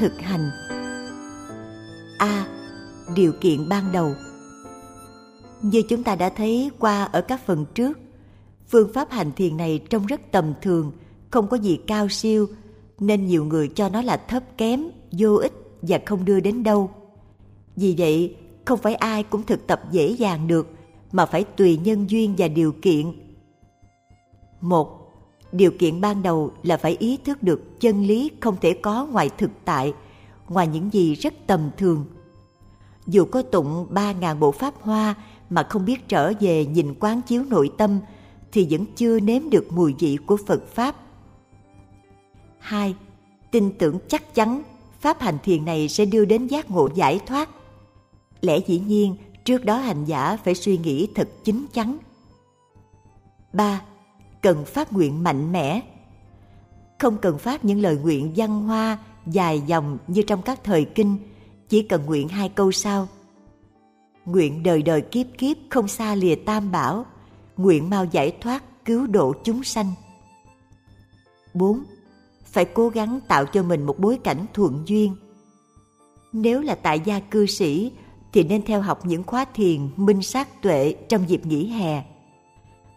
Thực 0.04 0.22
hành. 0.22 0.52
A. 2.18 2.46
Điều 3.16 3.32
kiện 3.42 3.70
ban 3.70 3.92
đầu. 3.92 4.12
Như 5.62 5.82
chúng 5.90 6.04
ta 6.04 6.16
đã 6.16 6.30
thấy 6.30 6.72
qua 6.80 7.04
ở 7.04 7.22
các 7.22 7.46
phần 7.46 7.66
trước, 7.76 8.00
phương 8.68 8.94
pháp 8.94 9.12
hành 9.12 9.32
thiền 9.32 9.58
này 9.58 9.82
trông 9.90 10.06
rất 10.06 10.22
tầm 10.32 10.54
thường, 10.62 10.92
không 11.32 11.48
có 11.48 11.58
gì 11.58 11.80
cao 11.88 12.10
siêu, 12.10 12.48
nên 13.00 13.26
nhiều 13.26 13.46
người 13.46 13.68
cho 13.68 13.90
nó 13.90 14.02
là 14.02 14.18
thấp 14.18 14.44
kém, 14.58 14.84
vô 15.12 15.36
ích 15.36 15.54
và 15.82 16.00
không 16.06 16.26
đưa 16.26 16.40
đến 16.40 16.64
đâu. 16.64 16.92
Vì 17.76 17.96
vậy, 17.98 18.36
không 18.66 18.80
phải 18.80 18.96
ai 18.96 19.24
cũng 19.24 19.44
thực 19.44 19.68
tập 19.68 19.82
dễ 19.92 20.08
dàng 20.08 20.48
được, 20.48 20.68
mà 21.12 21.26
phải 21.26 21.44
tùy 21.44 21.78
nhân 21.78 22.10
duyên 22.10 22.36
và 22.38 22.48
điều 22.48 22.72
kiện. 22.72 23.14
Một 24.62 25.03
điều 25.54 25.72
kiện 25.80 26.02
ban 26.02 26.24
đầu 26.24 26.52
là 26.64 26.78
phải 26.78 26.98
ý 27.00 27.18
thức 27.18 27.44
được 27.44 27.80
chân 27.80 28.04
lý 28.04 28.32
không 28.40 28.56
thể 28.62 28.74
có 28.74 29.06
ngoài 29.06 29.30
thực 29.38 29.52
tại 29.66 29.94
ngoài 30.50 30.68
những 30.68 30.94
gì 30.94 31.16
rất 31.16 31.34
tầm 31.48 31.70
thường 31.78 32.06
dù 33.08 33.26
có 33.26 33.42
tụng 33.42 33.88
ba 33.90 34.12
ngàn 34.12 34.40
bộ 34.40 34.52
pháp 34.52 34.74
hoa 34.82 35.16
mà 35.50 35.64
không 35.64 35.86
biết 35.86 36.08
trở 36.08 36.34
về 36.40 36.66
nhìn 36.66 36.94
quán 37.00 37.22
chiếu 37.22 37.44
nội 37.44 37.72
tâm 37.78 38.00
thì 38.52 38.68
vẫn 38.70 38.86
chưa 38.96 39.20
nếm 39.20 39.50
được 39.50 39.72
mùi 39.72 39.94
vị 40.00 40.18
của 40.26 40.38
Phật 40.48 40.68
Pháp. 40.68 40.96
2. 42.60 42.96
Tin 43.52 43.72
tưởng 43.78 43.98
chắc 44.08 44.36
chắn 44.36 44.64
Pháp 45.00 45.22
hành 45.22 45.38
thiền 45.44 45.66
này 45.66 45.90
sẽ 45.90 46.06
đưa 46.06 46.26
đến 46.26 46.48
giác 46.48 46.72
ngộ 46.72 46.90
giải 46.96 47.20
thoát. 47.26 47.50
Lẽ 48.42 48.58
dĩ 48.68 48.80
nhiên, 48.80 49.16
trước 49.46 49.66
đó 49.66 49.78
hành 49.78 50.06
giả 50.06 50.38
phải 50.44 50.56
suy 50.56 50.78
nghĩ 50.78 51.08
thật 51.16 51.30
chính 51.44 51.66
chắn. 51.74 51.98
3 53.54 53.82
cần 54.44 54.66
phát 54.66 54.94
nguyện 54.94 55.24
mạnh 55.24 55.52
mẽ 55.52 55.82
không 57.00 57.18
cần 57.18 57.38
phát 57.38 57.66
những 57.66 57.82
lời 57.82 57.98
nguyện 57.98 58.34
văn 58.36 58.64
hoa 58.64 58.98
dài 59.28 59.62
dòng 59.62 59.98
như 60.08 60.22
trong 60.22 60.42
các 60.42 60.64
thời 60.64 60.86
kinh, 60.86 61.18
chỉ 61.70 61.84
cần 61.84 62.06
nguyện 62.06 62.28
hai 62.28 62.50
câu 62.50 62.72
sau 62.72 63.08
nguyện 64.26 64.64
đời 64.64 64.82
đời 64.82 65.02
kiếp 65.02 65.26
kiếp 65.38 65.58
không 65.70 65.88
xa 65.88 66.16
lìa 66.16 66.36
tam 66.36 66.72
bảo, 66.72 67.06
nguyện 67.58 67.90
mau 67.90 68.06
giải 68.06 68.38
thoát 68.42 68.86
cứu 68.86 69.08
độ 69.08 69.34
chúng 69.44 69.64
sanh 69.64 69.94
4. 71.54 71.84
Phải 72.46 72.66
cố 72.66 72.90
gắng 72.90 73.20
tạo 73.28 73.46
cho 73.46 73.64
mình 73.64 73.86
một 73.86 74.00
bối 74.00 74.20
cảnh 74.24 74.46
thuận 74.54 74.84
duyên. 74.86 75.16
Nếu 76.34 76.62
là 76.62 76.76
tại 76.76 77.00
gia 77.06 77.20
cư 77.20 77.46
sĩ, 77.46 77.92
thì 78.34 78.44
nên 78.44 78.66
theo 78.66 78.82
học 78.82 79.06
những 79.06 79.24
khóa 79.24 79.46
thiền 79.54 79.90
minh 79.96 80.22
sát 80.22 80.62
tuệ 80.62 80.96
trong 81.10 81.30
dịp 81.30 81.46
nghỉ 81.46 81.68
hè. 81.68 82.04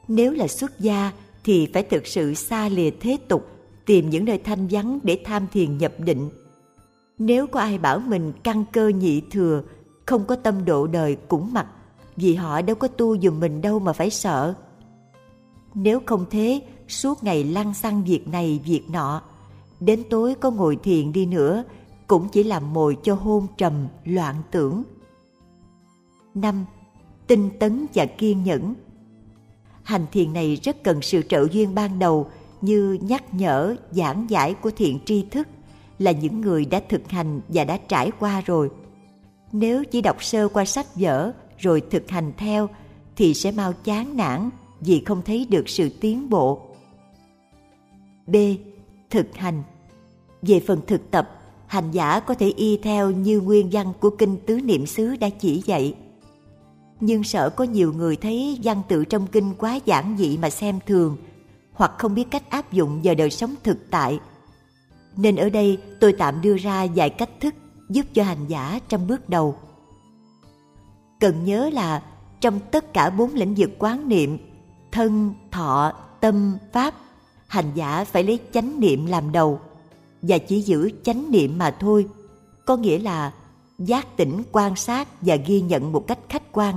Nếu 0.08 0.32
là 0.32 0.48
xuất 0.48 0.80
gia 0.80 1.12
thì 1.46 1.66
phải 1.74 1.82
thực 1.82 2.06
sự 2.06 2.34
xa 2.34 2.68
lìa 2.68 2.90
thế 3.00 3.18
tục, 3.28 3.46
tìm 3.86 4.10
những 4.10 4.24
nơi 4.24 4.38
thanh 4.38 4.68
vắng 4.70 4.98
để 5.02 5.20
tham 5.24 5.46
thiền 5.52 5.78
nhập 5.78 5.92
định. 5.98 6.30
Nếu 7.18 7.46
có 7.46 7.60
ai 7.60 7.78
bảo 7.78 7.98
mình 7.98 8.32
căn 8.44 8.64
cơ 8.72 8.88
nhị 8.88 9.20
thừa, 9.30 9.62
không 10.06 10.24
có 10.24 10.36
tâm 10.36 10.64
độ 10.64 10.86
đời 10.86 11.16
cũng 11.28 11.52
mặc, 11.52 11.66
vì 12.16 12.34
họ 12.34 12.62
đâu 12.62 12.76
có 12.76 12.88
tu 12.88 13.18
dùm 13.18 13.40
mình 13.40 13.60
đâu 13.60 13.78
mà 13.78 13.92
phải 13.92 14.10
sợ. 14.10 14.54
Nếu 15.74 16.00
không 16.06 16.24
thế, 16.30 16.60
suốt 16.88 17.24
ngày 17.24 17.44
lăn 17.44 17.74
xăng 17.74 18.04
việc 18.04 18.28
này 18.28 18.60
việc 18.64 18.82
nọ, 18.90 19.22
đến 19.80 20.02
tối 20.10 20.34
có 20.34 20.50
ngồi 20.50 20.76
thiền 20.76 21.12
đi 21.12 21.26
nữa, 21.26 21.64
cũng 22.06 22.28
chỉ 22.28 22.42
làm 22.42 22.72
mồi 22.72 22.96
cho 23.02 23.14
hôn 23.14 23.46
trầm, 23.58 23.88
loạn 24.04 24.36
tưởng. 24.50 24.82
năm 26.34 26.64
Tinh 27.26 27.50
tấn 27.58 27.86
và 27.94 28.06
kiên 28.06 28.44
nhẫn 28.44 28.74
hành 29.86 30.06
thiền 30.12 30.32
này 30.32 30.58
rất 30.62 30.82
cần 30.84 31.02
sự 31.02 31.22
trợ 31.22 31.46
duyên 31.52 31.74
ban 31.74 31.98
đầu 31.98 32.30
như 32.60 32.98
nhắc 33.00 33.34
nhở, 33.34 33.76
giảng 33.90 34.26
giải 34.30 34.54
của 34.54 34.70
thiện 34.76 34.98
tri 35.04 35.24
thức 35.30 35.48
là 35.98 36.10
những 36.10 36.40
người 36.40 36.64
đã 36.64 36.80
thực 36.88 37.10
hành 37.10 37.40
và 37.48 37.64
đã 37.64 37.78
trải 37.88 38.10
qua 38.18 38.40
rồi. 38.40 38.70
Nếu 39.52 39.84
chỉ 39.84 40.00
đọc 40.00 40.24
sơ 40.24 40.48
qua 40.48 40.64
sách 40.64 40.86
vở 40.94 41.32
rồi 41.58 41.82
thực 41.90 42.10
hành 42.10 42.32
theo 42.36 42.68
thì 43.16 43.34
sẽ 43.34 43.50
mau 43.50 43.72
chán 43.72 44.16
nản 44.16 44.50
vì 44.80 45.02
không 45.06 45.22
thấy 45.22 45.46
được 45.50 45.68
sự 45.68 45.88
tiến 46.00 46.30
bộ. 46.30 46.60
B. 48.26 48.36
Thực 49.10 49.36
hành 49.36 49.62
Về 50.42 50.60
phần 50.66 50.80
thực 50.86 51.10
tập, 51.10 51.30
hành 51.66 51.90
giả 51.90 52.20
có 52.20 52.34
thể 52.34 52.52
y 52.56 52.76
theo 52.76 53.10
như 53.10 53.40
nguyên 53.40 53.68
văn 53.72 53.92
của 54.00 54.10
kinh 54.10 54.36
tứ 54.46 54.60
niệm 54.60 54.86
xứ 54.86 55.16
đã 55.16 55.28
chỉ 55.28 55.62
dạy. 55.66 55.94
Nhưng 57.00 57.24
sợ 57.24 57.50
có 57.50 57.64
nhiều 57.64 57.92
người 57.92 58.16
thấy 58.16 58.58
văn 58.62 58.82
tự 58.88 59.04
trong 59.04 59.26
kinh 59.26 59.54
quá 59.58 59.78
giản 59.84 60.16
dị 60.18 60.38
mà 60.38 60.50
xem 60.50 60.78
thường, 60.86 61.16
hoặc 61.72 61.92
không 61.98 62.14
biết 62.14 62.30
cách 62.30 62.50
áp 62.50 62.72
dụng 62.72 63.00
vào 63.04 63.14
đời 63.14 63.30
sống 63.30 63.54
thực 63.64 63.78
tại. 63.90 64.20
Nên 65.16 65.36
ở 65.36 65.48
đây 65.48 65.78
tôi 66.00 66.12
tạm 66.12 66.40
đưa 66.42 66.56
ra 66.56 66.86
vài 66.94 67.10
cách 67.10 67.30
thức 67.40 67.54
giúp 67.88 68.06
cho 68.14 68.24
hành 68.24 68.46
giả 68.48 68.80
trong 68.88 69.06
bước 69.06 69.28
đầu. 69.28 69.56
Cần 71.20 71.44
nhớ 71.44 71.70
là 71.72 72.02
trong 72.40 72.60
tất 72.70 72.92
cả 72.92 73.10
bốn 73.10 73.34
lĩnh 73.34 73.54
vực 73.54 73.70
quán 73.78 74.08
niệm, 74.08 74.38
thân, 74.92 75.34
thọ, 75.50 75.92
tâm, 76.20 76.56
pháp, 76.72 76.94
hành 77.46 77.72
giả 77.74 78.04
phải 78.04 78.24
lấy 78.24 78.38
chánh 78.52 78.80
niệm 78.80 79.06
làm 79.06 79.32
đầu 79.32 79.60
và 80.22 80.38
chỉ 80.38 80.60
giữ 80.60 80.90
chánh 81.02 81.30
niệm 81.30 81.58
mà 81.58 81.76
thôi, 81.80 82.06
có 82.66 82.76
nghĩa 82.76 82.98
là 82.98 83.32
giác 83.78 84.16
tỉnh 84.16 84.42
quan 84.52 84.76
sát 84.76 85.08
và 85.20 85.36
ghi 85.36 85.60
nhận 85.60 85.92
một 85.92 86.06
cách 86.06 86.18
khách 86.28 86.52
quan. 86.52 86.74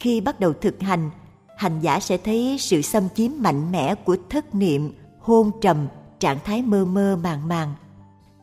Khi 0.00 0.20
bắt 0.20 0.40
đầu 0.40 0.52
thực 0.52 0.80
hành, 0.80 1.10
hành 1.56 1.80
giả 1.80 2.00
sẽ 2.00 2.16
thấy 2.16 2.56
sự 2.58 2.82
xâm 2.82 3.08
chiếm 3.14 3.30
mạnh 3.38 3.72
mẽ 3.72 3.94
của 3.94 4.16
thất 4.30 4.54
niệm, 4.54 4.92
hôn 5.18 5.50
trầm, 5.60 5.86
trạng 6.18 6.38
thái 6.44 6.62
mơ 6.62 6.84
mơ 6.84 7.18
màng 7.22 7.48
màng 7.48 7.74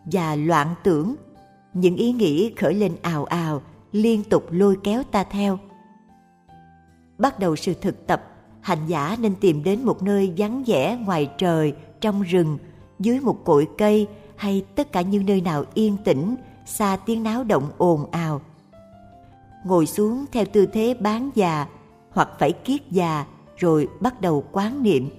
và 0.06 0.36
loạn 0.36 0.76
tưởng, 0.84 1.15
những 1.74 1.95
ý 1.95 2.11
nghĩ 2.11 2.53
khởi 2.57 2.74
lên 2.74 2.95
ào 3.02 3.26
ào, 3.26 3.61
liên 3.91 4.24
tục 4.24 4.45
lôi 4.49 4.78
kéo 4.84 5.03
ta 5.03 5.24
theo. 5.24 5.60
Bắt 7.18 7.40
đầu 7.40 7.56
sự 7.56 7.74
thực 7.74 8.07
tập, 8.07 8.24
hành 8.61 8.88
giả 8.88 9.18
nên 9.20 9.36
tìm 9.36 9.64
đến 9.64 9.84
một 9.84 10.03
nơi 10.03 10.34
vắng 10.38 10.64
vẻ 10.68 10.98
ngoài 11.06 11.30
trời, 11.38 11.74
trong 12.02 12.22
rừng, 12.22 12.57
dưới 12.99 13.20
một 13.20 13.45
cội 13.45 13.68
cây 13.78 14.07
hay 14.36 14.65
tất 14.76 14.91
cả 14.91 15.02
những 15.02 15.26
nơi 15.26 15.41
nào 15.41 15.65
yên 15.74 15.98
tĩnh, 16.06 16.36
xa 16.65 16.98
tiếng 17.06 17.23
náo 17.23 17.44
động 17.44 17.72
ồn 17.77 18.11
ào. 18.11 18.41
Ngồi 19.65 19.85
xuống 19.85 20.26
theo 20.31 20.45
tư 20.53 20.65
thế 20.65 20.94
bán 20.99 21.30
già 21.35 21.68
hoặc 22.11 22.30
phải 22.40 22.52
kiết 22.52 22.81
già 22.91 23.26
rồi 23.57 23.88
bắt 23.99 24.22
đầu 24.22 24.44
quán 24.52 24.84
niệm. 24.84 25.10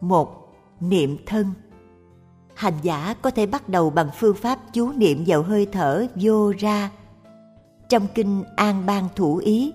một, 0.00 0.40
Niệm 0.80 1.16
thân 1.26 1.52
Hành 2.54 2.74
giả 2.82 3.14
có 3.22 3.30
thể 3.30 3.46
bắt 3.46 3.68
đầu 3.68 3.90
bằng 3.90 4.08
phương 4.18 4.36
pháp 4.36 4.58
chú 4.72 4.92
niệm 4.92 5.24
vào 5.26 5.42
hơi 5.42 5.66
thở, 5.72 6.06
vô 6.14 6.52
ra. 6.58 6.90
Trong 7.88 8.06
kinh 8.14 8.44
An 8.56 8.86
Bang 8.86 9.08
Thủ 9.16 9.36
Ý, 9.36 9.72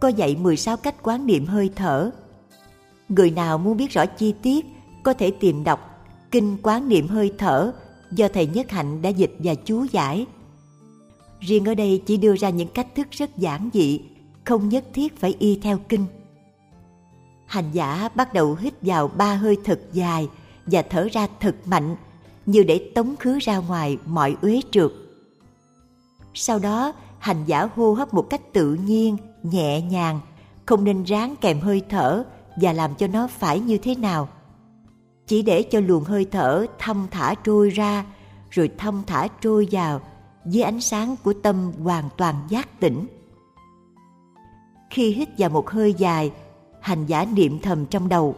có 0.00 0.08
dạy 0.08 0.36
16 0.40 0.76
cách 0.76 0.94
quán 1.02 1.26
niệm 1.26 1.46
hơi 1.46 1.70
thở. 1.76 2.10
Người 3.08 3.30
nào 3.30 3.58
muốn 3.58 3.76
biết 3.76 3.90
rõ 3.90 4.06
chi 4.06 4.34
tiết 4.42 4.66
có 5.02 5.12
thể 5.12 5.30
tìm 5.30 5.64
đọc 5.64 6.04
Kinh 6.30 6.56
Quán 6.62 6.88
Niệm 6.88 7.08
Hơi 7.08 7.34
Thở 7.38 7.72
do 8.10 8.28
Thầy 8.28 8.46
Nhất 8.46 8.70
Hạnh 8.70 9.02
đã 9.02 9.08
dịch 9.08 9.36
và 9.38 9.54
chú 9.54 9.84
giải. 9.84 10.26
Riêng 11.40 11.64
ở 11.64 11.74
đây 11.74 12.02
chỉ 12.06 12.16
đưa 12.16 12.36
ra 12.36 12.50
những 12.50 12.68
cách 12.68 12.94
thức 12.94 13.06
rất 13.10 13.36
giản 13.36 13.70
dị, 13.72 14.00
không 14.44 14.68
nhất 14.68 14.84
thiết 14.94 15.20
phải 15.20 15.34
y 15.38 15.58
theo 15.62 15.78
kinh. 15.88 16.06
Hành 17.46 17.70
giả 17.72 18.08
bắt 18.14 18.32
đầu 18.32 18.54
hít 18.54 18.74
vào 18.82 19.08
ba 19.08 19.34
hơi 19.34 19.56
thật 19.64 19.80
dài 19.92 20.28
và 20.66 20.82
thở 20.82 21.08
ra 21.12 21.26
thật 21.40 21.56
mạnh 21.64 21.96
như 22.46 22.62
để 22.62 22.90
tống 22.94 23.16
khứ 23.16 23.38
ra 23.38 23.56
ngoài 23.56 23.98
mọi 24.06 24.36
uế 24.42 24.60
trượt. 24.70 24.90
Sau 26.34 26.58
đó, 26.58 26.92
hành 27.18 27.44
giả 27.46 27.68
hô 27.76 27.92
hấp 27.92 28.14
một 28.14 28.26
cách 28.30 28.52
tự 28.52 28.74
nhiên, 28.74 29.16
nhẹ 29.42 29.80
nhàng, 29.80 30.20
không 30.66 30.84
nên 30.84 31.04
ráng 31.04 31.34
kèm 31.40 31.60
hơi 31.60 31.82
thở 31.88 32.24
và 32.56 32.72
làm 32.72 32.94
cho 32.94 33.06
nó 33.06 33.26
phải 33.26 33.60
như 33.60 33.78
thế 33.78 33.94
nào. 33.94 34.28
Chỉ 35.28 35.42
để 35.42 35.62
cho 35.62 35.80
luồng 35.80 36.04
hơi 36.04 36.26
thở 36.30 36.66
thâm 36.78 37.06
thả 37.10 37.34
trôi 37.44 37.70
ra, 37.70 38.04
rồi 38.50 38.70
thâm 38.78 39.02
thả 39.06 39.28
trôi 39.40 39.68
vào 39.70 40.00
dưới 40.44 40.62
ánh 40.62 40.80
sáng 40.80 41.16
của 41.24 41.32
tâm 41.42 41.72
hoàn 41.82 42.08
toàn 42.16 42.34
giác 42.48 42.80
tỉnh. 42.80 43.06
Khi 44.90 45.10
hít 45.12 45.28
vào 45.38 45.50
một 45.50 45.70
hơi 45.70 45.94
dài, 45.94 46.32
hành 46.80 47.06
giả 47.06 47.24
niệm 47.24 47.58
thầm 47.62 47.86
trong 47.86 48.08
đầu. 48.08 48.34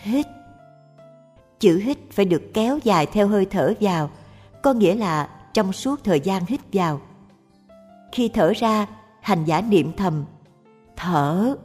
Hít 0.00 0.26
Chữ 1.60 1.76
hít 1.76 1.98
phải 2.10 2.24
được 2.24 2.42
kéo 2.54 2.78
dài 2.84 3.06
theo 3.06 3.28
hơi 3.28 3.46
thở 3.46 3.74
vào, 3.80 4.10
có 4.62 4.72
nghĩa 4.72 4.94
là 4.94 5.28
trong 5.54 5.72
suốt 5.72 6.04
thời 6.04 6.20
gian 6.20 6.42
hít 6.46 6.60
vào. 6.72 7.00
Khi 8.12 8.28
thở 8.28 8.52
ra, 8.56 8.86
hành 9.20 9.44
giả 9.44 9.60
niệm 9.60 9.92
thầm, 9.96 10.24
thở. 10.96 11.56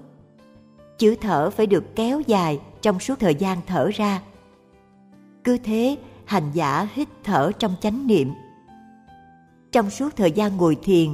Chữ 0.97 1.15
thở 1.21 1.49
phải 1.49 1.65
được 1.65 1.95
kéo 1.95 2.21
dài 2.27 2.59
trong 2.83 2.99
suốt 2.99 3.19
thời 3.19 3.35
gian 3.35 3.61
thở 3.67 3.89
ra. 3.93 4.21
Cứ 5.43 5.57
thế, 5.57 5.97
hành 6.25 6.51
giả 6.53 6.87
hít 6.93 7.07
thở 7.23 7.51
trong 7.59 7.75
chánh 7.81 8.07
niệm. 8.07 8.31
Trong 9.71 9.89
suốt 9.89 10.15
thời 10.15 10.31
gian 10.31 10.57
ngồi 10.57 10.77
thiền, 10.83 11.09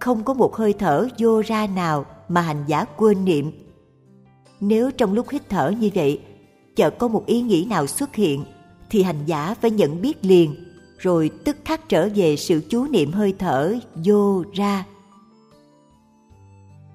không 0.00 0.24
có 0.24 0.34
một 0.34 0.56
hơi 0.56 0.72
thở 0.72 1.08
vô 1.18 1.42
ra 1.46 1.66
nào 1.66 2.06
mà 2.28 2.40
hành 2.40 2.64
giả 2.66 2.84
quên 2.84 3.24
niệm. 3.24 3.52
Nếu 4.60 4.90
trong 4.90 5.12
lúc 5.12 5.28
hít 5.30 5.42
thở 5.48 5.72
như 5.80 5.90
vậy, 5.94 6.20
chợt 6.76 6.98
có 6.98 7.08
một 7.08 7.26
ý 7.26 7.42
nghĩ 7.42 7.66
nào 7.70 7.86
xuất 7.86 8.14
hiện, 8.14 8.44
thì 8.90 9.02
hành 9.02 9.24
giả 9.26 9.54
phải 9.60 9.70
nhận 9.70 10.00
biết 10.00 10.24
liền, 10.24 10.54
rồi 10.98 11.30
tức 11.44 11.56
khắc 11.64 11.88
trở 11.88 12.08
về 12.14 12.36
sự 12.36 12.62
chú 12.68 12.86
niệm 12.86 13.12
hơi 13.12 13.34
thở 13.38 13.74
vô 14.04 14.44
ra. 14.52 14.84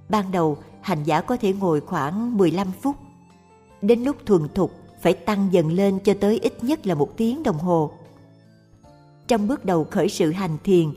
Ban 0.09 0.31
đầu, 0.31 0.57
hành 0.81 1.03
giả 1.03 1.21
có 1.21 1.37
thể 1.37 1.53
ngồi 1.53 1.81
khoảng 1.81 2.37
15 2.37 2.67
phút. 2.81 2.95
Đến 3.85 4.03
lúc 4.03 4.15
thuần 4.25 4.41
thục, 4.55 4.71
phải 5.01 5.13
tăng 5.13 5.47
dần 5.51 5.71
lên 5.71 5.99
cho 5.99 6.13
tới 6.19 6.39
ít 6.39 6.63
nhất 6.63 6.87
là 6.87 6.95
một 6.95 7.17
tiếng 7.17 7.43
đồng 7.43 7.57
hồ. 7.57 7.91
Trong 9.27 9.47
bước 9.47 9.65
đầu 9.65 9.83
khởi 9.91 10.09
sự 10.09 10.31
hành 10.31 10.57
thiền, 10.63 10.91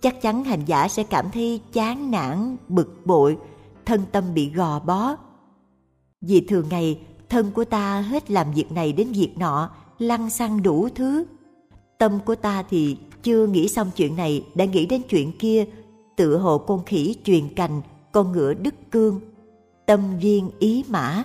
chắc 0.00 0.22
chắn 0.22 0.44
hành 0.44 0.64
giả 0.64 0.88
sẽ 0.88 1.02
cảm 1.02 1.30
thấy 1.30 1.60
chán 1.72 2.10
nản, 2.10 2.56
bực 2.68 3.00
bội, 3.04 3.38
thân 3.86 4.00
tâm 4.12 4.24
bị 4.34 4.50
gò 4.50 4.80
bó. 4.80 5.16
Vì 6.20 6.40
thường 6.40 6.66
ngày, 6.70 7.00
thân 7.28 7.50
của 7.54 7.64
ta 7.64 8.00
hết 8.00 8.30
làm 8.30 8.52
việc 8.52 8.72
này 8.72 8.92
đến 8.92 9.12
việc 9.12 9.38
nọ, 9.38 9.70
lăng 9.98 10.30
xăng 10.30 10.62
đủ 10.62 10.88
thứ. 10.94 11.24
Tâm 11.98 12.18
của 12.26 12.34
ta 12.34 12.62
thì 12.70 12.96
chưa 13.22 13.46
nghĩ 13.46 13.68
xong 13.68 13.90
chuyện 13.96 14.16
này 14.16 14.44
đã 14.54 14.64
nghĩ 14.64 14.86
đến 14.86 15.02
chuyện 15.08 15.38
kia, 15.38 15.64
tựa 16.16 16.36
hồ 16.36 16.58
con 16.58 16.84
khỉ 16.84 17.16
truyền 17.24 17.54
cành, 17.54 17.82
con 18.12 18.32
ngựa 18.32 18.54
đứt 18.54 18.74
cương, 18.90 19.20
tâm 19.86 20.18
viên 20.18 20.50
ý 20.58 20.84
mã. 20.88 21.24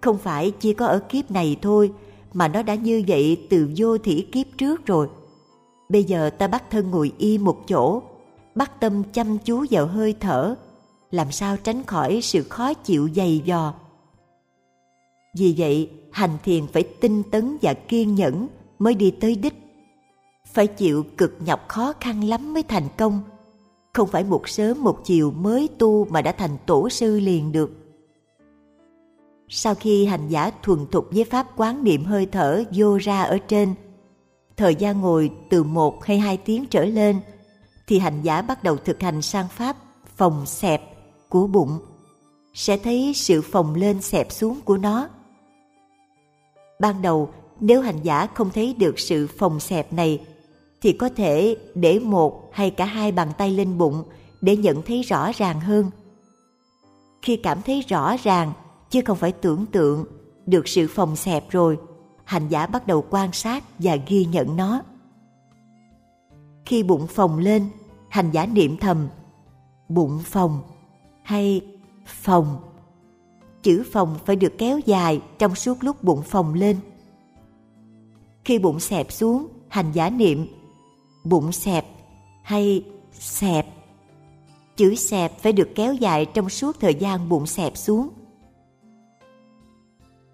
Không 0.00 0.18
phải 0.18 0.50
chỉ 0.50 0.74
có 0.74 0.86
ở 0.86 0.98
kiếp 0.98 1.30
này 1.30 1.56
thôi, 1.62 1.92
mà 2.32 2.48
nó 2.48 2.62
đã 2.62 2.74
như 2.74 3.04
vậy 3.08 3.46
từ 3.50 3.70
vô 3.76 3.98
thỉ 3.98 4.22
kiếp 4.32 4.46
trước 4.58 4.86
rồi. 4.86 5.08
Bây 5.88 6.04
giờ 6.04 6.30
ta 6.30 6.48
bắt 6.48 6.70
thân 6.70 6.90
ngồi 6.90 7.12
y 7.18 7.38
một 7.38 7.68
chỗ, 7.68 8.02
bắt 8.54 8.80
tâm 8.80 9.02
chăm 9.12 9.38
chú 9.38 9.64
vào 9.70 9.86
hơi 9.86 10.14
thở, 10.20 10.54
làm 11.10 11.32
sao 11.32 11.56
tránh 11.56 11.84
khỏi 11.84 12.20
sự 12.22 12.42
khó 12.42 12.74
chịu 12.74 13.08
dày 13.16 13.42
dò. 13.44 13.74
Vì 15.38 15.54
vậy, 15.58 15.90
hành 16.12 16.38
thiền 16.44 16.66
phải 16.66 16.82
tinh 16.82 17.22
tấn 17.30 17.56
và 17.62 17.74
kiên 17.74 18.14
nhẫn 18.14 18.48
mới 18.78 18.94
đi 18.94 19.10
tới 19.10 19.34
đích. 19.34 19.54
Phải 20.52 20.66
chịu 20.66 21.04
cực 21.16 21.36
nhọc 21.46 21.68
khó 21.68 21.92
khăn 22.00 22.24
lắm 22.24 22.54
mới 22.54 22.62
thành 22.62 22.88
công. 22.96 23.20
Không 23.92 24.08
phải 24.08 24.24
một 24.24 24.48
sớm 24.48 24.84
một 24.84 25.04
chiều 25.04 25.30
mới 25.30 25.68
tu 25.78 26.04
mà 26.04 26.22
đã 26.22 26.32
thành 26.32 26.56
tổ 26.66 26.88
sư 26.88 27.20
liền 27.20 27.52
được. 27.52 27.85
Sau 29.48 29.74
khi 29.74 30.06
hành 30.06 30.28
giả 30.28 30.50
thuần 30.62 30.86
thục 30.92 31.08
với 31.10 31.24
pháp 31.24 31.46
quán 31.56 31.84
niệm 31.84 32.04
hơi 32.04 32.26
thở 32.26 32.64
vô 32.72 32.96
ra 32.96 33.22
ở 33.22 33.38
trên– 33.48 33.74
thời 34.56 34.74
gian 34.74 35.00
ngồi 35.00 35.30
từ 35.50 35.62
một 35.62 36.04
hay 36.04 36.18
hai 36.18 36.36
tiếng 36.36 36.66
trở 36.66 36.84
lên, 36.84 37.20
thì 37.86 37.98
hành 37.98 38.22
giả 38.22 38.42
bắt 38.42 38.64
đầu 38.64 38.76
thực 38.76 39.02
hành 39.02 39.22
sang 39.22 39.48
pháp 39.48 39.76
phòng 40.16 40.46
xẹp 40.46 40.82
của 41.28 41.46
bụng, 41.46 41.78
sẽ 42.54 42.76
thấy 42.76 43.12
sự 43.14 43.42
phồng 43.42 43.74
lên 43.74 44.02
xẹp 44.02 44.32
xuống 44.32 44.60
của 44.64 44.76
nó. 44.76 45.08
Ban 46.80 47.02
đầu, 47.02 47.30
nếu 47.60 47.80
hành 47.80 48.02
giả 48.02 48.26
không 48.34 48.50
thấy 48.50 48.74
được 48.78 48.98
sự 48.98 49.26
phồng 49.26 49.60
xẹp 49.60 49.92
này, 49.92 50.20
thì 50.82 50.92
có 50.92 51.08
thể 51.16 51.56
để 51.74 51.98
một 51.98 52.50
hay 52.52 52.70
cả 52.70 52.84
hai 52.84 53.12
bàn 53.12 53.28
tay 53.38 53.50
lên 53.50 53.78
bụng 53.78 54.02
để 54.40 54.56
nhận 54.56 54.82
thấy 54.82 55.02
rõ 55.02 55.32
ràng 55.32 55.60
hơn. 55.60 55.90
Khi 57.22 57.36
cảm 57.36 57.62
thấy 57.62 57.84
rõ 57.88 58.16
ràng, 58.22 58.52
chứ 58.96 59.02
không 59.04 59.16
phải 59.16 59.32
tưởng 59.32 59.66
tượng, 59.66 60.04
được 60.46 60.68
sự 60.68 60.88
phòng 60.88 61.16
xẹp 61.16 61.50
rồi, 61.50 61.78
hành 62.24 62.48
giả 62.48 62.66
bắt 62.66 62.86
đầu 62.86 63.04
quan 63.10 63.32
sát 63.32 63.64
và 63.78 63.96
ghi 64.06 64.24
nhận 64.24 64.56
nó. 64.56 64.82
Khi 66.66 66.82
bụng 66.82 67.06
phồng 67.06 67.38
lên, 67.38 67.68
hành 68.08 68.30
giả 68.30 68.46
niệm 68.46 68.76
thầm 68.76 69.08
bụng 69.88 70.20
phồng 70.24 70.62
hay 71.22 71.60
phòng. 72.06 72.58
Chữ 73.62 73.84
phòng 73.92 74.16
phải 74.24 74.36
được 74.36 74.52
kéo 74.58 74.78
dài 74.78 75.20
trong 75.38 75.54
suốt 75.54 75.84
lúc 75.84 76.04
bụng 76.04 76.22
phồng 76.22 76.54
lên. 76.54 76.76
Khi 78.44 78.58
bụng 78.58 78.80
xẹp 78.80 79.12
xuống, 79.12 79.48
hành 79.68 79.92
giả 79.92 80.10
niệm 80.10 80.46
bụng 81.24 81.52
xẹp 81.52 81.86
hay 82.42 82.84
xẹp. 83.12 83.66
Chữ 84.76 84.94
xẹp 84.94 85.42
phải 85.42 85.52
được 85.52 85.68
kéo 85.74 85.94
dài 85.94 86.26
trong 86.26 86.48
suốt 86.48 86.80
thời 86.80 86.94
gian 86.94 87.28
bụng 87.28 87.46
xẹp 87.46 87.76
xuống. 87.76 88.08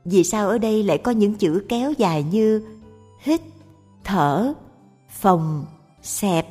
Vì 0.04 0.24
sao 0.24 0.48
ở 0.48 0.58
đây 0.58 0.82
lại 0.82 0.98
có 0.98 1.10
những 1.10 1.34
chữ 1.34 1.64
kéo 1.68 1.92
dài 1.92 2.22
như 2.22 2.62
hít, 3.22 3.40
thở, 4.04 4.54
phòng, 5.08 5.66
xẹp? 6.02 6.46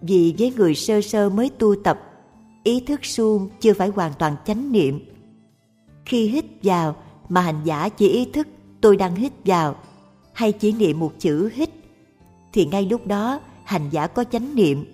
Vì 0.00 0.34
với 0.38 0.52
người 0.56 0.74
sơ 0.74 1.00
sơ 1.00 1.30
mới 1.30 1.50
tu 1.58 1.74
tập, 1.84 2.00
ý 2.64 2.80
thức 2.80 3.04
suông 3.04 3.48
chưa 3.60 3.74
phải 3.74 3.88
hoàn 3.88 4.12
toàn 4.18 4.36
chánh 4.46 4.72
niệm. 4.72 5.00
Khi 6.04 6.28
hít 6.28 6.44
vào 6.62 6.96
mà 7.28 7.40
hành 7.40 7.60
giả 7.64 7.88
chỉ 7.88 8.08
ý 8.08 8.24
thức 8.24 8.48
tôi 8.80 8.96
đang 8.96 9.14
hít 9.14 9.32
vào 9.44 9.76
hay 10.32 10.52
chỉ 10.52 10.72
niệm 10.72 10.98
một 10.98 11.12
chữ 11.18 11.50
hít 11.54 11.70
thì 12.52 12.66
ngay 12.66 12.86
lúc 12.86 13.06
đó 13.06 13.40
hành 13.64 13.90
giả 13.90 14.06
có 14.06 14.24
chánh 14.24 14.54
niệm. 14.54 14.84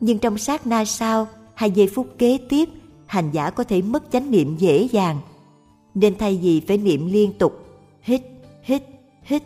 Nhưng 0.00 0.18
trong 0.18 0.38
sát 0.38 0.66
na 0.66 0.84
sau 0.84 1.28
hay 1.54 1.70
giây 1.70 1.86
phút 1.94 2.06
kế 2.18 2.38
tiếp 2.48 2.68
hành 3.06 3.30
giả 3.32 3.50
có 3.50 3.64
thể 3.64 3.82
mất 3.82 4.02
chánh 4.12 4.30
niệm 4.30 4.56
dễ 4.56 4.88
dàng. 4.92 5.20
Nên 5.94 6.18
thay 6.18 6.38
vì 6.42 6.60
phải 6.60 6.78
niệm 6.78 7.06
liên 7.06 7.32
tục 7.38 7.66
hít, 8.02 8.22
hít, 8.62 8.82
hít 9.22 9.42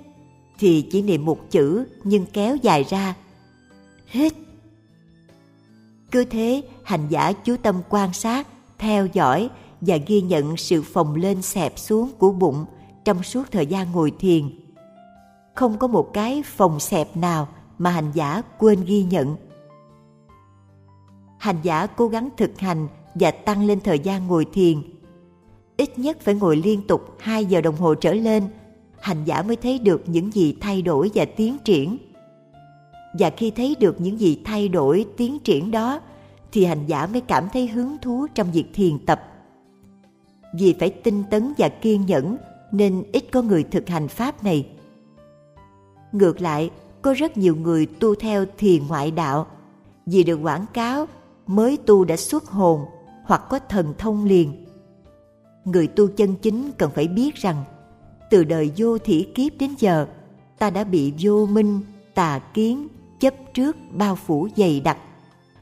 thì 0.58 0.82
chỉ 0.90 1.02
niệm 1.02 1.24
một 1.24 1.50
chữ 1.50 1.86
nhưng 2.04 2.26
kéo 2.32 2.56
dài 2.56 2.84
ra. 2.88 3.14
Hít. 4.06 4.32
Cứ 6.10 6.24
thế 6.24 6.62
hành 6.82 7.06
giả 7.08 7.32
chú 7.32 7.56
tâm 7.62 7.82
quan 7.88 8.12
sát, 8.12 8.48
theo 8.78 9.06
dõi 9.12 9.48
và 9.80 9.96
ghi 10.06 10.20
nhận 10.20 10.56
sự 10.56 10.82
phồng 10.82 11.14
lên 11.14 11.42
xẹp 11.42 11.78
xuống 11.78 12.10
của 12.18 12.32
bụng 12.32 12.64
trong 13.04 13.22
suốt 13.22 13.50
thời 13.50 13.66
gian 13.66 13.92
ngồi 13.92 14.12
thiền 14.18 14.50
không 15.54 15.78
có 15.78 15.86
một 15.86 16.10
cái 16.12 16.42
phồng 16.46 16.80
xẹp 16.80 17.16
nào 17.16 17.48
mà 17.78 17.90
hành 17.90 18.10
giả 18.14 18.42
quên 18.58 18.84
ghi 18.84 19.02
nhận. 19.02 19.36
Hành 21.38 21.56
giả 21.62 21.86
cố 21.86 22.08
gắng 22.08 22.28
thực 22.36 22.58
hành 22.58 22.88
và 23.14 23.30
tăng 23.30 23.66
lên 23.66 23.80
thời 23.80 23.98
gian 23.98 24.26
ngồi 24.26 24.46
thiền. 24.52 24.82
Ít 25.76 25.98
nhất 25.98 26.20
phải 26.20 26.34
ngồi 26.34 26.56
liên 26.56 26.82
tục 26.86 27.16
2 27.18 27.44
giờ 27.44 27.60
đồng 27.60 27.76
hồ 27.76 27.94
trở 27.94 28.14
lên, 28.14 28.42
hành 29.00 29.24
giả 29.24 29.42
mới 29.42 29.56
thấy 29.56 29.78
được 29.78 30.02
những 30.06 30.32
gì 30.32 30.56
thay 30.60 30.82
đổi 30.82 31.10
và 31.14 31.24
tiến 31.24 31.56
triển. 31.64 31.98
Và 33.18 33.30
khi 33.30 33.50
thấy 33.50 33.76
được 33.80 34.00
những 34.00 34.20
gì 34.20 34.40
thay 34.44 34.68
đổi, 34.68 35.06
tiến 35.16 35.38
triển 35.38 35.70
đó, 35.70 36.00
thì 36.52 36.64
hành 36.64 36.86
giả 36.86 37.06
mới 37.06 37.20
cảm 37.20 37.48
thấy 37.52 37.66
hứng 37.66 37.96
thú 38.02 38.26
trong 38.34 38.52
việc 38.52 38.64
thiền 38.74 38.98
tập. 39.06 39.22
Vì 40.58 40.74
phải 40.80 40.90
tinh 40.90 41.24
tấn 41.30 41.52
và 41.58 41.68
kiên 41.68 42.06
nhẫn 42.06 42.36
nên 42.72 43.04
ít 43.12 43.24
có 43.32 43.42
người 43.42 43.62
thực 43.62 43.88
hành 43.88 44.08
pháp 44.08 44.44
này 44.44 44.66
Ngược 46.14 46.40
lại, 46.40 46.70
có 47.02 47.12
rất 47.12 47.36
nhiều 47.36 47.56
người 47.56 47.86
tu 47.86 48.14
theo 48.14 48.44
thiền 48.58 48.86
ngoại 48.88 49.10
đạo 49.10 49.46
vì 50.06 50.24
được 50.24 50.36
quảng 50.42 50.66
cáo 50.72 51.06
mới 51.46 51.76
tu 51.76 52.04
đã 52.04 52.16
xuất 52.16 52.46
hồn 52.46 52.80
hoặc 53.24 53.42
có 53.50 53.58
thần 53.68 53.94
thông 53.98 54.24
liền. 54.24 54.63
Người 55.64 55.86
tu 55.86 56.08
chân 56.08 56.36
chính 56.36 56.70
cần 56.78 56.90
phải 56.94 57.08
biết 57.08 57.34
rằng 57.34 57.64
từ 58.30 58.44
đời 58.44 58.70
vô 58.76 58.98
thỉ 58.98 59.26
kiếp 59.34 59.52
đến 59.58 59.74
giờ 59.78 60.06
ta 60.58 60.70
đã 60.70 60.84
bị 60.84 61.12
vô 61.20 61.46
minh, 61.46 61.80
tà 62.14 62.38
kiến, 62.38 62.88
chấp 63.20 63.34
trước 63.54 63.76
bao 63.92 64.16
phủ 64.16 64.48
dày 64.56 64.80
đặc. 64.80 64.98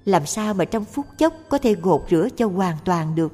Làm 0.04 0.26
sao 0.26 0.54
mà 0.54 0.64
trong 0.64 0.84
phút 0.84 1.06
chốc 1.18 1.34
có 1.48 1.58
thể 1.58 1.74
gột 1.74 2.02
rửa 2.10 2.28
cho 2.36 2.46
hoàn 2.46 2.76
toàn 2.84 3.14
được. 3.14 3.32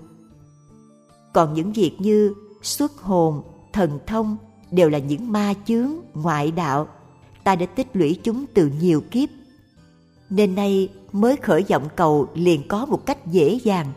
Còn 1.32 1.55
những 1.55 1.73
việc 1.73 1.93
như 1.99 2.35
xuất 2.62 2.99
hồn, 2.99 3.43
thần 3.73 3.99
thông 4.07 4.36
đều 4.70 4.89
là 4.89 4.99
những 4.99 5.32
ma 5.32 5.55
chướng, 5.66 5.93
ngoại 6.15 6.51
đạo 6.51 6.89
ta 7.45 7.57
đã 7.57 7.66
tích 7.66 7.86
lũy 7.93 8.19
chúng 8.23 8.45
từ 8.55 8.70
nhiều 8.81 9.01
kiếp. 9.11 9.28
Nên 10.31 10.55
nay 10.55 10.89
mới 11.12 11.36
khởi 11.36 11.65
vọng 11.69 11.89
cầu 11.97 12.28
liền 12.35 12.69
có 12.69 12.86
một 12.86 13.07
cách 13.07 13.27
dễ 13.27 13.59
dàng. 13.65 13.93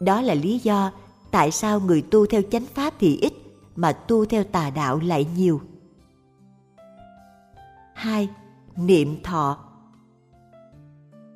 Đó 0.00 0.20
là 0.20 0.34
lý 0.34 0.58
do 0.58 0.92
tại 1.34 1.50
sao 1.50 1.80
người 1.80 2.02
tu 2.02 2.26
theo 2.26 2.42
chánh 2.50 2.66
pháp 2.74 2.94
thì 3.00 3.18
ít 3.20 3.32
mà 3.76 3.92
tu 3.92 4.24
theo 4.24 4.44
tà 4.44 4.70
đạo 4.70 5.00
lại 5.04 5.26
nhiều. 5.36 5.60
2. 7.94 8.28
Niệm 8.76 9.22
thọ 9.22 9.58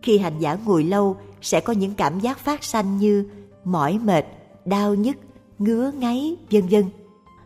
Khi 0.03 0.19
hành 0.19 0.39
giả 0.39 0.59
ngồi 0.65 0.85
lâu 0.85 1.17
sẽ 1.41 1.61
có 1.61 1.73
những 1.73 1.95
cảm 1.95 2.21
giác 2.21 2.39
phát 2.39 2.65
sanh 2.65 2.99
như 2.99 3.31
mỏi 3.65 3.99
mệt, 3.99 4.25
đau 4.65 4.95
nhức, 4.95 5.17
ngứa 5.59 5.91
ngáy, 5.91 6.37
vân 6.51 6.67
vân. 6.69 6.85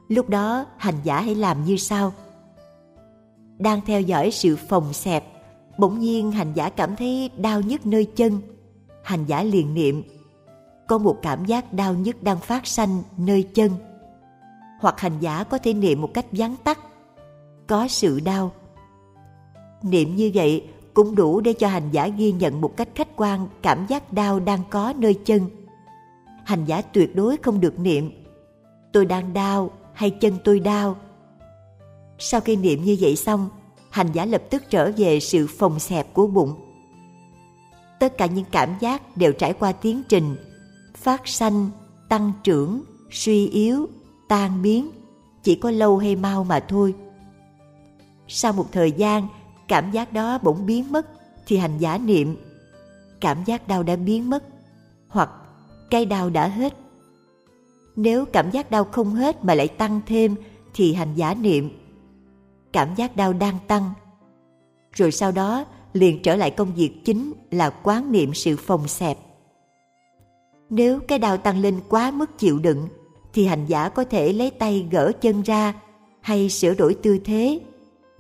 Lúc 0.09 0.29
đó 0.29 0.65
hành 0.77 0.97
giả 1.05 1.21
hãy 1.21 1.35
làm 1.35 1.65
như 1.65 1.77
sau– 1.77 2.13
đang 3.63 3.81
theo 3.87 4.01
dõi 4.01 4.31
sự 4.31 4.57
phòng 4.57 4.93
xẹp 4.93 5.25
bỗng 5.79 5.99
nhiên 5.99 6.33
hành 6.33 6.53
giả 6.55 6.71
cảm 6.71 6.97
thấy 6.97 7.31
đau 7.37 7.61
nhức 7.61 7.87
nơi 7.87 8.05
chân 8.05 8.41
hành 9.03 9.25
giả 9.27 9.43
liền 9.43 9.75
niệm 9.75 10.03
có 10.93 10.99
một 10.99 11.19
cảm 11.23 11.45
giác 11.45 11.73
đau 11.73 11.95
nhức 11.95 12.23
đang 12.23 12.39
phát 12.39 12.67
sanh 12.67 13.03
nơi 13.17 13.43
chân. 13.43 13.71
Hoặc 14.81 15.01
hành 15.01 15.19
giả 15.21 15.45
có 15.45 15.59
thể 15.59 15.75
niệm 15.75 16.01
một 16.01 16.15
cách 16.15 16.27
vắn 16.33 16.55
tắt 16.65 16.79
có 17.67 17.89
sự 17.89 18.21
đau. 18.21 18.53
Niệm 19.83 20.17
như 20.17 20.31
vậy 20.35 20.69
cũng 20.95 21.15
đủ 21.15 21.41
để 21.41 21.53
cho 21.53 21.69
hành 21.69 21.91
giả 21.91 22.09
ghi 22.09 22.33
nhận 22.33 22.61
một 22.61 22.77
cách 22.77 22.89
khách 22.95 23.09
quan 23.17 23.49
cảm 23.63 23.87
giác 23.89 24.13
đau 24.13 24.41
đang 24.41 24.61
có 24.71 24.93
nơi 24.97 25.15
chân. 25.15 25.47
Hành 26.45 26.65
giả 26.65 26.83
tuyệt 26.83 27.17
đối 27.17 27.37
không 27.37 27.61
được 27.61 27.81
niệm 27.81 28.11
tôi 28.93 29.07
đang 29.07 29.33
đau 29.33 29.71
hay 29.93 30.11
chân 30.11 30.35
tôi 30.45 30.61
đau 30.61 30.97
sau 32.19 32.41
khi 32.41 32.57
niệm 32.57 32.85
như 32.85 32.97
vậy 33.01 33.17
xong, 33.17 33.49
hành 33.91 34.13
giả 34.13 34.25
lập 34.25 34.43
tức 34.51 34.63
trở 34.71 34.93
về 34.97 35.21
sự 35.21 35.47
phòng 35.59 35.79
xẹp 35.79 36.15
của 36.15 36.27
bụng. 36.27 36.55
Tất 38.01 38.19
cả 38.19 38.27
những 38.27 38.45
cảm 38.51 38.75
giác 38.81 39.17
đều 39.17 39.33
trải 39.33 39.53
qua 39.53 39.73
tiến 39.73 40.03
trình 40.09 40.37
phát 41.03 41.29
sanh, 41.29 41.71
tăng 42.09 42.33
trưởng, 42.45 42.83
suy 43.11 43.49
yếu, 43.49 43.89
tan 44.29 44.63
biến, 44.63 44.91
chỉ 45.43 45.55
có 45.55 45.71
lâu 45.71 45.99
hay 45.99 46.17
mau 46.17 46.45
mà 46.45 46.61
thôi. 46.61 46.95
Sau 48.29 48.53
một 48.53 48.67
thời 48.73 48.93
gian, 48.93 49.29
cảm 49.69 49.91
giác 49.91 50.13
đó 50.13 50.39
bỗng 50.43 50.67
biến 50.67 50.93
mất 50.93 51.07
thì 51.47 51.57
hành 51.57 51.79
giả 51.79 51.99
niệm 51.99 52.37
cảm 53.21 53.45
giác 53.45 53.69
đau 53.69 53.83
đã 53.83 53.97
biến 53.97 54.31
mất 54.31 54.45
hoặc 55.09 55.31
cái 55.91 56.07
đau 56.07 56.31
đã 56.31 56.49
hết. 56.49 56.75
Nếu 57.97 58.25
cảm 58.25 58.51
giác 58.51 58.71
đau 58.71 58.85
không 58.85 59.15
hết 59.15 59.45
mà 59.45 59.55
lại 59.55 59.69
tăng 59.69 60.01
thêm 60.07 60.35
thì 60.75 60.95
hành 60.95 61.15
giả 61.15 61.35
niệm 61.35 61.71
cảm 62.73 62.95
giác 62.95 63.17
đau 63.17 63.33
đang 63.33 63.59
tăng. 63.69 63.91
Rồi 64.93 65.13
sau 65.13 65.33
đó 65.33 65.65
liền 65.93 66.23
trở 66.23 66.37
lại 66.37 66.51
công 66.51 66.75
việc 66.75 67.05
chính 67.05 67.33
là 67.51 67.71
quán 67.71 68.13
niệm 68.13 68.35
sự 68.35 68.57
phồng 68.57 68.89
xẹp. 68.89 69.19
Nếu 70.75 71.01
cái 71.01 71.19
đau 71.19 71.37
tăng 71.37 71.61
lên 71.61 71.81
quá 71.89 72.11
mức 72.11 72.39
chịu 72.39 72.59
đựng, 72.59 72.89
thì 73.33 73.47
hành 73.47 73.67
giả 73.67 73.89
có 73.89 74.05
thể 74.05 74.33
lấy 74.33 74.51
tay 74.51 74.89
gỡ 74.91 75.13
chân 75.21 75.43
ra 75.43 75.75
hay 76.21 76.49
sửa 76.49 76.75
đổi 76.75 76.95
tư 76.95 77.19
thế, 77.25 77.61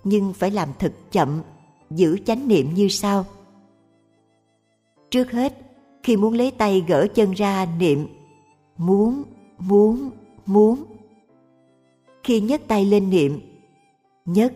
nhưng 0.04 0.32
phải 0.32 0.50
làm 0.50 0.68
thật 0.78 0.92
chậm, 1.10 1.42
giữ 1.90 2.18
chánh 2.26 2.48
niệm 2.48 2.74
như 2.74 2.88
sau. 2.88 3.24
Trước 5.10 5.30
hết, 5.32 5.58
khi 6.02 6.16
muốn 6.16 6.34
lấy 6.34 6.50
tay 6.50 6.84
gỡ 6.88 7.06
chân 7.14 7.32
ra 7.32 7.66
niệm 7.78 8.06
muốn, 8.76 9.22
muốn, 9.58 10.10
muốn. 10.46 10.84
Khi 12.24 12.40
nhấc 12.40 12.68
tay 12.68 12.84
lên 12.84 13.10
niệm 13.10 13.40
nhấc 14.24 14.52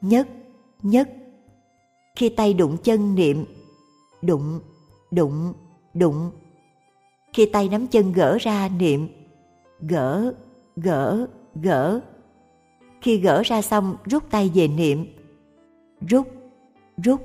nhấc 0.00 0.28
nhấc 0.82 1.08
Khi 2.16 2.28
tay 2.28 2.54
đụng 2.54 2.76
chân 2.82 3.14
niệm, 3.14 3.44
đụng, 4.22 4.60
đụng, 5.10 5.52
đụng. 5.94 6.30
Khi 7.36 7.46
tay 7.46 7.68
nắm 7.68 7.86
chân 7.86 8.12
gỡ 8.12 8.38
ra 8.40 8.68
niệm, 8.78 9.08
gỡ, 9.80 10.32
gỡ, 10.76 11.26
gỡ. 11.54 12.00
Khi 13.00 13.16
gỡ 13.16 13.42
ra 13.42 13.62
xong 13.62 13.96
rút 14.04 14.30
tay 14.30 14.50
về 14.54 14.68
niệm, 14.68 15.06
rút, 16.08 16.28
rút, 17.04 17.20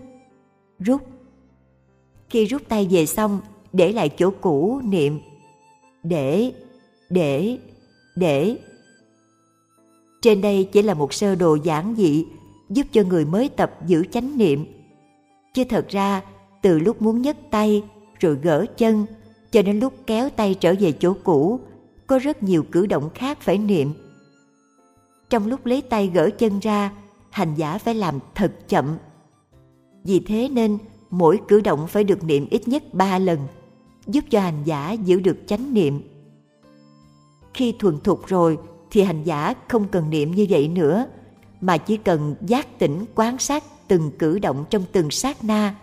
rút. 0.80 1.02
Khi 2.30 2.46
rút 2.46 2.62
tay 2.68 2.88
về 2.92 3.06
xong 3.06 3.40
để 3.74 3.92
lại 3.92 4.10
chỗ 4.10 4.32
cũ 4.42 4.82
niệm, 4.84 5.20
để, 6.04 6.54
để, 7.10 7.58
để 8.16 8.58
trên 10.22 10.42
đây 10.42 10.70
chỉ 10.72 10.82
là 10.82 10.94
một 10.94 11.14
sơ 11.14 11.36
đồ 11.36 11.58
giản 11.64 11.96
dị 11.98 12.26
giúp 12.70 12.88
cho 12.92 13.04
người 13.04 13.26
mới 13.26 13.50
tập 13.50 13.78
giữ 13.86 14.04
chánh 14.12 14.38
niệm. 14.38 14.66
Chứ 15.54 15.64
thật 15.70 15.88
ra, 15.90 16.22
từ 16.62 16.80
lúc 16.80 17.02
muốn 17.02 17.22
nhấc 17.22 17.38
tay 17.52 17.84
rồi 18.20 18.38
gỡ 18.42 18.66
chân 18.78 19.06
cho 19.52 19.61
đến 19.61 19.80
lúc 19.80 19.94
kéo 20.07 20.30
tay 20.30 20.56
trở 20.60 20.76
về 20.80 20.91
chỗ 20.91 21.14
cũ, 21.23 21.60
có 22.07 22.19
rất 22.19 22.44
nhiều 22.44 22.64
cử 22.72 22.86
động 22.86 23.10
khác 23.15 23.38
phải 23.41 23.57
niệm. 23.57 23.94
Trong 25.30 25.48
lúc 25.48 25.65
lấy 25.65 25.82
tay 25.82 26.11
gỡ 26.14 26.30
chân 26.38 26.60
ra, 26.60 26.91
hành 27.30 27.56
giả 27.56 27.78
phải 27.78 27.95
làm 27.95 28.19
thật 28.36 28.53
chậm. 28.68 28.98
Vì 30.03 30.19
thế 30.19 30.49
nên 30.49 30.78
mỗi 31.10 31.40
cử 31.48 31.61
động 31.61 31.88
phải 31.88 32.03
được 32.03 32.23
niệm 32.23 32.48
ít 32.49 32.68
nhất 32.68 32.94
ba 32.94 33.19
lần. 33.19 33.40
giúp 34.07 34.23
cho 34.30 34.40
hành 34.40 34.64
giả 34.65 34.91
giữ 34.91 35.19
được 35.19 35.38
chánh 35.48 35.73
niệm. 35.73 36.02
Khi 37.53 37.73
thuần 37.80 37.99
thục 37.99 38.28
rồi 38.28 38.57
thì 38.91 39.02
hành 39.02 39.23
giả 39.23 39.53
không 39.68 39.88
cần 39.88 40.10
niệm 40.10 40.32
như 40.32 40.45
vậy 40.49 40.68
nữa, 40.68 41.06
mà 41.61 41.78
chỉ 41.78 41.98
cần 41.98 42.36
giác 42.41 42.80
tỉnh 42.80 43.06
quan 43.15 43.38
sát 43.38 43.64
từng 43.88 44.11
cử 44.19 44.40
động 44.40 44.65
trong 44.69 44.84
từng 44.91 45.11
sát 45.11 45.44
na. 45.44 45.76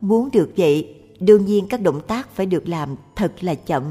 Muốn 0.00 0.28
được 0.32 0.52
vậy, 0.56 0.99
đương 1.20 1.44
nhiên 1.44 1.66
các 1.68 1.82
động 1.82 2.00
tác 2.06 2.30
phải 2.30 2.46
được 2.46 2.68
làm 2.68 2.96
thật 3.16 3.32
là 3.40 3.54
chậm. 3.54 3.82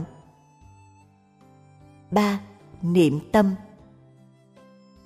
3. 2.11 2.41
Niệm 2.81 3.19
tâm 3.31 3.55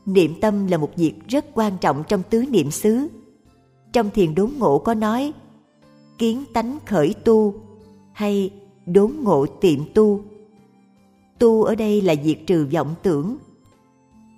Niệm 0.06 0.34
tâm 0.42 0.68
là 0.68 0.78
một 0.78 0.92
việc 0.96 1.14
rất 1.28 1.46
quan 1.54 1.78
trọng 1.82 2.04
trong 2.08 2.24
tứ 2.30 2.46
niệm 2.50 2.72
xứ. 2.72 3.08
Trong 3.94 4.10
thiền 4.10 4.36
đốn 4.36 4.52
ngộ 4.58 4.80
có 4.80 4.94
nói, 4.94 5.34
kiến 6.18 6.44
tánh 6.54 6.78
khởi 6.86 7.14
tu 7.14 7.54
hay 8.14 8.52
đốn 8.86 9.12
ngộ 9.22 9.46
tiệm 9.46 9.80
tu. 9.94 10.22
Tu 11.40 11.64
ở 11.64 11.76
đây 11.76 12.02
là 12.02 12.16
diệt 12.24 12.38
trừ 12.48 12.68
vọng 12.74 12.96
tưởng. 13.04 13.38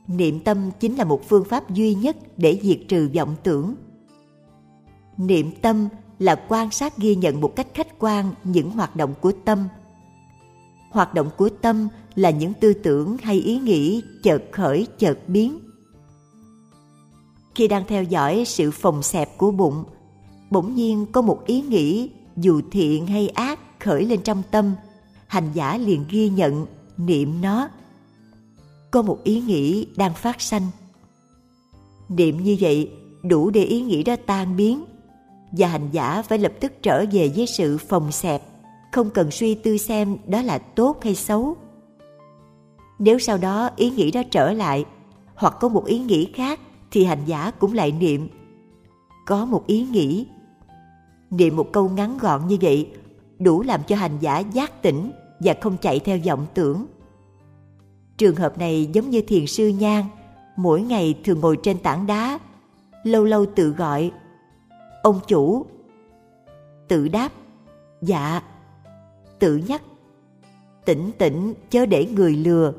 Niệm 0.08 0.40
tâm 0.40 0.72
chính 0.80 0.96
là 0.96 1.04
một 1.04 1.30
phương 1.30 1.44
pháp 1.44 1.74
duy 1.74 1.96
nhất 1.96 2.18
để 2.38 2.60
diệt 2.64 2.80
trừ 2.88 3.10
vọng 3.16 3.36
tưởng. 3.44 3.76
Niệm 5.18 5.52
tâm 5.62 5.88
là 6.20 6.36
quan 6.48 6.72
sát 6.72 6.98
ghi 6.98 7.16
nhận 7.16 7.42
một 7.42 7.56
cách 7.56 7.68
khách 7.74 8.00
quan 8.00 8.34
những 8.44 8.72
hoạt 8.72 8.96
động 8.96 9.14
của 9.22 9.32
tâm. 9.46 9.60
Hoạt 10.92 11.14
động 11.14 11.30
của 11.38 11.50
tâm 11.50 11.88
là 12.16 12.30
những 12.30 12.54
tư 12.54 12.74
tưởng 12.74 13.18
hay 13.18 13.36
ý 13.36 13.60
nghĩ 13.60 14.04
chợt 14.24 14.44
khởi 14.52 14.88
chợt 14.98 15.20
biến. 15.28 15.60
Khi 17.56 17.68
đang 17.68 17.84
theo 17.88 18.04
dõi 18.04 18.44
sự 18.48 18.72
phồng 18.72 19.04
xẹp 19.04 19.38
của 19.38 19.52
bụng, 19.52 19.84
bỗng 20.52 20.76
nhiên 20.76 21.06
có 21.12 21.22
một 21.22 21.46
ý 21.46 21.62
nghĩ 21.62 22.10
dù 22.38 22.62
thiện 22.72 23.08
hay 23.08 23.30
ác 23.30 23.80
khởi 23.80 24.06
lên 24.06 24.22
trong 24.22 24.44
tâm, 24.52 24.76
hành 25.28 25.52
giả 25.54 25.78
liền 25.78 26.06
ghi 26.10 26.30
nhận, 26.30 26.66
niệm 26.98 27.42
nó. 27.42 27.70
Có 28.92 29.02
một 29.02 29.24
ý 29.24 29.42
nghĩ 29.42 29.88
đang 29.98 30.14
phát 30.14 30.42
sanh. 30.42 30.68
Niệm 32.10 32.44
như 32.44 32.58
vậy 32.60 32.92
đủ 33.24 33.50
để 33.50 33.64
ý 33.64 33.82
nghĩ 33.82 34.04
đó 34.04 34.16
tan 34.26 34.56
biến 34.56 34.84
và 35.58 35.68
hành 35.68 35.90
giả 35.92 36.22
phải 36.22 36.38
lập 36.38 36.52
tức 36.60 36.74
trở 36.82 37.06
về 37.12 37.32
với 37.36 37.48
sự 37.48 37.78
phòng 37.78 38.12
xẹp, 38.12 38.42
không 38.92 39.10
cần 39.10 39.32
suy 39.32 39.56
tư 39.56 39.78
xem 39.78 40.18
đó 40.28 40.42
là 40.42 40.58
tốt 40.58 41.04
hay 41.04 41.16
xấu. 41.16 41.56
Nếu 43.00 43.20
sau 43.20 43.38
đó 43.38 43.70
ý 43.76 43.90
nghĩ 43.90 44.12
đó 44.12 44.22
trở 44.32 44.54
lại, 44.54 44.86
hoặc 45.36 45.54
có 45.60 45.70
một 45.70 45.86
ý 45.86 46.00
nghĩ 46.00 46.32
khác 46.34 46.60
thì 46.92 47.06
hành 47.06 47.26
giả 47.26 47.52
cũng 47.52 47.74
lại 47.74 47.92
niệm. 47.92 48.30
Có 49.26 49.46
một 49.46 49.68
ý 49.68 49.84
nghĩ. 49.84 50.28
Niệm 51.30 51.56
một 51.56 51.72
câu 51.74 51.90
ngắn 51.90 52.18
gọn 52.18 52.48
như 52.48 52.58
vậy 52.62 52.90
đủ 53.40 53.62
làm 53.62 53.84
cho 53.88 53.96
hành 53.96 54.18
giả 54.20 54.40
giác 54.40 54.82
tỉnh 54.82 55.12
và 55.40 55.54
không 55.62 55.78
chạy 55.78 56.00
theo 56.00 56.18
vọng 56.26 56.46
tưởng. 56.54 56.86
Trường 58.18 58.36
hợp 58.36 58.58
này 58.58 58.90
giống 58.94 59.10
như 59.10 59.22
thiền 59.22 59.48
sư 59.48 59.68
Nhan, 59.68 60.04
mỗi 60.58 60.82
ngày 60.82 61.16
thường 61.24 61.40
ngồi 61.40 61.58
trên 61.64 61.78
tảng 61.78 62.08
đá, 62.08 62.40
lâu 63.04 63.24
lâu 63.24 63.46
tự 63.56 63.70
gọi 63.70 64.12
ông 65.06 65.20
chủ. 65.28 65.66
Tự 66.88 67.08
đáp 67.08 67.32
dạ. 68.02 68.42
Tự 69.40 69.58
nhắc, 69.58 69.82
tỉnh 70.86 71.12
tỉnh, 71.18 71.54
chớ 71.70 71.86
để 71.86 72.06
người 72.06 72.36
lừa. 72.36 72.74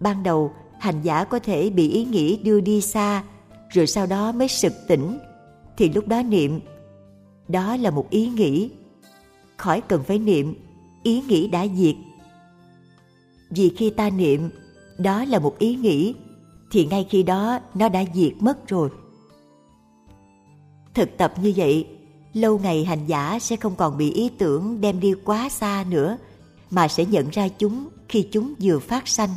Ban 0.00 0.22
đầu, 0.22 0.52
hành 0.80 1.02
giả 1.02 1.24
có 1.24 1.38
thể 1.38 1.70
bị 1.70 1.90
ý 1.90 2.04
nghĩ 2.04 2.36
đưa 2.36 2.60
đi 2.60 2.80
xa, 2.80 3.24
rồi 3.70 3.86
sau 3.86 4.06
đó 4.06 4.32
mới 4.32 4.48
sực 4.48 4.72
tỉnh. 4.88 5.18
Thì 5.76 5.88
lúc 5.88 6.08
đó 6.08 6.22
niệm, 6.22 6.60
đó 7.48 7.76
là 7.76 7.90
một 7.90 8.10
ý 8.10 8.26
nghĩ. 8.28 8.70
Khỏi 9.56 9.80
cần 9.80 10.02
phải 10.04 10.18
niệm, 10.18 10.54
ý 11.02 11.22
nghĩ 11.28 11.48
đã 11.48 11.66
diệt. 11.74 11.94
Vì 13.50 13.72
khi 13.76 13.90
ta 13.90 14.10
niệm, 14.10 14.50
đó 14.98 15.24
là 15.24 15.38
một 15.38 15.58
ý 15.58 15.74
nghĩ, 15.74 16.14
thì 16.70 16.86
ngay 16.86 17.06
khi 17.10 17.22
đó 17.22 17.58
nó 17.74 17.88
đã 17.88 18.04
diệt 18.14 18.32
mất 18.40 18.68
rồi 18.68 18.90
thực 20.94 21.16
tập 21.16 21.32
như 21.42 21.52
vậy, 21.56 21.86
lâu 22.34 22.58
ngày 22.58 22.84
hành 22.84 23.06
giả 23.06 23.38
sẽ 23.40 23.56
không 23.56 23.74
còn 23.76 23.98
bị 23.98 24.12
ý 24.12 24.28
tưởng 24.28 24.80
đem 24.80 25.00
đi 25.00 25.14
quá 25.24 25.48
xa 25.48 25.84
nữa, 25.90 26.16
mà 26.70 26.88
sẽ 26.88 27.04
nhận 27.04 27.28
ra 27.30 27.48
chúng 27.48 27.88
khi 28.08 28.28
chúng 28.32 28.54
vừa 28.62 28.78
phát 28.78 29.08
sanh. 29.08 29.30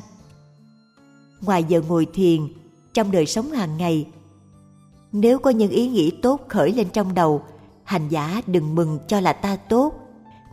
Ngoài 1.41 1.63
giờ 1.63 1.81
ngồi 1.87 2.07
thiền, 2.13 2.41
trong 2.93 3.11
đời 3.11 3.25
sống 3.25 3.51
hàng 3.51 3.77
ngày, 3.77 4.07
nếu 5.11 5.39
có 5.39 5.49
những 5.49 5.71
ý 5.71 5.87
nghĩ 5.87 6.11
tốt 6.11 6.41
khởi 6.47 6.71
lên 6.71 6.87
trong 6.93 7.13
đầu, 7.13 7.41
hành 7.83 8.09
giả 8.09 8.41
đừng 8.47 8.75
mừng 8.75 8.99
cho 9.07 9.19
là 9.19 9.33
ta 9.33 9.55
tốt, 9.55 9.93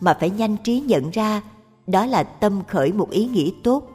mà 0.01 0.17
phải 0.21 0.31
nhanh 0.31 0.57
trí 0.65 0.81
nhận 0.81 1.11
ra 1.11 1.43
đó 1.87 2.07
là 2.07 2.23
tâm 2.23 2.63
khởi 2.69 2.93
một 2.93 3.11
ý 3.11 3.27
nghĩ 3.27 3.55
tốt. 3.63 3.89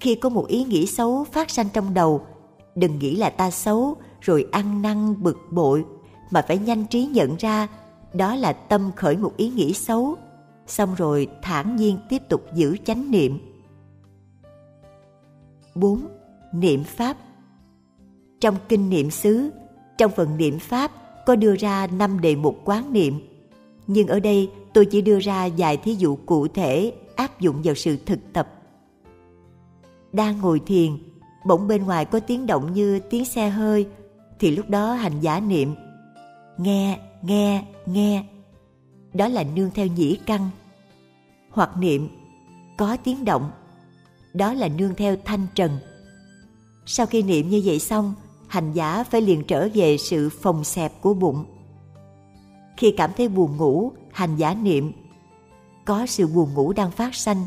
Khi 0.00 0.14
có 0.14 0.28
một 0.28 0.46
ý 0.46 0.64
nghĩ 0.64 0.86
xấu 0.86 1.24
phát 1.32 1.50
sanh 1.50 1.68
trong 1.72 1.94
đầu, 1.94 2.26
đừng 2.74 2.98
nghĩ 2.98 3.16
là 3.16 3.30
ta 3.30 3.50
xấu, 3.50 3.96
rồi 4.20 4.46
ăn 4.52 4.82
năn, 4.82 5.22
bực 5.22 5.38
bội 5.50 5.84
mà 6.30 6.42
phải 6.48 6.58
nhanh 6.58 6.86
trí 6.86 7.06
nhận 7.06 7.36
ra 7.36 7.68
đó 8.12 8.34
là 8.34 8.52
tâm 8.52 8.90
khởi 8.96 9.16
một 9.16 9.32
ý 9.36 9.50
nghĩ 9.50 9.72
xấu 9.72 10.16
xong 10.66 10.94
rồi 10.94 11.28
thản 11.42 11.76
nhiên 11.76 11.98
tiếp 12.08 12.22
tục 12.28 12.42
giữ 12.54 12.76
chánh 12.84 13.10
niệm 13.10 13.38
4. 15.74 16.00
Niệm 16.52 16.84
Pháp 16.84 17.16
Trong 18.40 18.56
kinh 18.68 18.90
niệm 18.90 19.10
xứ, 19.10 19.50
trong 19.98 20.12
phần 20.16 20.36
niệm 20.36 20.58
Pháp 20.58 20.92
có 21.26 21.36
đưa 21.36 21.56
ra 21.56 21.86
năm 21.86 22.20
đề 22.20 22.36
mục 22.36 22.60
quán 22.64 22.92
niệm. 22.92 23.20
Nhưng 23.86 24.08
ở 24.08 24.20
đây 24.20 24.50
tôi 24.74 24.86
chỉ 24.86 25.00
đưa 25.00 25.18
ra 25.18 25.48
vài 25.58 25.76
thí 25.76 25.94
dụ 25.94 26.16
cụ 26.26 26.48
thể 26.48 26.92
áp 27.16 27.40
dụng 27.40 27.60
vào 27.64 27.74
sự 27.74 27.96
thực 28.06 28.18
tập. 28.32 28.48
Đang 30.12 30.40
ngồi 30.40 30.60
thiền, 30.66 30.98
bỗng 31.46 31.68
bên 31.68 31.84
ngoài 31.84 32.04
có 32.04 32.20
tiếng 32.20 32.46
động 32.46 32.72
như 32.72 32.98
tiếng 32.98 33.24
xe 33.24 33.48
hơi, 33.48 33.86
thì 34.38 34.50
lúc 34.50 34.70
đó 34.70 34.92
hành 34.92 35.20
giả 35.20 35.40
niệm 35.40 35.74
nghe, 36.58 36.98
nghe, 37.22 37.64
nghe. 37.86 38.24
Đó 39.14 39.28
là 39.28 39.44
nương 39.54 39.70
theo 39.70 39.86
nhĩ 39.86 40.18
căn. 40.26 40.50
Hoặc 41.50 41.76
niệm 41.76 42.08
có 42.78 42.96
tiếng 43.04 43.24
động. 43.24 43.50
Đó 44.34 44.52
là 44.52 44.68
nương 44.68 44.94
theo 44.94 45.16
thanh 45.24 45.46
trần. 45.54 45.78
Sau 46.86 47.06
khi 47.06 47.22
niệm 47.22 47.48
như 47.48 47.62
vậy 47.64 47.78
xong, 47.78 48.14
hành 48.48 48.72
giả 48.72 49.04
phải 49.04 49.20
liền 49.20 49.44
trở 49.44 49.68
về 49.74 49.96
sự 49.98 50.28
phòng 50.28 50.64
xẹp 50.64 51.00
của 51.00 51.14
bụng. 51.14 51.44
Khi 52.76 52.94
cảm 52.96 53.10
thấy 53.16 53.28
buồn 53.28 53.56
ngủ, 53.56 53.92
hành 54.12 54.36
giả 54.36 54.54
niệm 54.54 54.92
có 55.84 56.06
sự 56.06 56.26
buồn 56.26 56.54
ngủ 56.54 56.72
đang 56.72 56.90
phát 56.90 57.14
sanh. 57.14 57.46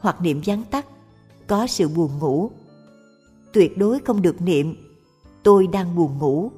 Hoặc 0.00 0.20
niệm 0.20 0.42
vắng 0.46 0.62
tắt, 0.70 0.86
có 1.46 1.66
sự 1.66 1.88
buồn 1.88 2.18
ngủ. 2.18 2.50
Tuyệt 3.52 3.78
đối 3.78 3.98
không 3.98 4.22
được 4.22 4.42
niệm 4.42 4.76
tôi 5.42 5.66
đang 5.66 5.96
buồn 5.96 6.18
ngủ 6.18 6.50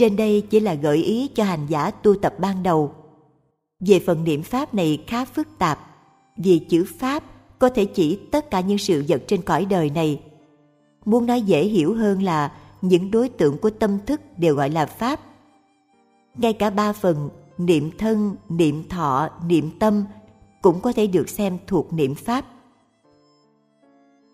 trên 0.00 0.16
đây 0.16 0.40
chỉ 0.50 0.60
là 0.60 0.74
gợi 0.74 0.96
ý 0.96 1.28
cho 1.28 1.44
hành 1.44 1.66
giả 1.68 1.90
tu 1.90 2.14
tập 2.14 2.34
ban 2.38 2.62
đầu. 2.62 2.92
Về 3.80 4.00
phần 4.06 4.24
niệm 4.24 4.42
pháp 4.42 4.74
này 4.74 5.04
khá 5.06 5.24
phức 5.24 5.48
tạp, 5.58 5.78
vì 6.36 6.58
chữ 6.58 6.86
pháp 6.98 7.24
có 7.58 7.68
thể 7.68 7.84
chỉ 7.84 8.18
tất 8.30 8.50
cả 8.50 8.60
những 8.60 8.78
sự 8.78 9.04
vật 9.08 9.22
trên 9.26 9.42
cõi 9.42 9.64
đời 9.64 9.90
này. 9.90 10.20
Muốn 11.04 11.26
nói 11.26 11.42
dễ 11.42 11.64
hiểu 11.64 11.94
hơn 11.94 12.22
là 12.22 12.52
những 12.82 13.10
đối 13.10 13.28
tượng 13.28 13.58
của 13.58 13.70
tâm 13.70 13.98
thức 14.06 14.20
đều 14.36 14.54
gọi 14.54 14.70
là 14.70 14.86
pháp. 14.86 15.20
Ngay 16.34 16.52
cả 16.52 16.70
ba 16.70 16.92
phần 16.92 17.28
niệm 17.58 17.90
thân, 17.98 18.36
niệm 18.48 18.88
thọ, 18.88 19.28
niệm 19.46 19.70
tâm 19.78 20.04
cũng 20.62 20.80
có 20.80 20.92
thể 20.92 21.06
được 21.06 21.28
xem 21.28 21.58
thuộc 21.66 21.92
niệm 21.92 22.14
pháp. 22.14 22.44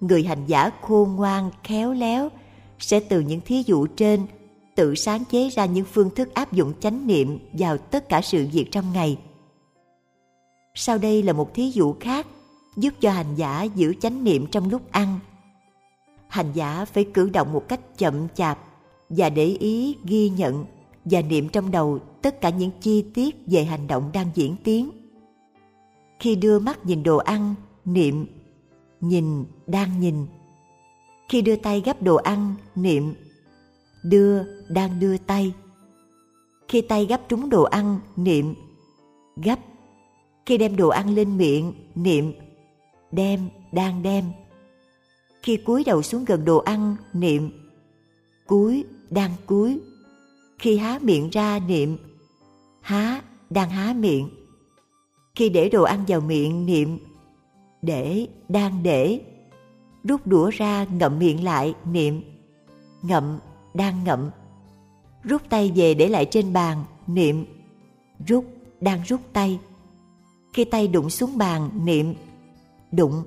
Người 0.00 0.24
hành 0.24 0.46
giả 0.46 0.70
khôn 0.82 1.16
ngoan, 1.16 1.50
khéo 1.64 1.92
léo 1.92 2.28
sẽ 2.78 3.00
từ 3.00 3.20
những 3.20 3.40
thí 3.40 3.62
dụ 3.66 3.86
trên 3.86 4.26
tự 4.76 4.94
sáng 4.94 5.24
chế 5.24 5.48
ra 5.48 5.64
những 5.64 5.84
phương 5.84 6.10
thức 6.14 6.34
áp 6.34 6.52
dụng 6.52 6.72
chánh 6.80 7.06
niệm 7.06 7.38
vào 7.52 7.78
tất 7.78 8.08
cả 8.08 8.20
sự 8.22 8.46
việc 8.52 8.66
trong 8.72 8.92
ngày. 8.92 9.18
Sau 10.74 10.98
đây 10.98 11.22
là 11.22 11.32
một 11.32 11.54
thí 11.54 11.70
dụ 11.70 11.94
khác 12.00 12.26
giúp 12.76 12.94
cho 13.00 13.10
hành 13.10 13.34
giả 13.36 13.62
giữ 13.62 13.94
chánh 14.00 14.24
niệm 14.24 14.46
trong 14.46 14.70
lúc 14.70 14.82
ăn. 14.90 15.18
Hành 16.28 16.52
giả 16.54 16.84
phải 16.84 17.04
cử 17.04 17.30
động 17.30 17.52
một 17.52 17.68
cách 17.68 17.98
chậm 17.98 18.28
chạp 18.34 18.58
và 19.08 19.30
để 19.30 19.44
ý 19.46 19.96
ghi 20.04 20.28
nhận 20.28 20.64
và 21.04 21.22
niệm 21.22 21.48
trong 21.48 21.70
đầu 21.70 21.98
tất 22.22 22.40
cả 22.40 22.50
những 22.50 22.70
chi 22.80 23.04
tiết 23.14 23.36
về 23.46 23.64
hành 23.64 23.86
động 23.86 24.10
đang 24.12 24.26
diễn 24.34 24.56
tiến. 24.64 24.90
Khi 26.18 26.36
đưa 26.36 26.58
mắt 26.58 26.86
nhìn 26.86 27.02
đồ 27.02 27.16
ăn, 27.16 27.54
niệm, 27.84 28.26
nhìn, 29.00 29.44
đang 29.66 30.00
nhìn. 30.00 30.26
Khi 31.28 31.42
đưa 31.42 31.56
tay 31.56 31.82
gấp 31.84 32.02
đồ 32.02 32.16
ăn, 32.16 32.54
niệm, 32.74 33.14
đưa 34.04 34.55
đang 34.68 35.00
đưa 35.00 35.18
tay. 35.18 35.52
Khi 36.68 36.80
tay 36.80 37.06
gấp 37.06 37.20
trúng 37.28 37.50
đồ 37.50 37.62
ăn 37.62 38.00
niệm. 38.16 38.54
Gấp 39.36 39.58
khi 40.46 40.58
đem 40.58 40.76
đồ 40.76 40.88
ăn 40.88 41.14
lên 41.14 41.36
miệng 41.36 41.72
niệm. 41.94 42.32
Đem 43.12 43.48
đang 43.72 44.02
đem. 44.02 44.24
Khi 45.42 45.56
cúi 45.56 45.84
đầu 45.84 46.02
xuống 46.02 46.24
gần 46.24 46.44
đồ 46.44 46.58
ăn 46.58 46.96
niệm. 47.12 47.50
Cúi 48.46 48.84
đang 49.10 49.30
cúi. 49.46 49.80
Khi 50.58 50.76
há 50.76 50.98
miệng 51.02 51.30
ra 51.30 51.58
niệm. 51.58 51.96
Há, 52.80 53.22
đang 53.50 53.70
há 53.70 53.94
miệng. 53.98 54.30
Khi 55.34 55.48
để 55.48 55.68
đồ 55.68 55.82
ăn 55.82 56.04
vào 56.08 56.20
miệng 56.20 56.66
niệm. 56.66 56.98
Để, 57.82 58.26
đang 58.48 58.82
để. 58.82 59.20
Rút 60.04 60.26
đũa 60.26 60.50
ra 60.50 60.86
ngậm 60.92 61.18
miệng 61.18 61.44
lại 61.44 61.74
niệm. 61.92 62.22
Ngậm, 63.02 63.38
đang 63.74 64.04
ngậm. 64.04 64.30
Rút 65.26 65.42
tay 65.48 65.72
về 65.74 65.94
để 65.94 66.08
lại 66.08 66.26
trên 66.30 66.52
bàn 66.52 66.84
niệm 67.06 67.44
rút, 68.26 68.44
đang 68.80 69.00
rút 69.06 69.20
tay. 69.32 69.58
Khi 70.52 70.64
tay 70.64 70.88
đụng 70.88 71.10
xuống 71.10 71.38
bàn 71.38 71.70
niệm 71.84 72.14
đụng. 72.92 73.22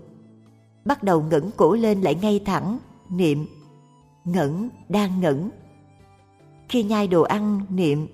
Bắt 0.86 1.04
đầu 1.04 1.22
ngẩng 1.22 1.52
cổ 1.58 1.74
lên 1.74 2.02
lại 2.02 2.16
ngay 2.16 2.40
thẳng 2.46 2.80
niệm 3.10 3.46
ngẩng, 4.26 4.70
đang 4.90 5.22
ngẩng. 5.22 5.50
Khi 6.70 6.84
nhai 6.84 7.08
đồ 7.08 7.22
ăn 7.22 7.62
niệm 7.70 8.08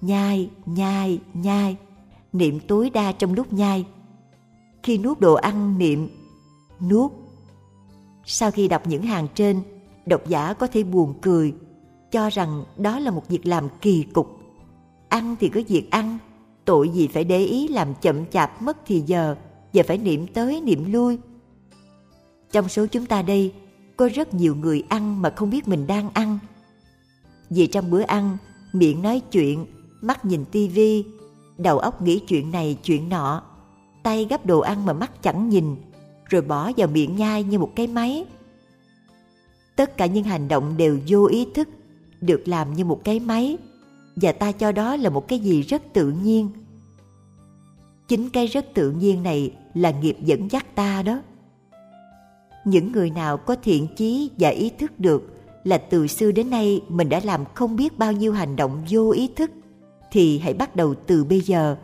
nhai, 0.00 0.50
nhai, 0.66 1.20
nhai, 1.34 1.76
niệm 2.32 2.60
tối 2.60 2.90
đa 2.90 3.12
trong 3.12 3.34
lúc 3.34 3.52
nhai. 3.52 3.84
Khi 4.82 4.98
nuốt 4.98 5.20
đồ 5.20 5.34
ăn 5.34 5.78
niệm 5.78 6.08
nuốt. 6.90 7.12
Sau 8.24 8.50
khi 8.50 8.68
đọc 8.68 8.86
những 8.86 9.02
hàng 9.02 9.26
trên, 9.34 9.62
độc 10.06 10.28
giả 10.28 10.52
có 10.52 10.66
thể 10.66 10.82
buồn 10.82 11.14
cười, 11.22 11.54
cho 12.12 12.30
rằng 12.30 12.64
đó 12.76 12.98
là 12.98 13.10
một 13.10 13.28
việc 13.28 13.46
làm 13.46 13.68
kỳ 13.80 14.02
cục. 14.12 14.38
Ăn 15.08 15.36
thì 15.40 15.48
cứ 15.48 15.62
việc 15.68 15.90
ăn, 15.90 16.18
tội 16.64 16.88
gì 16.88 17.08
phải 17.08 17.24
để 17.24 17.38
ý 17.38 17.68
làm 17.68 17.94
chậm 17.94 18.26
chạp 18.26 18.62
mất 18.62 18.76
thì 18.86 19.02
giờ, 19.06 19.36
và 19.72 19.82
phải 19.88 19.98
niệm 19.98 20.26
tới 20.26 20.60
niệm 20.60 20.92
lui. 20.92 21.18
Trong 22.52 22.68
số 22.68 22.86
chúng 22.86 23.06
ta 23.06 23.22
đây, 23.22 23.52
có 23.96 24.08
rất 24.14 24.34
nhiều 24.34 24.54
người 24.54 24.84
ăn 24.88 25.22
mà 25.22 25.30
không 25.36 25.50
biết 25.50 25.68
mình 25.68 25.86
đang 25.86 26.10
ăn. 26.10 26.38
Vì 27.50 27.66
trong 27.66 27.90
bữa 27.90 28.02
ăn, 28.02 28.36
miệng 28.72 29.02
nói 29.02 29.20
chuyện, 29.30 29.66
mắt 30.00 30.24
nhìn 30.24 30.44
tivi, 30.44 31.04
đầu 31.58 31.78
óc 31.78 32.02
nghĩ 32.02 32.18
chuyện 32.18 32.50
này 32.50 32.76
chuyện 32.82 33.08
nọ, 33.08 33.42
tay 34.02 34.26
gắp 34.30 34.46
đồ 34.46 34.60
ăn 34.60 34.86
mà 34.86 34.92
mắt 34.92 35.22
chẳng 35.22 35.48
nhìn, 35.48 35.76
rồi 36.24 36.42
bỏ 36.42 36.72
vào 36.76 36.88
miệng 36.88 37.16
nhai 37.16 37.44
như 37.44 37.58
một 37.58 37.72
cái 37.76 37.86
máy. 37.86 38.24
Tất 39.76 39.96
cả 39.96 40.06
những 40.06 40.24
hành 40.24 40.48
động 40.48 40.76
đều 40.76 40.98
vô 41.08 41.26
ý 41.26 41.46
thức, 41.54 41.68
được 42.22 42.48
làm 42.48 42.74
như 42.74 42.84
một 42.84 43.00
cái 43.04 43.20
máy, 43.20 43.56
và 44.16 44.32
ta 44.32 44.52
cho 44.52 44.72
đó 44.72 44.96
là 44.96 45.10
một 45.10 45.28
cái 45.28 45.38
gì 45.38 45.62
rất 45.62 45.82
tự 45.92 46.12
nhiên. 46.22 46.50
Chính 48.08 48.30
cái 48.30 48.46
rất 48.46 48.66
tự 48.74 48.90
nhiên 48.90 49.22
này 49.22 49.52
là 49.74 49.90
nghiệp 49.90 50.16
dẫn 50.20 50.50
dắt 50.50 50.74
ta 50.74 51.02
đó. 51.02 51.22
Những 52.64 52.92
người 52.92 53.10
nào 53.10 53.36
có 53.36 53.56
thiện 53.62 53.86
chí 53.96 54.30
và 54.38 54.48
ý 54.48 54.70
thức 54.78 55.00
được 55.00 55.32
là 55.64 55.78
từ 55.78 56.06
xưa 56.06 56.32
đến 56.32 56.50
nay 56.50 56.80
mình 56.88 57.08
đã 57.08 57.20
làm 57.24 57.44
không 57.54 57.76
biết 57.76 57.98
bao 57.98 58.12
nhiêu 58.12 58.32
hành 58.32 58.56
động 58.56 58.82
vô 58.90 59.10
ý 59.10 59.30
thức 59.36 59.50
thì 60.10 60.38
hãy 60.38 60.54
bắt 60.54 60.76
đầu 60.76 60.94
từ 61.06 61.24
bây 61.24 61.40
giờ 61.40 61.76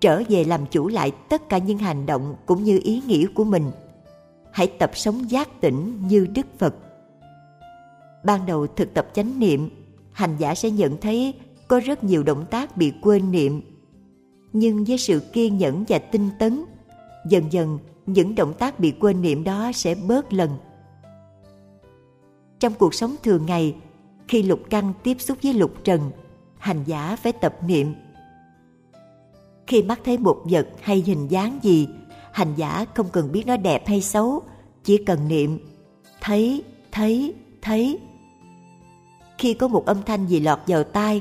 trở 0.00 0.22
về 0.28 0.44
làm 0.44 0.66
chủ 0.70 0.88
lại 0.88 1.10
tất 1.28 1.48
cả 1.48 1.58
những 1.58 1.78
hành 1.78 2.06
động 2.06 2.36
cũng 2.46 2.64
như 2.64 2.80
ý 2.84 3.02
nghĩ 3.06 3.26
của 3.34 3.44
mình 3.44 3.70
hãy 4.52 4.66
tập 4.66 4.90
sống 4.94 5.30
giác 5.30 5.60
tỉnh 5.60 6.08
như 6.08 6.26
đức 6.34 6.46
phật 6.58 6.74
ban 8.24 8.46
đầu 8.46 8.66
thực 8.66 8.94
tập 8.94 9.08
chánh 9.12 9.38
niệm 9.38 9.70
hành 10.14 10.36
giả 10.38 10.54
sẽ 10.54 10.70
nhận 10.70 11.00
thấy 11.00 11.34
có 11.68 11.80
rất 11.80 12.04
nhiều 12.04 12.22
động 12.22 12.44
tác 12.50 12.76
bị 12.76 12.92
quên 13.02 13.30
niệm 13.30 13.60
nhưng 14.52 14.84
với 14.84 14.98
sự 14.98 15.20
kiên 15.32 15.58
nhẫn 15.58 15.84
và 15.88 15.98
tinh 15.98 16.30
tấn 16.38 16.64
dần 17.28 17.44
dần 17.50 17.78
những 18.06 18.34
động 18.34 18.54
tác 18.58 18.80
bị 18.80 18.90
quên 19.00 19.22
niệm 19.22 19.44
đó 19.44 19.72
sẽ 19.74 19.94
bớt 19.94 20.32
lần 20.32 20.50
trong 22.64 22.74
cuộc 22.74 22.94
sống 22.94 23.16
thường 23.22 23.46
ngày 23.46 23.74
khi 24.28 24.42
lục 24.42 24.60
căn 24.70 24.92
tiếp 25.02 25.16
xúc 25.20 25.38
với 25.42 25.52
lục 25.52 25.70
trần 25.84 26.10
hành 26.58 26.84
giả 26.86 27.16
phải 27.22 27.32
tập 27.32 27.56
niệm. 27.66 27.94
Khi 29.66 29.82
mắt 29.82 30.00
thấy 30.04 30.18
một 30.18 30.42
vật 30.44 30.68
hay 30.80 31.02
hình 31.06 31.28
dáng 31.28 31.58
gì, 31.62 31.88
hành 32.32 32.54
giả 32.56 32.84
không 32.94 33.08
cần 33.12 33.32
biết 33.32 33.46
nó 33.46 33.56
đẹp 33.56 33.86
hay 33.86 34.00
xấu, 34.00 34.42
chỉ 34.84 34.96
cần 34.96 35.28
niệm 35.28 35.58
thấy, 36.20 36.62
thấy, 36.92 37.34
thấy. 37.62 37.98
Khi 39.38 39.54
có 39.54 39.68
một 39.68 39.86
âm 39.86 40.02
thanh 40.02 40.26
gì 40.26 40.40
lọt 40.40 40.58
vào 40.66 40.84
tai, 40.84 41.20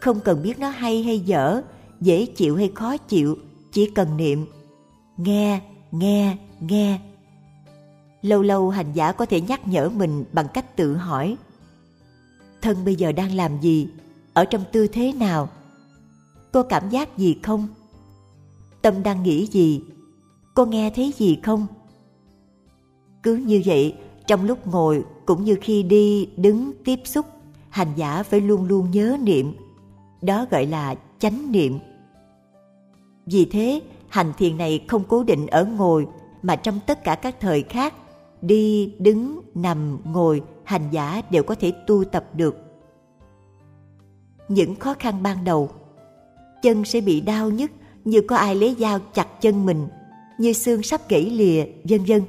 không 0.00 0.20
cần 0.20 0.42
biết 0.42 0.58
nó 0.58 0.68
hay 0.68 1.02
hay 1.02 1.18
dở, 1.20 1.62
dễ 2.00 2.26
chịu 2.26 2.56
hay 2.56 2.72
khó 2.74 2.96
chịu, 2.96 3.38
chỉ 3.72 3.90
cần 3.90 4.16
niệm 4.16 4.46
nghe, 5.16 5.60
nghe, 5.90 6.36
nghe. 6.60 7.00
Lâu 8.22 8.42
lâu 8.42 8.70
hành 8.70 8.92
giả 8.92 9.12
có 9.12 9.26
thể 9.26 9.40
nhắc 9.40 9.68
nhở 9.68 9.88
mình 9.88 10.24
bằng 10.32 10.46
cách 10.54 10.76
tự 10.76 10.96
hỏi 10.96 11.36
Thân 12.62 12.84
bây 12.84 12.94
giờ 12.94 13.12
đang 13.12 13.34
làm 13.34 13.60
gì? 13.60 13.88
ở 14.34 14.44
trong 14.44 14.64
tư 14.72 14.86
thế 14.86 15.12
nào 15.12 15.48
cô 16.52 16.62
cảm 16.62 16.88
giác 16.88 17.18
gì 17.18 17.36
không 17.42 17.68
tâm 18.82 19.02
đang 19.02 19.22
nghĩ 19.22 19.46
gì 19.46 19.82
cô 20.54 20.66
nghe 20.66 20.92
thấy 20.96 21.12
gì 21.16 21.38
không 21.42 21.66
cứ 23.22 23.36
như 23.36 23.62
vậy 23.66 23.94
trong 24.26 24.44
lúc 24.44 24.66
ngồi 24.66 25.04
cũng 25.26 25.44
như 25.44 25.56
khi 25.60 25.82
đi 25.82 26.28
đứng 26.36 26.72
tiếp 26.84 27.00
xúc 27.04 27.26
hành 27.74 27.92
giả 27.96 28.22
phải 28.22 28.40
luôn 28.40 28.64
luôn 28.64 28.90
nhớ 28.90 29.16
niệm 29.22 29.56
đó 30.22 30.46
gọi 30.50 30.66
là 30.66 30.94
chánh 31.18 31.52
niệm 31.52 31.78
vì 33.26 33.44
thế 33.44 33.80
hành 34.08 34.32
thiền 34.38 34.58
này 34.58 34.84
không 34.88 35.04
cố 35.08 35.24
định 35.24 35.46
ở 35.46 35.64
ngồi 35.64 36.06
mà 36.42 36.56
trong 36.56 36.80
tất 36.86 37.04
cả 37.04 37.14
các 37.14 37.36
thời 37.40 37.62
khác 37.62 37.94
đi 38.42 38.94
đứng 38.98 39.40
nằm 39.54 39.98
ngồi 40.04 40.42
hành 40.64 40.88
giả 40.90 41.22
đều 41.30 41.42
có 41.42 41.54
thể 41.54 41.72
tu 41.86 42.04
tập 42.04 42.24
được 42.34 42.56
những 44.48 44.76
khó 44.76 44.94
khăn 44.98 45.22
ban 45.22 45.44
đầu. 45.44 45.68
Chân 46.62 46.84
sẽ 46.84 47.00
bị 47.00 47.20
đau 47.20 47.50
nhức 47.50 47.70
như 48.04 48.20
có 48.20 48.36
ai 48.36 48.54
lấy 48.54 48.76
dao 48.78 48.98
chặt 49.14 49.40
chân 49.40 49.66
mình, 49.66 49.88
như 50.38 50.52
xương 50.52 50.82
sắp 50.82 51.00
gãy 51.08 51.30
lìa, 51.30 51.64
vân 51.84 52.04
vân. 52.04 52.22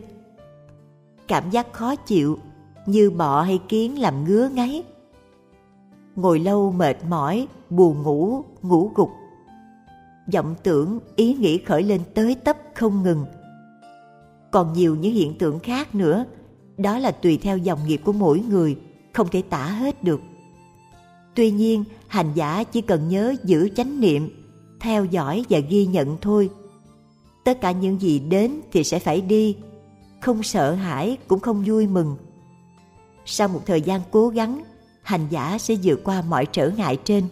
Cảm 1.27 1.49
giác 1.49 1.73
khó 1.73 1.95
chịu 1.95 2.39
như 2.85 3.09
bọ 3.09 3.41
hay 3.41 3.59
kiến 3.69 3.99
làm 3.99 4.23
ngứa 4.23 4.49
ngáy. 4.49 4.83
Ngồi 6.15 6.39
lâu 6.39 6.71
mệt 6.71 6.97
mỏi, 7.09 7.47
buồn 7.69 8.03
ngủ, 8.03 8.43
ngủ 8.61 8.91
gục. 8.95 9.09
vọng 10.33 10.55
tưởng, 10.63 10.99
ý 11.15 11.33
nghĩ 11.33 11.57
khởi 11.57 11.83
lên 11.83 12.01
tới 12.13 12.35
tấp 12.35 12.57
không 12.73 13.03
ngừng. 13.03 13.25
Còn 14.51 14.73
nhiều 14.73 14.95
những 14.95 15.13
hiện 15.13 15.37
tượng 15.37 15.59
khác 15.59 15.95
nữa, 15.95 16.25
đó 16.77 16.97
là 16.97 17.11
tùy 17.11 17.37
theo 17.37 17.57
dòng 17.57 17.79
nghiệp 17.87 18.01
của 18.05 18.13
mỗi 18.13 18.39
người, 18.39 18.77
không 19.13 19.27
thể 19.31 19.41
tả 19.41 19.65
hết 19.65 20.03
được. 20.03 20.21
Tuy 21.35 21.51
nhiên, 21.51 21.83
hành 22.07 22.31
giả 22.35 22.63
chỉ 22.63 22.81
cần 22.81 23.09
nhớ 23.09 23.35
giữ 23.43 23.69
chánh 23.75 23.99
niệm, 23.99 24.29
theo 24.79 25.05
dõi 25.05 25.45
và 25.49 25.59
ghi 25.59 25.85
nhận 25.85 26.17
thôi. 26.21 26.49
Tất 27.45 27.61
cả 27.61 27.71
những 27.71 28.01
gì 28.01 28.19
đến 28.19 28.61
thì 28.71 28.83
sẽ 28.83 28.99
phải 28.99 29.21
đi, 29.21 29.57
không 30.21 30.43
sợ 30.43 30.71
hãi 30.73 31.17
cũng 31.27 31.39
không 31.39 31.63
vui 31.65 31.87
mừng. 31.87 32.17
Sau 33.25 33.47
một 33.47 33.61
thời 33.65 33.81
gian 33.81 34.01
cố 34.11 34.27
gắng, 34.27 34.63
hành 35.05 35.27
giả 35.29 35.57
sẽ 35.57 35.75
vượt 35.83 36.03
qua 36.03 36.21
mọi 36.21 36.45
trở 36.45 36.69
ngại 36.69 36.97
trên. 37.03 37.23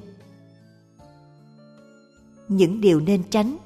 Những 2.48 2.82
điều 2.82 3.00
nên 3.00 3.24
tránh 3.30 3.58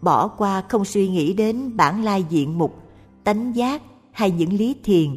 Bỏ 0.00 0.28
qua 0.28 0.62
không 0.68 0.84
suy 0.84 1.08
nghĩ 1.08 1.32
đến 1.32 1.76
bản 1.76 2.04
lai 2.04 2.24
diện 2.28 2.58
mục, 2.58 2.82
tánh 3.24 3.56
giác 3.56 3.82
hay 4.12 4.30
những 4.30 4.52
lý 4.52 4.76
thiền 4.84 5.16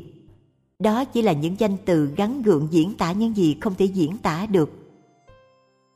đó 0.81 1.05
chỉ 1.05 1.21
là 1.21 1.31
những 1.31 1.55
danh 1.59 1.77
từ 1.85 2.13
gắn 2.15 2.41
gượng 2.41 2.67
diễn 2.71 2.93
tả 2.93 3.11
những 3.11 3.37
gì 3.37 3.57
không 3.61 3.75
thể 3.75 3.85
diễn 3.85 4.17
tả 4.17 4.45
được. 4.45 4.69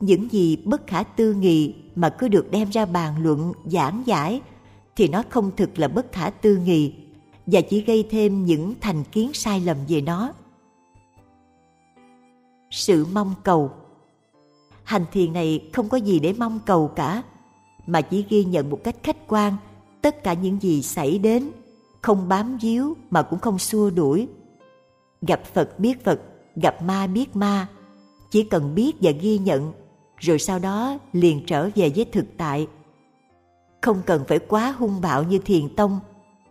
Những 0.00 0.32
gì 0.32 0.56
bất 0.56 0.86
khả 0.86 1.02
tư 1.02 1.34
nghị 1.34 1.74
mà 1.94 2.08
cứ 2.08 2.28
được 2.28 2.50
đem 2.50 2.70
ra 2.70 2.86
bàn 2.86 3.22
luận, 3.22 3.52
giảng 3.64 4.02
giải 4.06 4.40
thì 4.96 5.08
nó 5.08 5.22
không 5.30 5.50
thực 5.56 5.78
là 5.78 5.88
bất 5.88 6.12
khả 6.12 6.30
tư 6.30 6.56
nghị 6.56 6.92
và 7.46 7.60
chỉ 7.60 7.80
gây 7.80 8.06
thêm 8.10 8.44
những 8.44 8.74
thành 8.80 9.04
kiến 9.04 9.30
sai 9.34 9.60
lầm 9.60 9.76
về 9.88 10.00
nó. 10.00 10.32
Sự 12.76 13.06
mong 13.12 13.34
cầu 13.42 13.70
Hành 14.84 15.04
thiền 15.12 15.32
này 15.32 15.70
không 15.72 15.88
có 15.88 15.96
gì 15.96 16.18
để 16.18 16.34
mong 16.38 16.60
cầu 16.66 16.88
cả, 16.96 17.22
mà 17.86 18.00
chỉ 18.00 18.24
ghi 18.28 18.44
nhận 18.44 18.70
một 18.70 18.80
cách 18.84 18.96
khách 19.02 19.28
quan 19.28 19.56
tất 20.02 20.22
cả 20.24 20.32
những 20.32 20.62
gì 20.62 20.82
xảy 20.82 21.18
đến, 21.18 21.50
không 22.02 22.28
bám 22.28 22.58
víu 22.58 22.96
mà 23.10 23.22
cũng 23.22 23.38
không 23.38 23.58
xua 23.58 23.90
đuổi 23.90 24.28
gặp 25.22 25.40
Phật 25.54 25.78
biết 25.78 26.04
Phật, 26.04 26.20
gặp 26.56 26.82
ma 26.82 27.06
biết 27.06 27.36
ma. 27.36 27.68
Chỉ 28.30 28.42
cần 28.42 28.74
biết 28.74 28.96
và 29.00 29.10
ghi 29.10 29.38
nhận, 29.38 29.72
rồi 30.18 30.38
sau 30.38 30.58
đó 30.58 30.98
liền 31.12 31.46
trở 31.46 31.70
về 31.74 31.92
với 31.96 32.04
thực 32.04 32.26
tại. 32.36 32.66
Không 33.80 34.02
cần 34.06 34.24
phải 34.28 34.38
quá 34.38 34.74
hung 34.78 35.00
bạo 35.00 35.22
như 35.22 35.38
thiền 35.38 35.76
tông, 35.76 36.00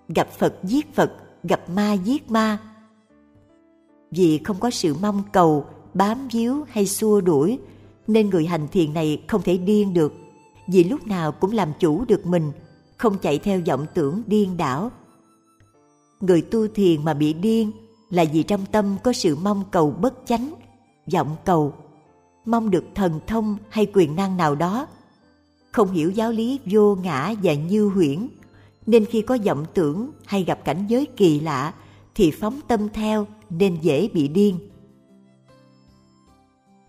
gặp 0.08 0.28
Phật 0.32 0.56
giết 0.64 0.96
Phật, 0.96 1.12
gặp 1.44 1.70
ma 1.70 1.94
giết 1.94 2.32
ma. 2.32 2.58
Vì 4.12 4.40
không 4.44 4.60
có 4.60 4.70
sự 4.70 4.96
mong 5.02 5.24
cầu, 5.32 5.66
bám 5.96 6.28
víu 6.32 6.64
hay 6.70 6.86
xua 6.88 7.22
đuổi, 7.22 7.60
nên 8.08 8.30
người 8.30 8.46
hành 8.46 8.68
thiền 8.68 8.94
này 8.94 9.24
không 9.28 9.42
thể 9.42 9.58
điên 9.58 9.94
được, 9.94 10.14
vì 10.68 10.84
lúc 10.84 11.08
nào 11.08 11.32
cũng 11.32 11.52
làm 11.52 11.72
chủ 11.80 12.06
được 12.06 12.26
mình, 12.26 12.52
không 12.98 13.18
chạy 13.22 13.40
theo 13.40 13.62
vọng 13.68 13.86
tưởng 13.94 14.22
điên 14.28 14.58
đảo. 14.58 14.92
Người 16.20 16.42
tu 16.42 16.68
thiền 16.68 17.06
mà 17.06 17.14
bị 17.14 17.34
điên 17.34 17.72
là 18.10 18.26
vì 18.34 18.44
trong 18.44 18.66
tâm 18.72 18.96
có 19.04 19.14
sự 19.14 19.36
mong 19.36 19.64
cầu 19.72 19.92
bất 19.92 20.14
chánh, 20.26 20.54
vọng 21.14 21.36
cầu. 21.46 21.74
mong 22.46 22.70
được 22.72 22.84
thần 22.96 23.20
thông 23.28 23.58
hay 23.70 23.88
quyền 23.94 24.16
năng 24.16 24.38
nào 24.38 24.56
đó 24.56 24.88
không 25.76 25.92
hiểu 25.92 26.12
giáo 26.12 26.32
lý 26.32 26.60
vô 26.66 26.96
ngã 26.96 27.34
và 27.44 27.54
như 27.54 27.88
huyễn 27.88 28.28
nên 28.86 29.06
khi 29.06 29.22
có 29.22 29.38
vọng 29.46 29.66
tưởng 29.74 30.12
hay 30.26 30.44
gặp 30.44 30.66
cảnh 30.66 30.86
giới 30.88 31.06
kỳ 31.06 31.40
lạ 31.40 31.74
thì 32.16 32.32
phóng 32.32 32.60
tâm 32.68 32.90
theo 32.90 33.28
nên 33.50 33.78
dễ 33.82 34.10
bị 34.14 34.28
điên 34.28 34.60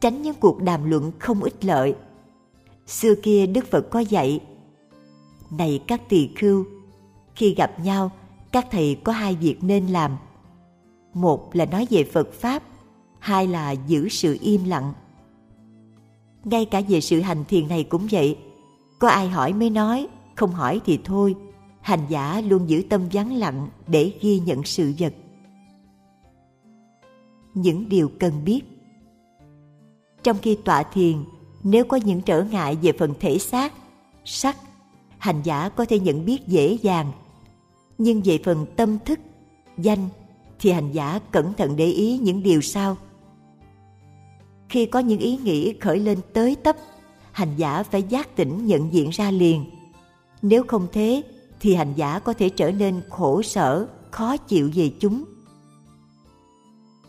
tránh 0.01 0.23
những 0.23 0.35
cuộc 0.41 0.63
đàm 0.63 0.91
luận 0.91 1.13
không 1.19 1.43
ích 1.43 1.65
lợi. 1.65 1.95
Xưa 2.87 3.15
kia 3.23 3.47
đức 3.47 3.67
phật 3.71 3.91
có 3.91 4.01
dạy, 4.01 4.41
này 5.51 5.83
các 5.87 6.09
tỳ 6.09 6.31
khưu, 6.37 6.67
khi 7.35 7.55
gặp 7.55 7.81
nhau, 7.85 8.11
các 8.53 8.67
thầy 8.71 9.01
có 9.05 9.13
hai 9.13 9.35
việc 9.35 9.57
nên 9.63 9.87
làm. 9.87 10.17
Một 11.15 11.57
là 11.57 11.65
nói 11.65 11.87
về 11.91 12.05
phật 12.05 12.33
pháp, 12.33 12.63
hai 13.19 13.47
là 13.47 13.71
giữ 13.71 14.09
sự 14.09 14.39
im 14.41 14.65
lặng. 14.65 14.93
Ngay 16.45 16.65
cả 16.65 16.83
về 16.89 17.01
sự 17.01 17.21
hành 17.21 17.45
thiền 17.45 17.69
này 17.69 17.85
cũng 17.85 18.07
vậy, 18.11 18.39
có 18.99 19.09
ai 19.09 19.29
hỏi 19.29 19.53
mới 19.53 19.71
nói, 19.71 20.09
không 20.35 20.51
hỏi 20.51 20.81
thì 20.85 21.01
thôi. 21.05 21.35
Hành 21.81 22.07
giả 22.09 22.41
luôn 22.41 22.69
giữ 22.69 22.83
tâm 22.91 23.03
vắng 23.13 23.37
lặng 23.37 23.69
để 23.87 24.13
ghi 24.21 24.41
nhận 24.41 24.65
sự 24.65 24.93
vật. 24.99 25.15
Những 27.55 27.89
điều 27.89 28.11
cần 28.19 28.45
biết 28.45 28.76
trong 30.27 30.39
khi 30.43 30.59
tọa 30.65 30.83
thiền, 30.83 31.25
nếu 31.63 31.85
có 31.85 31.97
những 31.97 32.21
trở 32.21 32.43
ngại 32.43 32.79
về 32.83 32.93
phần 32.93 33.15
thể 33.21 33.39
xác, 33.39 33.73
sắc, 34.25 34.57
hành 35.19 35.43
giả 35.43 35.69
có 35.69 35.85
thể 35.85 35.99
nhận 35.99 36.25
biết 36.25 36.47
dễ 36.47 36.79
dàng. 36.83 37.13
Nhưng 37.99 38.23
về 38.25 38.39
phần 38.45 38.67
tâm 38.77 38.99
thức, 39.05 39.19
danh, 39.79 40.09
thì 40.59 40.71
hành 40.71 40.93
giả 40.93 41.21
cẩn 41.31 41.53
thận 41.55 41.77
để 41.77 41.87
ý 41.87 42.19
những 42.19 42.43
điều 42.43 42.61
sau. 42.61 42.97
Khi 44.69 44.87
có 44.87 44.99
những 44.99 45.19
ý 45.19 45.37
nghĩ 45.37 45.75
khởi 45.81 45.99
lên 45.99 46.19
tới 46.33 46.57
tấp, 46.57 46.77
hành 47.33 47.57
giả 47.57 47.83
phải 47.83 48.03
giác 48.03 48.37
tỉnh 48.37 48.67
nhận 48.67 48.93
diện 48.93 49.11
ra 49.11 49.31
liền. 49.31 49.65
Nếu 50.43 50.65
không 50.69 50.87
thế, 50.93 51.23
thì 51.61 51.75
hành 51.75 51.93
giả 51.97 52.19
có 52.19 52.33
thể 52.33 52.49
trở 52.49 52.71
nên 52.71 53.03
khổ 53.11 53.43
sở, 53.43 53.87
khó 54.11 54.37
chịu 54.37 54.71
về 54.75 54.91
chúng. 55.01 55.25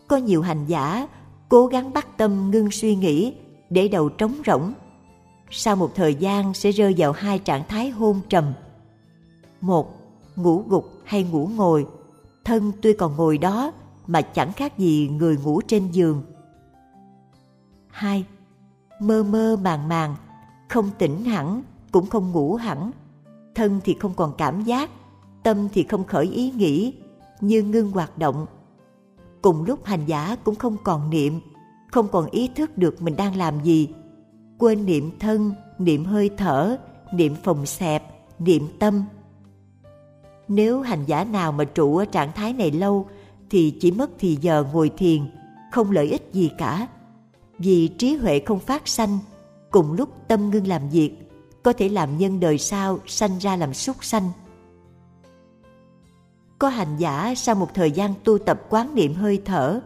Có 0.07 0.18
nhiều 0.18 0.41
hành 0.41 0.65
giả 0.68 1.07
cố 1.49 1.68
gắng 1.68 1.94
bắt 1.94 2.18
tâm 2.18 2.52
ngưng 2.52 2.72
suy 2.72 2.95
nghĩ 2.95 3.34
để 3.69 3.88
đầu 3.88 4.10
trống 4.10 4.34
rỗng. 4.45 4.74
Sau 5.49 5.76
một 5.76 5.95
thời 5.95 6.15
gian 6.15 6.53
sẽ 6.53 6.72
rơi 6.72 6.95
vào 6.98 7.11
hai 7.11 7.40
trạng 7.40 7.64
thái 7.68 7.90
hôn 7.90 8.19
trầm. 8.30 8.53
Một, 9.61 9.94
ngủ 10.36 10.64
gục 10.68 10.91
hay 11.03 11.24
ngủ 11.24 11.49
ngồi. 11.56 11.88
Thân 12.45 12.72
tuy 12.82 12.94
còn 12.94 13.15
ngồi 13.15 13.38
đó 13.38 13.72
mà 14.07 14.22
chẳng 14.22 14.53
khác 14.53 14.78
gì 14.78 15.10
người 15.10 15.38
ngủ 15.38 15.61
trên 15.68 15.91
giường. 15.91 16.24
Hai, 17.88 18.26
mơ 18.99 19.24
mơ 19.24 19.57
màng 19.61 19.88
màng, 19.88 20.15
không 20.69 20.90
tỉnh 20.98 21.26
hẳn 21.26 21.64
cũng 21.91 22.06
không 22.06 22.32
ngủ 22.32 22.56
hẳn. 22.56 22.91
Thân 23.56 23.80
thì 23.84 23.95
không 23.99 24.14
còn 24.14 24.34
cảm 24.38 24.64
giác, 24.64 24.90
tâm 25.44 25.68
thì 25.74 25.84
không 25.84 26.03
khởi 26.03 26.26
ý 26.26 26.52
nghĩ, 26.52 26.94
như 27.41 27.64
ngưng 27.64 27.91
hoạt 27.91 28.18
động 28.18 28.45
cùng 29.48 29.64
lúc 29.64 29.86
hành 29.86 30.06
giả 30.06 30.36
cũng 30.44 30.56
không 30.56 30.78
còn 30.84 31.10
niệm, 31.10 31.40
không 31.91 32.07
còn 32.07 32.30
ý 32.30 32.49
thức 32.56 32.78
được 32.78 33.02
mình 33.02 33.15
đang 33.15 33.36
làm 33.36 33.64
gì. 33.64 33.90
Quên 34.57 34.86
niệm 34.86 35.11
thân, 35.19 35.52
niệm 35.80 36.06
hơi 36.06 36.30
thở, 36.38 36.78
niệm 37.14 37.36
phòng 37.44 37.65
xẹp, 37.65 38.03
niệm 38.40 38.68
tâm. 38.80 39.03
Nếu 40.48 40.82
hành 40.82 41.06
giả 41.06 41.24
nào 41.24 41.52
mà 41.52 41.64
trụ 41.64 41.98
ở 41.98 42.06
trạng 42.06 42.32
thái 42.32 42.53
này 42.53 42.72
lâu, 42.72 43.07
thì 43.49 43.78
chỉ 43.80 43.91
mất 43.91 44.10
thì 44.19 44.38
giờ 44.41 44.65
ngồi 44.74 44.91
thiền, 44.98 45.22
không 45.72 45.91
lợi 45.91 46.07
ích 46.07 46.30
gì 46.34 46.52
cả. 46.57 46.88
Vì 47.57 47.88
trí 47.88 48.15
huệ 48.15 48.40
không 48.40 48.60
phát 48.60 48.88
sanh, 48.88 49.19
cùng 49.72 49.94
lúc 49.94 50.10
tâm 50.28 50.49
ngưng 50.49 50.68
làm 50.68 50.90
việc, 50.90 51.11
có 51.64 51.74
thể 51.74 51.90
làm 51.90 52.18
nhân 52.18 52.40
đời 52.40 52.57
sau 52.57 52.99
sanh 53.06 53.38
ra 53.40 53.56
làm 53.56 53.74
súc 53.74 54.03
sanh 54.03 54.32
có 56.59 56.69
hành 56.69 56.97
giả 56.97 57.34
sau 57.38 57.55
một 57.55 57.73
thời 57.73 57.91
gian 57.91 58.13
tu 58.23 58.38
tập 58.38 58.61
quán 58.69 58.95
niệm 58.95 59.13
hơi 59.13 59.41
thở, 59.45 59.79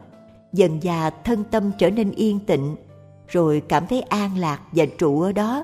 dần 0.54 0.84
già 0.84 1.10
thân 1.10 1.44
tâm 1.52 1.72
trở 1.78 1.90
nên 1.90 2.12
yên 2.12 2.40
tịnh 2.40 2.76
rồi 3.28 3.62
cảm 3.70 3.88
thấy 3.88 4.02
an 4.02 4.38
lạc 4.38 4.62
và 4.72 4.86
trụ 4.98 5.22
ở 5.22 5.32
đó, 5.32 5.64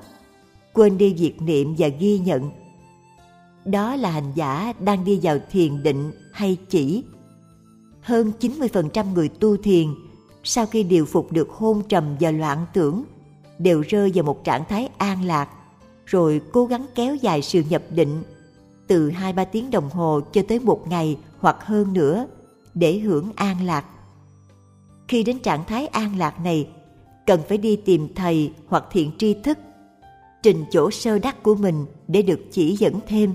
quên 0.72 0.98
đi 0.98 1.14
việc 1.14 1.42
niệm 1.42 1.74
và 1.78 1.88
ghi 1.88 2.18
nhận. 2.18 2.50
Đó 3.64 3.96
là 3.96 4.10
hành 4.10 4.32
giả 4.34 4.72
đang 4.80 5.04
đi 5.04 5.20
vào 5.22 5.38
thiền 5.50 5.82
định 5.82 6.12
hay 6.32 6.56
chỉ. 6.68 7.04
Hơn 8.00 8.32
90% 8.40 9.12
người 9.12 9.28
tu 9.28 9.56
thiền, 9.56 9.86
sau 10.44 10.66
khi 10.66 10.82
điều 10.82 11.04
phục 11.04 11.32
được 11.32 11.50
hôn 11.50 11.82
trầm 11.88 12.16
và 12.20 12.30
loạn 12.30 12.66
tưởng, 12.72 13.04
đều 13.58 13.80
rơi 13.88 14.12
vào 14.14 14.24
một 14.24 14.44
trạng 14.44 14.64
thái 14.68 14.88
an 14.98 15.24
lạc, 15.24 15.48
rồi 16.06 16.40
cố 16.52 16.66
gắng 16.66 16.86
kéo 16.94 17.16
dài 17.16 17.42
sự 17.42 17.62
nhập 17.68 17.82
định 17.90 18.22
từ 18.88 19.10
hai 19.10 19.32
ba 19.32 19.44
tiếng 19.44 19.70
đồng 19.70 19.90
hồ 19.90 20.20
cho 20.32 20.42
tới 20.48 20.60
một 20.60 20.88
ngày 20.88 21.18
hoặc 21.38 21.56
hơn 21.60 21.92
nữa 21.92 22.26
để 22.74 22.98
hưởng 22.98 23.32
an 23.36 23.66
lạc. 23.66 23.84
Khi 25.08 25.22
đến 25.22 25.38
trạng 25.38 25.64
thái 25.64 25.86
an 25.86 26.18
lạc 26.18 26.40
này, 26.40 26.68
cần 27.26 27.40
phải 27.48 27.58
đi 27.58 27.76
tìm 27.76 28.14
thầy 28.14 28.52
hoặc 28.66 28.84
thiện 28.90 29.10
tri 29.18 29.34
thức, 29.34 29.58
trình 30.42 30.64
chỗ 30.70 30.90
sơ 30.90 31.18
đắc 31.18 31.42
của 31.42 31.54
mình 31.54 31.86
để 32.08 32.22
được 32.22 32.40
chỉ 32.50 32.76
dẫn 32.76 33.00
thêm. 33.08 33.34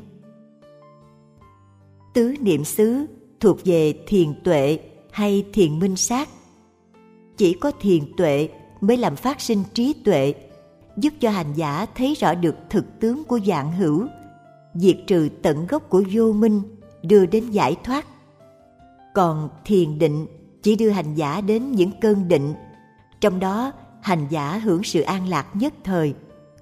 Tứ 2.13 2.33
niệm 2.39 2.63
xứ 2.63 3.05
thuộc 3.39 3.57
về 3.65 3.93
thiền 4.07 4.33
tuệ 4.43 4.79
hay 5.11 5.45
thiền 5.53 5.79
minh 5.79 5.95
sát. 5.95 6.29
Chỉ 7.37 7.53
có 7.53 7.71
thiền 7.79 8.03
tuệ 8.17 8.49
mới 8.81 8.97
làm 8.97 9.15
phát 9.15 9.41
sinh 9.41 9.63
trí 9.73 9.93
tuệ, 9.93 10.33
giúp 10.97 11.13
cho 11.19 11.29
hành 11.29 11.53
giả 11.55 11.85
thấy 11.95 12.13
rõ 12.13 12.33
được 12.33 12.55
thực 12.69 12.85
tướng 12.99 13.23
của 13.23 13.39
dạng 13.47 13.71
hữu, 13.71 14.07
diệt 14.75 14.97
trừ 15.07 15.29
tận 15.41 15.67
gốc 15.67 15.89
của 15.89 16.03
vô 16.11 16.31
minh, 16.31 16.61
đưa 17.03 17.25
đến 17.25 17.51
giải 17.51 17.75
thoát. 17.83 18.05
Còn 19.13 19.49
thiền 19.65 19.99
định 19.99 20.27
chỉ 20.61 20.75
đưa 20.75 20.89
hành 20.89 21.15
giả 21.15 21.41
đến 21.41 21.71
những 21.71 21.91
cơn 22.01 22.27
định, 22.27 22.53
trong 23.21 23.39
đó 23.39 23.71
hành 24.01 24.27
giả 24.29 24.57
hưởng 24.57 24.83
sự 24.83 25.01
an 25.01 25.27
lạc 25.27 25.47
nhất 25.53 25.73
thời, 25.83 26.13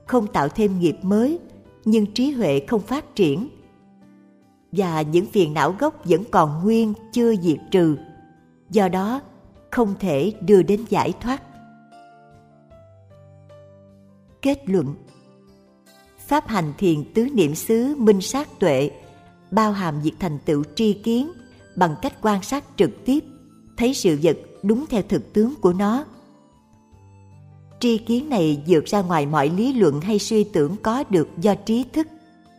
không 0.05 0.27
tạo 0.27 0.47
thêm 0.49 0.79
nghiệp 0.79 0.95
mới, 1.01 1.39
nhưng 1.85 2.13
trí 2.13 2.31
huệ 2.31 2.65
không 2.67 2.81
phát 2.81 3.15
triển. 3.15 3.49
Và 4.71 5.01
những 5.01 5.25
phiền 5.25 5.53
não 5.53 5.75
gốc 5.79 6.05
vẫn 6.05 6.23
còn 6.31 6.63
nguyên 6.63 6.93
chưa 7.13 7.35
diệt 7.35 7.57
trừ, 7.71 7.97
do 8.69 8.88
đó 8.88 9.21
không 9.71 9.93
thể 9.99 10.33
đưa 10.41 10.63
đến 10.63 10.85
giải 10.89 11.13
thoát. 11.21 11.43
Kết 14.41 14.69
luận 14.69 14.95
Pháp 16.31 16.47
hành 16.47 16.73
thiền 16.77 17.03
tứ 17.13 17.27
niệm 17.33 17.55
xứ 17.55 17.95
minh 17.97 18.21
sát 18.21 18.59
tuệ, 18.59 18.91
bao 19.51 19.71
hàm 19.71 20.01
việc 20.01 20.11
thành 20.19 20.39
tựu 20.45 20.63
tri 20.75 20.93
kiến 20.93 21.31
bằng 21.75 21.95
cách 22.01 22.13
quan 22.21 22.43
sát 22.43 22.63
trực 22.77 23.05
tiếp, 23.05 23.19
thấy 23.77 23.93
sự 23.93 24.19
vật 24.23 24.37
đúng 24.63 24.85
theo 24.89 25.01
thực 25.09 25.33
tướng 25.33 25.53
của 25.61 25.73
nó. 25.73 26.05
Tri 27.79 27.97
kiến 27.97 28.29
này 28.29 28.63
vượt 28.67 28.85
ra 28.85 29.01
ngoài 29.01 29.25
mọi 29.25 29.49
lý 29.49 29.73
luận 29.73 30.01
hay 30.01 30.19
suy 30.19 30.43
tưởng 30.43 30.75
có 30.81 31.03
được 31.09 31.27
do 31.37 31.55
trí 31.55 31.85
thức 31.93 32.07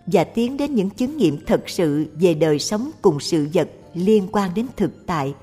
và 0.06 0.24
tiến 0.24 0.56
đến 0.56 0.74
những 0.74 0.90
chứng 0.90 1.16
nghiệm 1.16 1.44
thật 1.46 1.64
sự 1.66 2.06
về 2.20 2.34
đời 2.34 2.58
sống 2.58 2.90
cùng 3.02 3.20
sự 3.20 3.48
vật 3.54 3.70
liên 3.94 4.28
quan 4.32 4.50
đến 4.54 4.66
thực 4.76 5.06
tại. 5.06 5.34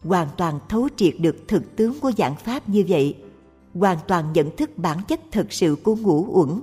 Hoàn 0.00 0.28
toàn 0.36 0.58
thấu 0.68 0.88
triệt 0.96 1.14
được 1.18 1.36
thực 1.48 1.76
tướng 1.76 2.00
của 2.00 2.12
dạng 2.18 2.36
pháp 2.36 2.68
như 2.68 2.84
vậy 2.88 3.14
hoàn 3.80 3.98
toàn 4.08 4.32
nhận 4.32 4.56
thức 4.56 4.78
bản 4.78 4.98
chất 5.08 5.20
thực 5.32 5.52
sự 5.52 5.76
của 5.84 5.96
ngũ 5.96 6.26
uẩn. 6.28 6.60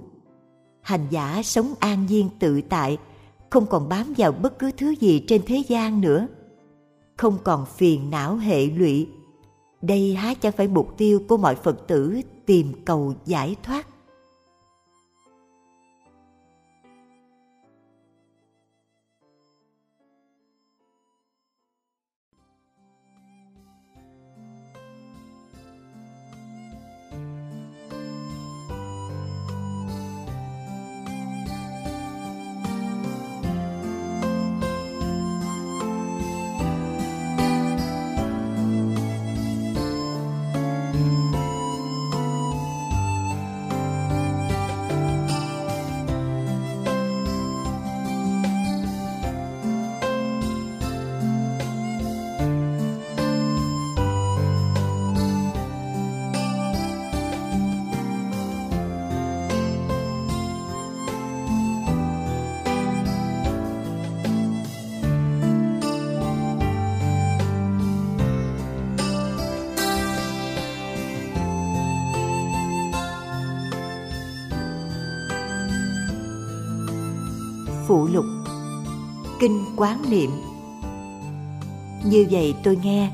Hành 0.81 1.07
giả 1.09 1.41
sống 1.43 1.73
an 1.79 2.05
nhiên 2.05 2.29
tự 2.39 2.61
tại, 2.61 2.97
không 3.49 3.65
còn 3.65 3.89
bám 3.89 4.13
vào 4.17 4.31
bất 4.31 4.59
cứ 4.59 4.71
thứ 4.77 4.89
gì 4.89 5.23
trên 5.27 5.41
thế 5.45 5.63
gian 5.67 6.01
nữa. 6.01 6.27
Không 7.17 7.37
còn 7.43 7.65
phiền 7.65 8.09
não 8.09 8.35
hệ 8.35 8.65
lụy. 8.65 9.07
Đây 9.81 10.15
há 10.15 10.33
chẳng 10.33 10.51
phải 10.51 10.67
mục 10.67 10.97
tiêu 10.97 11.19
của 11.27 11.37
mọi 11.37 11.55
phật 11.55 11.87
tử 11.87 12.21
tìm 12.45 12.73
cầu 12.85 13.13
giải 13.25 13.55
thoát. 13.63 13.87
Quán 79.77 80.01
Niệm 80.09 80.31
Như 82.05 82.27
vậy 82.31 82.55
tôi 82.63 82.79
nghe 82.83 83.11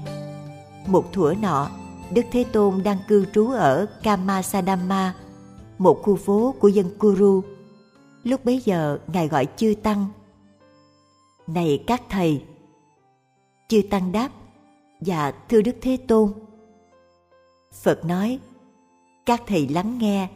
Một 0.87 1.13
thuở 1.13 1.33
nọ 1.41 1.69
Đức 2.13 2.25
Thế 2.31 2.45
Tôn 2.51 2.83
đang 2.83 2.97
cư 3.07 3.25
trú 3.33 3.47
ở 3.47 3.85
Kamasadama, 4.03 5.15
một 5.77 6.01
khu 6.03 6.15
phố 6.15 6.55
của 6.59 6.67
dân 6.67 6.97
Kuru. 6.99 7.41
Lúc 8.23 8.45
bấy 8.45 8.61
giờ, 8.65 8.99
Ngài 9.07 9.27
gọi 9.27 9.47
chư 9.55 9.73
Tăng. 9.83 10.05
Này 11.47 11.83
các 11.87 12.01
thầy! 12.09 12.43
Chư 13.67 13.81
Tăng 13.89 14.11
đáp, 14.11 14.29
Dạ, 15.01 15.31
thưa 15.49 15.61
Đức 15.61 15.75
Thế 15.81 15.97
Tôn. 16.07 16.33
Phật 17.73 18.05
nói, 18.05 18.39
các 19.25 19.41
thầy 19.47 19.67
lắng 19.67 19.97
nghe, 19.97 20.29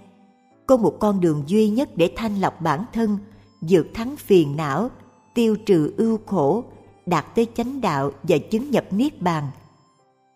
có 0.67 0.77
một 0.77 0.97
con 0.99 1.21
đường 1.21 1.43
duy 1.47 1.69
nhất 1.69 1.89
để 1.95 2.11
thanh 2.15 2.41
lọc 2.41 2.61
bản 2.61 2.85
thân, 2.93 3.17
vượt 3.61 3.87
thắng 3.93 4.15
phiền 4.17 4.55
não, 4.55 4.89
tiêu 5.33 5.55
trừ 5.65 5.93
ưu 5.97 6.19
khổ, 6.25 6.63
đạt 7.05 7.35
tới 7.35 7.47
chánh 7.55 7.81
đạo 7.81 8.11
và 8.23 8.37
chứng 8.37 8.71
nhập 8.71 8.85
niết 8.91 9.21
bàn– 9.21 9.47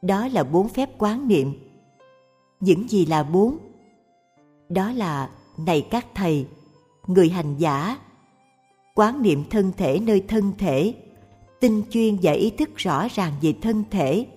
đó 0.02 0.28
là 0.28 0.44
bốn 0.44 0.69
phép 0.69 0.90
quán 0.98 1.28
niệm. 1.28 1.53
Những 2.60 2.90
gì 2.90 3.06
là 3.06 3.24
bốn? 3.24 3.57
Đó 4.69 4.91
là 4.91 5.30
này 5.57 5.88
các 5.91 6.06
thầy 6.15 6.48
người 7.07 7.30
hành 7.30 7.57
giả. 7.57 7.98
Quán 8.95 9.22
niệm 9.22 9.44
thân 9.49 9.72
thể 9.78 9.99
nơi 9.99 10.24
thân 10.28 10.52
thể 10.57 10.94
tinh 11.60 11.84
chuyên 11.90 12.18
và 12.22 12.32
ý 12.32 12.49
thức 12.49 12.69
rõ 12.76 13.07
ràng 13.14 13.34
về 13.41 13.53
thân 13.61 13.84
thể 13.91 14.28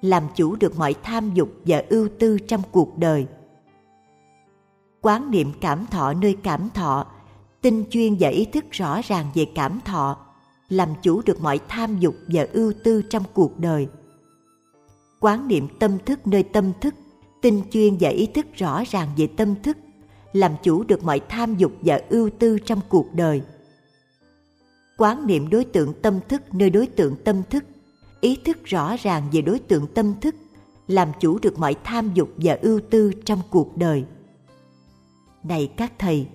làm 0.00 0.22
chủ 0.34 0.56
được 0.56 0.78
mọi 0.78 0.94
tham 1.02 1.34
dục 1.34 1.48
và 1.64 1.82
ưu 1.88 2.08
tư 2.18 2.38
trong 2.38 2.62
cuộc 2.70 2.98
đời. 2.98 3.26
Quán 5.00 5.30
niệm 5.30 5.52
cảm 5.60 5.86
thọ 5.86 6.12
nơi 6.12 6.36
cảm 6.42 6.68
thọ 6.74 7.06
tinh 7.62 7.84
chuyên 7.90 8.16
và 8.20 8.28
ý 8.28 8.44
thức 8.44 8.64
rõ 8.70 9.00
ràng 9.02 9.26
về 9.34 9.46
cảm 9.54 9.80
thọ, 9.84 10.16
làm 10.68 10.88
chủ 11.02 11.22
được 11.26 11.40
mọi 11.40 11.60
tham 11.68 11.98
dục 12.00 12.14
và 12.28 12.46
ưu 12.52 12.72
tư 12.84 13.02
trong 13.02 13.22
cuộc 13.34 13.58
đời. 13.58 13.88
Quán 15.20 15.48
niệm 15.48 15.68
tâm 15.78 15.98
thức 16.06 16.26
nơi 16.26 16.42
tâm 16.42 16.72
thức, 16.80 16.94
tinh 17.42 17.62
chuyên 17.70 17.96
và 18.00 18.08
ý 18.08 18.26
thức 18.26 18.46
rõ 18.54 18.82
ràng 18.86 19.08
về 19.16 19.26
tâm 19.36 19.54
thức, 19.62 19.76
làm 20.32 20.52
chủ 20.62 20.84
được 20.84 21.04
mọi 21.04 21.20
tham 21.28 21.56
dục 21.56 21.72
và 21.80 22.00
ưu 22.08 22.30
tư 22.38 22.58
trong 22.58 22.80
cuộc 22.88 23.14
đời. 23.14 23.42
Quán 24.96 25.26
niệm 25.26 25.50
đối 25.50 25.64
tượng 25.64 25.92
tâm 26.02 26.20
thức 26.28 26.54
nơi 26.54 26.70
đối 26.70 26.86
tượng 26.86 27.16
tâm 27.24 27.42
thức, 27.50 27.64
ý 28.20 28.36
thức 28.44 28.64
rõ 28.64 28.96
ràng 28.96 29.22
về 29.32 29.42
đối 29.42 29.58
tượng 29.58 29.86
tâm 29.94 30.20
thức, 30.20 30.34
làm 30.88 31.08
chủ 31.20 31.38
được 31.38 31.58
mọi 31.58 31.76
tham 31.84 32.14
dục 32.14 32.28
và 32.36 32.58
ưu 32.62 32.80
tư 32.90 33.12
trong 33.24 33.40
cuộc 33.50 33.76
đời. 33.76 34.04
Này 35.42 35.70
các 35.76 35.92
thầy 35.98 36.26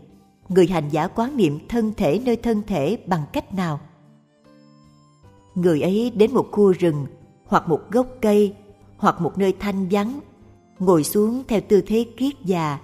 người 0.51 0.67
hành 0.67 0.89
giả 0.89 1.07
quán 1.07 1.37
niệm 1.37 1.59
thân 1.69 1.93
thể 1.97 2.21
nơi 2.25 2.35
thân 2.35 2.61
thể 2.67 2.97
bằng 3.07 3.23
cách 3.33 3.53
nào 3.53 3.79
người 5.55 5.81
ấy 5.81 6.11
đến 6.15 6.33
một 6.33 6.47
khu 6.51 6.71
rừng 6.71 7.05
hoặc 7.45 7.69
một 7.69 7.81
gốc 7.91 8.07
cây 8.21 8.53
hoặc 8.97 9.21
một 9.21 9.37
nơi 9.37 9.53
thanh 9.59 9.87
vắng, 9.91 10.19
ngồi 10.79 11.03
xuống 11.03 11.43
theo 11.47 11.61
tư 11.67 11.81
thế 11.81 12.05
kiết 12.17 12.33
già, 12.45 12.79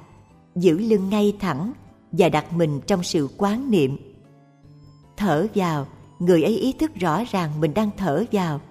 giữ 0.56 0.77
lưng 0.80 1.10
ngay 1.10 1.35
thẳng 1.39 1.73
và 2.11 2.30
đặt 2.30 2.53
mình 2.53 2.81
trong 2.88 3.03
sự 3.03 3.30
quán 3.38 3.72
niệm. 3.72 3.98
Thở 5.18 5.48
vào, 5.56 5.88
người 6.19 6.44
ấy 6.44 6.57
ý 6.57 6.73
thức 6.73 6.95
rõ 6.95 7.23
ràng 7.31 7.60
mình 7.60 7.73
đang 7.73 7.89
thở 7.98 8.23
vào. 8.31 8.61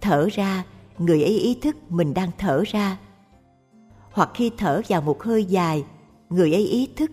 Thở 0.00 0.28
ra, 0.32 0.64
người 0.98 1.22
ấy 1.22 1.38
ý 1.38 1.54
thức 1.54 1.76
mình 1.88 2.14
đang 2.14 2.30
thở 2.38 2.62
ra. 2.66 2.98
Hoặc 4.12 4.30
khi 4.34 4.50
thở 4.58 4.82
vào 4.88 5.02
một 5.02 5.22
hơi 5.22 5.44
dài, 5.44 5.84
người 6.30 6.52
ấy 6.52 6.66
ý 6.66 6.88
thức 6.96 7.10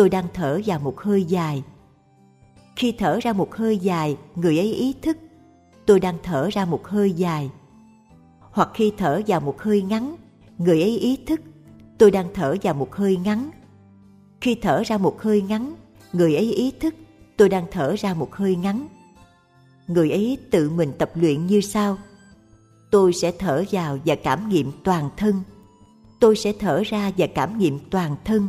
tôi 0.00 0.08
đang 0.08 0.26
thở 0.34 0.60
vào 0.66 0.78
một 0.78 1.00
hơi 1.00 1.24
dài. 1.24 1.62
Khi 2.76 2.92
thở 2.92 3.18
ra 3.22 3.32
một 3.32 3.54
hơi 3.54 3.78
dài, 3.78 4.16
người 4.34 4.58
ấy 4.58 4.72
ý 4.74 4.94
thức 5.02 5.16
tôi 5.86 6.00
đang 6.00 6.18
thở 6.22 6.48
ra 6.52 6.64
một 6.64 6.88
hơi 6.88 7.12
dài 7.12 7.50
hoặc 8.40 8.68
khi 8.74 8.92
thở 8.98 9.22
vào 9.26 9.40
một 9.40 9.62
hơi 9.62 9.82
ngắn, 9.82 10.16
người 10.58 10.82
ấy 10.82 10.98
ý 10.98 11.16
thức 11.26 11.40
tôi 11.98 12.10
đang 12.10 12.34
thở 12.34 12.56
vào 12.62 12.74
một 12.74 12.94
hơi 12.94 13.16
ngắn. 13.16 13.50
Khi 14.40 14.54
thở 14.54 14.82
ra 14.86 14.98
một 14.98 15.22
hơi 15.22 15.42
ngắn, 15.42 15.74
người 16.12 16.36
ấy 16.36 16.52
ý 16.52 16.72
thức 16.80 16.94
tôi 17.36 17.48
đang 17.48 17.66
thở 17.70 17.94
ra 17.98 18.14
một 18.14 18.34
hơi 18.34 18.56
ngắn. 18.56 18.88
Người 19.86 20.10
ấy 20.10 20.38
tự 20.50 20.70
mình 20.70 20.92
tập 20.98 21.10
luyện 21.14 21.46
như 21.46 21.60
sau. 21.60 21.98
Tôi 22.90 23.12
sẽ 23.12 23.32
thở 23.38 23.64
vào 23.70 23.98
và 24.04 24.14
cảm 24.14 24.48
nghiệm 24.48 24.72
toàn 24.84 25.10
thân. 25.16 25.34
Tôi 26.20 26.36
sẽ 26.36 26.52
thở 26.52 26.82
ra 26.86 27.12
và 27.16 27.26
cảm 27.34 27.58
nghiệm 27.58 27.78
toàn 27.90 28.16
thân. 28.24 28.48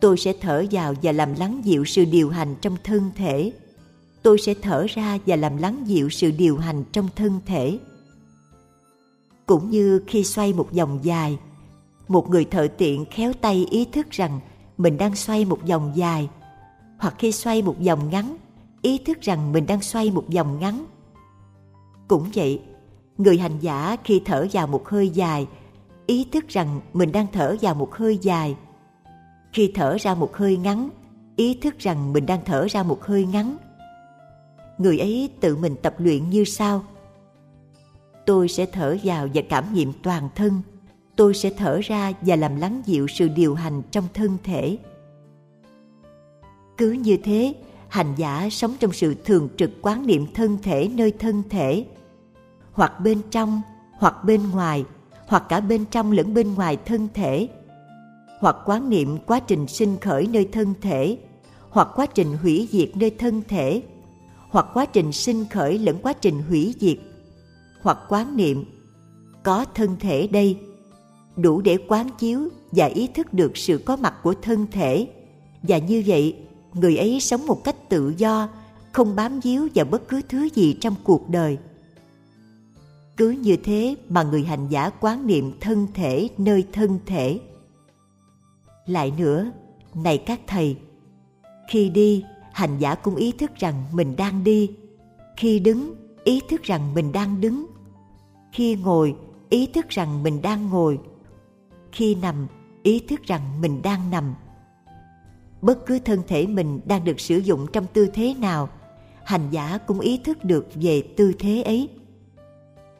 Tôi 0.00 0.16
sẽ 0.18 0.32
thở 0.40 0.64
vào 0.70 0.94
và 1.02 1.12
làm 1.12 1.34
lắng 1.34 1.60
dịu 1.64 1.84
sự 1.84 2.04
điều 2.04 2.30
hành 2.30 2.54
trong 2.60 2.76
thân 2.84 3.10
thể. 3.16 3.52
Tôi 4.22 4.38
sẽ 4.38 4.54
thở 4.62 4.86
ra 4.94 5.18
và 5.26 5.36
làm 5.36 5.56
lắng 5.56 5.82
dịu 5.86 6.10
sự 6.10 6.30
điều 6.30 6.58
hành 6.58 6.84
trong 6.92 7.08
thân 7.16 7.40
thể 7.46 7.78
cũng 9.50 9.70
như 9.70 10.02
khi 10.06 10.24
xoay 10.24 10.52
một 10.52 10.72
vòng 10.72 10.98
dài, 11.02 11.38
một 12.08 12.28
người 12.30 12.44
thợ 12.44 12.68
tiện 12.78 13.04
khéo 13.10 13.32
tay 13.32 13.66
ý 13.70 13.84
thức 13.84 14.10
rằng 14.10 14.40
mình 14.78 14.98
đang 14.98 15.14
xoay 15.16 15.44
một 15.44 15.58
vòng 15.68 15.92
dài, 15.94 16.28
hoặc 16.98 17.14
khi 17.18 17.32
xoay 17.32 17.62
một 17.62 17.76
vòng 17.86 18.10
ngắn, 18.10 18.36
ý 18.82 18.98
thức 18.98 19.20
rằng 19.20 19.52
mình 19.52 19.66
đang 19.66 19.82
xoay 19.82 20.10
một 20.10 20.24
vòng 20.34 20.58
ngắn 20.60 20.84
cũng 22.08 22.30
vậy, 22.34 22.62
người 23.18 23.38
hành 23.38 23.58
giả 23.60 23.96
khi 24.04 24.22
thở 24.24 24.46
vào 24.52 24.66
một 24.66 24.88
hơi 24.88 25.08
dài, 25.08 25.46
ý 26.06 26.26
thức 26.32 26.48
rằng 26.48 26.80
mình 26.92 27.12
đang 27.12 27.26
thở 27.32 27.56
vào 27.60 27.74
một 27.74 27.94
hơi 27.94 28.18
dài 28.22 28.56
khi 29.52 29.72
thở 29.74 29.96
ra 30.00 30.14
một 30.14 30.36
hơi 30.36 30.56
ngắn, 30.56 30.90
ý 31.36 31.54
thức 31.54 31.78
rằng 31.78 32.12
mình 32.12 32.26
đang 32.26 32.44
thở 32.44 32.66
ra 32.70 32.82
một 32.82 33.04
hơi 33.04 33.26
ngắn. 33.26 33.56
Người 34.78 34.98
ấy 34.98 35.30
tự 35.40 35.56
mình 35.56 35.76
tập 35.82 35.94
luyện 35.98 36.30
như 36.30 36.44
sau. 36.44 36.84
Tôi 38.26 38.48
sẽ 38.48 38.66
thở 38.66 38.96
vào 39.04 39.28
và 39.34 39.42
cảm 39.48 39.74
nghiệm 39.74 39.92
toàn 40.02 40.28
thân. 40.34 40.62
Tôi 41.16 41.34
sẽ 41.34 41.50
thở 41.50 41.80
ra 41.82 42.12
và 42.20 42.36
làm 42.36 42.56
lắng 42.56 42.82
dịu 42.86 43.06
sự 43.06 43.28
điều 43.28 43.54
hành 43.54 43.82
trong 43.90 44.04
thân 44.14 44.36
thể. 44.44 44.78
Cứ 46.76 46.92
như 46.92 47.16
thế, 47.16 47.54
hành 47.88 48.14
giả 48.16 48.48
sống 48.50 48.74
trong 48.80 48.92
sự 48.92 49.14
thường 49.24 49.48
trực 49.56 49.70
quán 49.82 50.06
niệm 50.06 50.26
thân 50.34 50.58
thể 50.62 50.90
nơi 50.94 51.12
thân 51.18 51.42
thể. 51.50 51.86
Hoặc 52.72 53.00
bên 53.00 53.20
trong, 53.30 53.62
hoặc 53.92 54.24
bên 54.24 54.50
ngoài, 54.50 54.84
hoặc 55.26 55.44
cả 55.48 55.60
bên 55.60 55.84
trong 55.90 56.12
lẫn 56.12 56.34
bên 56.34 56.54
ngoài 56.54 56.76
thân 56.84 57.08
thể 57.14 57.48
hoặc 58.40 58.56
quán 58.66 58.90
niệm 58.90 59.18
quá 59.26 59.40
trình 59.40 59.66
sinh 59.66 59.96
khởi 60.00 60.26
nơi 60.26 60.48
thân 60.52 60.74
thể, 60.80 61.18
hoặc 61.70 61.88
quá 61.96 62.06
trình 62.06 62.36
hủy 62.42 62.68
diệt 62.70 62.96
nơi 62.96 63.10
thân 63.10 63.42
thể, 63.48 63.82
hoặc 64.50 64.66
quá 64.74 64.86
trình 64.86 65.12
sinh 65.12 65.44
khởi 65.50 65.78
lẫn 65.78 65.98
quá 66.02 66.12
trình 66.12 66.42
hủy 66.48 66.74
diệt, 66.80 66.98
hoặc 67.82 67.98
quán 68.08 68.36
niệm, 68.36 68.64
có 69.42 69.64
thân 69.74 69.96
thể 70.00 70.26
đây, 70.26 70.58
đủ 71.36 71.60
để 71.60 71.78
quán 71.88 72.08
chiếu 72.18 72.48
và 72.72 72.86
ý 72.86 73.06
thức 73.06 73.34
được 73.34 73.56
sự 73.56 73.78
có 73.78 73.96
mặt 73.96 74.14
của 74.22 74.34
thân 74.42 74.66
thể. 74.72 75.08
Và 75.62 75.78
như 75.78 76.02
vậy, 76.06 76.36
người 76.74 76.96
ấy 76.96 77.20
sống 77.20 77.46
một 77.46 77.64
cách 77.64 77.88
tự 77.88 78.14
do, 78.16 78.48
không 78.92 79.16
bám 79.16 79.40
víu 79.40 79.68
vào 79.74 79.84
bất 79.84 80.08
cứ 80.08 80.20
thứ 80.28 80.48
gì 80.54 80.76
trong 80.80 80.94
cuộc 81.04 81.28
đời. 81.28 81.58
Cứ 83.16 83.30
như 83.30 83.56
thế 83.56 83.94
mà 84.08 84.22
người 84.22 84.44
hành 84.44 84.68
giả 84.68 84.90
quán 85.00 85.26
niệm 85.26 85.52
thân 85.60 85.86
thể 85.94 86.28
nơi 86.38 86.64
thân 86.72 86.98
thể 87.06 87.40
lại 88.90 89.12
nữa, 89.18 89.50
này 89.94 90.18
các 90.18 90.40
thầy, 90.46 90.76
khi 91.70 91.90
đi, 91.90 92.24
hành 92.52 92.78
giả 92.78 92.94
cũng 92.94 93.16
ý 93.16 93.32
thức 93.32 93.50
rằng 93.56 93.84
mình 93.92 94.16
đang 94.16 94.44
đi. 94.44 94.70
Khi 95.36 95.58
đứng, 95.58 95.94
ý 96.24 96.40
thức 96.48 96.62
rằng 96.62 96.94
mình 96.94 97.12
đang 97.12 97.40
đứng. 97.40 97.66
Khi 98.52 98.74
ngồi, 98.76 99.14
ý 99.48 99.66
thức 99.66 99.88
rằng 99.88 100.22
mình 100.22 100.42
đang 100.42 100.70
ngồi. 100.70 100.98
Khi 101.92 102.14
nằm, 102.14 102.46
ý 102.82 103.00
thức 103.00 103.22
rằng 103.22 103.60
mình 103.60 103.82
đang 103.82 104.10
nằm. 104.10 104.34
Bất 105.62 105.86
cứ 105.86 105.98
thân 105.98 106.22
thể 106.28 106.46
mình 106.46 106.80
đang 106.84 107.04
được 107.04 107.20
sử 107.20 107.38
dụng 107.38 107.66
trong 107.72 107.86
tư 107.92 108.06
thế 108.14 108.34
nào, 108.34 108.68
hành 109.24 109.50
giả 109.50 109.78
cũng 109.86 110.00
ý 110.00 110.18
thức 110.18 110.44
được 110.44 110.68
về 110.74 111.02
tư 111.16 111.32
thế 111.38 111.62
ấy. 111.62 111.88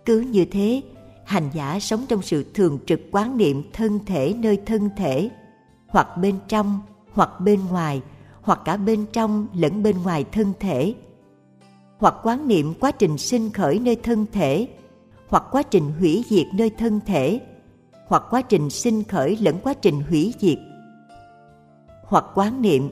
Cứ 0.05 0.21
như 0.21 0.45
thế, 0.45 0.83
hành 1.25 1.51
giả 1.55 1.81
sống 1.81 2.05
trong 2.09 2.23
sự 2.23 2.45
thường 2.55 2.79
trực 2.87 3.01
quán 3.13 3.37
niệm 3.37 3.63
thân 3.73 3.99
thể 4.07 4.35
nơi 4.39 4.61
thân 4.67 4.91
thể 4.97 5.31
hoặc 5.91 6.17
bên 6.17 6.39
trong, 6.49 6.81
hoặc 7.13 7.41
bên 7.41 7.61
ngoài, 7.71 8.03
hoặc 8.43 8.61
cả 8.65 8.77
bên 8.77 9.07
trong 9.13 9.47
lẫn 9.55 9.83
bên 9.83 10.03
ngoài 10.03 10.25
thân 10.33 10.53
thể. 10.61 10.95
Hoặc 11.99 12.15
quán 12.23 12.49
niệm 12.49 12.75
quá 12.81 12.91
trình 12.91 13.19
sinh 13.19 13.51
khởi 13.51 13.79
nơi 13.79 13.97
thân 13.97 14.27
thể, 14.33 14.69
hoặc 15.29 15.45
quá 15.51 15.63
trình 15.63 15.93
hủy 15.99 16.25
diệt 16.29 16.47
nơi 16.55 16.71
thân 16.71 17.01
thể, 17.07 17.41
hoặc 18.07 18.23
quá 18.31 18.43
trình 18.43 18.71
sinh 18.71 19.05
khởi 19.05 19.37
lẫn 19.41 19.59
quá 19.63 19.75
trình 19.75 20.03
hủy 20.09 20.35
diệt. 20.41 20.59
Hoặc 22.05 22.25
quán 22.35 22.63
niệm, 22.63 22.91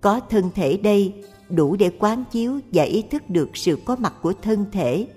có 0.00 0.20
thân 0.30 0.50
thể 0.54 0.76
đây 0.76 1.24
đủ 1.50 1.76
để 1.76 1.90
quán 1.98 2.24
chiếu 2.30 2.60
và 2.72 2.82
ý 2.82 3.02
thức 3.02 3.30
được 3.30 3.56
sự 3.56 3.78
có 3.84 3.96
mặt 3.96 4.14
của 4.22 4.32
thân 4.42 4.64
thể. 4.72 5.08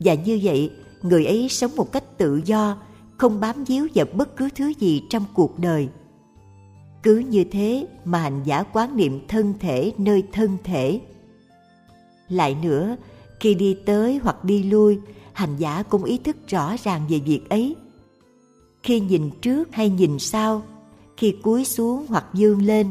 Và 0.00 0.14
như 0.14 0.40
vậy, 0.42 0.70
người 1.02 1.26
ấy 1.26 1.48
sống 1.48 1.70
một 1.76 1.92
cách 1.92 2.18
tự 2.18 2.40
do, 2.44 2.76
không 3.16 3.40
bám 3.40 3.64
víu 3.64 3.88
vào 3.94 4.06
bất 4.12 4.36
cứ 4.36 4.48
thứ 4.54 4.72
gì 4.78 5.02
trong 5.10 5.24
cuộc 5.34 5.58
đời 5.58 5.88
cứ 7.06 7.18
như 7.18 7.44
thế 7.44 7.86
mà 8.04 8.18
hành 8.18 8.42
giả 8.44 8.62
quán 8.62 8.96
niệm 8.96 9.20
thân 9.28 9.54
thể 9.60 9.92
nơi 9.98 10.22
thân 10.32 10.56
thể. 10.64 11.00
Lại 12.28 12.56
nữa, 12.62 12.96
khi 13.40 13.54
đi 13.54 13.76
tới 13.84 14.20
hoặc 14.22 14.44
đi 14.44 14.62
lui, 14.62 14.98
hành 15.32 15.56
giả 15.56 15.82
cũng 15.82 16.04
ý 16.04 16.18
thức 16.18 16.36
rõ 16.48 16.76
ràng 16.82 17.02
về 17.08 17.18
việc 17.18 17.48
ấy. 17.48 17.76
Khi 18.82 19.00
nhìn 19.00 19.30
trước 19.42 19.68
hay 19.72 19.90
nhìn 19.90 20.18
sau, 20.18 20.62
khi 21.16 21.34
cúi 21.42 21.64
xuống 21.64 22.06
hoặc 22.08 22.24
dương 22.34 22.62
lên, 22.62 22.90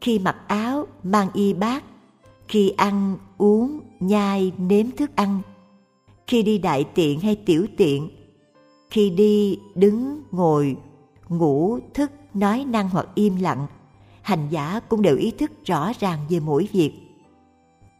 khi 0.00 0.18
mặc 0.18 0.36
áo, 0.48 0.86
mang 1.02 1.28
y 1.34 1.52
bát, 1.52 1.84
khi 2.48 2.70
ăn, 2.70 3.16
uống, 3.38 3.80
nhai, 4.00 4.52
nếm 4.58 4.90
thức 4.90 5.10
ăn, 5.16 5.40
khi 6.26 6.42
đi 6.42 6.58
đại 6.58 6.84
tiện 6.94 7.20
hay 7.20 7.36
tiểu 7.36 7.66
tiện, 7.76 8.10
khi 8.90 9.10
đi 9.10 9.58
đứng, 9.74 10.22
ngồi, 10.30 10.76
ngủ, 11.28 11.78
thức 11.94 12.10
nói 12.34 12.64
năng 12.68 12.88
hoặc 12.88 13.06
im 13.14 13.36
lặng. 13.36 13.66
Hành 14.22 14.48
giả 14.50 14.80
cũng 14.88 15.02
đều 15.02 15.16
ý 15.16 15.30
thức 15.30 15.50
rõ 15.64 15.92
ràng 15.98 16.18
về 16.28 16.40
mỗi 16.40 16.68
việc. 16.72 16.92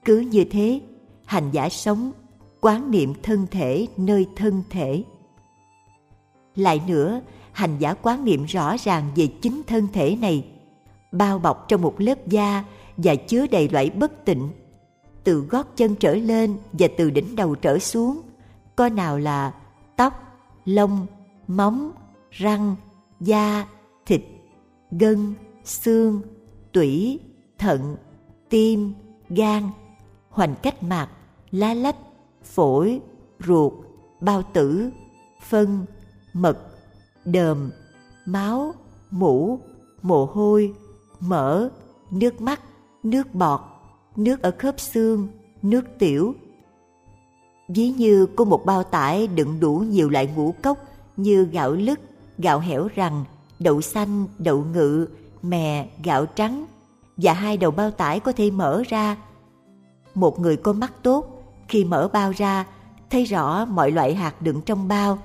Cứ 0.05 0.19
như 0.19 0.45
thế, 0.45 0.81
hành 1.25 1.51
giả 1.51 1.69
sống, 1.69 2.13
quán 2.61 2.91
niệm 2.91 3.15
thân 3.23 3.47
thể 3.51 3.87
nơi 3.97 4.27
thân 4.37 4.63
thể. 4.71 5.05
Lại 6.57 6.81
nữa, 6.87 7.21
hành 7.53 7.79
giả 7.79 7.95
quán 7.95 8.25
niệm 8.25 8.45
rõ 8.45 8.77
ràng 8.77 9.11
về 9.17 9.27
chính 9.27 9.63
thân 9.67 9.89
thể 9.93 10.17
này, 10.17 10.47
bao 11.13 11.39
bọc 11.39 11.69
trong 11.69 11.83
một 11.83 11.95
lớp 11.99 12.27
da 12.27 12.65
và 12.97 13.15
chứa 13.15 13.47
đầy 13.47 13.69
loại 13.69 13.91
bất 13.91 14.25
tịnh. 14.25 14.49
Từ 15.25 15.41
gót 15.41 15.77
chân 15.77 15.95
trở 15.95 16.15
lên 16.15 16.57
và 16.73 16.89
từ 16.97 17.11
đỉnh 17.11 17.37
đầu 17.37 17.55
trở 17.55 17.79
xuống, 17.79 18.21
có 18.77 18.89
nào 18.89 19.19
là 19.19 19.55
tóc, 19.97 20.39
lông, 20.65 21.07
móng, 21.47 21.91
răng, 22.31 22.77
da 23.21 23.67
gân, 24.99 25.35
xương, 25.65 26.23
tủy, 26.73 27.21
thận, 27.59 27.97
tim, 28.49 28.95
gan, 29.29 29.71
hoành 30.29 30.55
cách 30.63 30.83
mạc, 30.83 31.09
lá 31.51 31.75
lách, 31.75 31.97
phổi, 32.43 33.01
ruột, 33.47 33.73
bao 34.21 34.43
tử, 34.53 34.91
phân, 35.49 35.85
mật, 36.33 36.59
đờm, 37.25 37.71
máu, 38.27 38.75
mũ, 39.11 39.59
mồ 40.03 40.25
hôi, 40.25 40.75
mỡ, 41.21 41.69
nước 42.11 42.41
mắt, 42.41 42.61
nước 43.03 43.35
bọt, 43.35 43.61
nước 44.17 44.43
ở 44.43 44.51
khớp 44.59 44.81
xương, 44.81 45.29
nước 45.63 45.85
tiểu. 45.99 46.35
Ví 47.69 47.91
như 47.91 48.27
có 48.27 48.45
một 48.45 48.63
bao 48.67 48.83
tải 48.83 49.27
đựng 49.27 49.61
đủ 49.61 49.85
nhiều 49.89 50.11
loại 50.11 50.27
ngũ 50.37 50.55
cốc 50.63 50.79
như 51.17 51.45
gạo 51.45 51.73
lứt, 51.73 52.01
gạo 52.39 52.59
hẻo 52.59 52.89
rằng 52.95 53.25
đậu 53.59 53.81
xanh, 53.81 54.27
đậu 54.39 54.65
ngự, 54.73 55.07
mè, 55.43 55.89
gạo 56.03 56.27
trắng 56.27 56.67
và 57.17 57.33
hai 57.33 57.57
đầu 57.57 57.71
bao 57.71 57.91
tải 57.91 58.21
có 58.21 58.33
thể 58.33 58.51
mở 58.51 58.83
ra. 58.89 59.17
Một 60.15 60.41
người 60.41 60.57
có 60.57 60.73
mắt 60.73 60.93
tốt, 61.03 61.45
khi 61.69 61.85
mở 61.85 62.09
bao 62.13 62.33
ra, 62.37 62.67
thấy 63.11 63.25
rõ 63.25 63.65
mọi 63.65 63.91
loại 63.91 64.15
hạt 64.15 64.43
đựng 64.43 64.61
trong 64.67 64.89
bao. 64.89 65.19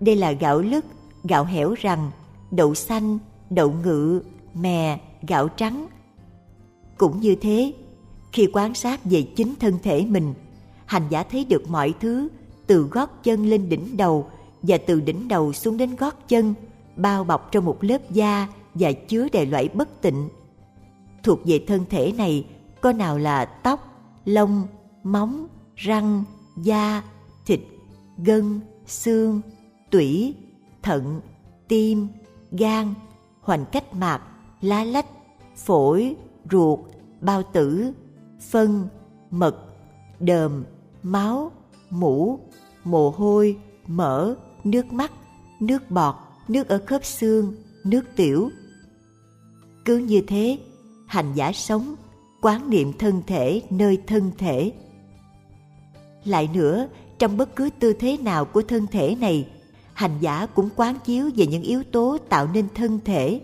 Đây 0.00 0.16
là 0.16 0.32
gạo 0.32 0.58
lứt, 0.58 0.84
gạo 1.24 1.44
hẻo 1.44 1.74
rằng 1.78 2.10
đậu 2.50 2.74
xanh, 2.74 3.18
đậu 3.50 3.72
ngự, 3.84 4.22
mè, 4.54 5.00
gạo 5.28 5.48
trắng. 5.48 5.86
Cũng 6.96 7.20
như 7.20 7.34
thế, 7.34 7.72
khi 8.32 8.48
quan 8.52 8.74
sát 8.74 9.00
về 9.04 9.22
chính 9.22 9.54
thân 9.60 9.78
thể 9.82 10.06
mình, 10.08 10.34
hành 10.86 11.02
giả 11.10 11.22
thấy 11.22 11.44
được 11.44 11.70
mọi 11.70 11.94
thứ 12.00 12.28
từ 12.66 12.82
gót 12.82 13.24
chân 13.24 13.46
lên 13.46 13.68
đỉnh 13.68 13.96
đầu 13.96 14.26
và 14.62 14.78
từ 14.86 15.00
đỉnh 15.00 15.28
đầu 15.28 15.52
xuống 15.52 15.76
đến 15.76 15.96
gót 15.96 16.28
chân 16.28 16.54
bao 16.96 17.24
bọc 17.24 17.52
trong 17.52 17.64
một 17.64 17.78
lớp 17.80 18.10
da 18.10 18.48
và 18.74 18.92
chứa 18.92 19.28
đầy 19.32 19.46
loại 19.46 19.68
bất 19.68 20.00
tịnh. 20.00 20.28
Thuộc 21.22 21.40
về 21.44 21.64
thân 21.66 21.84
thể 21.90 22.12
này, 22.12 22.46
có 22.80 22.92
nào 22.92 23.18
là 23.18 23.44
tóc, 23.44 23.80
lông, 24.24 24.66
móng, 25.02 25.46
răng, 25.76 26.24
da, 26.56 27.02
thịt, 27.46 27.60
gân, 28.18 28.60
xương, 28.86 29.40
tủy, 29.90 30.34
thận, 30.82 31.20
tim, 31.68 32.08
gan, 32.50 32.94
hoành 33.40 33.64
cách 33.72 33.94
mạc, 33.94 34.22
lá 34.60 34.84
lách, 34.84 35.06
phổi, 35.56 36.16
ruột, 36.50 36.78
bao 37.20 37.42
tử, 37.42 37.92
phân, 38.50 38.88
mật, 39.30 39.56
đờm, 40.20 40.64
máu, 41.02 41.52
mũ, 41.90 42.38
mồ 42.84 43.10
hôi, 43.10 43.58
mỡ, 43.86 44.34
nước 44.64 44.92
mắt, 44.92 45.12
nước 45.60 45.90
bọt 45.90 46.14
nước 46.48 46.68
ở 46.68 46.80
khớp 46.86 47.04
xương, 47.04 47.54
nước 47.84 48.04
tiểu. 48.16 48.50
Cứ 49.84 49.96
như 49.96 50.20
thế, 50.26 50.58
hành 51.06 51.32
giả 51.34 51.52
sống, 51.52 51.94
quán 52.42 52.70
niệm 52.70 52.92
thân 52.98 53.22
thể 53.26 53.62
nơi 53.70 53.98
thân 54.06 54.30
thể. 54.38 54.72
Lại 56.24 56.48
nữa, 56.54 56.88
trong 57.18 57.36
bất 57.36 57.56
cứ 57.56 57.70
tư 57.80 57.92
thế 57.92 58.16
nào 58.16 58.44
của 58.44 58.62
thân 58.62 58.86
thể 58.86 59.14
này, 59.14 59.48
hành 59.92 60.18
giả 60.20 60.46
cũng 60.46 60.68
quán 60.76 60.96
chiếu 61.04 61.30
về 61.36 61.46
những 61.46 61.62
yếu 61.62 61.82
tố 61.92 62.18
tạo 62.28 62.48
nên 62.54 62.66
thân 62.74 63.00
thể. 63.04 63.40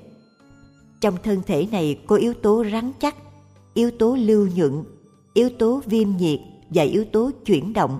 Trong 1.00 1.16
thân 1.22 1.42
thể 1.46 1.66
này 1.72 2.00
có 2.06 2.16
yếu 2.16 2.34
tố 2.34 2.64
rắn 2.72 2.92
chắc, 3.00 3.16
yếu 3.74 3.90
tố 3.90 4.16
lưu 4.16 4.48
nhuận, 4.56 4.84
yếu 5.34 5.50
tố 5.58 5.80
viêm 5.86 6.16
nhiệt 6.16 6.40
và 6.70 6.82
yếu 6.82 7.04
tố 7.04 7.30
chuyển 7.46 7.72
động. 7.72 7.98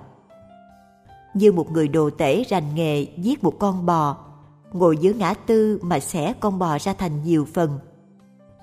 Như 1.34 1.52
một 1.52 1.72
người 1.72 1.88
đồ 1.88 2.10
tể 2.10 2.42
rành 2.48 2.74
nghề 2.74 3.06
giết 3.16 3.44
một 3.44 3.58
con 3.58 3.86
bò 3.86 4.27
ngồi 4.73 4.97
giữa 4.97 5.12
ngã 5.12 5.35
tư 5.35 5.78
mà 5.82 6.01
xẻ 6.01 6.35
con 6.40 6.59
bò 6.59 6.78
ra 6.78 6.93
thành 6.93 7.24
nhiều 7.24 7.47
phần. 7.55 7.78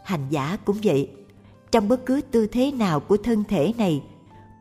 Hành 0.04 0.26
giả 0.30 0.58
cũng 0.66 0.78
vậy. 0.84 1.10
Trong 1.72 1.88
bất 1.88 2.06
cứ 2.06 2.22
tư 2.32 2.48
thế 2.48 2.72
nào 2.72 3.00
của 3.00 3.18
thân 3.18 3.44
thể 3.44 3.74
này, 3.78 4.04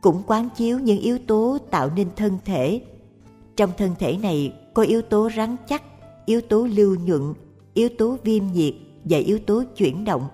cũng 0.00 0.22
quán 0.26 0.48
chiếu 0.56 0.78
những 0.78 0.98
yếu 0.98 1.18
tố 1.18 1.58
tạo 1.70 1.90
nên 1.96 2.08
thân 2.16 2.38
thể. 2.44 2.82
Trong 3.56 3.70
thân 3.78 3.94
thể 3.98 4.16
này 4.16 4.52
có 4.74 4.82
yếu 4.82 5.02
tố 5.02 5.28
rắn 5.36 5.56
chắc, 5.68 5.82
yếu 6.26 6.40
tố 6.40 6.66
lưu 6.66 6.96
nhuận, 6.96 7.34
yếu 7.74 7.88
tố 7.98 8.16
viêm 8.24 8.44
nhiệt 8.52 8.74
và 9.04 9.18
yếu 9.18 9.38
tố 9.38 9.62
chuyển 9.76 10.04
động. 10.04 10.28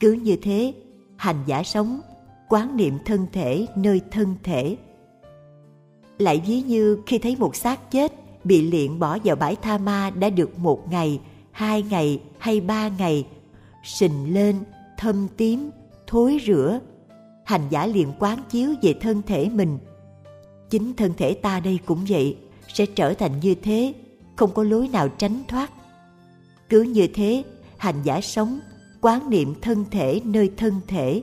Cứ 0.00 0.12
như 0.12 0.36
thế, 0.42 0.74
hành 1.16 1.36
giả 1.46 1.62
sống, 1.62 2.00
quán 2.48 2.76
niệm 2.76 2.98
thân 3.04 3.26
thể 3.32 3.66
nơi 3.76 4.00
thân 4.10 4.34
thể. 4.42 4.76
Lại 6.18 6.42
ví 6.46 6.62
như 6.62 6.98
khi 7.06 7.18
thấy 7.18 7.36
một 7.38 7.56
xác 7.56 7.90
chết 7.90 8.12
bị 8.44 8.62
liện 8.62 8.98
bỏ 8.98 9.18
vào 9.24 9.36
bãi 9.36 9.56
tha 9.56 9.78
ma 9.78 10.10
đã 10.10 10.30
được 10.30 10.58
một 10.58 10.90
ngày 10.90 11.20
hai 11.50 11.82
ngày 11.82 12.20
hay 12.38 12.60
ba 12.60 12.88
ngày. 12.88 13.26
Sình 13.84 14.34
lên 14.34 14.56
thâm 14.98 15.28
tím 15.36 15.70
thối 16.06 16.40
rửa, 16.46 16.80
hành 17.44 17.68
giả 17.70 17.86
liền 17.86 18.12
quán 18.18 18.38
chiếu 18.50 18.74
về 18.82 18.94
thân 19.00 19.22
thể 19.22 19.48
mình. 19.48 19.78
Chính 20.70 20.94
thân 20.94 21.12
thể 21.16 21.34
ta 21.34 21.60
đây 21.60 21.78
cũng 21.86 22.04
vậy 22.08 22.36
sẽ 22.74 22.86
trở 22.86 23.14
thành 23.14 23.40
như 23.40 23.54
thế 23.54 23.94
không 24.36 24.54
có 24.54 24.62
lối 24.62 24.88
nào 24.88 25.08
tránh 25.08 25.42
thoát. 25.48 25.72
Cứ 26.68 26.82
như 26.82 27.06
thế 27.14 27.44
hành 27.76 28.02
giả 28.02 28.20
sống 28.20 28.60
quán 29.00 29.30
niệm 29.30 29.54
thân 29.62 29.84
thể 29.90 30.20
nơi 30.24 30.50
thân 30.56 30.80
thể. 30.86 31.22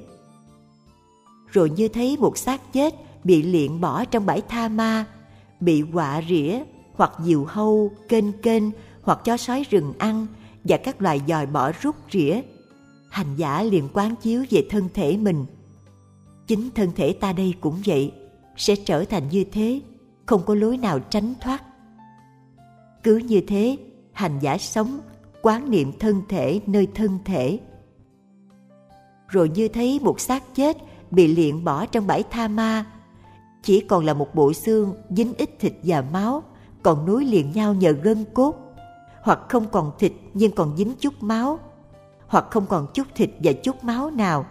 Rồi 1.47 1.69
như 1.69 1.87
thấy 1.87 2.17
một 2.17 2.37
xác 2.37 2.73
chết 2.73 2.95
bị 3.23 3.43
liện 3.43 3.81
bỏ 3.81 4.05
trong 4.05 4.25
bãi 4.25 4.41
tha 4.41 4.67
ma 4.67 5.05
bị 5.59 5.83
quạ 5.93 6.21
rỉa 6.29 6.59
hoặc 6.97 7.11
diều 7.23 7.43
hâu, 7.43 7.91
kênh 8.09 8.33
kênh, 8.33 8.63
hoặc 9.01 9.19
chó 9.25 9.37
sói 9.37 9.63
rừng 9.69 9.93
ăn 9.97 10.27
và 10.63 10.77
các 10.77 11.01
loài 11.01 11.21
dòi 11.27 11.45
bỏ 11.45 11.71
rút 11.81 11.95
rỉa. 12.11 12.41
Hành 13.09 13.35
giả 13.35 13.63
liền 13.63 13.89
quán 13.93 14.15
chiếu 14.15 14.45
về 14.49 14.67
thân 14.69 14.89
thể 14.93 15.17
mình. 15.17 15.45
Chính 16.47 16.69
thân 16.75 16.91
thể 16.95 17.13
ta 17.13 17.33
đây 17.33 17.53
cũng 17.61 17.75
vậy, 17.85 18.11
sẽ 18.57 18.75
trở 18.75 19.05
thành 19.05 19.29
như 19.29 19.43
thế, 19.43 19.81
không 20.25 20.41
có 20.45 20.55
lối 20.55 20.77
nào 20.77 20.99
tránh 20.99 21.33
thoát. 21.41 21.63
Cứ 23.03 23.17
như 23.17 23.41
thế, 23.47 23.77
hành 24.11 24.39
giả 24.39 24.57
sống, 24.57 24.99
quán 25.41 25.71
niệm 25.71 25.91
thân 25.99 26.21
thể 26.29 26.59
nơi 26.65 26.87
thân 26.95 27.19
thể. 27.25 27.59
Rồi 29.27 29.49
như 29.49 29.67
thấy 29.67 29.99
một 30.03 30.19
xác 30.19 30.55
chết 30.55 30.77
bị 31.11 31.27
liện 31.27 31.63
bỏ 31.63 31.85
trong 31.85 32.07
bãi 32.07 32.23
tha 32.23 32.47
ma, 32.47 32.85
chỉ 33.63 33.79
còn 33.79 34.05
là 34.05 34.13
một 34.13 34.35
bộ 34.35 34.53
xương 34.53 34.93
dính 35.09 35.33
ít 35.37 35.59
thịt 35.59 35.73
và 35.83 36.01
máu 36.01 36.43
còn 36.83 37.05
núi 37.05 37.25
liền 37.25 37.51
nhau 37.51 37.73
nhờ 37.73 37.91
gân 37.91 38.25
cốt. 38.33 38.55
Hoặc 39.21 39.39
không 39.49 39.65
còn 39.71 39.91
thịt 39.99 40.11
nhưng 40.33 40.51
còn 40.51 40.77
dính 40.77 40.93
chút 40.99 41.13
máu. 41.19 41.59
Hoặc 42.27 42.45
không 42.51 42.65
còn 42.65 42.87
chút 42.93 43.07
thịt 43.15 43.29
và 43.43 43.51
chút 43.51 43.83
máu 43.83 44.11
nào. 44.11 44.45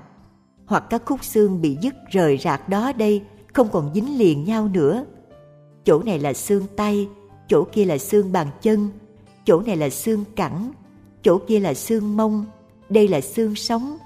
Hoặc 0.67 0.85
các 0.91 1.03
khúc 1.05 1.25
xương 1.25 1.61
bị 1.61 1.79
dứt 1.81 1.95
rời 2.11 2.39
rạc 2.39 2.69
đó 2.69 2.93
đây, 2.93 3.23
không 3.55 3.69
còn 3.73 3.91
dính 3.95 4.19
liền 4.19 4.45
nhau 4.45 4.69
nữa. 4.69 5.05
Chỗ 5.85 6.03
này 6.03 6.19
là 6.19 6.33
xương 6.33 6.67
tay, 6.77 7.09
chỗ 7.49 7.65
kia 7.73 7.85
là 7.85 7.99
xương 7.99 8.33
bàn 8.33 8.47
chân, 8.63 8.91
chỗ 9.45 9.61
này 9.61 9.77
là 9.77 9.91
xương 9.91 10.25
cẳng, 10.37 10.73
chỗ 11.23 11.39
kia 11.47 11.61
là 11.61 11.75
xương 11.75 12.17
mông, 12.17 12.45
đây 12.89 13.09
là 13.09 13.21
xương 13.21 13.55
sống, 13.55 13.97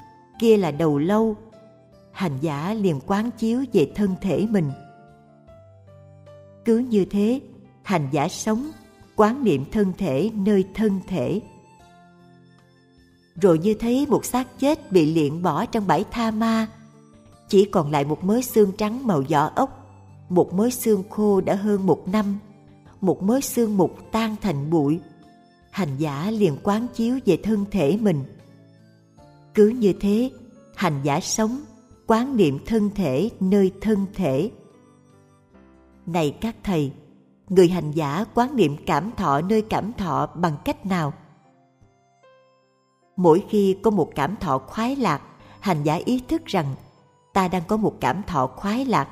kia 0.40 0.56
là 0.56 0.70
đầu 0.70 0.98
lâu. 0.98 1.36
Hành 2.12 2.38
giả 2.40 2.74
liền 2.74 3.01
quán 3.06 3.30
chiếu 3.38 3.64
về 3.72 3.92
thân 3.94 4.14
thể 4.20 4.47
mình. 4.51 4.70
Cứ 6.64 6.78
như 6.78 7.05
thế 7.05 7.40
hành 7.82 8.09
giả 8.12 8.28
sống, 8.28 8.70
quán 9.16 9.44
niệm 9.44 9.65
thân 9.73 9.93
thể 9.98 10.31
nơi 10.35 10.65
thân 10.74 11.01
thể. 11.07 11.40
Rồi 13.40 13.59
như 13.59 13.74
thấy 13.74 14.07
một 14.07 14.24
xác 14.24 14.59
chết 14.59 14.93
bị 14.93 15.15
liện 15.15 15.43
bỏ 15.43 15.66
trong 15.66 15.86
bãi 15.86 16.05
tha 16.11 16.31
ma, 16.31 16.69
chỉ 17.48 17.65
còn 17.65 17.90
lại 17.90 18.05
một 18.05 18.24
mớ 18.24 18.40
xương 18.40 18.73
trắng 18.78 19.07
màu 19.07 19.23
vỏ 19.31 19.51
ốc, 19.55 19.86
một 20.28 20.52
mớ 20.52 20.70
xương 20.70 21.02
khô 21.11 21.40
đã 21.40 21.55
hơn 21.55 21.86
một 21.86 22.09
năm, 22.09 22.39
một 23.01 23.23
mớ 23.23 23.40
xương 23.40 23.77
mục 23.77 24.12
tan 24.12 24.36
thành 24.40 24.70
bụi. 24.70 25.01
Hành 25.70 25.97
giả 25.98 26.31
liền 26.31 26.57
quán 26.62 26.86
chiếu 26.94 27.19
về 27.27 27.36
thân 27.43 27.65
thể 27.70 27.98
mình. 28.01 28.24
Cứ 29.55 29.69
như 29.69 29.93
thế, 30.01 30.31
hành 30.74 31.01
giả 31.02 31.20
sống, 31.20 31.61
quán 32.07 32.36
niệm 32.36 32.59
thân 32.66 32.90
thể 32.94 33.31
nơi 33.40 33.73
thân 33.81 34.07
thể. 34.15 34.51
Này 36.07 36.36
các 36.40 36.57
thầy 36.65 36.93
người 37.51 37.68
hành 37.68 37.90
giả 37.90 38.24
quán 38.35 38.56
niệm 38.56 38.77
cảm 38.86 39.10
thọ 39.16 39.40
nơi 39.40 39.62
cảm 39.62 39.93
thọ 39.93 40.27
bằng 40.35 40.56
cách 40.64 40.86
nào? 40.86 41.12
Mỗi 43.16 43.44
khi 43.48 43.77
có 43.82 43.90
một 43.90 44.10
cảm 44.14 44.36
thọ 44.36 44.59
khoái 44.59 44.97
lạc, 44.97 45.22
hành 45.60 45.82
giả 45.82 45.94
ý 45.94 46.22
thức 46.28 46.43
rằng 46.47 46.66
ta 47.32 47.48
đang 47.48 47.62
có 47.68 47.77
một 47.77 47.94
cảm 48.01 48.22
thọ 48.22 48.47
khoái 48.47 48.85
lạc. 48.85 49.09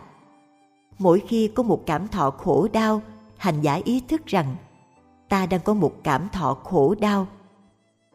Mỗi 0.98 1.22
khi 1.28 1.48
có 1.48 1.62
một 1.62 1.82
cảm 1.86 2.08
thọ 2.08 2.30
khổ 2.30 2.68
đau, 2.72 3.02
hành 3.36 3.60
giả 3.60 3.80
ý 3.84 4.02
thức 4.08 4.26
rằng 4.26 4.56
ta 5.28 5.46
đang 5.46 5.60
có 5.60 5.74
một 5.74 5.92
cảm 6.04 6.28
thọ 6.28 6.54
khổ 6.54 6.94
đau. 7.00 7.26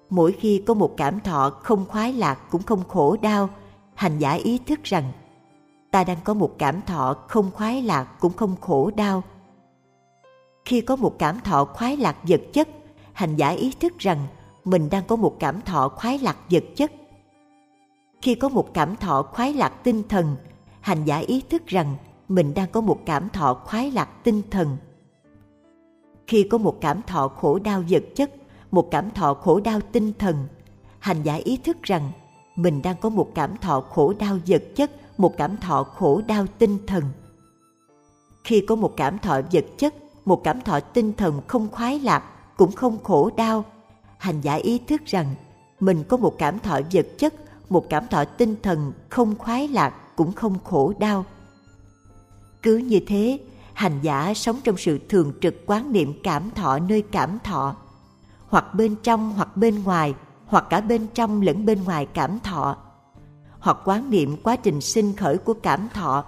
Mỗi 0.10 0.32
khi 0.32 0.64
có 0.68 0.74
một 0.74 0.94
cảm 0.98 1.20
thọ 1.20 1.50
không 1.50 1.86
khoái 1.86 2.14
lạc 2.14 2.40
cũng 2.52 2.64
không 2.64 2.84
khổ 2.88 3.18
đau, 3.22 3.50
hành 3.96 4.20
giả 4.20 4.32
ý 4.32 4.58
thức 4.58 4.84
rằng 4.84 5.12
ta 5.92 6.04
đang 6.04 6.18
có 6.24 6.34
một 6.34 6.52
cảm 6.58 6.82
thọ 6.82 7.16
không 7.28 7.52
khoái 7.52 7.82
lạc 7.82 8.04
cũng 8.20 8.34
không 8.34 8.56
khổ 8.62 8.92
đau 8.96 9.24
khi 10.66 10.82
có 10.82 10.96
một 10.96 11.16
cảm 11.20 11.40
thọ 11.40 11.66
khoái 11.66 11.98
lạc 11.98 12.18
vật 12.24 12.42
chất, 12.54 12.68
hành 13.14 13.36
giả 13.36 13.50
ý 13.50 13.74
thức 13.80 13.94
rằng 14.00 14.28
mình 14.66 14.90
đang 14.90 15.04
có 15.08 15.16
một 15.16 15.36
cảm 15.40 15.62
thọ 15.62 15.90
khoái 15.90 16.20
lạc 16.20 16.38
vật 16.52 16.64
chất. 16.76 16.92
Khi 18.22 18.36
có 18.36 18.50
một 18.50 18.74
cảm 18.74 18.96
thọ 18.96 19.24
khoái 19.24 19.54
lạc 19.54 19.84
tinh 19.84 20.04
thần, 20.10 20.36
hành 20.82 21.06
giả 21.06 21.18
ý 21.18 21.42
thức 21.50 21.68
rằng 21.68 21.96
mình 22.28 22.54
đang 22.54 22.70
có 22.72 22.82
một 22.82 23.00
cảm 23.06 23.30
thọ 23.30 23.54
khoái 23.54 23.92
lạc 23.92 24.10
tinh 24.24 24.42
thần. 24.52 24.78
Khi 26.28 26.48
có 26.52 26.58
một 26.58 26.78
cảm 26.82 27.02
thọ 27.02 27.28
khổ 27.28 27.60
đau 27.60 27.84
vật 27.90 28.04
chất, 28.16 28.32
một 28.72 28.88
cảm 28.92 29.12
thọ 29.12 29.34
khổ 29.34 29.60
đau 29.60 29.80
tinh 29.92 30.14
thần, 30.20 30.48
hành 31.00 31.24
giả 31.24 31.36
ý 31.36 31.58
thức 31.58 31.78
rằng 31.84 32.12
mình 32.56 32.82
đang 32.82 32.96
có 33.02 33.10
một 33.10 33.32
cảm 33.36 33.58
thọ 33.58 33.82
khổ 33.82 34.14
đau 34.20 34.38
vật 34.48 34.64
chất, 34.76 34.92
một 35.18 35.38
cảm 35.38 35.58
thọ 35.58 35.84
khổ 35.84 36.22
đau 36.28 36.46
tinh 36.58 36.78
thần. 36.88 37.04
Khi 38.44 38.66
có 38.68 38.76
một 38.76 38.94
cảm 38.98 39.18
thọ 39.18 39.42
vật 39.52 39.66
chất 39.78 39.94
một 40.26 40.44
cảm 40.44 40.62
thọ 40.62 40.80
tinh 40.80 41.14
thần 41.14 41.42
không 41.48 41.72
khoái 41.72 42.00
lạc, 42.00 42.24
cũng 42.58 42.72
không 42.72 43.04
khổ 43.04 43.30
đau. 43.38 43.66
Hành 44.18 44.42
giả 44.42 44.54
ý 44.54 44.78
thức 44.78 45.02
rằng, 45.06 45.36
mình 45.80 46.04
có 46.04 46.18
một 46.18 46.36
cảm 46.38 46.60
thọ 46.60 46.80
vật 46.94 47.08
chất, 47.18 47.34
một 47.70 47.86
cảm 47.90 48.08
thọ 48.08 48.26
tinh 48.26 48.56
thần 48.64 48.94
không 49.10 49.36
khoái 49.38 49.68
lạc, 49.68 49.94
cũng 50.16 50.32
không 50.32 50.58
khổ 50.64 50.94
đau. 51.00 51.26
Cứ 52.62 52.78
như 52.78 53.00
thế, 53.08 53.40
hành 53.74 54.00
giả 54.02 54.34
sống 54.34 54.60
trong 54.64 54.78
sự 54.78 55.00
thường 55.10 55.34
trực 55.42 55.56
quán 55.66 55.92
niệm 55.92 56.14
cảm 56.24 56.52
thọ 56.52 56.80
nơi 56.80 57.04
cảm 57.12 57.40
thọ. 57.44 57.76
Hoặc 58.48 58.76
bên 58.76 58.96
trong 59.04 59.34
hoặc 59.34 59.58
bên 59.58 59.84
ngoài, 59.84 60.14
hoặc 60.46 60.66
cả 60.70 60.82
bên 60.82 61.08
trong 61.14 61.42
lẫn 61.42 61.66
bên 61.66 61.84
ngoài 61.84 62.08
cảm 62.14 62.40
thọ. 62.40 62.78
Hoặc 63.60 63.78
quán 63.86 64.10
niệm 64.10 64.38
quá 64.44 64.56
trình 64.56 64.82
sinh 64.82 65.16
khởi 65.16 65.38
của 65.38 65.54
cảm 65.54 65.90
thọ, 65.94 66.26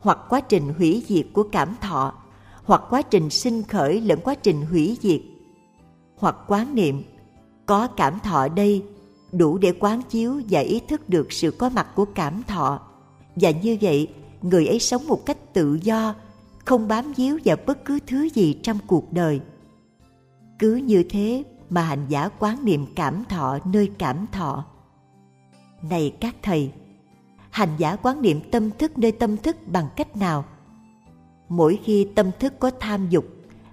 hoặc 0.00 0.18
quá 0.28 0.40
trình 0.40 0.74
hủy 0.78 1.04
diệt 1.08 1.26
của 1.32 1.42
cảm 1.52 1.74
thọ 1.80 2.12
hoặc 2.68 2.82
quá 2.90 3.02
trình 3.02 3.30
sinh 3.30 3.62
khởi 3.62 4.00
lẫn 4.00 4.20
quá 4.24 4.34
trình 4.34 4.62
hủy 4.62 4.98
diệt, 5.02 5.20
hoặc 6.16 6.36
quán 6.46 6.74
niệm, 6.74 7.02
có 7.66 7.86
cảm 7.86 8.18
thọ 8.20 8.48
đây 8.48 8.84
đủ 9.32 9.58
để 9.58 9.72
quán 9.80 10.02
chiếu 10.02 10.40
và 10.50 10.60
ý 10.60 10.80
thức 10.88 11.08
được 11.08 11.32
sự 11.32 11.50
có 11.50 11.68
mặt 11.68 11.86
của 11.94 12.04
cảm 12.04 12.42
thọ. 12.42 12.80
Và 13.36 13.50
như 13.50 13.78
vậy, 13.80 14.08
người 14.42 14.66
ấy 14.66 14.78
sống 14.78 15.06
một 15.06 15.26
cách 15.26 15.52
tự 15.52 15.78
do, 15.82 16.14
không 16.64 16.88
bám 16.88 17.12
víu 17.12 17.38
vào 17.44 17.56
bất 17.66 17.84
cứ 17.84 17.98
thứ 18.06 18.28
gì 18.34 18.58
trong 18.62 18.78
cuộc 18.86 19.12
đời. 19.12 19.40
Cứ 20.58 20.74
như 20.74 21.02
thế 21.10 21.42
mà 21.70 21.82
hành 21.82 22.06
giả 22.08 22.28
quán 22.38 22.64
niệm 22.64 22.86
cảm 22.96 23.24
thọ 23.24 23.58
nơi 23.64 23.90
cảm 23.98 24.26
thọ. 24.32 24.64
Này 25.90 26.12
các 26.20 26.36
thầy, 26.42 26.72
hành 27.50 27.70
giả 27.78 27.96
quán 27.96 28.22
niệm 28.22 28.40
tâm 28.50 28.70
thức 28.78 28.98
nơi 28.98 29.12
tâm 29.12 29.36
thức 29.36 29.56
bằng 29.66 29.88
cách 29.96 30.16
nào? 30.16 30.44
Mỗi 31.48 31.78
khi 31.84 32.06
tâm 32.14 32.30
thức 32.38 32.52
có 32.58 32.70
tham 32.80 33.08
dục, 33.08 33.24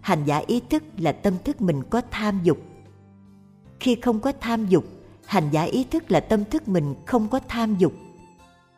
hành 0.01 0.25
giả 0.25 0.41
ý 0.47 0.61
thức 0.69 0.83
là 0.97 1.11
tâm 1.11 1.33
thức 1.43 1.61
mình 1.61 1.83
có 1.89 2.01
tham 2.11 2.39
dục. 2.43 2.57
Khi 3.79 3.95
không 4.01 4.19
có 4.19 4.31
tham 4.41 4.65
dục, 4.65 4.85
hành 5.25 5.49
giả 5.51 5.63
ý 5.63 5.83
thức 5.83 6.11
là 6.11 6.19
tâm 6.19 6.45
thức 6.45 6.67
mình 6.67 6.95
không 7.05 7.27
có 7.27 7.39
tham 7.47 7.75
dục. 7.77 7.93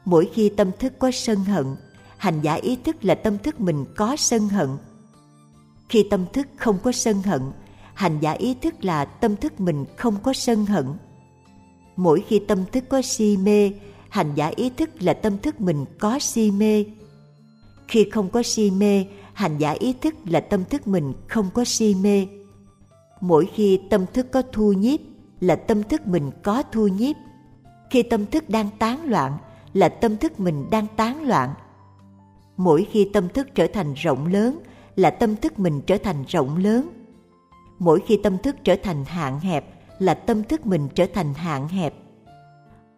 Mỗi 0.05 0.29
khi 0.33 0.49
tâm 0.49 0.71
thức 0.79 0.93
có 0.99 1.11
sân 1.11 1.43
hận, 1.43 1.65
hành 2.17 2.41
giả 2.41 2.53
ý 2.53 2.75
thức 2.75 3.05
là 3.05 3.15
tâm 3.15 3.37
thức 3.37 3.59
mình 3.59 3.85
có 3.95 4.15
sân 4.15 4.49
hận. 4.49 4.69
Khi 5.89 6.07
tâm 6.09 6.25
thức 6.33 6.47
không 6.55 6.77
có 6.83 6.91
sân 6.91 7.21
hận, 7.21 7.41
hành 7.93 8.19
giả 8.19 8.31
ý 8.31 8.53
thức 8.53 8.85
là 8.85 9.05
tâm 9.05 9.35
thức 9.35 9.59
mình 9.59 9.85
không 9.97 10.15
có 10.23 10.33
sân 10.33 10.65
hận. 10.65 10.85
Mỗi 11.95 12.23
khi 12.27 12.39
tâm 12.39 12.65
thức 12.71 12.83
có 12.89 13.01
si 13.01 13.37
mê, 13.37 13.71
hành 14.09 14.35
giả 14.35 14.51
ý 14.55 14.69
thức 14.69 14.89
là 14.99 15.13
tâm 15.13 15.37
thức 15.37 15.61
mình 15.61 15.85
có 15.99 16.19
si 16.19 16.51
mê 16.51 16.85
khi 17.87 18.09
không 18.11 18.29
có 18.29 18.43
si 18.43 18.71
mê 18.71 19.05
hành 19.33 19.57
giả 19.57 19.71
ý 19.71 19.93
thức 19.93 20.15
là 20.25 20.39
tâm 20.39 20.65
thức 20.65 20.87
mình 20.87 21.13
không 21.27 21.49
có 21.53 21.65
si 21.65 21.95
mê 21.95 22.27
mỗi 23.21 23.49
khi 23.53 23.81
tâm 23.89 24.05
thức 24.13 24.27
có 24.31 24.41
thu 24.51 24.73
nhiếp 24.73 24.99
là 25.39 25.55
tâm 25.55 25.83
thức 25.83 26.07
mình 26.07 26.31
có 26.43 26.63
thu 26.71 26.87
nhiếp 26.87 27.15
khi 27.89 28.03
tâm 28.03 28.25
thức 28.25 28.49
đang 28.49 28.69
tán 28.79 29.09
loạn 29.09 29.37
là 29.73 29.89
tâm 29.89 30.17
thức 30.17 30.39
mình 30.39 30.69
đang 30.71 30.87
tán 30.95 31.23
loạn 31.23 31.53
mỗi 32.57 32.87
khi 32.91 33.09
tâm 33.13 33.29
thức 33.29 33.47
trở 33.55 33.67
thành 33.67 33.93
rộng 33.93 34.27
lớn 34.27 34.59
là 34.95 35.09
tâm 35.09 35.35
thức 35.35 35.59
mình 35.59 35.81
trở 35.87 35.97
thành 35.97 36.23
rộng 36.27 36.57
lớn 36.57 36.89
mỗi 37.79 37.99
khi 38.07 38.19
tâm 38.23 38.37
thức 38.37 38.55
trở 38.63 38.75
thành 38.83 39.05
hạn 39.05 39.39
hẹp 39.39 39.65
là 39.99 40.13
tâm 40.13 40.43
thức 40.43 40.65
mình 40.65 40.89
trở 40.95 41.05
thành 41.13 41.33
hạn 41.33 41.67
hẹp 41.67 41.93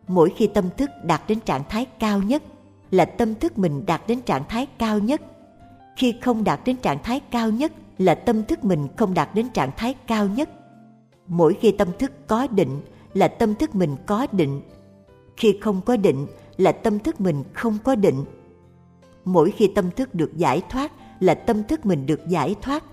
mỗi 0.07 0.34
khi 0.36 0.48
tâm 0.48 0.70
thức 0.78 0.90
đạt 1.03 1.22
đến 1.28 1.40
trạng 1.40 1.64
thái 1.70 1.86
cao 1.99 2.22
nhất 2.22 2.44
là 2.91 3.06
tâm 3.06 3.36
thức 3.36 3.57
mình 3.57 3.86
đạt 3.86 4.02
đến 4.07 4.22
trạng 4.22 4.44
thái 4.49 4.68
cao 4.78 4.99
nhất. 4.99 5.22
Khi 5.95 6.14
không 6.22 6.44
đạt 6.44 6.60
đến 6.66 6.76
trạng 6.78 7.03
thái 7.03 7.20
cao 7.20 7.49
nhất 7.49 7.72
là 7.98 8.16
tâm 8.16 8.44
thức 8.44 8.64
mình 8.64 8.88
không 8.98 9.14
đạt 9.14 9.36
đến 9.36 9.49
trạng 9.49 9.72
thái 9.78 9.95
cao 10.07 10.28
nhất. 10.28 10.49
Mỗi 11.28 11.57
khi 11.61 11.72
tâm 11.72 11.88
thức 11.99 12.11
có 12.28 12.48
định 12.48 12.82
là 13.14 13.28
tâm 13.28 13.56
thức 13.56 13.76
mình 13.76 13.95
có 14.06 14.28
định. 14.32 14.61
Khi 15.38 15.57
không 15.61 15.82
có 15.82 15.98
định 15.98 16.28
là 16.57 16.72
tâm 16.72 16.99
thức 16.99 17.22
mình 17.22 17.44
không 17.53 17.78
có 17.84 17.95
định. 17.95 18.26
Mỗi 19.26 19.52
khi 19.52 19.72
tâm 19.76 19.91
thức 19.91 20.16
được 20.16 20.38
giải 20.38 20.61
thoát 20.70 20.91
là 21.20 21.34
tâm 21.34 21.64
thức 21.64 21.86
mình 21.86 22.06
được 22.06 22.28
giải 22.28 22.56
thoát. 22.61 22.84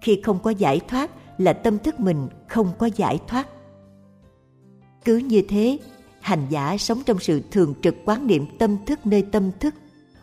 Khi 0.00 0.20
không 0.24 0.38
có 0.38 0.50
giải 0.50 0.80
thoát 0.88 1.10
là 1.38 1.52
tâm 1.52 1.78
thức 1.78 2.00
mình 2.00 2.28
không 2.48 2.72
có 2.78 2.86
giải 2.96 3.20
thoát. 3.26 3.48
Cứ 5.04 5.16
như 5.16 5.42
thế 5.48 5.78
hành 6.20 6.46
giả 6.50 6.76
sống 6.78 7.02
trong 7.06 7.18
sự 7.18 7.42
thường 7.50 7.74
trực 7.82 7.94
quán 8.04 8.26
niệm 8.26 8.46
tâm 8.58 8.76
thức 8.86 9.06
nơi 9.06 9.22
tâm 9.22 9.50
thức, 9.60 9.74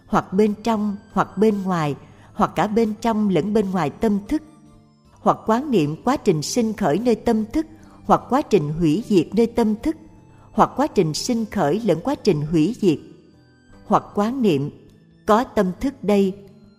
hoặc 0.08 0.34
bên 0.34 0.54
trong, 0.64 0.96
hoặc 1.12 1.38
bên 1.38 1.64
ngoài, 1.64 1.96
hoặc 2.34 2.52
cả 2.56 2.68
bên 2.68 2.94
trong 3.02 3.30
lẫn 3.30 3.54
bên 3.54 3.72
ngoài 3.72 3.90
tâm 3.90 4.20
thức, 4.28 4.44
hoặc 5.12 5.38
quán 5.46 5.72
niệm 5.72 5.96
quá 6.04 6.18
trình 6.18 6.42
sinh 6.42 6.74
khởi 6.74 7.00
nơi 7.00 7.16
tâm 7.16 7.46
thức, 7.54 7.66
hoặc 8.06 8.22
quá 8.30 8.42
trình 8.42 8.70
hủy 8.70 9.04
diệt 9.08 9.28
nơi 9.34 9.48
tâm 9.48 9.76
thức, 9.84 9.96
hoặc 10.52 10.70
quá 10.76 10.88
trình 10.88 11.14
sinh 11.14 11.46
khởi 11.46 11.82
lẫn 11.86 12.00
quá 12.04 12.16
trình 12.16 12.42
hủy 12.42 12.76
diệt, 12.82 12.98
hoặc 13.86 14.04
quán 14.16 14.42
niệm, 14.42 14.70
có 15.26 15.44
tâm 15.44 15.72
thức 15.80 16.04
đây, 16.04 16.34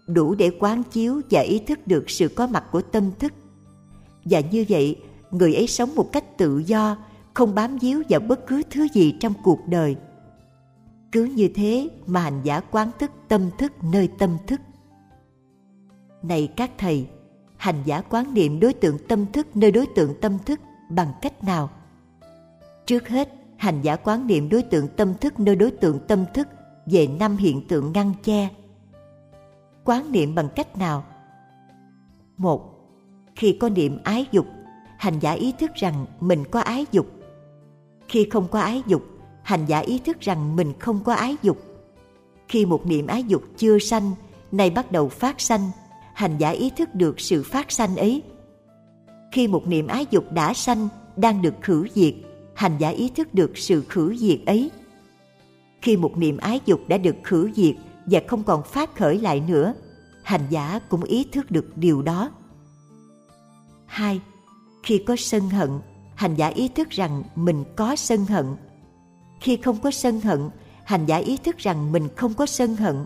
đủ 0.07 0.35
để 0.35 0.51
quán 0.61 0.83
chiếu 0.83 1.21
và 1.31 1.41
ý 1.41 1.59
thức 1.59 1.87
được 1.87 2.11
sự 2.11 2.29
có 2.29 2.47
mặt 2.47 2.65
của 2.73 2.81
tâm 2.81 3.11
thức. 3.19 3.33
Và 4.25 4.41
như 4.41 4.65
vậy, 4.69 4.97
người 5.31 5.55
ấy 5.55 5.67
sống 5.67 5.95
một 5.95 6.13
cách 6.13 6.39
tự 6.39 6.59
do 6.59 6.97
không 7.39 7.55
bám 7.55 7.79
víu 7.79 8.03
vào 8.09 8.21
bất 8.21 8.47
cứ 8.47 8.63
thứ 8.71 8.89
gì 8.93 9.17
trong 9.21 9.33
cuộc 9.43 9.67
đời. 9.67 9.97
Cứ 11.13 11.25
như 11.25 11.49
thế 11.55 11.89
mà 12.07 12.21
hành 12.21 12.41
giả 12.43 12.61
quán 12.61 12.91
thức 12.99 13.11
tâm 13.29 13.51
thức 13.59 13.73
nơi 13.83 14.09
tâm 14.19 14.37
thức. 14.47 14.61
Này 16.23 16.49
các 16.57 16.71
thầy, 16.79 17.07
hành 17.57 17.83
giả 17.85 18.01
quán 18.01 18.35
niệm 18.35 18.61
đối 18.61 18.73
tượng 18.73 18.99
tâm 19.09 19.27
thức 19.33 19.57
nơi 19.57 19.71
đối 19.71 19.87
tượng 19.87 20.21
tâm 20.21 20.39
thức 20.39 20.61
bằng 20.91 21.13
cách 21.23 21.45
nào? 21.45 21.71
Trước 22.87 23.09
hết, 23.09 23.29
hành 23.57 23.83
giả 23.83 23.97
quán 23.97 24.27
niệm 24.27 24.49
đối 24.49 24.63
tượng 24.63 24.89
tâm 24.97 25.15
thức 25.15 25.41
nơi 25.41 25.57
đối 25.57 25.71
tượng 25.71 25.99
tâm 26.09 26.25
thức 26.35 26.49
về 26.87 27.07
năm 27.07 27.37
hiện 27.37 27.69
tượng 27.69 27.93
ngăn 27.93 28.13
che. 28.23 28.49
Quán 29.85 30.13
niệm 30.13 30.35
bằng 30.35 30.49
cách 30.57 30.79
nào? 30.79 31.05
Một, 32.37 32.63
khi 33.37 33.57
có 33.61 33.69
niệm 33.69 33.99
ái 34.05 34.27
dục, 34.33 34.47
hành 34.99 35.19
giả 35.19 35.33
ý 35.33 35.53
thức 35.59 35.71
rằng 35.75 36.07
mình 36.21 36.45
có 36.51 36.61
ái 36.61 36.87
dục 36.93 37.18
khi 38.09 38.29
không 38.31 38.49
có 38.49 38.61
ái 38.61 38.83
dục 38.87 39.03
hành 39.43 39.67
giả 39.67 39.79
ý 39.79 39.99
thức 39.99 40.21
rằng 40.21 40.57
mình 40.57 40.73
không 40.79 41.05
có 41.05 41.15
ái 41.15 41.37
dục 41.43 41.59
khi 42.49 42.67
một 42.67 42.87
niệm 42.87 43.07
ái 43.07 43.25
dục 43.25 43.43
chưa 43.57 43.79
sanh 43.79 44.13
nay 44.53 44.71
bắt 44.71 44.93
đầu 44.93 45.09
phát 45.09 45.41
sanh 45.41 45.71
hành 46.15 46.39
giả 46.39 46.51
ý 46.51 46.71
thức 46.71 46.95
được 46.95 47.21
sự 47.21 47.43
phát 47.43 47.73
sanh 47.73 47.97
ấy 47.97 48.23
khi 49.33 49.49
một 49.49 49.67
niệm 49.67 49.87
ái 49.87 50.07
dục 50.11 50.33
đã 50.33 50.55
sanh 50.55 50.89
đang 51.17 51.43
được 51.43 51.55
khử 51.63 51.87
diệt 51.95 52.15
hành 52.59 52.79
giả 52.79 52.89
ý 52.89 53.09
thức 53.09 53.35
được 53.35 53.59
sự 53.59 53.85
khử 53.89 54.17
diệt 54.17 54.41
ấy. 54.47 54.71
Khi 55.83 55.97
một 55.97 56.17
niệm 56.17 56.37
ái 56.37 56.61
dục 56.67 56.81
đã 56.89 56.99
được 56.99 57.17
khử 57.25 57.51
diệt 57.55 57.75
và 58.07 58.21
không 58.27 58.45
còn 58.45 58.63
phát 58.63 58.97
khởi 58.97 59.19
lại 59.19 59.41
nữa, 59.41 59.75
hành 60.23 60.47
giả 60.51 60.81
cũng 60.89 61.03
ý 61.03 61.25
thức 61.33 61.51
được 61.51 61.77
điều 61.77 62.03
đó. 62.03 62.31
2. 63.87 64.21
Khi 64.83 64.99
có 65.07 65.17
sân 65.17 65.49
hận, 65.49 65.69
hành 66.19 66.35
giả 66.35 66.49
ý 66.49 66.69
thức 66.69 66.91
rằng 66.91 67.23
mình 67.37 67.65
có 67.77 67.97
sân 67.97 68.25
hận. 68.25 68.47
Khi 69.41 69.57
không 69.57 69.79
có 69.81 69.91
sân 69.91 70.21
hận, 70.21 70.51
hành 70.85 71.07
giả 71.07 71.17
ý 71.17 71.37
thức 71.37 71.59
rằng 71.59 71.93
mình 71.93 72.09
không 72.17 72.35
có 72.35 72.47
sân 72.47 72.77
hận. 72.77 72.97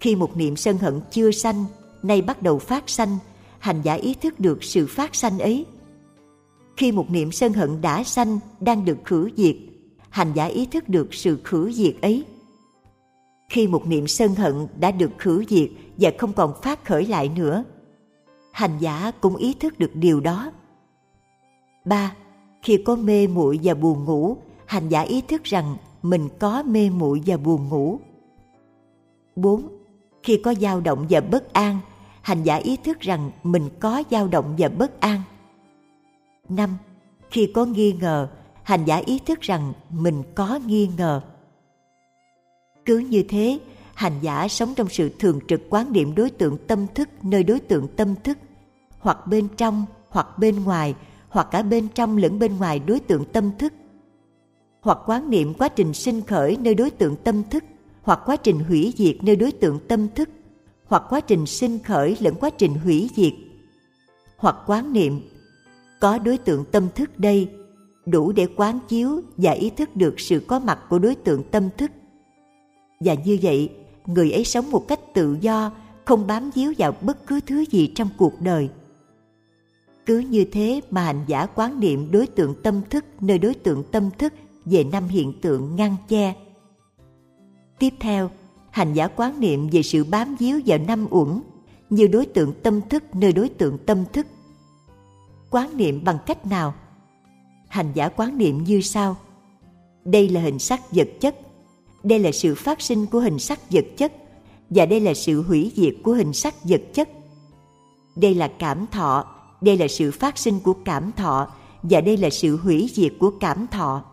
Khi 0.00 0.16
một 0.16 0.36
niệm 0.36 0.56
sân 0.56 0.78
hận 0.78 1.00
chưa 1.10 1.30
sanh, 1.30 1.64
nay 2.02 2.22
bắt 2.22 2.42
đầu 2.42 2.58
phát 2.58 2.90
sanh, 2.90 3.18
hành 3.58 3.82
giả 3.82 3.94
ý 3.94 4.14
thức 4.14 4.40
được 4.40 4.64
sự 4.64 4.86
phát 4.86 5.14
sanh 5.14 5.38
ấy. 5.38 5.66
Khi 6.76 6.92
một 6.92 7.10
niệm 7.10 7.32
sân 7.32 7.52
hận 7.52 7.80
đã 7.80 8.04
sanh, 8.04 8.38
đang 8.60 8.84
được 8.84 8.98
khử 9.04 9.30
diệt, 9.36 9.56
hành 10.10 10.32
giả 10.34 10.44
ý 10.44 10.66
thức 10.66 10.88
được 10.88 11.14
sự 11.14 11.40
khử 11.44 11.72
diệt 11.72 11.94
ấy. 12.02 12.24
Khi 13.48 13.66
một 13.66 13.86
niệm 13.86 14.06
sân 14.06 14.34
hận 14.34 14.66
đã 14.80 14.90
được 14.90 15.10
khử 15.18 15.44
diệt 15.48 15.70
và 15.96 16.10
không 16.18 16.32
còn 16.32 16.52
phát 16.62 16.84
khởi 16.84 17.06
lại 17.06 17.28
nữa, 17.28 17.64
hành 18.52 18.78
giả 18.80 19.12
cũng 19.20 19.36
ý 19.36 19.54
thức 19.54 19.78
được 19.78 19.90
điều 19.94 20.20
đó. 20.20 20.52
3. 21.88 22.12
Khi 22.62 22.82
có 22.86 22.96
mê 22.96 23.26
muội 23.26 23.60
và 23.62 23.74
buồn 23.74 24.04
ngủ, 24.04 24.36
hành 24.66 24.88
giả 24.88 25.00
ý 25.00 25.20
thức 25.20 25.44
rằng 25.44 25.76
mình 26.02 26.28
có 26.38 26.62
mê 26.62 26.90
muội 26.90 27.22
và 27.26 27.36
buồn 27.36 27.68
ngủ. 27.68 27.98
4. 29.36 29.68
Khi 30.22 30.40
có 30.44 30.54
dao 30.54 30.80
động 30.80 31.06
và 31.10 31.20
bất 31.20 31.52
an, 31.52 31.78
hành 32.22 32.42
giả 32.42 32.56
ý 32.56 32.76
thức 32.76 33.00
rằng 33.00 33.30
mình 33.42 33.68
có 33.80 34.02
dao 34.10 34.28
động 34.28 34.54
và 34.58 34.68
bất 34.68 35.00
an. 35.00 35.22
5. 36.48 36.76
Khi 37.30 37.50
có 37.54 37.64
nghi 37.64 37.92
ngờ, 37.92 38.28
hành 38.62 38.84
giả 38.84 38.96
ý 38.96 39.18
thức 39.18 39.40
rằng 39.40 39.72
mình 39.90 40.22
có 40.34 40.60
nghi 40.66 40.90
ngờ. 40.96 41.20
Cứ 42.84 42.98
như 42.98 43.22
thế, 43.28 43.58
hành 43.94 44.18
giả 44.20 44.48
sống 44.48 44.74
trong 44.76 44.88
sự 44.88 45.10
thường 45.18 45.40
trực 45.48 45.60
quán 45.70 45.92
niệm 45.92 46.14
đối 46.14 46.30
tượng 46.30 46.56
tâm 46.66 46.86
thức 46.94 47.08
nơi 47.22 47.42
đối 47.42 47.60
tượng 47.60 47.88
tâm 47.96 48.14
thức, 48.24 48.38
hoặc 48.98 49.26
bên 49.26 49.48
trong, 49.56 49.84
hoặc 50.08 50.38
bên 50.38 50.64
ngoài, 50.64 50.94
hoặc 51.28 51.48
cả 51.50 51.62
bên 51.62 51.88
trong 51.94 52.16
lẫn 52.16 52.38
bên 52.38 52.56
ngoài 52.56 52.78
đối 52.78 53.00
tượng 53.00 53.24
tâm 53.32 53.50
thức, 53.58 53.72
hoặc 54.80 54.98
quán 55.06 55.30
niệm 55.30 55.54
quá 55.54 55.68
trình 55.68 55.94
sinh 55.94 56.22
khởi 56.22 56.56
nơi 56.56 56.74
đối 56.74 56.90
tượng 56.90 57.16
tâm 57.24 57.42
thức, 57.50 57.64
hoặc 58.02 58.20
quá 58.26 58.36
trình 58.36 58.58
hủy 58.58 58.94
diệt 58.96 59.16
nơi 59.22 59.36
đối 59.36 59.52
tượng 59.52 59.78
tâm 59.88 60.08
thức, 60.14 60.28
hoặc 60.86 61.02
quá 61.08 61.20
trình 61.20 61.46
sinh 61.46 61.78
khởi 61.78 62.16
lẫn 62.20 62.34
quá 62.34 62.50
trình 62.50 62.74
hủy 62.74 63.10
diệt, 63.16 63.32
hoặc 64.36 64.56
quán 64.66 64.92
niệm 64.92 65.20
có 66.00 66.18
đối 66.18 66.38
tượng 66.38 66.64
tâm 66.64 66.88
thức 66.94 67.18
đây 67.18 67.48
đủ 68.06 68.32
để 68.32 68.46
quán 68.56 68.78
chiếu 68.88 69.20
và 69.36 69.50
ý 69.50 69.70
thức 69.70 69.96
được 69.96 70.20
sự 70.20 70.42
có 70.46 70.58
mặt 70.58 70.78
của 70.88 70.98
đối 70.98 71.14
tượng 71.14 71.42
tâm 71.50 71.68
thức. 71.78 71.90
Và 73.00 73.14
như 73.14 73.38
vậy, 73.42 73.70
người 74.06 74.32
ấy 74.32 74.44
sống 74.44 74.70
một 74.70 74.88
cách 74.88 75.00
tự 75.14 75.36
do, 75.40 75.72
không 76.04 76.26
bám 76.26 76.50
víu 76.50 76.72
vào 76.78 76.94
bất 77.00 77.26
cứ 77.26 77.40
thứ 77.46 77.64
gì 77.70 77.92
trong 77.94 78.08
cuộc 78.16 78.40
đời. 78.40 78.68
Cứ 80.08 80.18
như 80.18 80.44
thế 80.44 80.80
mà 80.90 81.02
hành 81.02 81.24
giả 81.26 81.46
quán 81.46 81.80
niệm 81.80 82.10
đối 82.10 82.26
tượng 82.26 82.54
tâm 82.62 82.80
thức 82.90 83.04
nơi 83.20 83.38
đối 83.38 83.54
tượng 83.54 83.82
tâm 83.90 84.10
thức 84.18 84.32
về 84.64 84.84
năm 84.84 85.08
hiện 85.08 85.32
tượng 85.40 85.76
ngăn 85.76 85.96
che. 86.08 86.34
Tiếp 87.78 87.94
theo, 88.00 88.30
hành 88.70 88.94
giả 88.94 89.08
quán 89.08 89.40
niệm 89.40 89.68
về 89.72 89.82
sự 89.82 90.04
bám 90.04 90.36
víu 90.36 90.60
vào 90.66 90.78
năm 90.78 91.06
uẩn 91.10 91.40
như 91.90 92.06
đối 92.06 92.26
tượng 92.26 92.52
tâm 92.62 92.80
thức 92.88 93.14
nơi 93.14 93.32
đối 93.32 93.48
tượng 93.48 93.78
tâm 93.86 94.04
thức. 94.12 94.26
Quán 95.50 95.76
niệm 95.76 96.04
bằng 96.04 96.18
cách 96.26 96.46
nào? 96.46 96.74
Hành 97.68 97.92
giả 97.94 98.08
quán 98.08 98.38
niệm 98.38 98.64
như 98.64 98.80
sau. 98.80 99.16
Đây 100.04 100.28
là 100.28 100.40
hình 100.40 100.58
sắc 100.58 100.92
vật 100.92 101.08
chất, 101.20 101.36
đây 102.02 102.18
là 102.18 102.32
sự 102.32 102.54
phát 102.54 102.80
sinh 102.82 103.06
của 103.06 103.20
hình 103.20 103.38
sắc 103.38 103.70
vật 103.70 103.84
chất 103.96 104.12
và 104.70 104.86
đây 104.86 105.00
là 105.00 105.14
sự 105.14 105.42
hủy 105.42 105.72
diệt 105.76 105.94
của 106.02 106.12
hình 106.12 106.32
sắc 106.32 106.54
vật 106.64 106.82
chất. 106.94 107.08
Đây 108.16 108.34
là 108.34 108.50
cảm 108.58 108.86
thọ, 108.86 109.37
đây 109.60 109.76
là 109.76 109.88
sự 109.88 110.10
phát 110.10 110.38
sinh 110.38 110.60
của 110.60 110.74
cảm 110.84 111.12
thọ 111.16 111.48
và 111.82 112.00
đây 112.00 112.16
là 112.16 112.30
sự 112.30 112.56
hủy 112.56 112.90
diệt 112.94 113.12
của 113.18 113.30
cảm 113.30 113.66
thọ. 113.70 114.04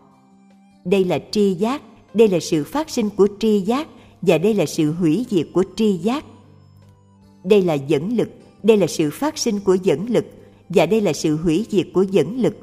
Đây 0.84 1.04
là 1.04 1.18
tri 1.30 1.54
giác, 1.54 1.82
đây 2.14 2.28
là 2.28 2.38
sự 2.40 2.64
phát 2.64 2.90
sinh 2.90 3.10
của 3.10 3.28
tri 3.38 3.60
giác 3.60 3.88
và 4.22 4.38
đây 4.38 4.54
là 4.54 4.66
sự 4.66 4.92
hủy 4.92 5.26
diệt 5.30 5.46
của 5.52 5.64
tri 5.76 5.92
giác. 5.92 6.24
Đây 7.44 7.62
là 7.62 7.74
dẫn 7.74 8.16
lực, 8.16 8.28
đây 8.62 8.76
là 8.76 8.86
sự 8.86 9.10
phát 9.10 9.38
sinh 9.38 9.60
của 9.60 9.74
dẫn 9.74 10.06
lực 10.08 10.24
và 10.68 10.86
đây 10.86 11.00
là 11.00 11.12
sự 11.12 11.36
hủy 11.36 11.66
diệt 11.70 11.86
của 11.94 12.02
dẫn 12.02 12.40
lực. 12.40 12.56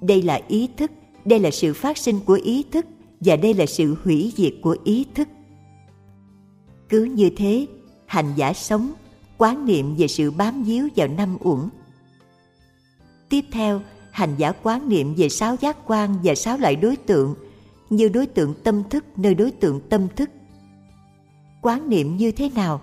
Đây 0.00 0.22
là 0.22 0.40
ý 0.48 0.68
thức, 0.76 0.90
đây 1.24 1.40
là 1.40 1.50
sự 1.50 1.74
phát 1.74 1.98
sinh 1.98 2.20
của 2.20 2.38
ý 2.42 2.64
thức 2.70 2.86
và 3.20 3.36
đây 3.36 3.54
là 3.54 3.66
sự 3.66 3.96
hủy 4.04 4.32
diệt 4.36 4.54
của 4.62 4.76
ý 4.84 5.06
thức. 5.14 5.28
Cứ 6.88 7.04
như 7.04 7.30
thế, 7.36 7.66
hành 8.06 8.32
giả 8.36 8.52
sống, 8.52 8.92
quán 9.38 9.66
niệm 9.66 9.96
về 9.96 10.08
sự 10.08 10.30
bám 10.30 10.62
víu 10.62 10.88
vào 10.96 11.08
năm 11.08 11.36
uẩn. 11.40 11.68
Tiếp 13.28 13.44
theo, 13.52 13.80
hành 14.10 14.34
giả 14.36 14.52
quán 14.62 14.88
niệm 14.88 15.14
về 15.14 15.28
sáu 15.28 15.56
giác 15.60 15.76
quan 15.86 16.16
và 16.22 16.34
sáu 16.34 16.58
loại 16.58 16.76
đối 16.76 16.96
tượng 16.96 17.34
như 17.90 18.08
đối 18.08 18.26
tượng 18.26 18.54
tâm 18.64 18.82
thức 18.90 19.04
nơi 19.16 19.34
đối 19.34 19.50
tượng 19.50 19.80
tâm 19.88 20.08
thức. 20.16 20.30
Quán 21.62 21.88
niệm 21.88 22.16
như 22.16 22.32
thế 22.32 22.50
nào? 22.54 22.80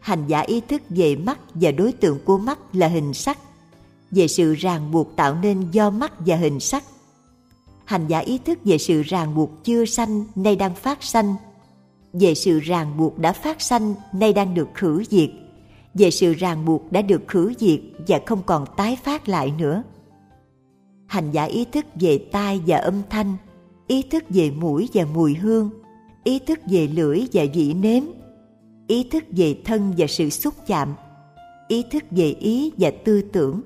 Hành 0.00 0.26
giả 0.26 0.40
ý 0.40 0.60
thức 0.68 0.82
về 0.88 1.16
mắt 1.16 1.38
và 1.54 1.70
đối 1.70 1.92
tượng 1.92 2.18
của 2.24 2.38
mắt 2.38 2.58
là 2.72 2.88
hình 2.88 3.14
sắc, 3.14 3.38
về 4.10 4.28
sự 4.28 4.54
ràng 4.54 4.90
buộc 4.90 5.16
tạo 5.16 5.34
nên 5.34 5.70
do 5.70 5.90
mắt 5.90 6.12
và 6.18 6.36
hình 6.36 6.60
sắc. 6.60 6.84
Hành 7.84 8.06
giả 8.06 8.18
ý 8.18 8.38
thức 8.38 8.58
về 8.64 8.78
sự 8.78 9.02
ràng 9.02 9.34
buộc 9.34 9.64
chưa 9.64 9.84
sanh 9.84 10.24
nay 10.34 10.56
đang 10.56 10.74
phát 10.74 11.02
sanh, 11.02 11.34
về 12.12 12.34
sự 12.34 12.60
ràng 12.60 12.96
buộc 12.96 13.18
đã 13.18 13.32
phát 13.32 13.62
sanh 13.62 13.94
nay 14.12 14.32
đang 14.32 14.54
được 14.54 14.68
khử 14.74 15.04
diệt– 15.10 15.30
về 15.94 16.10
sự 16.10 16.32
ràng 16.32 16.64
buộc 16.64 16.92
đã 16.92 17.02
được 17.02 17.22
khử 17.28 17.52
diệt 17.58 17.80
và 18.08 18.20
không 18.26 18.42
còn 18.46 18.64
tái 18.76 18.98
phát 19.04 19.28
lại 19.28 19.52
nữa. 19.58 19.82
Hành 21.06 21.30
giả 21.30 21.44
ý 21.44 21.64
thức 21.64 21.86
về 21.94 22.18
tai 22.32 22.60
và 22.66 22.76
âm 22.76 23.02
thanh, 23.10 23.36
ý 23.86 24.02
thức 24.02 24.24
về 24.28 24.50
mũi 24.50 24.88
và 24.94 25.04
mùi 25.14 25.34
hương, 25.34 25.70
ý 26.24 26.38
thức 26.38 26.60
về 26.70 26.86
lưỡi 26.86 27.22
và 27.32 27.44
vị 27.54 27.74
nếm, 27.74 28.02
ý 28.86 29.04
thức 29.04 29.24
về 29.30 29.58
thân 29.64 29.94
và 29.98 30.06
sự 30.06 30.30
xúc 30.30 30.54
chạm, 30.66 30.94
ý 31.68 31.84
thức 31.90 32.04
về 32.10 32.30
ý 32.40 32.72
và 32.78 32.90
tư 33.04 33.22
tưởng. 33.22 33.62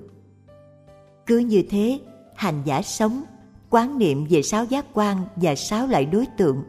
Cứ 1.25 1.37
như 1.37 1.63
thế, 1.69 1.99
hành 2.35 2.61
giả 2.65 2.81
sống, 2.81 3.23
quán 3.69 3.97
niệm 3.97 4.25
về 4.29 4.41
sáu 4.41 4.65
giác 4.65 4.85
quan 4.93 5.17
và 5.35 5.55
sáu 5.55 5.87
loại 5.87 6.05
đối 6.05 6.25
tượng. 6.37 6.63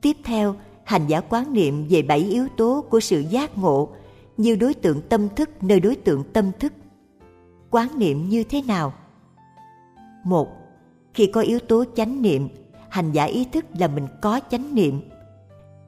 Tiếp 0.00 0.16
theo, 0.24 0.54
hành 0.84 1.06
giả 1.06 1.20
quán 1.20 1.52
niệm 1.52 1.86
về 1.88 2.02
bảy 2.02 2.18
yếu 2.18 2.48
tố 2.56 2.84
của 2.90 3.00
sự 3.00 3.24
giác 3.30 3.58
ngộ 3.58 3.88
như 4.36 4.56
đối 4.56 4.74
tượng 4.74 5.00
tâm 5.08 5.28
thức 5.28 5.50
nơi 5.62 5.80
đối 5.80 5.96
tượng 5.96 6.24
tâm 6.32 6.50
thức. 6.60 6.72
Quán 7.70 7.88
niệm 7.98 8.28
như 8.28 8.44
thế 8.44 8.62
nào? 8.62 8.92
Một, 10.24 10.48
khi 11.14 11.26
có 11.26 11.40
yếu 11.40 11.58
tố 11.58 11.84
chánh 11.96 12.22
niệm, 12.22 12.48
hành 12.88 13.12
giả 13.12 13.24
ý 13.24 13.44
thức 13.44 13.64
là 13.78 13.88
mình 13.88 14.06
có 14.22 14.40
chánh 14.50 14.74
niệm. 14.74 15.00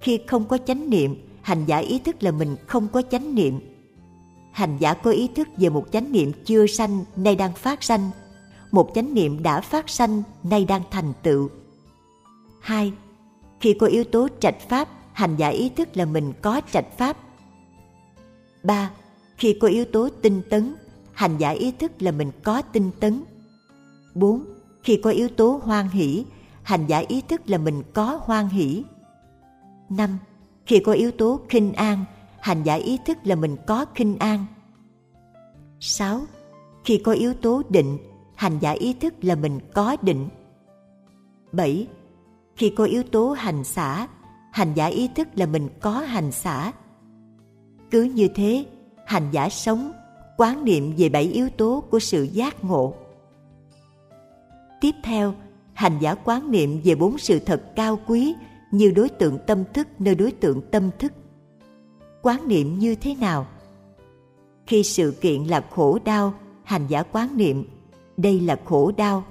Khi 0.00 0.20
không 0.26 0.44
có 0.44 0.58
chánh 0.58 0.90
niệm, 0.90 1.16
hành 1.42 1.64
giả 1.64 1.76
ý 1.76 1.98
thức 1.98 2.22
là 2.22 2.30
mình 2.30 2.56
không 2.66 2.88
có 2.88 3.02
chánh 3.10 3.34
niệm. 3.34 3.60
Hành 4.52 4.76
giả 4.78 4.94
có 4.94 5.10
ý 5.10 5.28
thức 5.34 5.48
về 5.56 5.68
một 5.68 5.86
chánh 5.92 6.12
niệm 6.12 6.32
chưa 6.44 6.66
sanh 6.66 7.04
nay 7.16 7.36
đang 7.36 7.52
phát 7.52 7.82
sanh, 7.82 8.10
một 8.70 8.90
chánh 8.94 9.14
niệm 9.14 9.42
đã 9.42 9.60
phát 9.60 9.90
sanh 9.90 10.22
nay 10.42 10.64
đang 10.64 10.82
thành 10.90 11.12
tựu. 11.22 11.48
Hai, 12.60 12.92
khi 13.60 13.74
có 13.80 13.86
yếu 13.86 14.04
tố 14.04 14.28
trạch 14.40 14.68
pháp, 14.68 14.88
hành 15.12 15.36
giả 15.36 15.48
ý 15.48 15.68
thức 15.68 15.96
là 15.96 16.04
mình 16.04 16.32
có 16.42 16.60
trạch 16.72 16.98
pháp 16.98 17.16
3. 18.62 18.90
Khi 19.36 19.58
có 19.60 19.68
yếu 19.68 19.84
tố 19.84 20.08
tinh 20.22 20.42
tấn, 20.50 20.74
hành 21.12 21.38
giả 21.38 21.50
ý 21.50 21.72
thức 21.72 22.02
là 22.02 22.10
mình 22.10 22.30
có 22.42 22.62
tinh 22.62 22.90
tấn. 23.00 23.22
4. 24.14 24.44
Khi 24.82 25.00
có 25.02 25.10
yếu 25.10 25.28
tố 25.28 25.60
hoan 25.62 25.88
hỷ, 25.88 26.24
hành 26.62 26.86
giả 26.86 26.98
ý 26.98 27.20
thức 27.28 27.40
là 27.46 27.58
mình 27.58 27.82
có 27.94 28.20
hoan 28.22 28.48
hỷ. 28.48 28.84
5. 29.88 30.18
Khi 30.66 30.80
có 30.80 30.92
yếu 30.92 31.10
tố 31.10 31.40
khinh 31.48 31.72
an, 31.72 32.04
hành 32.40 32.62
giả 32.62 32.74
ý 32.74 32.98
thức 33.06 33.18
là 33.24 33.34
mình 33.34 33.56
có 33.66 33.84
khinh 33.94 34.18
an. 34.18 34.46
6. 35.80 36.20
Khi 36.84 36.98
có 37.04 37.12
yếu 37.12 37.34
tố 37.34 37.62
định, 37.68 37.98
hành 38.34 38.58
giả 38.58 38.70
ý 38.70 38.92
thức 38.92 39.14
là 39.20 39.34
mình 39.34 39.60
có 39.74 39.96
định. 40.02 40.28
7. 41.52 41.86
Khi 42.56 42.70
có 42.70 42.84
yếu 42.84 43.02
tố 43.02 43.30
hành 43.32 43.64
xả, 43.64 44.08
hành 44.52 44.74
giả 44.74 44.86
ý 44.86 45.08
thức 45.14 45.28
là 45.34 45.46
mình 45.46 45.68
có 45.80 45.90
hành 45.90 46.32
xả. 46.32 46.72
Cứ 47.90 48.02
như 48.02 48.28
thế, 48.28 48.64
hành 49.06 49.28
giả 49.32 49.48
sống, 49.48 49.92
quán 50.36 50.64
niệm 50.64 50.94
về 50.96 51.08
bảy 51.08 51.22
yếu 51.22 51.48
tố 51.50 51.84
của 51.90 51.98
sự 51.98 52.22
giác 52.22 52.64
ngộ. 52.64 52.94
Tiếp 54.80 54.94
theo, 55.04 55.34
hành 55.72 55.98
giả 56.00 56.14
quán 56.14 56.50
niệm 56.50 56.80
về 56.84 56.94
bốn 56.94 57.18
sự 57.18 57.38
thật 57.38 57.62
cao 57.76 57.98
quý 58.06 58.34
như 58.70 58.90
đối 58.90 59.08
tượng 59.08 59.38
tâm 59.46 59.64
thức 59.74 59.88
nơi 59.98 60.14
đối 60.14 60.32
tượng 60.32 60.60
tâm 60.70 60.90
thức. 60.98 61.12
Quán 62.22 62.48
niệm 62.48 62.78
như 62.78 62.94
thế 62.94 63.14
nào? 63.14 63.46
Khi 64.66 64.82
sự 64.82 65.14
kiện 65.20 65.44
là 65.44 65.64
khổ 65.70 65.98
đau, 66.04 66.34
hành 66.64 66.86
giả 66.88 67.02
quán 67.02 67.36
niệm 67.36 67.64
đây 68.16 68.40
là 68.40 68.58
khổ 68.64 68.92
đau 68.96 69.24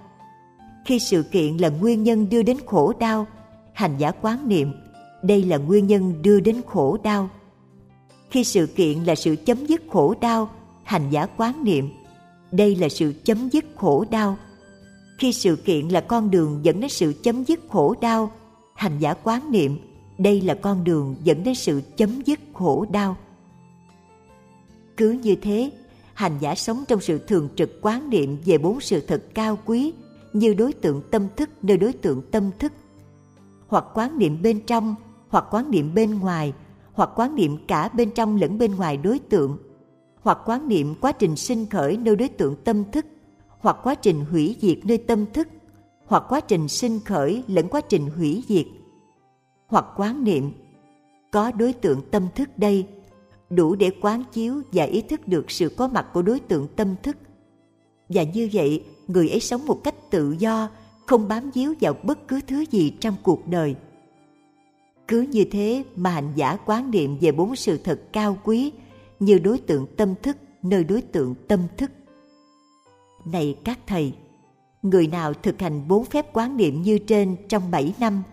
khi 0.86 1.00
sự 1.00 1.24
kiện 1.24 1.58
là 1.58 1.70
nguyên 1.70 2.04
nhân 2.04 2.30
đưa 2.30 2.42
đến 2.42 2.58
khổ 2.66 2.94
đau 3.00 3.28
hành 3.74 3.98
giả 3.98 4.12
quán 4.12 4.48
niệm 4.50 4.74
đây 5.22 5.44
là 5.44 5.58
nguyên 5.58 5.88
nhân 5.88 6.22
đưa 6.22 6.40
đến 6.40 6.62
khổ 6.68 6.98
đau 7.04 7.30
khi 8.30 8.44
sự 8.44 8.66
kiện 8.66 9.04
là 9.04 9.16
sự 9.16 9.36
chấm 9.46 9.66
dứt 9.66 9.82
khổ 9.90 10.14
đau, 10.22 10.50
hành 10.84 11.10
giả 11.10 11.26
quán 11.38 11.64
niệm, 11.64 11.90
đây 12.52 12.76
là 12.76 12.90
sự 12.90 13.14
chấm 13.24 13.50
dứt 13.50 13.66
khổ 13.76 14.06
đau. 14.12 14.38
Khi 15.18 15.34
sự 15.34 15.56
kiện 15.56 15.88
là 15.88 16.02
con 16.02 16.32
đường 16.32 16.60
dẫn 16.64 16.80
đến 16.80 16.90
sự 16.90 17.14
chấm 17.24 17.44
dứt 17.44 17.60
khổ 17.70 17.96
đau, 18.02 18.32
hành 18.76 19.00
giả 19.00 19.14
quán 19.14 19.52
niệm, 19.52 19.80
đây 20.18 20.42
là 20.42 20.54
con 20.54 20.84
đường 20.84 21.16
dẫn 21.24 21.44
đến 21.44 21.56
sự 21.56 21.82
chấm 21.98 22.22
dứt 22.26 22.40
khổ 22.54 22.86
đau. 22.92 23.18
Cứ 24.98 25.12
như 25.12 25.36
thế, 25.36 25.72
hành 26.14 26.38
giả 26.40 26.56
sống 26.56 26.84
trong 26.88 27.02
sự 27.02 27.18
thường 27.28 27.50
trực 27.56 27.82
quán 27.82 28.10
niệm 28.10 28.38
về 28.46 28.58
bốn 28.58 28.82
sự 28.82 29.02
thật 29.02 29.24
cao 29.34 29.60
quý 29.66 29.94
như 30.34 30.54
đối 30.54 30.74
tượng 30.74 31.02
tâm 31.12 31.28
thức 31.36 31.50
nơi 31.62 31.78
đối 31.78 31.94
tượng 31.94 32.22
tâm 32.32 32.52
thức, 32.60 32.74
hoặc 33.68 33.86
quán 33.94 34.18
niệm 34.18 34.42
bên 34.42 34.60
trong, 34.60 34.96
hoặc 35.30 35.46
quán 35.52 35.72
niệm 35.72 35.94
bên 35.96 36.20
ngoài 36.20 36.54
hoặc 36.98 37.10
quán 37.16 37.36
niệm 37.36 37.58
cả 37.68 37.90
bên 37.90 38.12
trong 38.12 38.36
lẫn 38.36 38.58
bên 38.58 38.76
ngoài 38.76 38.98
đối 38.98 39.20
tượng, 39.20 39.58
hoặc 40.22 40.38
quán 40.46 40.68
niệm 40.68 40.96
quá 41.02 41.12
trình 41.12 41.36
sinh 41.36 41.66
khởi 41.66 41.98
nơi 41.98 42.16
đối 42.16 42.30
tượng 42.30 42.56
tâm 42.64 42.92
thức, 42.92 43.06
hoặc 43.48 43.78
quá 43.84 43.96
trình 43.96 44.26
hủy 44.32 44.56
diệt 44.62 44.78
nơi 44.84 44.98
tâm 44.98 45.26
thức, 45.34 45.48
hoặc 46.06 46.24
quá 46.30 46.40
trình 46.40 46.68
sinh 46.68 47.00
khởi 47.06 47.44
lẫn 47.48 47.68
quá 47.68 47.82
trình 47.82 48.10
hủy 48.10 48.44
diệt, 48.48 48.66
hoặc 49.68 49.86
quán 49.96 50.24
niệm 50.24 50.52
có 51.32 51.52
đối 51.52 51.74
tượng 51.74 52.02
tâm 52.12 52.28
thức 52.36 52.50
đây, 52.58 52.88
đủ 53.50 53.76
để 53.76 53.92
quán 54.02 54.24
chiếu 54.32 54.62
và 54.72 54.84
ý 54.84 55.02
thức 55.02 55.28
được 55.28 55.52
sự 55.52 55.70
có 55.78 55.88
mặt 55.88 56.08
của 56.14 56.22
đối 56.22 56.40
tượng 56.40 56.68
tâm 56.76 56.96
thức. 57.04 57.18
Và 58.10 58.24
như 58.24 58.50
vậy, 58.54 58.84
người 59.08 59.30
ấy 59.30 59.40
sống 59.40 59.66
một 59.66 59.84
cách 59.84 59.96
tự 60.12 60.36
do, 60.40 60.70
không 61.06 61.28
bám 61.28 61.52
víu 61.52 61.74
vào 61.82 61.94
bất 62.04 62.28
cứ 62.28 62.40
thứ 62.48 62.66
gì 62.72 62.90
trong 63.00 63.16
cuộc 63.24 63.48
đời 63.48 63.76
cứ 65.08 65.22
như 65.22 65.46
thế 65.52 65.84
mà 65.96 66.10
hành 66.10 66.32
giả 66.36 66.58
quán 66.66 66.92
niệm 66.92 67.18
về 67.22 67.32
bốn 67.32 67.56
sự 67.56 67.78
thật 67.78 68.02
cao 68.14 68.38
quý 68.44 68.72
như 69.20 69.40
đối 69.40 69.58
tượng 69.58 69.88
tâm 69.98 70.14
thức, 70.24 70.38
nơi 70.64 70.84
đối 70.84 71.02
tượng 71.02 71.36
tâm 71.48 71.60
thức. 71.78 71.92
Này 73.26 73.56
các 73.64 73.80
thầy, 73.88 74.14
người 74.82 75.08
nào 75.08 75.34
thực 75.34 75.62
hành 75.62 75.88
bốn 75.88 76.06
phép 76.06 76.34
quán 76.34 76.58
niệm 76.58 76.82
như 76.82 76.98
trên 76.98 77.36
trong 77.50 77.72
bảy 77.72 77.94
năm, 78.00 78.24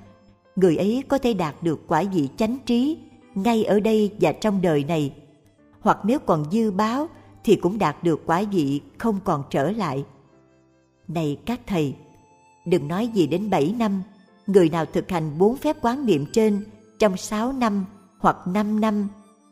người 0.57 0.77
ấy 0.77 1.03
có 1.09 1.19
thể 1.19 1.35
đạt 1.35 1.63
được 1.63 1.81
quả 1.89 2.05
vị 2.15 2.29
chánh 2.37 2.59
trí 2.67 2.99
ngay 3.35 3.65
ở 3.65 3.81
đây 3.81 4.13
và 4.21 4.33
trong 4.33 4.63
đời 4.63 4.85
này. 4.85 5.15
Hoặc 5.81 5.99
nếu 6.05 6.19
còn 6.19 6.51
dư 6.51 6.71
báo 6.71 7.09
thì 7.45 7.57
cũng 7.57 7.79
đạt 7.79 8.05
được 8.05 8.23
quả 8.27 8.45
vị 8.53 8.81
không 8.99 9.21
còn 9.25 9.43
trở 9.51 9.71
lại. 9.71 10.05
Này 11.09 11.39
các 11.47 11.61
thầy, 11.67 11.95
đừng 12.67 12.89
nói 12.89 13.09
gì 13.09 13.27
đến 13.27 13.51
bảy 13.51 13.75
năm 13.79 14.03
người 14.47 14.69
nào 14.69 14.87
thực 14.87 15.11
hành 15.11 15.39
bốn 15.39 15.57
phép 15.57 15.77
quán 15.83 16.07
niệm 16.07 16.27
trên 16.33 16.65
trong 16.99 17.17
sáu 17.17 17.53
năm 17.53 17.85
hoặc 18.19 18.37
năm 18.47 18.81
năm, 18.81 19.09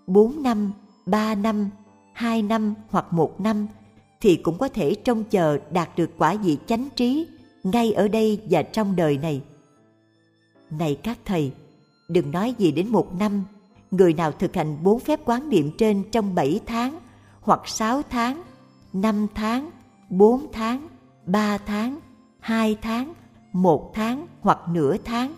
bốn 0.06 0.42
năm, 0.42 0.72
ba 1.06 1.34
năm, 1.34 1.70
hai 2.12 2.42
năm 2.42 2.74
hoặc 2.90 3.12
một 3.12 3.40
năm 3.40 3.66
thì 4.20 4.36
cũng 4.36 4.58
có 4.58 4.68
thể 4.68 4.94
trông 4.94 5.24
chờ 5.24 5.58
đạt 5.70 5.88
được 5.96 6.10
quả 6.18 6.34
vị 6.34 6.58
chánh 6.66 6.88
trí 6.96 7.26
ngay 7.64 7.92
ở 7.92 8.08
đây 8.08 8.40
và 8.50 8.62
trong 8.62 8.96
đời 8.96 9.18
này. 9.18 9.42
Này 10.70 10.98
các 11.02 11.18
thầy, 11.24 11.52
đừng 12.08 12.30
nói 12.30 12.54
gì 12.58 12.72
đến 12.72 12.88
một 12.88 13.14
năm, 13.18 13.44
người 13.90 14.12
nào 14.12 14.32
thực 14.32 14.56
hành 14.56 14.76
bốn 14.82 15.00
phép 15.00 15.20
quán 15.24 15.48
niệm 15.48 15.70
trên 15.78 16.02
trong 16.10 16.34
bảy 16.34 16.60
tháng, 16.66 16.98
hoặc 17.40 17.60
sáu 17.68 18.02
tháng, 18.10 18.42
năm 18.92 19.26
tháng, 19.34 19.70
bốn 20.10 20.46
tháng, 20.52 20.88
ba 21.26 21.58
tháng, 21.58 22.00
hai 22.40 22.76
tháng, 22.82 23.14
một 23.52 23.90
tháng 23.94 24.26
hoặc 24.40 24.58
nửa 24.68 24.96
tháng, 25.04 25.34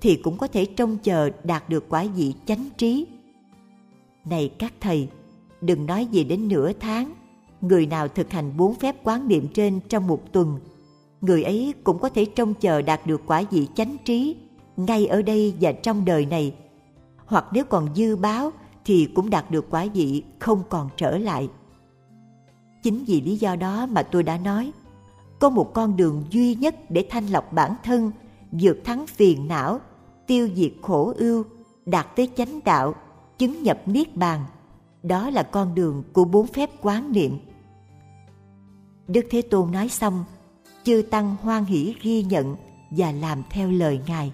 thì 0.00 0.16
cũng 0.16 0.38
có 0.38 0.46
thể 0.46 0.64
trông 0.64 0.96
chờ 1.02 1.30
đạt 1.44 1.68
được 1.68 1.88
quả 1.88 2.06
vị 2.16 2.34
chánh 2.46 2.68
trí. 2.76 3.06
Này 4.24 4.50
các 4.58 4.72
thầy, 4.80 5.08
đừng 5.60 5.86
nói 5.86 6.06
gì 6.06 6.24
đến 6.24 6.48
nửa 6.48 6.72
tháng, 6.72 7.14
người 7.60 7.86
nào 7.86 8.08
thực 8.08 8.30
hành 8.30 8.56
bốn 8.56 8.74
phép 8.74 8.96
quán 9.04 9.28
niệm 9.28 9.48
trên 9.54 9.80
trong 9.88 10.06
một 10.06 10.32
tuần, 10.32 10.58
người 11.20 11.42
ấy 11.42 11.74
cũng 11.84 11.98
có 11.98 12.08
thể 12.08 12.24
trông 12.24 12.54
chờ 12.54 12.82
đạt 12.82 13.06
được 13.06 13.22
quả 13.26 13.42
vị 13.50 13.68
chánh 13.74 13.96
trí 14.04 14.36
ngay 14.76 15.06
ở 15.06 15.22
đây 15.22 15.54
và 15.60 15.72
trong 15.72 16.04
đời 16.04 16.26
này. 16.26 16.54
Hoặc 17.26 17.44
nếu 17.52 17.64
còn 17.64 17.94
dư 17.94 18.16
báo 18.16 18.50
thì 18.84 19.08
cũng 19.14 19.30
đạt 19.30 19.50
được 19.50 19.66
quả 19.70 19.86
vị 19.94 20.22
không 20.38 20.62
còn 20.68 20.88
trở 20.96 21.18
lại. 21.18 21.48
Chính 22.82 23.04
vì 23.04 23.20
lý 23.20 23.36
do 23.36 23.56
đó 23.56 23.86
mà 23.86 24.02
tôi 24.02 24.22
đã 24.22 24.38
nói, 24.38 24.72
có 25.40 25.48
một 25.48 25.74
con 25.74 25.96
đường 25.96 26.24
duy 26.30 26.54
nhất 26.54 26.90
để 26.90 27.06
thanh 27.10 27.26
lọc 27.26 27.52
bản 27.52 27.74
thân, 27.84 28.12
vượt 28.52 28.76
thắng 28.84 29.06
phiền 29.06 29.48
não, 29.48 29.80
tiêu 30.26 30.48
diệt 30.54 30.72
khổ 30.82 31.12
ưu, 31.16 31.44
đạt 31.86 32.16
tới 32.16 32.30
chánh 32.36 32.60
đạo, 32.64 32.94
chứng 33.38 33.62
nhập 33.62 33.82
niết 33.86 34.16
bàn. 34.16 34.44
Đó 35.02 35.30
là 35.30 35.42
con 35.42 35.74
đường 35.74 36.02
của 36.12 36.24
bốn 36.24 36.46
phép 36.46 36.70
quán 36.82 37.12
niệm. 37.12 37.38
Đức 39.08 39.26
Thế 39.30 39.42
Tôn 39.42 39.72
nói 39.72 39.88
xong, 39.88 40.24
chư 40.84 41.02
tăng 41.10 41.36
hoan 41.42 41.64
hỷ 41.64 41.94
ghi 42.02 42.22
nhận 42.22 42.56
và 42.90 43.12
làm 43.12 43.42
theo 43.50 43.70
lời 43.70 44.00
ngài. 44.06 44.32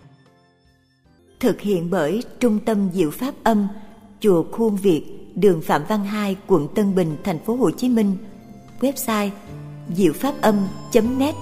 Thực 1.41 1.61
hiện 1.61 1.91
bởi 1.91 2.23
Trung 2.41 2.59
tâm 2.65 2.91
Diệu 2.93 3.11
Pháp 3.11 3.35
Âm, 3.43 3.69
chùa 4.21 4.45
Khuôn 4.53 4.77
Việt, 4.77 5.33
đường 5.35 5.63
Phạm 5.63 5.83
Văn 5.89 6.05
Hai, 6.05 6.37
quận 6.47 6.69
Tân 6.75 6.95
Bình, 6.95 7.17
thành 7.25 7.39
phố 7.39 7.57
Hồ 7.57 7.71
Chí 7.71 7.89
Minh. 7.89 8.17
Website 8.81 9.31
diệu 9.97 10.13
pháp 10.13 10.35
âm.net 10.41 11.35